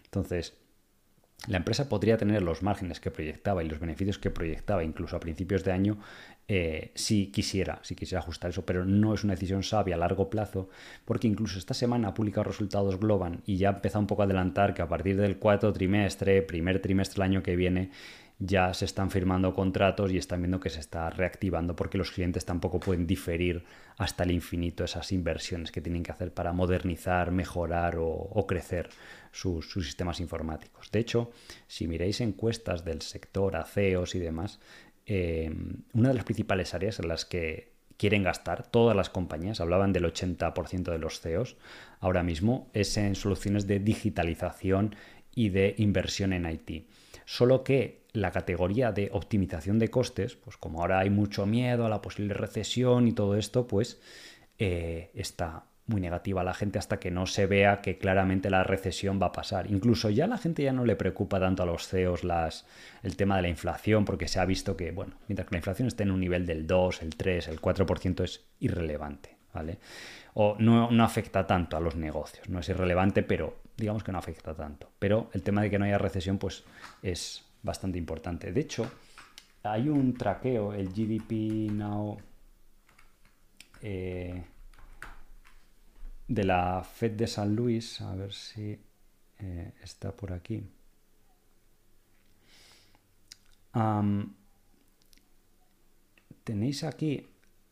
Entonces, 0.05 0.55
la 1.47 1.59
empresa 1.59 1.89
podría 1.89 2.17
tener 2.17 2.43
los 2.43 2.63
márgenes 2.63 3.01
que 3.01 3.11
proyectaba 3.11 3.63
y 3.63 3.69
los 3.69 3.79
beneficios 3.79 4.19
que 4.19 4.31
proyectaba 4.31 4.85
incluso 4.85 5.17
a 5.17 5.21
principios 5.21 5.65
de 5.65 5.73
año 5.73 5.99
eh, 6.49 6.93
si 6.95 7.33
quisiera, 7.33 7.81
si 7.83 7.97
quisiera 7.97 8.21
ajustar 8.21 8.51
eso, 8.51 8.65
pero 8.65 8.85
no 8.85 9.15
es 9.15 9.25
una 9.25 9.35
decisión 9.35 9.65
sabia 9.65 9.97
a 9.97 9.99
largo 9.99 10.31
plazo 10.31 10.69
porque 11.05 11.27
incluso 11.27 11.59
esta 11.59 11.75
semana 11.75 12.09
ha 12.09 12.15
publicado 12.15 12.45
resultados 12.45 13.01
Globan 13.01 13.43
y 13.47 13.57
ya 13.57 13.71
ha 13.71 13.73
empezado 13.75 14.01
un 14.01 14.07
poco 14.07 14.23
a 14.23 14.27
adelantar 14.27 14.73
que 14.73 14.83
a 14.83 14.89
partir 14.89 15.17
del 15.17 15.39
cuarto 15.39 15.73
trimestre, 15.73 16.43
primer 16.43 16.81
trimestre 16.81 17.15
del 17.15 17.31
año 17.31 17.43
que 17.43 17.57
viene, 17.57 17.91
ya 18.39 18.75
se 18.75 18.85
están 18.85 19.11
firmando 19.11 19.55
contratos 19.55 20.13
y 20.13 20.19
están 20.19 20.43
viendo 20.43 20.61
que 20.61 20.69
se 20.69 20.81
está 20.81 21.09
reactivando 21.09 21.75
porque 21.75 21.97
los 21.97 22.11
clientes 22.11 22.45
tampoco 22.45 22.81
pueden 22.81 23.07
diferir 23.07 23.65
hasta 23.97 24.25
el 24.25 24.31
infinito 24.31 24.85
esas 24.85 25.11
inversiones 25.13 25.73
que 25.73 25.81
tienen 25.81 26.03
que 26.03 26.13
hacer 26.13 26.35
para 26.35 26.53
modernizar, 26.53 27.31
mejorar 27.31 27.97
o, 27.99 28.47
crecer 28.47 28.91
sus, 29.33 29.73
sistemas 29.73 30.21
informáticos. 30.21 30.91
De 30.91 30.99
hecho, 30.99 31.31
si 31.67 31.89
miráis 31.89 32.21
encuestas 32.21 32.85
del 32.85 33.01
sector, 33.01 33.57
ACEOS 33.57 34.15
y 34.15 34.19
demás, 34.19 34.61
eh, 35.07 35.53
una 35.93 36.09
de 36.09 36.15
las 36.15 36.25
principales 36.25 36.75
áreas 36.75 36.99
en 36.99 37.09
las 37.09 37.25
que 37.25 37.73
quieren 37.97 38.23
gastar 38.23 38.67
todas 38.67 38.97
las 38.97 39.09
compañías, 39.09 39.61
hablaban 39.61 39.93
del 39.93 40.05
80% 40.05 40.91
de 40.91 40.99
los 40.99 41.21
CEOs 41.21 41.57
ahora 42.01 42.23
mismo, 42.23 42.69
es 42.75 42.97
en 42.97 43.15
soluciones 43.15 43.67
de 43.67 43.79
digitalización 43.79 44.95
y 45.35 45.51
de 45.51 45.75
inversión 45.79 46.33
en 46.33 46.49
IT. 46.49 46.89
Solo 47.25 47.65
que 47.65 48.03
la 48.13 48.31
categoría 48.31 48.93
de 48.93 49.11
optimización 49.13 49.79
de 49.79 49.89
costes, 49.89 50.37
pues 50.37 50.57
como 50.57 50.81
ahora 50.81 51.01
hay 51.01 51.11
mucho 51.11 51.47
miedo 51.47 51.87
a 51.87 51.89
la 51.89 52.03
posible 52.03 52.35
recesión 52.35 53.09
y 53.09 53.13
todo 53.13 53.37
esto, 53.37 53.67
pues 53.67 54.01
eh, 54.59 55.11
está 55.15 55.65
muy 55.87 56.01
negativa 56.01 56.41
a 56.41 56.45
la 56.45 56.55
gente 56.55 56.79
hasta 56.79 56.99
que 56.99 57.11
no 57.11 57.27
se 57.27 57.47
vea 57.47 57.81
que 57.81 57.99
claramente 57.99 58.51
la 58.51 58.65
recesión 58.65 59.21
va 59.23 59.27
a 59.27 59.33
pasar. 59.33 59.71
Incluso 59.71 60.11
ya 60.11 60.27
la 60.27 60.39
gente 60.39 60.63
ya 60.63 60.73
no 60.73 60.85
le 60.85 60.97
preocupa 60.97 61.39
tanto 61.39 61.63
a 61.63 61.67
los 61.67 61.87
CEOs 61.87 62.25
las, 62.25 62.67
el 63.03 63.17
tema 63.17 63.37
de 63.37 63.43
la 63.43 63.49
inflación, 63.49 64.05
porque 64.05 64.27
se 64.27 64.41
ha 64.41 64.45
visto 64.45 64.77
que, 64.77 64.91
bueno, 64.91 65.15
mientras 65.29 65.49
que 65.49 65.55
la 65.55 65.59
inflación 65.59 65.89
esté 65.89 66.03
en 66.03 66.11
un 66.11 66.21
nivel 66.21 66.45
del 66.45 66.67
2, 66.67 67.03
el 67.03 67.17
3, 67.17 67.49
el 67.49 67.61
4% 67.61 68.25
es 68.25 68.45
irrelevante, 68.59 69.37
¿vale? 69.53 69.79
O 70.35 70.57
no, 70.59 70.91
no 70.91 71.05
afecta 71.05 71.47
tanto 71.47 71.77
a 71.77 71.81
los 71.81 71.95
negocios, 71.95 72.49
no 72.49 72.59
es 72.59 72.69
irrelevante, 72.69 73.23
pero 73.23 73.57
digamos 73.77 74.03
que 74.03 74.13
no 74.13 74.19
afecta 74.19 74.55
tanto. 74.55 74.91
Pero 74.99 75.31
el 75.33 75.43
tema 75.43 75.63
de 75.63 75.71
que 75.71 75.79
no 75.79 75.85
haya 75.85 75.99
recesión, 75.99 76.39
pues 76.39 76.65
es 77.03 77.45
bastante 77.63 77.97
importante. 77.97 78.53
De 78.53 78.61
hecho, 78.61 78.91
hay 79.63 79.89
un 79.89 80.15
traqueo, 80.15 80.73
el 80.73 80.89
GDP 80.89 81.71
Now 81.73 82.19
eh, 83.83 84.43
de 86.29 86.45
la 86.45 86.83
Fed 86.83 87.13
de 87.13 87.27
San 87.27 87.55
Luis, 87.55 88.01
a 88.01 88.15
ver 88.15 88.33
si 88.33 88.79
eh, 89.39 89.73
está 89.83 90.13
por 90.13 90.33
aquí. 90.33 90.65
tenéis 96.45 96.83
aquí 96.83 97.27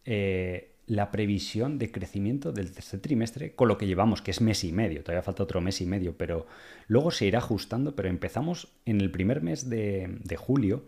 eh, 0.04 0.74
la 0.86 1.10
previsión 1.10 1.78
de 1.78 1.90
crecimiento 1.90 2.52
del 2.52 2.72
tercer 2.72 3.00
trimestre 3.00 3.54
con 3.54 3.68
lo 3.68 3.78
que 3.78 3.86
llevamos, 3.86 4.20
que 4.20 4.32
es 4.32 4.42
mes 4.42 4.64
y 4.64 4.72
medio, 4.72 5.02
todavía 5.02 5.22
falta 5.22 5.42
otro 5.42 5.62
mes 5.62 5.80
y 5.80 5.86
medio, 5.86 6.18
pero 6.18 6.46
luego 6.88 7.10
se 7.10 7.24
irá 7.24 7.38
ajustando, 7.38 7.96
pero 7.96 8.10
empezamos 8.10 8.68
en 8.84 9.00
el 9.00 9.10
primer 9.10 9.42
mes 9.42 9.70
de, 9.70 10.36
julio. 10.36 10.84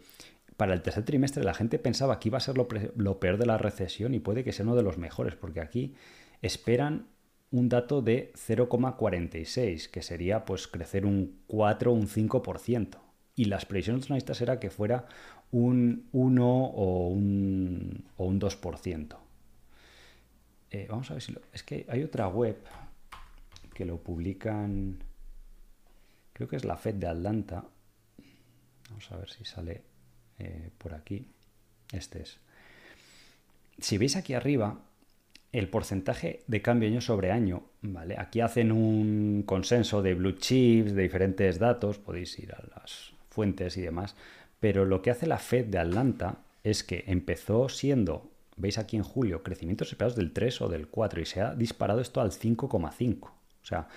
Para 0.59 0.75
el 0.75 0.83
tercer 0.83 1.05
trimestre 1.05 1.45
la 1.45 1.55
gente 1.55 1.79
pensaba 1.79 2.19
que 2.19 2.29
iba 2.29 2.39
a 2.39 2.43
ser 2.43 2.59
lo, 2.59 2.69
lo 2.97 3.21
peor 3.21 3.39
de 3.39 3.47
la 3.47 3.57
recesión 3.57 4.15
y 4.15 4.19
puede 4.19 4.45
que 4.45 4.53
sea 4.53 4.67
uno 4.67 4.77
de 4.77 4.83
los 4.83 4.99
mejores, 4.99 5.35
porque 5.35 5.61
aquí 5.61 5.95
esperan 6.43 7.07
un 7.51 7.69
dato 7.69 8.03
de 8.03 8.33
0,46, 8.35 9.91
que 9.91 10.03
sería 10.03 10.45
pues 10.45 10.67
crecer 10.67 11.07
un 11.07 11.43
4 11.47 11.93
o 11.93 11.95
un 11.95 12.09
5%. 12.09 12.99
Y 13.35 13.47
las 13.47 13.67
previsiones 13.67 14.07
analistas 14.07 14.41
era 14.41 14.59
que 14.59 14.71
fuera 14.71 15.07
un 15.51 16.09
1 16.13 16.65
o 16.65 17.09
un, 17.09 18.09
o 18.17 18.25
un 18.25 18.41
2%. 18.41 19.17
Eh, 20.71 20.87
vamos 20.89 21.11
a 21.11 21.15
ver 21.15 21.23
si 21.23 21.33
lo... 21.33 21.41
Es 21.53 21.63
que 21.63 21.87
hay 21.89 22.03
otra 22.03 22.29
web 22.29 22.59
que 23.75 23.85
lo 23.85 24.03
publican... 24.03 24.99
Creo 26.33 26.49
que 26.49 26.57
es 26.57 26.65
la 26.65 26.77
Fed 26.77 26.95
de 26.97 27.07
Atlanta. 27.07 27.65
Vamos 28.89 29.13
a 29.13 29.17
ver 29.17 29.31
si 29.31 29.45
sale 29.45 29.83
eh, 30.39 30.71
por 30.77 30.95
aquí. 30.95 31.31
Este 31.93 32.23
es. 32.23 32.39
Si 33.79 33.99
veis 33.99 34.17
aquí 34.17 34.35
arriba, 34.35 34.81
el 35.59 35.69
porcentaje 35.69 36.43
de 36.47 36.63
cambio 36.63 36.89
año 36.89 37.01
sobre 37.01 37.33
año, 37.33 37.65
¿vale? 37.83 38.17
Aquí 38.19 38.41
hacen 38.41 38.73
un 38.73 39.43
consenso 39.47 40.03
de 40.03 40.15
blue 40.15 40.33
chips, 40.33 40.95
de 40.95 41.03
diferentes 41.03 41.59
datos, 41.59 41.99
podéis 41.99 42.39
ir 42.39 42.53
a 42.53 42.63
las 42.75 43.13
fuentes 43.31 43.77
y 43.77 43.83
demás, 43.83 44.17
pero 44.61 44.85
lo 44.85 45.03
que 45.03 45.11
hace 45.11 45.27
la 45.27 45.39
Fed 45.39 45.67
de 45.67 45.79
Atlanta 45.79 46.39
es 46.63 46.85
que 46.85 47.05
empezó 47.07 47.69
siendo 47.69 48.31
veis 48.57 48.79
aquí 48.79 48.97
en 48.97 49.03
julio 49.03 49.43
crecimientos 49.43 49.89
esperados 49.89 50.17
del 50.17 50.33
3 50.33 50.63
o 50.63 50.69
del 50.69 50.89
4 50.89 51.21
y 51.21 51.27
se 51.27 51.41
ha 51.41 51.55
disparado 51.55 52.01
esto 52.01 52.21
al 52.21 52.33
5,5. 52.33 53.31
O 53.67 53.69
sea, 53.69 53.89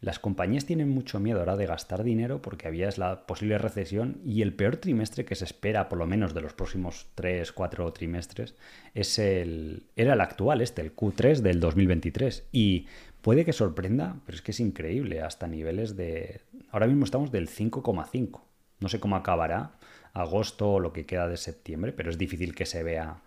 las 0.00 0.20
compañías 0.20 0.66
tienen 0.66 0.88
mucho 0.88 1.18
miedo 1.18 1.40
ahora 1.40 1.56
de 1.56 1.66
gastar 1.66 2.04
dinero 2.04 2.40
porque 2.40 2.68
había 2.68 2.88
la 2.96 3.26
posible 3.26 3.58
recesión 3.58 4.20
y 4.24 4.42
el 4.42 4.54
peor 4.54 4.76
trimestre 4.76 5.24
que 5.24 5.34
se 5.34 5.44
espera, 5.44 5.88
por 5.88 5.98
lo 5.98 6.06
menos 6.06 6.32
de 6.32 6.42
los 6.42 6.52
próximos 6.52 7.08
3, 7.16 7.50
4 7.50 7.92
trimestres, 7.92 8.54
es 8.94 9.18
el, 9.18 9.82
era 9.96 10.12
el 10.12 10.20
actual, 10.20 10.60
este, 10.60 10.80
el 10.82 10.94
Q3 10.94 11.38
del 11.38 11.58
2023. 11.58 12.46
Y 12.52 12.86
puede 13.20 13.44
que 13.44 13.52
sorprenda, 13.52 14.20
pero 14.24 14.36
es 14.36 14.42
que 14.42 14.52
es 14.52 14.60
increíble, 14.60 15.22
hasta 15.22 15.48
niveles 15.48 15.96
de... 15.96 16.42
Ahora 16.70 16.86
mismo 16.86 17.04
estamos 17.04 17.32
del 17.32 17.48
5,5. 17.48 18.42
No 18.78 18.88
sé 18.88 19.00
cómo 19.00 19.16
acabará 19.16 19.72
agosto 20.12 20.74
o 20.74 20.80
lo 20.80 20.92
que 20.92 21.04
queda 21.04 21.26
de 21.26 21.36
septiembre, 21.36 21.92
pero 21.92 22.10
es 22.10 22.18
difícil 22.18 22.54
que 22.54 22.64
se 22.64 22.84
vea 22.84 23.22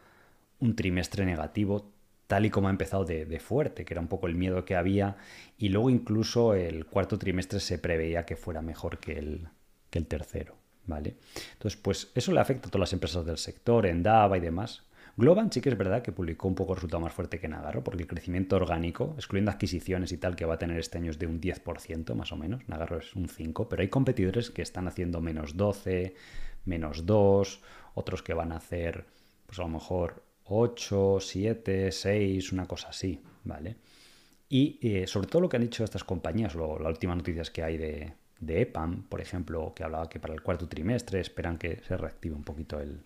un 0.60 0.78
trimestre 0.78 1.26
negativo 1.26 1.92
tal 2.30 2.45
y 2.45 2.51
como 2.51 2.68
ha 2.68 2.72
empezado 2.72 3.06
de, 3.06 3.39
fuerte, 3.39 3.85
que 3.85 3.95
era 3.95 4.01
un 4.01 4.07
poco 4.07 4.27
el 4.27 4.35
miedo 4.35 4.64
que 4.64 4.76
había, 4.76 5.18
y 5.57 5.69
luego 5.69 5.89
incluso 5.89 6.53
el 6.53 6.85
cuarto 6.85 7.18
trimestre 7.18 7.60
se 7.60 7.80
preveía 7.80 8.23
que 8.23 8.35
fuera 8.35 8.61
mejor 8.61 8.99
que 8.99 9.18
el, 9.18 9.47
que 9.89 9.97
el 9.97 10.06
tercero. 10.06 10.56
¿vale? 10.85 11.15
Entonces, 11.53 11.80
pues 11.81 12.11
eso 12.14 12.31
le 12.31 12.39
afecta 12.39 12.68
a 12.68 12.72
todas 12.72 12.81
las 12.81 12.93
empresas 12.93 13.26
del 13.26 13.39
sector, 13.39 13.88
Endava 13.88 14.38
y 14.38 14.41
demás. 14.41 14.84
Globan 15.18 15.51
sí 15.51 15.60
que 15.60 15.69
es 15.69 15.77
verdad 15.77 16.03
que 16.03 16.11
publicó 16.11 16.47
un 16.47 16.53
poco 16.53 16.76
resultado 16.76 17.01
más 17.01 17.14
fuerte 17.14 17.39
que 17.39 17.47
Nagarro, 17.47 17.84
porque 17.84 18.03
el 18.03 18.07
crecimiento 18.07 18.57
orgánico, 18.57 19.15
excluyendo 19.18 19.49
adquisiciones 19.49 20.11
y 20.11 20.19
tal, 20.19 20.35
que 20.35 20.45
va 20.45 20.53
a 20.53 20.60
tener 20.60 20.77
este 20.77 20.99
año 20.99 21.10
es 21.10 21.18
de 21.18 21.26
un 21.26 21.41
10% 21.41 22.14
más 22.14 22.31
o 22.31 22.35
menos, 22.35 22.61
Nagarro 22.69 22.99
es 22.99 23.15
un 23.15 23.27
5%, 23.27 23.68
pero 23.68 23.81
hay 23.81 23.89
competidores 23.89 24.51
que 24.51 24.61
están 24.61 24.88
haciendo 24.88 25.19
menos 25.19 25.57
12, 25.57 26.14
menos 26.65 27.07
2, 27.07 27.61
otros 27.95 28.22
que 28.22 28.35
van 28.35 28.51
a 28.51 28.57
hacer, 28.57 29.07
pues 29.47 29.57
a 29.57 29.64
lo 29.64 29.69
mejor 29.69 30.28
8, 30.50 31.20
7, 31.20 31.92
6, 31.92 32.52
una 32.52 32.66
cosa 32.66 32.90
así, 32.90 33.22
¿vale? 33.44 33.78
Y 34.50 34.80
eh, 34.82 35.06
sobre 35.06 35.28
todo 35.28 35.44
lo 35.44 35.50
que 35.50 35.58
han 35.58 35.64
dicho 35.64 35.84
estas 35.84 36.04
compañías, 36.04 36.56
lo, 36.56 36.80
la 36.80 36.90
última 36.90 37.14
noticia 37.16 37.44
que 37.54 37.64
hay 37.64 37.78
de, 37.78 38.14
EPAM, 38.42 39.04
por 39.04 39.22
ejemplo, 39.22 39.74
que 39.76 39.84
hablaba 39.84 40.10
que 40.10 40.20
para 40.20 40.34
el 40.34 40.42
cuarto 40.42 40.68
trimestre 40.68 41.20
esperan 41.20 41.58
que 41.58 41.82
se 41.88 41.96
reactive 41.96 42.36
un 42.36 42.44
poquito 42.44 42.80
el, 42.80 43.04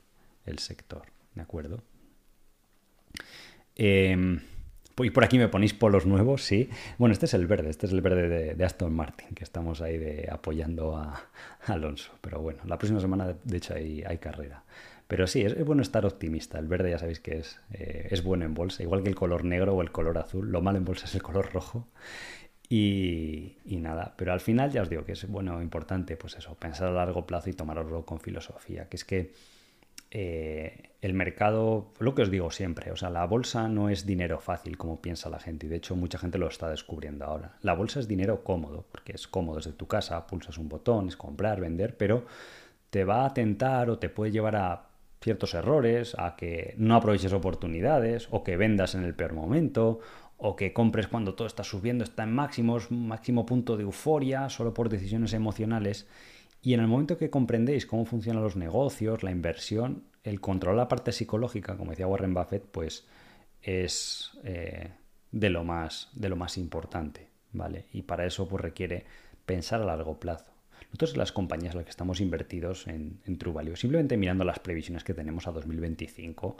sector, 0.57 1.03
¿de 1.36 1.41
acuerdo? 1.41 1.84
Eh, 3.76 4.40
y 4.98 5.10
por 5.10 5.24
aquí 5.24 5.38
me 5.38 5.49
ponéis 5.49 5.74
polos 5.74 6.06
nuevos, 6.06 6.44
sí. 6.44 6.70
Bueno, 6.98 7.11
este 7.11 7.26
es 7.26 7.34
el 7.34 7.48
verde, 7.48 7.70
este 7.72 7.88
es 7.88 7.91
el 7.91 8.02
verde 8.02 8.56
de, 8.56 8.65
Aston 8.65 8.94
Martin, 8.94 9.30
que 9.36 9.44
estamos 9.44 9.82
ahí 9.82 9.98
de, 9.98 10.30
apoyando 10.32 10.95
a, 10.95 11.30
Alonso. 11.65 12.14
Pero 12.22 12.40
bueno, 12.40 12.61
la 12.65 12.78
próxima 12.78 13.02
semana, 13.02 13.36
de 13.44 13.57
hecho, 13.57 13.74
hay 13.74 14.18
carrera. 14.20 14.64
Pero 15.14 15.27
sí, 15.27 15.44
es, 15.44 15.64
bueno 15.64 15.84
estar 15.84 16.07
optimista. 16.07 16.57
El 16.57 16.65
verde 16.65 16.90
ya 16.90 16.98
sabéis 16.98 17.19
que 17.19 17.38
es, 17.38 17.61
eh, 17.72 18.07
es 18.10 18.23
bueno 18.23 18.45
en 18.45 18.56
bolsa, 18.56 18.81
igual 18.81 19.03
que 19.03 19.10
el 19.10 19.15
color 19.15 19.45
negro 19.45 19.76
o 19.76 19.84
el 19.84 19.91
color 19.91 20.18
azul. 20.18 20.52
Lo 20.52 20.60
malo 20.60 20.80
en 20.80 20.85
bolsa 20.85 21.06
es 21.06 21.14
el 21.14 21.22
color 21.22 21.53
rojo. 21.53 21.88
Y, 22.68 23.57
nada. 23.64 24.15
Pero 24.18 24.34
al 24.34 24.40
final 24.40 24.72
ya 24.72 24.81
os 24.81 24.90
digo 24.90 25.06
que 25.06 25.11
es 25.11 25.27
bueno, 25.27 25.61
importante, 25.61 26.18
pues 26.18 26.35
eso, 26.35 26.56
pensar 26.56 26.88
a 26.88 26.91
largo 26.94 27.27
plazo 27.27 27.52
y 27.52 27.53
tomarlo 27.53 28.03
con 28.07 28.19
filosofía, 28.22 28.90
que 28.90 28.98
es 28.98 29.06
que 29.06 29.34
eh, 30.10 30.94
el 30.99 31.14
mercado, 31.14 31.94
lo 31.99 32.15
que 32.15 32.23
os 32.23 32.31
digo 32.31 32.49
siempre, 32.49 32.91
o 32.91 32.95
sea, 32.95 33.11
la 33.11 33.27
bolsa 33.27 33.68
no 33.68 33.90
es 33.90 34.07
dinero 34.07 34.40
fácil 34.40 34.80
como 34.80 34.99
piensa 34.99 35.30
la 35.30 35.40
gente 35.40 35.68
y 35.68 35.69
de 35.69 35.76
hecho 35.76 35.95
mucha 35.95 36.18
gente 36.18 36.40
lo 36.40 36.48
está 36.48 36.72
descubriendo 36.72 37.26
ahora. 37.26 37.57
La 37.61 37.76
bolsa 37.76 37.99
es 37.99 38.07
dinero 38.07 38.44
cómodo, 38.44 38.88
porque 38.91 39.11
es 39.11 39.27
cómodo 39.27 39.57
desde 39.57 39.73
tu 39.73 39.85
casa, 39.85 40.26
pulsas 40.26 40.57
un 40.57 40.69
botón, 40.69 41.07
es 41.07 41.15
comprar, 41.18 41.61
vender, 41.61 41.98
pero 41.98 42.26
te 42.90 43.03
va 43.03 43.27
a 43.27 43.34
tentar 43.35 43.91
o 43.91 43.99
te 43.99 44.10
puede 44.10 44.31
llevar 44.31 44.56
a 44.56 44.93
ciertos 45.23 45.53
errores, 45.53 46.15
a 46.19 46.35
que 46.35 46.75
no 46.77 46.95
aproveches 46.95 47.33
oportunidades 47.33 48.27
o 48.29 48.43
que 48.43 48.57
vendas 48.57 48.93
en 48.93 49.03
el 49.03 49.15
peor 49.15 49.33
momento 49.33 49.99
o 50.37 50.55
que 50.55 50.73
compres 50.73 51.07
cuando 51.07 51.35
todo 51.35 51.47
está 51.47 51.63
subiendo, 51.63 52.03
está 52.03 52.23
en 52.23 52.33
máximos, 52.33 52.91
máximo 52.91 53.45
punto 53.45 53.77
de 53.77 53.83
euforia, 53.83 54.49
solo 54.49 54.73
por 54.73 54.89
decisiones 54.89 55.33
emocionales. 55.33 56.07
Y 56.61 56.73
en 56.73 56.81
el 56.81 56.87
momento 56.87 57.17
que 57.17 57.29
comprendéis 57.29 57.85
cómo 57.85 58.05
funcionan 58.05 58.43
los 58.43 58.57
negocios, 58.57 59.23
la 59.23 59.31
inversión, 59.31 60.03
el 60.23 60.41
control 60.41 60.77
la 60.77 60.87
parte 60.87 61.11
psicológica, 61.11 61.77
como 61.77 61.91
decía 61.91 62.07
Warren 62.07 62.33
Buffett, 62.33 62.63
pues 62.65 63.05
es 63.61 64.31
eh, 64.43 64.91
de, 65.31 65.49
lo 65.49 65.63
más, 65.63 66.09
de 66.13 66.29
lo 66.29 66.35
más 66.35 66.57
importante, 66.57 67.29
¿vale? 67.53 67.85
Y 67.93 68.01
para 68.03 68.25
eso 68.25 68.47
pues 68.47 68.61
requiere 68.61 69.05
pensar 69.45 69.81
a 69.81 69.85
largo 69.85 70.19
plazo. 70.19 70.52
Nosotros 70.94 71.18
las 71.18 71.32
compañías 71.32 71.74
en 71.74 71.80
las 71.80 71.86
que 71.86 71.90
estamos 71.90 72.22
invertidos 72.22 72.86
en, 72.86 73.20
en 73.26 73.40
simplemente 73.76 74.15
mirando 74.15 74.44
las 74.44 74.60
previsiones 74.60 75.03
que 75.03 75.15
tenemos 75.15 75.48
a 75.48 75.52
2025, 75.52 76.56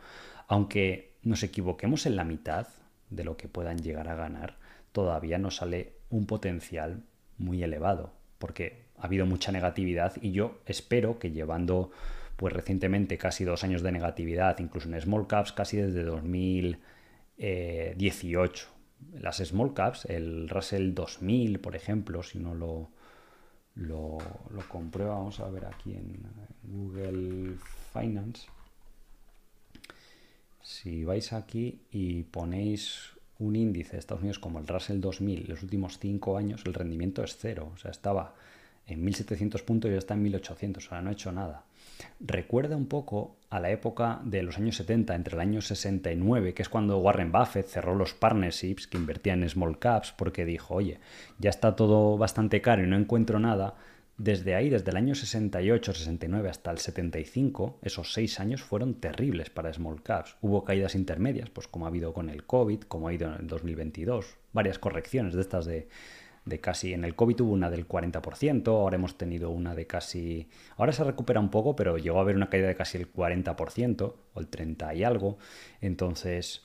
aunque 0.48 1.18
nos 1.22 1.44
equivoquemos 1.44 2.08
en 2.08 2.16
la 2.16 2.24
mitad 2.24 2.66
de 3.12 3.26
lo 3.26 3.38
que 3.38 3.48
puedan 3.48 3.78
llegar 3.78 4.08
a 4.08 4.16
ganar, 4.16 4.58
todavía 4.92 5.38
nos 5.38 5.58
sale 5.58 5.98
un 6.10 6.26
potencial 6.26 7.04
muy 7.38 7.62
elevado, 7.62 8.12
porque 8.40 8.86
ha 8.98 9.06
habido 9.06 9.28
mucha 9.28 9.52
negatividad 9.52 10.14
y 10.20 10.32
yo 10.32 10.64
espero 10.66 11.20
que 11.20 11.30
llevando 11.30 11.92
pues 12.36 12.54
recientemente 12.54 13.20
casi 13.20 13.44
dos 13.44 13.64
años 13.64 13.84
de 13.84 13.92
negatividad, 13.92 14.58
incluso 14.58 14.90
en 14.90 15.00
small 15.00 15.28
caps 15.28 15.52
casi 15.52 15.78
desde 15.78 16.04
2018. 16.04 18.68
Las 19.14 19.38
small 19.38 19.76
caps, 19.76 20.06
el 20.06 20.50
Russell 20.50 20.96
2000, 20.96 21.60
por 21.60 21.76
ejemplo, 21.76 22.24
si 22.24 22.40
no 22.40 22.56
lo, 22.56 22.90
lo, 23.76 24.18
lo 24.50 24.70
comprueba, 24.70 25.16
vamos 25.16 25.40
a 25.40 25.50
ver 25.50 25.66
aquí 25.66 25.94
en 25.94 26.20
Google 26.64 27.56
Finance. 27.92 28.48
Si 30.62 31.04
vais 31.04 31.34
aquí 31.34 31.82
y 31.92 32.24
ponéis 32.24 33.14
un 33.40 33.56
índice 33.56 33.94
de 33.94 34.00
Estados 34.00 34.22
Unidos 34.22 34.40
como 34.40 34.60
el 34.60 34.68
Russell 34.68 35.00
2000, 35.02 35.48
los 35.48 35.64
últimos 35.64 36.00
cinco 36.00 36.38
años 36.38 36.64
el 36.66 36.74
rendimiento 36.74 37.24
es 37.24 37.36
cero. 37.38 37.72
O 37.74 37.78
sea, 37.78 37.92
estaba 37.92 38.36
en 38.88 39.04
1700 39.04 39.62
puntos 39.64 39.90
y 39.90 39.94
ya 39.94 40.00
está 40.00 40.14
en 40.14 40.24
1800. 40.24 40.86
O 40.86 40.90
sea, 40.90 41.02
no 41.02 41.10
ha 41.10 41.14
hecho 41.14 41.32
nada. 41.32 41.66
Recuerda 42.20 42.76
un 42.76 42.88
poco 42.88 43.36
a 43.50 43.60
la 43.60 43.70
época 43.70 44.22
de 44.24 44.42
los 44.42 44.58
años 44.58 44.78
70, 44.78 45.14
entre 45.14 45.36
el 45.36 45.42
año 45.42 45.62
69, 45.62 46.54
que 46.54 46.62
es 46.62 46.70
cuando 46.70 46.98
Warren 46.98 47.32
Buffett 47.32 47.68
cerró 47.68 47.96
los 47.96 48.14
partnerships 48.14 48.88
que 48.88 48.98
invertía 48.98 49.34
en 49.34 49.48
small 49.48 49.78
caps 49.78 50.12
porque 50.18 50.46
dijo, 50.46 50.74
oye, 50.74 51.00
ya 51.38 51.50
está 51.50 51.76
todo 51.76 52.18
bastante 52.18 52.62
caro 52.62 52.84
y 52.84 52.88
no 52.88 52.98
encuentro 52.98 53.40
nada. 53.40 53.76
Desde 54.18 54.56
ahí, 54.56 54.70
desde 54.70 54.92
el 54.92 54.98
año 54.98 55.16
68, 55.16 55.94
69 55.94 56.50
hasta 56.50 56.72
el 56.72 56.78
75, 56.78 57.80
esos 57.82 58.14
seis 58.14 58.40
años 58.40 58.62
fueron 58.62 58.96
terribles 58.96 59.50
para 59.50 59.74
small 59.74 60.02
caps. 60.02 60.36
Hubo 60.42 60.64
caídas 60.64 60.96
intermedias, 60.96 61.50
pues 61.50 61.68
como 61.68 61.86
ha 61.86 61.90
habido 61.90 62.14
con 62.14 62.30
el 62.30 62.46
COVID, 62.46 62.82
como 62.82 63.08
ha 63.08 63.14
ido 63.14 63.28
en 63.28 63.42
el 63.42 63.48
2022, 63.48 64.38
varias 64.52 64.80
correcciones 64.80 65.34
de 65.34 65.42
estas 65.42 65.66
de, 65.66 65.90
de 66.46 66.60
casi, 66.60 66.94
en 66.94 67.06
el 67.06 67.16
COVID 67.16 67.42
hubo 67.42 67.54
una 67.54 67.70
del 67.70 67.88
40%, 67.88 68.68
ahora 68.68 68.96
hemos 68.96 69.18
tenido 69.18 69.50
una 69.50 69.76
de 69.76 69.88
casi, 69.88 70.50
ahora 70.78 70.92
se 70.92 71.04
recupera 71.04 71.40
un 71.40 71.50
poco, 71.50 71.76
pero 71.76 71.98
llegó 71.98 72.18
a 72.18 72.22
haber 72.22 72.36
una 72.36 72.50
caída 72.50 72.68
de 72.68 72.76
casi 72.76 72.98
el 72.98 73.12
40% 73.12 74.14
o 74.34 74.40
el 74.40 74.48
30 74.48 74.94
y 74.96 75.04
algo. 75.04 75.38
Entonces, 75.82 76.64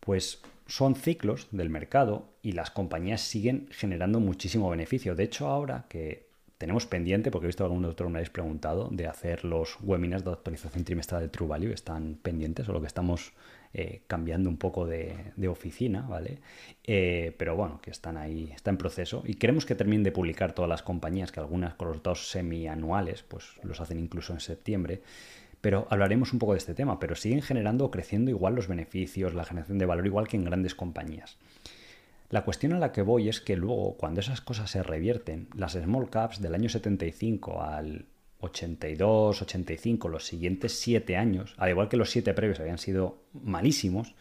pues 0.00 0.42
son 0.66 0.94
ciclos 0.94 1.48
del 1.50 1.70
mercado 1.70 2.30
y 2.42 2.52
las 2.52 2.70
compañías 2.70 3.20
siguen 3.20 3.68
generando 3.70 4.20
muchísimo 4.20 4.70
beneficio. 4.70 5.14
De 5.14 5.24
hecho, 5.24 5.46
ahora 5.46 5.86
que 5.88 6.26
tenemos 6.62 6.86
pendiente, 6.86 7.30
porque 7.30 7.46
he 7.46 7.48
visto 7.48 7.64
que 7.64 7.72
algún 7.72 7.84
otro 7.84 8.08
me 8.08 8.18
habéis 8.18 8.30
preguntado, 8.30 8.88
de 8.92 9.08
hacer 9.08 9.44
los 9.44 9.76
webinars 9.82 10.24
de 10.24 10.30
actualización 10.30 10.84
trimestral 10.84 11.20
de 11.20 11.28
True 11.28 11.48
Value, 11.48 11.72
están 11.72 12.18
pendientes, 12.22 12.68
o 12.68 12.72
lo 12.72 12.80
que 12.80 12.86
estamos 12.86 13.32
eh, 13.74 14.02
cambiando 14.06 14.50
un 14.50 14.58
poco 14.58 14.86
de, 14.86 15.32
oficina, 15.48 16.02
¿vale? 16.02 16.40
Eh, 16.84 17.34
pero 17.38 17.56
bueno, 17.56 17.80
que 17.80 17.90
están 17.90 18.16
ahí, 18.18 18.50
está 18.54 18.70
en 18.70 18.76
proceso 18.76 19.22
y 19.24 19.34
queremos 19.34 19.64
que 19.64 19.74
terminen 19.74 20.02
de 20.02 20.12
publicar 20.12 20.52
todas 20.52 20.68
las 20.68 20.82
compañías, 20.82 21.32
que 21.32 21.40
algunas 21.40 21.74
con 21.74 21.88
los 21.88 21.94
resultados 21.96 22.30
semianuales, 22.30 23.22
pues 23.22 23.46
los 23.62 23.80
hacen 23.80 23.98
incluso 23.98 24.32
en 24.34 24.40
septiembre. 24.40 25.02
Pero 25.62 25.86
hablaremos 25.90 26.32
un 26.32 26.38
poco 26.38 26.52
de 26.52 26.58
este 26.58 26.74
tema, 26.74 26.98
pero 26.98 27.14
siguen 27.14 27.40
generando 27.40 27.84
o 27.86 27.90
creciendo 27.90 28.30
igual 28.30 28.54
los 28.54 28.68
beneficios, 28.68 29.32
la 29.32 29.44
generación 29.44 29.78
de 29.78 29.86
valor, 29.86 30.04
igual 30.06 30.28
que 30.28 30.36
en 30.36 30.44
grandes 30.44 30.74
compañías. 30.74 31.38
La 32.28 32.44
cuestión 32.44 32.72
a 32.72 32.78
la 32.78 32.92
que 32.92 33.02
voy 33.02 33.28
es 33.28 33.40
que 33.40 33.56
luego, 33.56 33.96
cuando 33.96 34.20
esas 34.20 34.40
cosas 34.40 34.70
se 34.70 34.82
revierten, 34.82 35.48
las 35.54 35.72
small 35.72 36.10
caps 36.10 36.40
del 36.40 36.54
año 36.54 36.68
75 36.68 37.62
al 37.62 38.06
82, 38.42 39.42
85, 39.42 40.08
los 40.08 40.26
siguientes 40.26 40.78
7 40.80 41.16
años, 41.16 41.54
al 41.58 41.70
igual 41.70 41.88
que 41.88 41.96
los 41.96 42.10
7 42.10 42.34
previos 42.34 42.58
habían 42.58 42.78
sido 42.78 43.22
malísimos, 43.32 44.14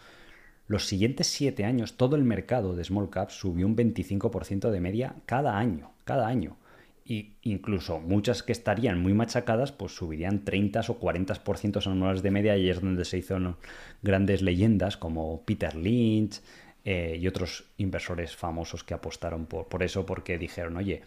los 0.68 0.86
siguientes 0.86 1.28
7 1.28 1.66
años 1.66 1.98
todo 1.98 2.16
el 2.16 2.24
mercado 2.24 2.76
de 2.76 2.84
small 2.84 3.10
caps 3.10 3.34
subió 3.34 3.66
un 3.66 3.76
25% 3.76 4.70
de 4.70 4.80
media 4.80 5.16
cada 5.26 5.58
año, 5.58 5.92
cada 6.06 6.28
año. 6.28 6.58
Y 7.04 7.34
incluso 7.42 8.00
muchas 8.00 8.44
que 8.44 8.52
estarían 8.52 9.02
muy 9.02 9.14
machacadas, 9.14 9.72
pues 9.72 9.94
subirían 9.94 10.46
30 10.46 10.82
o 10.82 11.00
40% 11.00 11.86
anuales 11.88 12.22
de 12.22 12.32
media 12.32 12.56
y 12.58 12.70
es 12.70 12.80
donde 12.80 13.06
se 13.06 13.18
hizo 13.18 13.58
grandes 14.04 14.44
leyendas 14.44 14.98
como 14.98 15.42
Peter 15.42 15.76
Lynch 15.76 16.42
eh, 16.86 17.18
y 17.20 17.28
otros 17.28 17.66
inversores 17.78 18.36
famosos 18.36 18.84
que 18.84 18.94
apostaron 18.94 19.48
por, 19.48 19.68
por 19.68 19.82
eso 19.82 20.06
porque 20.06 20.38
dijeron, 20.38 20.78
oye, 20.78 21.02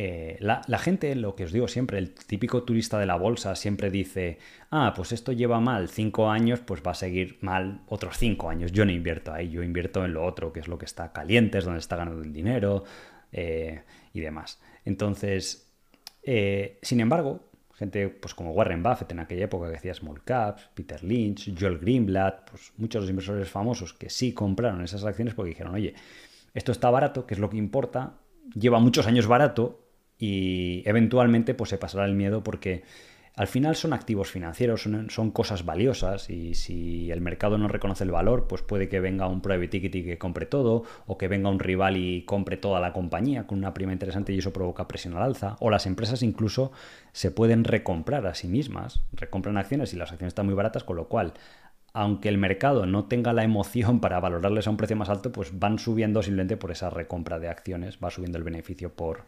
eh, 0.00 0.36
la, 0.40 0.62
gente, 0.78 1.12
lo 1.16 1.34
que 1.34 1.42
os 1.42 1.52
digo 1.52 1.66
siempre, 1.66 1.98
el 1.98 2.14
típico 2.14 2.62
turista 2.62 3.00
de 3.00 3.06
la 3.06 3.16
bolsa 3.16 3.56
siempre 3.56 3.90
dice, 3.90 4.38
ah, 4.70 4.92
pues 4.94 5.10
esto 5.10 5.32
lleva 5.32 5.58
mal 5.58 5.88
cinco 5.88 6.30
años, 6.30 6.60
pues 6.60 6.82
va 6.86 6.92
a 6.92 6.94
seguir 6.94 7.38
mal 7.40 7.82
otros 7.88 8.16
cinco 8.16 8.48
años. 8.48 8.70
Yo 8.70 8.84
no 8.84 8.92
invierto 8.92 9.32
ahí, 9.32 9.50
yo 9.50 9.64
invierto 9.64 10.04
en 10.04 10.14
lo 10.14 10.24
otro, 10.24 10.52
que 10.52 10.60
es 10.60 10.68
lo 10.68 10.78
que 10.78 10.84
está 10.84 11.12
caliente, 11.12 11.58
es 11.58 11.64
donde 11.64 11.80
está 11.80 11.96
ganando 11.96 12.22
el 12.22 12.32
dinero 12.32 12.84
eh, 13.32 13.82
y 14.12 14.20
demás. 14.20 14.60
Entonces, 14.84 15.74
eh, 16.22 16.78
sin 16.80 17.00
embargo, 17.00 17.50
gente 17.74 18.08
pues 18.08 18.34
como 18.34 18.52
Warren 18.52 18.84
Buffett 18.84 19.10
en 19.10 19.18
aquella 19.18 19.46
época 19.46 19.66
que 19.66 19.72
decía 19.72 19.94
small 19.94 20.22
caps, 20.22 20.70
Peter 20.74 21.02
Lynch, 21.02 21.52
Joel 21.58 21.78
Greenblatt, 21.78 22.48
pues 22.50 22.72
muchos 22.76 23.00
de 23.00 23.06
los 23.06 23.10
inversores 23.10 23.50
famosos 23.50 23.94
que 23.94 24.10
sí 24.10 24.32
compraron 24.32 24.84
esas 24.84 25.04
acciones 25.04 25.34
porque 25.34 25.50
dijeron, 25.50 25.74
oye, 25.74 25.94
esto 26.54 26.70
está 26.70 26.88
barato, 26.88 27.26
que 27.26 27.34
es 27.34 27.40
lo 27.40 27.50
que 27.50 27.56
importa, 27.56 28.20
lleva 28.54 28.78
muchos 28.78 29.08
años 29.08 29.26
barato, 29.26 29.87
y 30.18 30.82
eventualmente 30.86 31.54
pues 31.54 31.70
se 31.70 31.78
pasará 31.78 32.04
el 32.04 32.14
miedo 32.14 32.42
porque 32.42 32.82
al 33.38 33.46
final 33.46 33.76
son 33.76 33.92
activos 33.92 34.32
financieros, 34.32 34.82
son, 34.82 35.30
cosas 35.30 35.64
valiosas 35.64 36.28
y 36.28 36.54
si 36.54 37.08
el 37.12 37.20
mercado 37.20 37.56
no 37.56 37.68
reconoce 37.68 38.02
el 38.02 38.10
valor, 38.10 38.48
pues 38.48 38.62
puede 38.62 38.88
que 38.88 38.98
venga 38.98 39.28
un 39.28 39.42
private 39.42 39.76
equity 39.76 40.02
que 40.02 40.18
compre 40.18 40.44
todo 40.44 40.82
o 41.06 41.16
que 41.18 41.28
venga 41.28 41.48
un 41.48 41.60
rival 41.60 41.96
y 41.96 42.24
compre 42.24 42.56
toda 42.56 42.80
la 42.80 42.92
compañía 42.92 43.46
con 43.46 43.58
una 43.58 43.74
prima 43.74 43.92
interesante 43.92 44.32
y 44.32 44.38
eso 44.38 44.52
provoca 44.52 44.88
presión 44.88 45.16
al 45.16 45.22
alza. 45.22 45.56
O 45.60 45.70
las 45.70 45.86
empresas 45.86 46.24
incluso 46.24 46.72
se 47.12 47.30
pueden 47.30 47.62
recomprar 47.62 48.26
a 48.26 48.34
sí 48.34 48.48
mismas, 48.48 49.02
recompran 49.12 49.56
acciones 49.56 49.94
y 49.94 49.96
las 49.98 50.10
acciones 50.10 50.32
están 50.32 50.46
muy 50.46 50.56
baratas, 50.56 50.82
con 50.82 50.96
lo 50.96 51.06
cual 51.06 51.34
aunque 51.92 52.28
el 52.28 52.38
mercado 52.38 52.86
no 52.86 53.04
tenga 53.04 53.32
la 53.32 53.44
emoción 53.44 54.00
para 54.00 54.18
valorarles 54.18 54.66
a 54.66 54.70
un 54.70 54.76
precio 54.76 54.96
más 54.96 55.10
alto, 55.10 55.30
pues 55.30 55.56
van 55.56 55.78
subiendo 55.78 56.24
simplemente 56.24 56.56
por 56.56 56.72
esa 56.72 56.90
recompra 56.90 57.38
de 57.38 57.48
acciones, 57.48 58.00
va 58.02 58.10
subiendo 58.10 58.36
el 58.36 58.42
beneficio 58.42 58.92
por, 58.92 59.26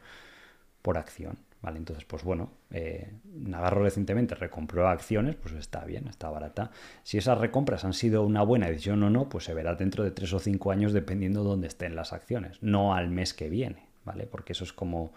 por 0.82 0.98
acción. 0.98 1.38
¿vale? 1.62 1.78
Entonces, 1.78 2.04
pues 2.04 2.22
bueno, 2.24 2.52
eh, 2.70 3.12
Navarro 3.24 3.82
recientemente 3.82 4.34
recompró 4.34 4.88
acciones, 4.88 5.36
pues 5.36 5.54
está 5.54 5.84
bien, 5.84 6.08
está 6.08 6.30
barata. 6.30 6.70
Si 7.02 7.18
esas 7.18 7.38
recompras 7.38 7.84
han 7.84 7.92
sido 7.92 8.24
una 8.24 8.42
buena 8.42 8.68
decisión 8.68 9.02
o 9.02 9.10
no, 9.10 9.28
pues 9.28 9.44
se 9.44 9.54
verá 9.54 9.74
dentro 9.74 10.04
de 10.04 10.10
tres 10.10 10.32
o 10.32 10.38
cinco 10.38 10.70
años 10.70 10.92
dependiendo 10.92 11.42
de 11.42 11.50
dónde 11.50 11.68
estén 11.68 11.96
las 11.96 12.12
acciones, 12.12 12.62
no 12.62 12.94
al 12.94 13.08
mes 13.08 13.34
que 13.34 13.48
viene, 13.48 13.86
¿vale? 14.04 14.26
Porque 14.26 14.52
eso 14.52 14.64
es 14.64 14.72
como, 14.72 15.12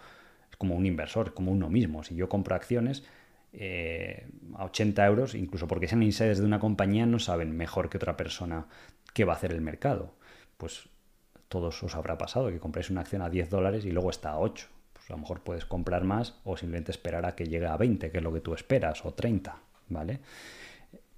es 0.50 0.58
como 0.58 0.76
un 0.76 0.86
inversor, 0.86 1.34
como 1.34 1.52
uno 1.52 1.70
mismo. 1.70 2.04
Si 2.04 2.16
yo 2.16 2.28
compro 2.30 2.56
acciones 2.56 3.04
eh, 3.54 4.28
a 4.56 4.66
80 4.66 5.06
euros, 5.06 5.36
incluso 5.36 5.68
porque 5.68 5.88
sean 5.88 6.04
insiders 6.04 6.40
de 6.40 6.46
una 6.46 6.60
compañía, 6.60 7.06
no 7.06 7.20
saben 7.20 7.56
mejor 7.56 7.90
que 7.90 7.98
otra 7.98 8.18
persona 8.18 8.68
qué 9.14 9.26
va 9.26 9.34
a 9.34 9.36
hacer 9.38 9.52
el 9.54 9.62
mercado. 9.62 10.14
Pues 10.58 10.90
todos 11.48 11.84
os 11.84 11.96
habrá 11.96 12.18
pasado 12.18 12.50
que 12.50 12.60
compréis 12.60 12.90
una 12.90 13.02
acción 13.02 13.22
a 13.22 13.30
10 13.30 13.50
dólares 13.50 13.86
y 13.86 13.92
luego 13.92 14.10
está 14.10 14.32
a 14.32 14.40
8 14.40 14.68
pues 14.68 14.83
a 15.10 15.14
lo 15.14 15.20
mejor 15.20 15.42
puedes 15.42 15.66
comprar 15.66 16.04
más 16.04 16.36
o 16.44 16.58
simplemente 16.58 16.92
esperar 16.92 17.26
a 17.26 17.36
que 17.36 17.46
llegue 17.46 17.68
a 17.68 17.78
20, 17.78 18.12
que 18.12 18.18
es 18.18 18.24
lo 18.24 18.34
que 18.34 18.40
tú 18.40 18.54
esperas, 18.54 19.06
o 19.06 19.14
30, 19.14 19.56
¿vale? 19.90 20.20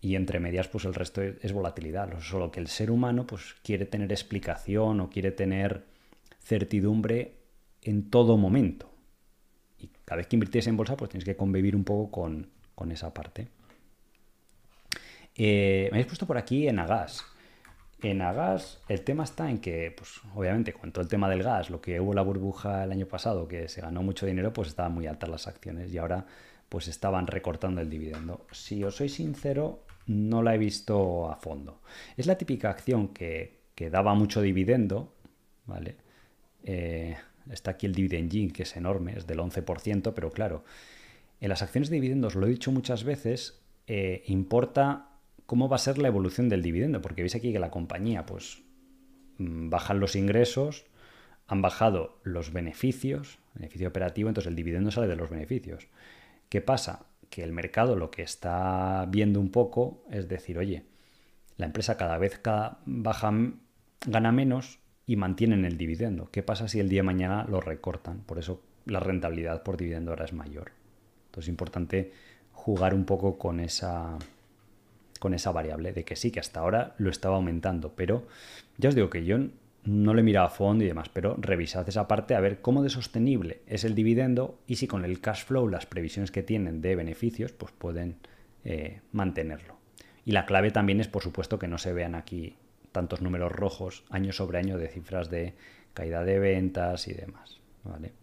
Y 0.01 0.15
entre 0.15 0.39
medias, 0.39 0.67
pues 0.67 0.85
el 0.85 0.93
resto 0.93 1.21
es 1.21 1.51
volatilidad. 1.51 2.19
Solo 2.21 2.51
que 2.51 2.59
el 2.59 2.67
ser 2.67 2.91
humano, 2.91 3.25
pues 3.25 3.55
quiere 3.63 3.85
tener 3.85 4.11
explicación 4.11 4.99
o 5.01 5.09
quiere 5.09 5.31
tener 5.31 5.83
certidumbre 6.39 7.39
en 7.81 8.09
todo 8.09 8.37
momento. 8.37 8.91
Y 9.79 9.89
cada 10.05 10.17
vez 10.17 10.27
que 10.27 10.35
invirtís 10.35 10.67
en 10.67 10.77
bolsa, 10.77 10.95
pues 10.95 11.09
tienes 11.09 11.25
que 11.25 11.35
convivir 11.35 11.75
un 11.75 11.83
poco 11.83 12.11
con, 12.11 12.91
esa 12.91 13.13
parte. 13.13 13.47
Eh, 15.35 15.87
me 15.91 15.97
habéis 15.97 16.07
puesto 16.07 16.27
por 16.27 16.37
aquí 16.37 16.67
en 16.67 16.79
Agas. 16.79 17.25
En 18.01 18.21
Agas 18.21 18.81
el 18.87 19.01
tema 19.01 19.23
está 19.23 19.49
en 19.49 19.59
que, 19.59 19.93
pues 19.95 20.21
obviamente, 20.35 20.73
con 20.73 20.91
todo 20.91 21.01
el 21.01 21.07
tema 21.07 21.29
del 21.29 21.43
gas, 21.43 21.69
lo 21.69 21.81
que 21.81 21.99
hubo 21.99 22.13
la 22.13 22.21
burbuja 22.21 22.83
el 22.83 22.91
año 22.91 23.07
pasado, 23.07 23.47
que 23.47 23.67
se 23.67 23.81
ganó 23.81 24.03
mucho 24.03 24.25
dinero, 24.25 24.53
pues 24.53 24.67
estaban 24.67 24.93
muy 24.93 25.07
altas 25.07 25.29
las 25.29 25.47
acciones 25.47 25.91
y 25.93 25.97
ahora 25.97 26.25
pues 26.69 26.87
estaban 26.87 27.27
recortando 27.27 27.81
el 27.81 27.89
dividendo. 27.89 28.45
Si 28.51 28.83
os 28.83 28.95
soy 28.95 29.09
sincero, 29.09 29.83
no 30.07 30.43
la 30.43 30.55
he 30.55 30.57
visto 30.57 31.29
a 31.29 31.35
fondo. 31.35 31.81
Es 32.17 32.27
la 32.27 32.37
típica 32.37 32.69
acción 32.69 33.09
que, 33.09 33.63
daba 33.91 34.13
mucho 34.13 34.41
dividendo, 34.41 35.13
¿vale? 35.65 35.97
Eh, 36.63 37.15
está 37.51 37.71
aquí 37.71 37.85
el 37.85 37.93
dividend 37.93 38.51
que 38.51 38.63
es 38.63 38.75
enorme, 38.75 39.17
es 39.17 39.27
del 39.27 39.39
11%, 39.39 40.13
pero 40.13 40.31
claro, 40.31 40.63
en 41.39 41.49
las 41.49 41.61
acciones 41.61 41.89
de 41.89 41.95
dividendos, 41.95 42.35
lo 42.35 42.47
he 42.47 42.49
dicho 42.49 42.71
muchas 42.71 43.03
veces, 43.03 43.61
eh, 43.87 44.23
importa 44.27 45.14
cómo 45.45 45.69
va 45.69 45.75
a 45.75 45.79
ser 45.79 45.97
la 45.97 46.07
evolución 46.07 46.49
del 46.49 46.61
dividendo, 46.61 47.01
porque 47.01 47.21
veis 47.21 47.35
aquí 47.35 47.51
que 47.51 47.59
la 47.59 47.71
compañía, 47.71 48.25
pues, 48.25 48.63
mm, 49.37 49.69
bajan 49.69 49.99
los 49.99 50.15
ingresos, 50.15 50.85
han 51.47 51.61
bajado 51.61 52.19
los 52.23 52.51
beneficios, 52.51 53.39
beneficio 53.53 53.87
operativo, 53.87 54.29
entonces 54.29 54.49
el 54.49 54.55
dividendo 54.55 54.91
sale 54.91 55.07
de 55.07 55.15
los 55.15 55.29
beneficios. 55.29 55.87
¿Qué 56.49 56.61
pasa? 56.61 57.05
Que 57.29 57.43
el 57.43 57.51
mercado 57.51 57.95
lo 57.95 58.11
que 58.11 58.23
está 58.23 59.05
viendo 59.09 59.39
un 59.39 59.51
poco 59.51 60.03
es 60.09 60.27
decir, 60.27 60.57
oye, 60.57 60.85
la 61.57 61.65
empresa 61.67 61.97
cada 61.97 62.17
vez 62.17 62.41
baja, 62.85 63.33
gana 64.05 64.31
menos 64.31 64.79
y 65.05 65.15
mantienen 65.15 65.65
el 65.65 65.77
dividendo. 65.77 66.29
¿Qué 66.31 66.43
pasa 66.43 66.67
si 66.67 66.79
el 66.79 66.89
día 66.89 66.99
de 66.99 67.07
mañana 67.07 67.45
lo 67.47 67.61
recortan? 67.61 68.21
Por 68.21 68.39
eso 68.39 68.61
la 68.85 68.99
rentabilidad 68.99 69.63
por 69.63 69.77
dividendo 69.77 70.11
ahora 70.11 70.25
es 70.25 70.33
mayor. 70.33 70.71
Entonces 71.27 71.45
es 71.45 71.49
importante 71.49 72.11
jugar 72.51 72.93
un 72.93 73.05
poco 73.05 73.37
con 73.37 73.59
esa, 73.59 74.17
con 75.25 75.33
esa 75.33 75.51
variable 75.51 75.91
de 75.91 76.05
que 76.05 76.15
sí, 76.15 76.29
que 76.29 76.39
hasta 76.39 76.59
ahora 76.59 76.93
lo 76.99 77.09
estaba 77.09 77.37
aumentando, 77.37 77.95
pero 77.95 78.27
ya 78.77 78.89
os 78.89 78.95
digo 78.95 79.09
que 79.09 79.25
yo 79.25 79.39
no 79.83 80.13
le 80.13 80.21
he 80.21 80.23
mirado 80.23 80.45
a 80.45 80.51
fondo 80.51 80.83
y 80.83 80.87
demás, 80.87 81.09
pero 81.09 81.35
revisad 81.39 81.89
esa 81.89 82.07
parte 82.07 82.35
a 82.35 82.39
ver 82.39 82.61
cómo 82.61 82.83
de 82.83 82.91
sostenible 82.91 83.61
es 83.65 83.85
el 83.85 83.95
dividendo 83.95 84.59
y 84.67 84.75
si 84.75 84.85
con 84.85 85.03
el 85.03 85.19
cash 85.21 85.45
flow, 85.45 85.67
las 85.67 85.87
previsiones 85.87 86.29
que 86.29 86.43
tienen 86.43 86.79
de 86.79 86.95
beneficios, 86.95 87.53
pues 87.53 87.71
pueden 87.71 88.17
eh, 88.65 89.01
mantenerlo. 89.13 89.79
Y 90.25 90.31
la 90.33 90.45
clave 90.45 90.69
también 90.69 90.99
es, 90.99 91.07
por 91.07 91.23
supuesto, 91.23 91.57
que 91.57 91.67
no 91.67 91.79
se 91.79 91.91
vean 91.91 92.13
aquí 92.13 92.55
tantos 92.91 93.23
números 93.23 93.51
rojos 93.51 94.03
año 94.11 94.31
sobre 94.31 94.59
año 94.59 94.77
de 94.77 94.89
cifras 94.89 95.31
de 95.31 95.55
caída 95.95 96.23
de 96.23 96.37
ventas 96.37 97.07
y 97.07 97.15
demás. 97.15 97.59
¿vale? 97.83 98.13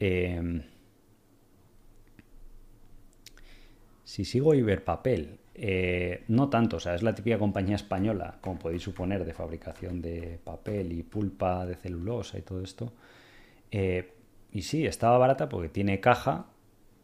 Em, 0.00 0.64
si 4.04 4.26
sigo 4.26 4.52
Iberpapel, 4.52 5.38
eh, 5.64 6.24
no 6.26 6.48
tanto, 6.48 6.78
o 6.78 6.80
sea, 6.80 6.96
es 6.96 7.04
la 7.04 7.14
típica 7.14 7.38
compañía 7.38 7.76
española, 7.76 8.38
como 8.40 8.58
podéis 8.58 8.82
suponer, 8.82 9.24
de 9.24 9.32
fabricación 9.32 10.02
de 10.02 10.40
papel 10.42 10.90
y 10.90 11.04
pulpa 11.04 11.64
de 11.66 11.76
celulosa 11.76 12.36
y 12.36 12.42
todo 12.42 12.62
esto. 12.62 12.92
Eh, 13.70 14.12
y 14.50 14.62
sí, 14.62 14.84
estaba 14.86 15.18
barata 15.18 15.48
porque 15.48 15.68
tiene 15.68 16.00
caja 16.00 16.46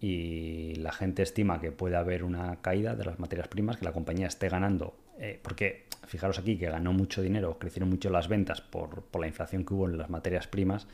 y 0.00 0.74
la 0.74 0.90
gente 0.90 1.22
estima 1.22 1.60
que 1.60 1.70
puede 1.70 1.94
haber 1.94 2.24
una 2.24 2.60
caída 2.60 2.96
de 2.96 3.04
las 3.04 3.20
materias 3.20 3.46
primas, 3.46 3.76
que 3.76 3.84
la 3.84 3.92
compañía 3.92 4.26
esté 4.26 4.48
ganando, 4.48 4.96
eh, 5.20 5.38
porque 5.40 5.86
fijaros 6.08 6.40
aquí 6.40 6.58
que 6.58 6.68
ganó 6.68 6.92
mucho 6.92 7.22
dinero, 7.22 7.60
crecieron 7.60 7.88
mucho 7.88 8.10
las 8.10 8.26
ventas 8.26 8.60
por, 8.60 9.02
por 9.04 9.20
la 9.20 9.28
inflación 9.28 9.64
que 9.64 9.74
hubo 9.74 9.88
en 9.88 9.98
las 9.98 10.10
materias 10.10 10.48
primas 10.48 10.88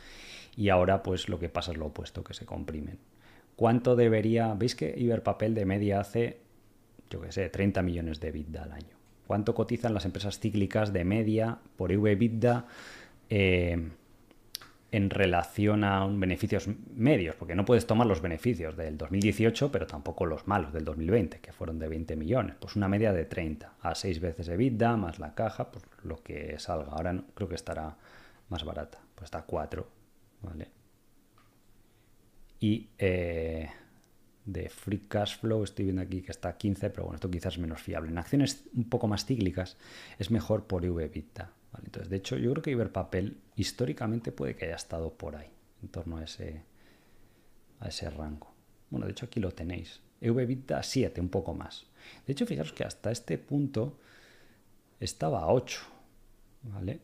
y 0.55 0.69
ahora 0.69 1.03
pues 1.03 1.31
lo 1.31 1.39
que 1.39 1.49
pasa 1.49 1.73
es 1.73 1.78
lo 1.78 1.86
opuesto, 1.86 2.24
que 2.24 2.35
se 2.35 2.45
comprimen. 2.45 2.99
¿Cuánto 3.57 3.97
debería? 3.97 4.53
¿Veis 4.53 4.74
que 4.74 4.93
Iberpapel 4.95 5.55
de 5.55 5.65
media 5.65 6.01
hace 6.01 6.43
yo 7.15 7.20
qué 7.20 7.31
sé, 7.31 7.49
30 7.49 7.81
millones 7.82 8.19
de 8.19 8.28
EBITDA 8.28 8.65
al 8.65 8.73
año. 8.73 8.97
¿Cuánto 9.28 9.55
cotizan 9.55 9.95
las 9.95 10.05
empresas 10.05 10.41
cíclicas 10.41 10.93
de 10.93 11.05
media 11.05 11.59
por 11.77 11.93
EV-EBITDA 11.93 12.65
eh, 13.31 13.91
en 14.91 15.11
relación 15.11 15.85
a 15.85 16.05
beneficios 16.09 16.69
medios? 16.93 17.36
Porque 17.36 17.55
no 17.55 17.65
puedes 17.65 17.86
tomar 17.86 18.09
los 18.09 18.20
beneficios 18.20 18.77
del 18.77 18.99
2018, 18.99 19.70
pero 19.70 19.86
tampoco 19.86 20.27
los 20.27 20.49
malos 20.49 20.73
del 20.73 20.85
2020, 20.85 21.39
que 21.39 21.53
fueron 21.53 21.78
de 21.78 21.89
20 21.89 22.16
millones. 22.16 22.57
Pues 22.59 22.74
una 22.74 22.89
media 22.89 23.12
de 23.12 23.24
30 23.24 23.74
a 23.81 23.95
6 23.95 24.20
veces 24.20 24.49
EBITDA 24.49 24.97
más 24.97 25.20
la 25.20 25.35
caja, 25.35 25.70
pues 25.70 25.85
lo 26.03 26.20
que 26.20 26.59
salga. 26.59 26.91
Ahora 26.93 27.23
creo 27.35 27.49
que 27.49 27.55
estará 27.55 27.97
más 28.49 28.65
barata, 28.65 28.99
pues 29.15 29.27
está 29.27 29.43
4, 29.43 29.86
¿vale? 30.43 30.69
Y... 32.59 32.89
Eh, 32.99 33.69
de 34.44 34.68
free 34.68 35.06
cash 35.08 35.38
flow, 35.38 35.64
estoy 35.64 35.86
viendo 35.86 36.02
aquí 36.02 36.20
que 36.22 36.32
está 36.32 36.50
a 36.50 36.56
15, 36.56 36.90
pero 36.90 37.04
bueno, 37.04 37.16
esto 37.16 37.30
quizás 37.30 37.54
es 37.54 37.58
menos 37.58 37.80
fiable. 37.80 38.10
En 38.10 38.18
acciones 38.18 38.64
un 38.74 38.88
poco 38.88 39.08
más 39.08 39.24
cíclicas 39.24 39.76
es 40.18 40.30
mejor 40.30 40.66
por 40.66 40.84
EV 40.84 41.10
Entonces, 41.82 42.10
de 42.10 42.16
hecho, 42.16 42.36
yo 42.36 42.50
creo 42.52 42.62
que 42.62 42.70
Iberpapel 42.70 43.38
históricamente 43.56 44.32
puede 44.32 44.54
que 44.54 44.66
haya 44.66 44.76
estado 44.76 45.14
por 45.14 45.36
ahí, 45.36 45.48
en 45.82 45.88
torno 45.88 46.18
a 46.18 46.24
ese, 46.24 46.62
a 47.80 47.88
ese 47.88 48.10
rango. 48.10 48.52
Bueno, 48.90 49.06
de 49.06 49.12
hecho 49.12 49.26
aquí 49.26 49.40
lo 49.40 49.52
tenéis. 49.52 50.00
EV 50.20 50.64
7, 50.82 51.20
un 51.20 51.28
poco 51.28 51.54
más. 51.54 51.86
De 52.26 52.32
hecho, 52.32 52.46
fijaros 52.46 52.72
que 52.72 52.84
hasta 52.84 53.10
este 53.10 53.38
punto 53.38 53.98
estaba 55.00 55.40
a 55.40 55.48
8, 55.48 55.80
¿vale? 56.62 57.00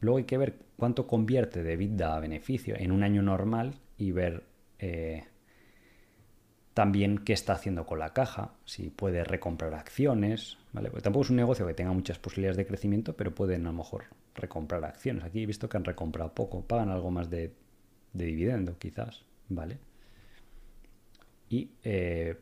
Luego 0.00 0.18
hay 0.18 0.24
que 0.24 0.38
ver 0.38 0.58
cuánto 0.76 1.06
convierte 1.06 1.62
de 1.62 1.74
EBITDA 1.74 2.16
a 2.16 2.20
beneficio 2.20 2.74
en 2.76 2.90
un 2.90 3.04
año 3.04 3.22
normal 3.22 3.74
y 3.96 4.10
ver 4.10 4.42
eh, 4.80 5.24
también 6.74 7.18
qué 7.18 7.32
está 7.32 7.52
haciendo 7.52 7.84
con 7.84 7.98
la 7.98 8.12
caja, 8.12 8.54
si 8.64 8.90
puede 8.90 9.24
recomprar 9.24 9.74
acciones, 9.74 10.58
¿vale? 10.72 10.90
Tampoco 11.02 11.24
es 11.24 11.30
un 11.30 11.36
negocio 11.36 11.66
que 11.66 11.74
tenga 11.74 11.92
muchas 11.92 12.18
posibilidades 12.18 12.56
de 12.56 12.66
crecimiento, 12.66 13.14
pero 13.14 13.34
pueden 13.34 13.66
a 13.66 13.70
lo 13.70 13.78
mejor 13.78 14.04
recomprar 14.34 14.84
acciones. 14.84 15.24
Aquí 15.24 15.42
he 15.42 15.46
visto 15.46 15.68
que 15.68 15.76
han 15.76 15.84
recomprado 15.84 16.32
poco, 16.34 16.62
pagan 16.62 16.88
algo 16.88 17.10
más 17.10 17.28
de, 17.28 17.52
dividendo 18.14 18.78
quizás, 18.78 19.24
¿vale? 19.48 19.78
Y 21.50 21.70
eh, 21.84 22.38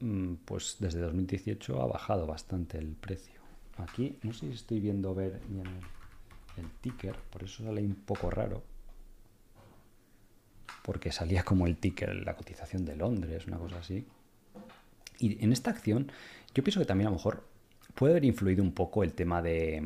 mm, 0.00 0.34
pues 0.44 0.76
desde 0.78 1.00
2018 1.00 1.80
ha 1.80 1.86
bajado 1.86 2.26
bastante 2.26 2.76
el 2.76 2.94
precio. 2.94 3.40
Aquí 3.78 4.18
no 4.22 4.34
sé 4.34 4.48
si 4.48 4.52
estoy 4.52 4.80
viendo 4.80 5.14
ver 5.14 5.40
el, 5.48 6.62
el 6.62 6.70
ticker, 6.82 7.16
por 7.30 7.42
eso 7.42 7.64
sale 7.64 7.80
un 7.80 7.94
poco 7.94 8.30
raro 8.30 8.75
porque 10.86 11.10
salía 11.10 11.42
como 11.42 11.66
el 11.66 11.78
ticker, 11.78 12.14
la 12.24 12.36
cotización 12.36 12.84
de 12.84 12.94
Londres, 12.94 13.48
una 13.48 13.58
cosa 13.58 13.78
así. 13.78 14.06
Y 15.18 15.42
en 15.42 15.52
esta 15.52 15.70
acción, 15.70 16.12
yo 16.54 16.62
pienso 16.62 16.78
que 16.78 16.86
también 16.86 17.08
a 17.08 17.10
lo 17.10 17.16
mejor 17.16 17.44
puede 17.96 18.12
haber 18.12 18.24
influido 18.24 18.62
un 18.62 18.70
poco 18.70 19.02
el 19.02 19.12
tema 19.12 19.42
de 19.42 19.82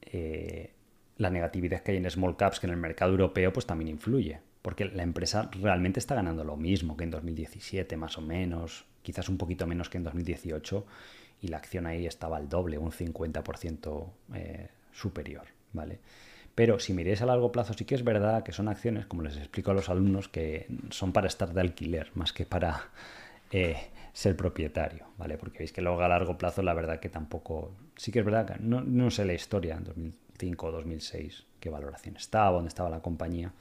eh, 0.00 0.70
la 1.18 1.28
negatividad 1.28 1.82
que 1.82 1.90
hay 1.90 1.98
en 1.98 2.10
small 2.10 2.38
caps, 2.38 2.58
que 2.58 2.66
en 2.66 2.72
el 2.72 2.78
mercado 2.78 3.10
europeo 3.10 3.52
pues 3.52 3.66
también 3.66 3.88
influye, 3.88 4.40
porque 4.62 4.86
la 4.86 5.02
empresa 5.02 5.50
realmente 5.60 6.00
está 6.00 6.14
ganando 6.14 6.42
lo 6.42 6.56
mismo 6.56 6.96
que 6.96 7.04
en 7.04 7.10
2017, 7.10 7.98
más 7.98 8.16
o 8.16 8.22
menos, 8.22 8.86
quizás 9.02 9.28
un 9.28 9.36
poquito 9.36 9.66
menos 9.66 9.90
que 9.90 9.98
en 9.98 10.04
2018, 10.04 10.86
y 11.42 11.48
la 11.48 11.58
acción 11.58 11.84
ahí 11.84 12.06
estaba 12.06 12.38
al 12.38 12.48
doble, 12.48 12.78
un 12.78 12.92
50% 12.92 14.10
eh, 14.36 14.68
superior, 14.90 15.44
¿vale? 15.74 16.00
Pero 16.56 16.78
si 16.78 16.94
miréis 16.94 17.20
a 17.20 17.26
largo 17.26 17.52
plazo, 17.52 17.74
sí 17.74 17.84
que 17.84 17.94
es 17.94 18.02
verdad 18.02 18.42
que 18.42 18.50
son 18.50 18.68
acciones, 18.68 19.04
como 19.04 19.20
les 19.22 19.36
explico 19.36 19.72
a 19.72 19.74
los 19.74 19.90
alumnos, 19.90 20.28
que 20.28 20.66
son 20.88 21.12
para 21.12 21.26
estar 21.26 21.52
de 21.52 21.60
alquiler 21.60 22.10
más 22.14 22.32
que 22.32 22.46
para 22.46 22.88
eh, 23.52 23.76
ser 24.14 24.36
propietario, 24.36 25.04
¿vale? 25.18 25.36
Porque 25.36 25.58
veis 25.58 25.72
que 25.72 25.82
luego 25.82 26.00
a 26.00 26.08
largo 26.08 26.38
plazo, 26.38 26.62
la 26.62 26.72
verdad 26.72 26.98
que 26.98 27.10
tampoco. 27.10 27.76
Sí 27.96 28.10
que 28.10 28.20
es 28.20 28.24
verdad 28.24 28.46
que 28.46 28.54
no, 28.58 29.10
sé 29.10 29.26
la 29.26 29.34
historia 29.34 29.76
en 29.76 29.84
2005 29.84 30.66
o 30.66 30.72
2006, 30.72 31.44
qué 31.60 31.68
valoración 31.68 32.16
estaba, 32.16 32.52
dónde 32.52 32.68
estaba 32.68 32.88
la 32.88 33.00
compañía, 33.02 33.52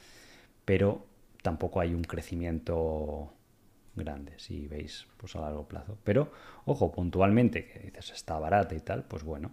pero 0.64 1.06
tampoco 1.42 1.82
hay 1.82 1.94
un 1.94 2.04
crecimiento 2.04 3.34
grande, 3.94 4.36
si 4.38 4.68
veis, 4.70 5.06
pues 5.18 5.36
a 5.36 5.42
largo 5.42 5.68
plazo. 5.68 5.98
Pero, 6.06 6.32
ojo, 6.64 6.94
puntualmente, 6.94 7.66
que 7.66 7.80
dices 7.80 8.12
está 8.12 8.40
barata 8.40 8.74
y 8.74 8.80
tal, 8.80 9.04
pues 9.04 9.24
bueno, 9.24 9.52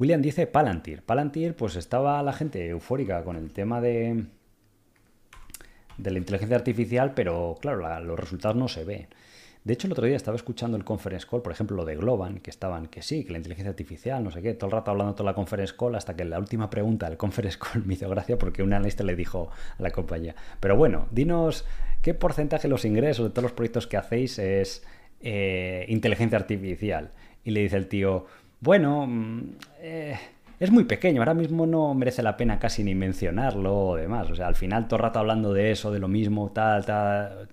William 0.00 0.22
dice 0.22 0.46
Palantir. 0.46 1.02
Palantir, 1.02 1.54
pues 1.54 1.76
estaba 1.76 2.22
la 2.22 2.32
gente 2.32 2.66
eufórica 2.66 3.22
con 3.22 3.36
el 3.36 3.52
tema 3.52 3.82
de, 3.82 4.24
de 5.98 6.10
la 6.10 6.18
inteligencia 6.18 6.56
artificial, 6.56 7.12
pero 7.12 7.58
claro, 7.60 8.00
los 8.00 8.18
resultados 8.18 8.56
no 8.56 8.66
se 8.66 8.84
ven. 8.84 9.08
De 9.62 9.74
hecho, 9.74 9.88
el 9.88 9.92
otro 9.92 10.06
día 10.06 10.16
estaba 10.16 10.36
escuchando 10.36 10.78
el 10.78 10.84
conference 10.84 11.26
call, 11.30 11.42
por 11.42 11.52
ejemplo, 11.52 11.76
lo 11.76 11.84
de 11.84 11.96
Globan, 11.96 12.38
que 12.38 12.48
estaban, 12.48 12.86
que 12.86 13.02
sí, 13.02 13.24
que 13.24 13.32
la 13.32 13.36
inteligencia 13.36 13.68
artificial, 13.68 14.24
no 14.24 14.30
sé 14.30 14.40
qué, 14.40 14.54
todo 14.54 14.68
el 14.68 14.72
rato 14.72 14.90
hablando 14.90 15.14
toda 15.14 15.32
la 15.32 15.34
conference 15.34 15.74
call, 15.78 15.94
hasta 15.94 16.16
que 16.16 16.24
la 16.24 16.38
última 16.38 16.70
pregunta 16.70 17.06
del 17.06 17.18
conference 17.18 17.58
call 17.58 17.84
me 17.86 17.92
hizo 17.92 18.08
gracia 18.08 18.38
porque 18.38 18.62
un 18.62 18.72
analista 18.72 19.04
le 19.04 19.14
dijo 19.14 19.50
a 19.78 19.82
la 19.82 19.90
compañía, 19.90 20.34
pero 20.60 20.76
bueno, 20.76 21.08
dinos 21.10 21.66
qué 22.00 22.14
porcentaje 22.14 22.62
de 22.62 22.70
los 22.70 22.86
ingresos 22.86 23.26
de 23.26 23.30
todos 23.32 23.42
los 23.42 23.52
proyectos 23.52 23.86
que 23.86 23.98
hacéis 23.98 24.38
es 24.38 24.82
eh, 25.20 25.84
inteligencia 25.88 26.38
artificial. 26.38 27.10
Y 27.42 27.52
le 27.52 27.60
dice 27.60 27.76
el 27.76 27.86
tío, 27.88 28.26
bueno, 28.60 29.06
mm, 29.06 29.40
eh, 29.80 30.18
es 30.58 30.70
muy 30.70 30.84
pequeño, 30.84 31.20
ahora 31.22 31.34
mismo 31.34 31.66
no 31.66 31.94
merece 31.94 32.22
la 32.22 32.36
pena 32.36 32.58
casi 32.58 32.84
ni 32.84 32.94
mencionarlo 32.94 33.76
o 33.76 33.96
demás. 33.96 34.30
O 34.30 34.34
sea, 34.34 34.46
al 34.48 34.56
final 34.56 34.86
todo 34.86 34.96
el 34.96 35.02
rato 35.04 35.18
hablando 35.18 35.52
de 35.52 35.70
eso, 35.72 35.90
de 35.90 35.98
lo 35.98 36.08
mismo, 36.08 36.50
tal, 36.52 36.84
tal, 36.84 37.48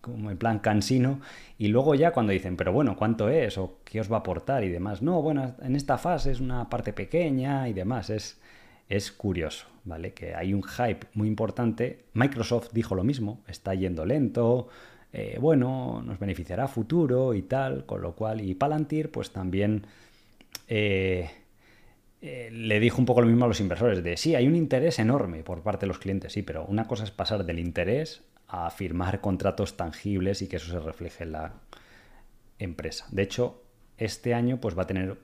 como 0.00 0.30
en 0.30 0.38
plan 0.38 0.58
cansino, 0.60 1.20
y 1.58 1.68
luego 1.68 1.94
ya 1.94 2.12
cuando 2.12 2.32
dicen, 2.32 2.56
pero 2.56 2.72
bueno, 2.72 2.96
¿cuánto 2.96 3.28
es? 3.28 3.58
¿O 3.58 3.78
qué 3.84 4.00
os 4.00 4.10
va 4.10 4.16
a 4.16 4.20
aportar? 4.20 4.64
Y 4.64 4.68
demás. 4.68 5.02
No, 5.02 5.22
bueno, 5.22 5.54
en 5.62 5.76
esta 5.76 5.98
fase 5.98 6.30
es 6.30 6.40
una 6.40 6.68
parte 6.68 6.92
pequeña 6.92 7.68
y 7.68 7.72
demás. 7.72 8.10
Es, 8.10 8.40
es 8.88 9.10
curioso, 9.12 9.66
¿vale? 9.84 10.12
Que 10.12 10.34
hay 10.34 10.54
un 10.54 10.62
hype 10.62 11.06
muy 11.14 11.26
importante. 11.28 12.04
Microsoft 12.12 12.70
dijo 12.72 12.94
lo 12.94 13.02
mismo, 13.02 13.40
está 13.48 13.74
yendo 13.74 14.04
lento, 14.04 14.68
eh, 15.12 15.38
bueno, 15.40 16.02
nos 16.04 16.18
beneficiará 16.18 16.66
futuro 16.68 17.34
y 17.34 17.42
tal, 17.42 17.86
con 17.86 18.02
lo 18.02 18.14
cual, 18.14 18.40
y 18.40 18.54
Palantir, 18.54 19.10
pues 19.12 19.30
también 19.30 19.86
eh, 20.68 21.30
eh, 22.20 22.50
le 22.50 22.80
dijo 22.80 22.98
un 22.98 23.06
poco 23.06 23.20
lo 23.20 23.26
mismo 23.26 23.44
a 23.44 23.48
los 23.48 23.60
inversores, 23.60 24.02
de 24.02 24.16
sí, 24.16 24.34
hay 24.34 24.46
un 24.46 24.56
interés 24.56 24.98
enorme 24.98 25.42
por 25.42 25.62
parte 25.62 25.82
de 25.82 25.88
los 25.88 25.98
clientes, 25.98 26.32
sí, 26.32 26.42
pero 26.42 26.64
una 26.64 26.86
cosa 26.86 27.04
es 27.04 27.10
pasar 27.10 27.44
del 27.44 27.58
interés 27.58 28.22
a 28.48 28.70
firmar 28.70 29.20
contratos 29.20 29.76
tangibles 29.76 30.42
y 30.42 30.48
que 30.48 30.56
eso 30.56 30.70
se 30.70 30.80
refleje 30.80 31.24
en 31.24 31.32
la 31.32 31.54
empresa. 32.58 33.06
De 33.10 33.22
hecho, 33.22 33.62
este 33.98 34.34
año 34.34 34.60
pues 34.60 34.76
va 34.76 34.82
a 34.82 34.86
tener 34.86 35.18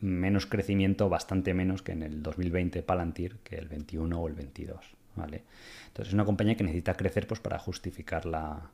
menos 0.00 0.46
crecimiento, 0.46 1.08
bastante 1.08 1.54
menos 1.54 1.82
que 1.82 1.92
en 1.92 2.02
el 2.02 2.22
2020 2.22 2.82
Palantir, 2.82 3.38
que 3.44 3.56
el 3.56 3.68
21 3.68 4.20
o 4.20 4.28
el 4.28 4.34
22. 4.34 4.96
¿vale? 5.14 5.44
Entonces 5.86 6.08
es 6.08 6.14
una 6.14 6.24
compañía 6.24 6.56
que 6.56 6.64
necesita 6.64 6.94
crecer 6.94 7.26
pues, 7.26 7.40
para 7.40 7.58
justificar 7.58 8.26
la, 8.26 8.70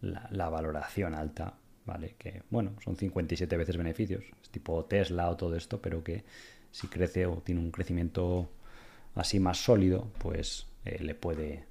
la, 0.00 0.48
valoración 0.48 1.14
alta, 1.14 1.54
¿vale? 1.84 2.14
Que, 2.18 2.42
bueno, 2.50 2.72
son 2.82 2.96
57 2.96 3.56
veces 3.56 3.76
beneficios, 3.76 4.24
es 4.42 4.50
tipo 4.50 4.84
Tesla 4.84 5.30
o 5.30 5.36
todo 5.36 5.56
esto, 5.56 5.80
pero 5.80 6.02
que 6.02 6.24
si 6.70 6.88
crece 6.88 7.26
o 7.26 7.36
tiene 7.38 7.60
un 7.60 7.70
crecimiento 7.70 8.50
así 9.14 9.40
más 9.40 9.58
sólido, 9.58 10.10
pues 10.18 10.66
eh, 10.84 11.02
le, 11.02 11.14
puede, 11.14 11.64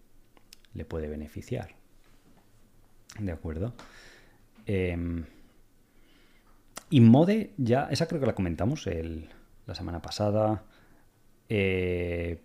le 0.74 0.86
puede 0.86 1.08
beneficiar. 1.08 1.76
¿De 3.20 3.32
acuerdo? 3.32 3.74
Eh, 4.66 5.26
Inmode, 6.92 7.54
ya, 7.58 7.88
esa 7.90 8.08
creo 8.08 8.20
que 8.20 8.28
la 8.28 8.36
comentamos 8.36 8.86
el, 8.88 9.30
la 9.66 9.76
semana 9.76 10.02
pasada. 10.02 10.64
Eh, 11.48 12.42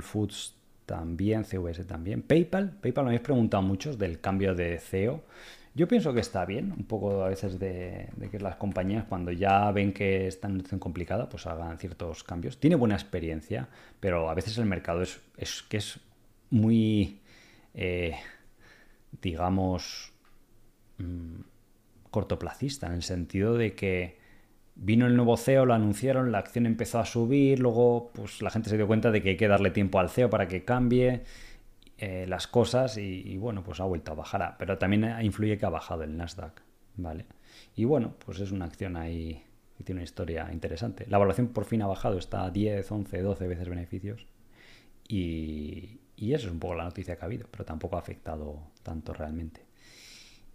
Foods 0.00 0.54
también, 0.86 1.44
CVS 1.44 1.84
también. 1.86 2.22
PayPal, 2.22 2.78
PayPal 2.80 3.04
me 3.04 3.10
habéis 3.10 3.22
preguntado 3.22 3.62
muchos 3.62 3.98
del 3.98 4.20
cambio 4.20 4.54
de 4.54 4.78
CEO. 4.78 5.22
Yo 5.74 5.88
pienso 5.88 6.12
que 6.12 6.20
está 6.20 6.44
bien, 6.44 6.72
un 6.72 6.84
poco 6.84 7.22
a 7.24 7.28
veces 7.28 7.58
de, 7.58 8.08
que 8.30 8.38
las 8.38 8.56
compañías 8.56 9.04
cuando 9.08 9.32
ya 9.32 9.70
ven 9.72 9.92
que 9.92 10.26
están 10.26 10.50
en 10.50 10.54
una 10.56 10.60
situación 10.60 10.80
complicada, 10.80 11.28
pues 11.28 11.46
hagan 11.46 11.78
ciertos 11.78 12.24
cambios. 12.24 12.60
Tiene 12.60 12.76
buena 12.76 12.94
experiencia, 12.94 13.68
pero 13.98 14.28
a 14.28 14.34
veces 14.34 14.58
el 14.58 14.66
mercado 14.66 15.02
es, 15.02 15.20
es 15.38 15.62
que 15.62 15.78
es 15.78 15.98
muy, 16.50 17.20
eh, 17.74 18.16
digamos, 19.22 20.12
mm, 20.98 21.40
cortoplacista, 22.10 22.88
en 22.88 22.92
el 22.92 23.02
sentido 23.02 23.54
de 23.54 23.74
que 23.74 24.22
Vino 24.74 25.06
el 25.06 25.16
nuevo 25.16 25.36
CEO, 25.36 25.66
lo 25.66 25.74
anunciaron, 25.74 26.32
la 26.32 26.38
acción 26.38 26.64
empezó 26.64 26.98
a 26.98 27.04
subir, 27.04 27.58
luego 27.58 28.10
pues 28.14 28.40
la 28.40 28.50
gente 28.50 28.70
se 28.70 28.76
dio 28.76 28.86
cuenta 28.86 29.10
de 29.10 29.22
que 29.22 29.30
hay 29.30 29.36
que 29.36 29.46
darle 29.46 29.70
tiempo 29.70 29.98
al 29.98 30.08
CEO 30.08 30.30
para 30.30 30.48
que 30.48 30.64
cambie 30.64 31.24
eh, 32.04 32.26
las 32.26 32.48
cosas 32.48 32.96
y, 32.98 33.36
bueno, 33.36 33.62
pues 33.62 33.78
ha 33.78 33.84
vuelto 33.84 34.10
a 34.10 34.16
bajar. 34.16 34.56
Pero 34.58 34.76
también 34.76 35.22
influye 35.22 35.56
que 35.56 35.66
ha 35.66 35.68
bajado 35.68 36.02
el 36.02 36.16
Nasdaq, 36.16 36.60
¿vale? 36.96 37.26
Y 37.76 37.84
bueno, 37.84 38.16
pues 38.18 38.40
es 38.40 38.50
una 38.50 38.64
acción 38.64 38.96
ahí 38.96 39.44
que 39.76 39.84
tiene 39.84 40.00
una 40.00 40.04
historia 40.04 40.48
interesante. 40.52 41.06
La 41.08 41.18
evaluación 41.18 41.46
por 41.48 41.64
fin 41.64 41.80
ha 41.80 41.86
bajado, 41.86 42.18
está 42.18 42.42
a 42.42 42.50
10, 42.50 42.90
11, 42.90 43.22
12 43.22 43.46
veces 43.46 43.68
beneficios 43.68 44.26
y, 45.06 46.00
y 46.16 46.34
eso 46.34 46.48
es 46.48 46.52
un 46.52 46.58
poco 46.58 46.74
la 46.74 46.82
noticia 46.82 47.14
que 47.14 47.22
ha 47.22 47.26
habido, 47.26 47.46
pero 47.48 47.64
tampoco 47.64 47.94
ha 47.94 48.00
afectado 48.00 48.58
tanto 48.82 49.12
realmente. 49.12 49.64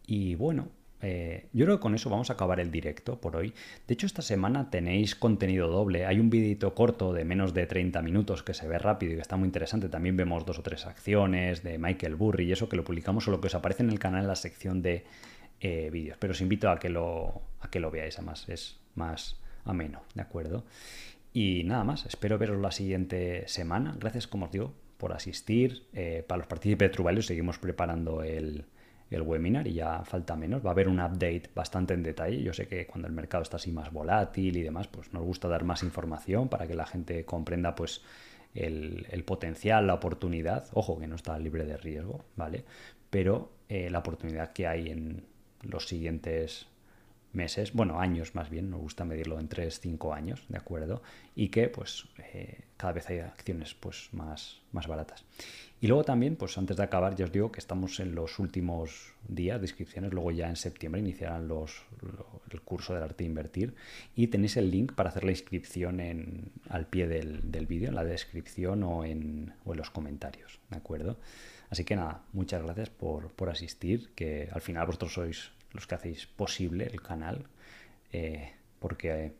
Y 0.05 0.35
bueno, 0.35 0.67
eh, 1.01 1.47
yo 1.53 1.65
creo 1.65 1.77
que 1.77 1.81
con 1.81 1.95
eso 1.95 2.09
vamos 2.09 2.29
a 2.29 2.33
acabar 2.33 2.59
el 2.59 2.71
directo 2.71 3.21
por 3.21 3.35
hoy. 3.35 3.53
De 3.87 3.93
hecho, 3.93 4.05
esta 4.05 4.21
semana 4.21 4.69
tenéis 4.69 5.15
contenido 5.15 5.67
doble. 5.67 6.05
Hay 6.05 6.19
un 6.19 6.29
videito 6.29 6.73
corto 6.73 7.13
de 7.13 7.23
menos 7.25 7.53
de 7.53 7.67
30 7.67 8.01
minutos 8.01 8.43
que 8.43 8.53
se 8.53 8.67
ve 8.67 8.79
rápido 8.79 9.13
y 9.13 9.15
que 9.15 9.21
está 9.21 9.37
muy 9.37 9.47
interesante. 9.47 9.89
También 9.89 10.17
vemos 10.17 10.45
dos 10.45 10.59
o 10.59 10.63
tres 10.63 10.85
acciones 10.85 11.63
de 11.63 11.77
Michael 11.77 12.15
Burry 12.15 12.45
y 12.45 12.51
eso 12.51 12.67
que 12.69 12.75
lo 12.75 12.83
publicamos 12.83 13.27
o 13.27 13.31
lo 13.31 13.41
que 13.41 13.47
os 13.47 13.55
aparece 13.55 13.83
en 13.83 13.89
el 13.89 13.99
canal 13.99 14.21
en 14.21 14.27
la 14.27 14.35
sección 14.35 14.81
de 14.81 15.05
eh, 15.59 15.89
vídeos. 15.91 16.17
Pero 16.19 16.31
os 16.31 16.41
invito 16.41 16.69
a 16.69 16.79
que 16.79 16.89
lo, 16.89 17.41
a 17.61 17.69
que 17.69 17.79
lo 17.79 17.91
veáis, 17.91 18.17
además 18.17 18.47
es 18.49 18.79
más 18.95 19.39
ameno, 19.65 20.01
¿de 20.15 20.21
acuerdo? 20.21 20.65
Y 21.33 21.63
nada 21.65 21.83
más, 21.83 22.05
espero 22.05 22.39
veros 22.39 22.59
la 22.59 22.71
siguiente 22.71 23.47
semana. 23.47 23.95
Gracias, 23.99 24.25
como 24.27 24.45
os 24.45 24.51
digo, 24.51 24.73
por 24.97 25.13
asistir. 25.13 25.83
Eh, 25.93 26.23
para 26.27 26.39
los 26.39 26.47
partícipes 26.47 26.89
de 26.89 26.93
Truvalio 26.93 27.21
seguimos 27.21 27.59
preparando 27.59 28.23
el 28.23 28.65
el 29.09 29.21
webinar 29.21 29.67
y 29.67 29.73
ya 29.73 30.03
falta 30.03 30.35
menos. 30.35 30.65
Va 30.65 30.69
a 30.69 30.73
haber 30.73 30.87
un 30.87 30.99
update 30.99 31.49
bastante 31.55 31.93
en 31.93 32.03
detalle. 32.03 32.41
Yo 32.41 32.53
sé 32.53 32.67
que 32.67 32.85
cuando 32.85 33.07
el 33.07 33.13
mercado 33.13 33.43
está 33.43 33.57
así 33.57 33.71
más 33.71 33.91
volátil 33.91 34.57
y 34.57 34.61
demás, 34.61 34.87
pues 34.87 35.13
nos 35.13 35.23
gusta 35.23 35.47
dar 35.47 35.63
más 35.63 35.83
información 35.83 36.49
para 36.49 36.67
que 36.67 36.75
la 36.75 36.85
gente 36.85 37.25
comprenda 37.25 37.75
pues 37.75 38.01
el, 38.53 39.23
potencial, 39.25 39.87
la 39.87 39.93
oportunidad. 39.93 40.67
Ojo 40.73 40.99
que 40.99 41.07
no 41.07 41.15
está 41.15 41.37
libre 41.39 41.65
de 41.65 41.77
riesgo, 41.77 42.25
¿vale? 42.35 42.65
Pero 43.09 43.51
eh, 43.69 43.89
la 43.89 43.99
oportunidad 43.99 44.51
que 44.51 44.67
hay 44.67 44.89
en 44.89 45.23
los 45.61 45.87
siguientes 45.87 46.67
meses, 47.33 47.73
bueno, 47.73 47.99
años 47.99 48.35
más 48.35 48.49
bien, 48.49 48.69
nos 48.69 48.81
gusta 48.81 49.05
medirlo 49.05 49.39
en 49.39 49.47
3, 49.47 49.79
5 49.79 50.13
años, 50.13 50.45
¿de 50.49 50.57
acuerdo? 50.57 51.01
Y 51.35 51.49
que 51.49 51.69
pues 51.69 52.07
eh, 52.33 52.61
cada 52.77 52.93
vez 52.93 53.09
hay 53.09 53.19
acciones 53.19 53.73
pues 53.73 54.09
más, 54.11 54.61
más 54.71 54.87
baratas. 54.87 55.23
Y 55.79 55.87
luego 55.87 56.03
también, 56.03 56.35
pues 56.35 56.57
antes 56.57 56.75
de 56.75 56.83
acabar, 56.83 57.15
ya 57.15 57.25
os 57.25 57.31
digo 57.31 57.51
que 57.51 57.59
estamos 57.59 57.99
en 57.99 58.15
los 58.15 58.39
últimos 58.39 59.13
días 59.27 59.59
de 59.61 59.67
inscripciones, 59.67 60.11
luego 60.11 60.31
ya 60.31 60.49
en 60.49 60.55
septiembre 60.55 61.01
iniciarán 61.01 61.47
los, 61.47 61.83
el 62.51 62.61
curso 62.61 62.95
del 62.95 63.03
arte 63.03 63.23
de 63.23 63.29
invertir 63.29 63.75
y 64.15 64.27
tenéis 64.27 64.57
el 64.57 64.71
link 64.71 64.93
para 64.93 65.09
hacer 65.09 65.23
la 65.23 65.31
inscripción 65.31 65.99
en, 65.99 66.51
al 66.69 66.87
pie 66.87 67.07
del, 67.07 67.51
del 67.51 67.67
vídeo, 67.67 67.89
en 67.89 67.95
la 67.95 68.03
descripción 68.03 68.81
o 68.81 69.05
en, 69.05 69.53
o 69.65 69.73
en 69.73 69.77
los 69.77 69.91
comentarios, 69.91 70.59
¿de 70.71 70.77
acuerdo? 70.77 71.19
Así 71.69 71.83
que 71.83 71.95
nada, 71.95 72.23
muchas 72.33 72.63
gracias 72.63 72.89
por, 72.89 73.31
por 73.33 73.49
asistir, 73.49 74.09
que 74.15 74.49
al 74.51 74.61
final 74.61 74.87
vosotros 74.87 75.13
sois 75.13 75.51
los 75.73 75.85
que 75.85 75.93
hacéis 75.93 76.25
posible 76.25 76.85
el 76.85 77.01
canal, 77.03 77.45
eh, 78.11 78.53
porque 78.79 79.33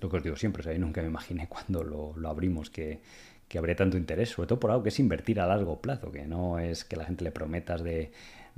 lo 0.00 0.08
que 0.08 0.16
os 0.18 0.22
digo 0.22 0.36
siempre, 0.36 0.60
o 0.60 0.62
sea, 0.62 0.78
nunca 0.78 1.00
me 1.00 1.08
imaginé 1.08 1.48
cuando 1.50 1.82
lo, 1.82 2.16
lo 2.16 2.28
abrimos 2.28 2.70
que 2.70 3.00
que 3.48 3.58
habría 3.58 3.76
tanto 3.76 3.96
interés, 3.96 4.30
sobre 4.30 4.46
todo 4.46 4.60
por 4.60 4.70
algo 4.70 4.82
que 4.82 4.90
es 4.90 5.00
invertir 5.00 5.40
a 5.40 5.46
largo 5.46 5.80
plazo, 5.80 6.12
que 6.12 6.26
no 6.26 6.58
es 6.58 6.84
que 6.84 6.96
la 6.96 7.04
gente 7.04 7.24
le 7.24 7.30
prometas 7.30 7.82
de 7.82 8.12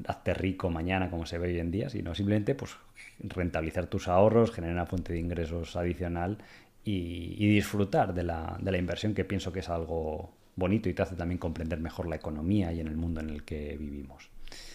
hazte 0.07 0.35
rico 0.35 0.71
mañana 0.71 1.11
como 1.11 1.27
se 1.27 1.39
ve 1.39 1.49
hoy 1.49 1.59
en 1.59 1.71
día, 1.71 1.91
sino 1.91 2.15
simplemente 2.15 2.55
pues 2.55 2.77
rentabilizar 3.21 3.87
tus 3.87 4.09
ahorros, 4.09 4.51
generar 4.51 4.75
una 4.75 4.87
fuente 4.87 5.13
de 5.13 5.21
ingresos 5.21 5.77
adicional 5.77 6.39
y, 6.85 7.47
disfrutar 7.49 8.15
de 8.15 8.25
la, 8.25 8.59
de 8.61 8.73
la, 8.73 8.79
inversión 8.79 9.15
que 9.15 9.25
pienso 9.25 9.53
que 9.53 9.61
es 9.61 9.69
algo 9.69 10.33
bonito 10.57 10.89
y 10.89 10.95
te 10.95 11.03
hace 11.03 11.15
también 11.15 11.39
comprender 11.39 11.79
mejor 11.79 12.09
la 12.09 12.17
economía 12.17 12.73
y 12.73 12.81
en 12.81 12.89
el 12.89 12.97
mundo 12.97 13.21
en 13.21 13.31
el 13.31 13.45
que 13.45 13.77
vivimos. 13.79 14.31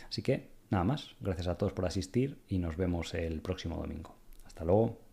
Así 0.08 0.22
que 0.22 0.50
nada 0.70 0.84
más, 0.84 1.16
gracias 1.20 1.48
a 1.48 1.58
todos 1.58 1.74
por 1.74 1.86
asistir 1.86 2.38
y 2.48 2.60
nos 2.60 2.78
vemos 2.78 3.14
el 3.14 3.42
próximo 3.42 3.78
domingo. 3.78 4.16
Hasta 4.46 4.64
luego. 4.64 5.05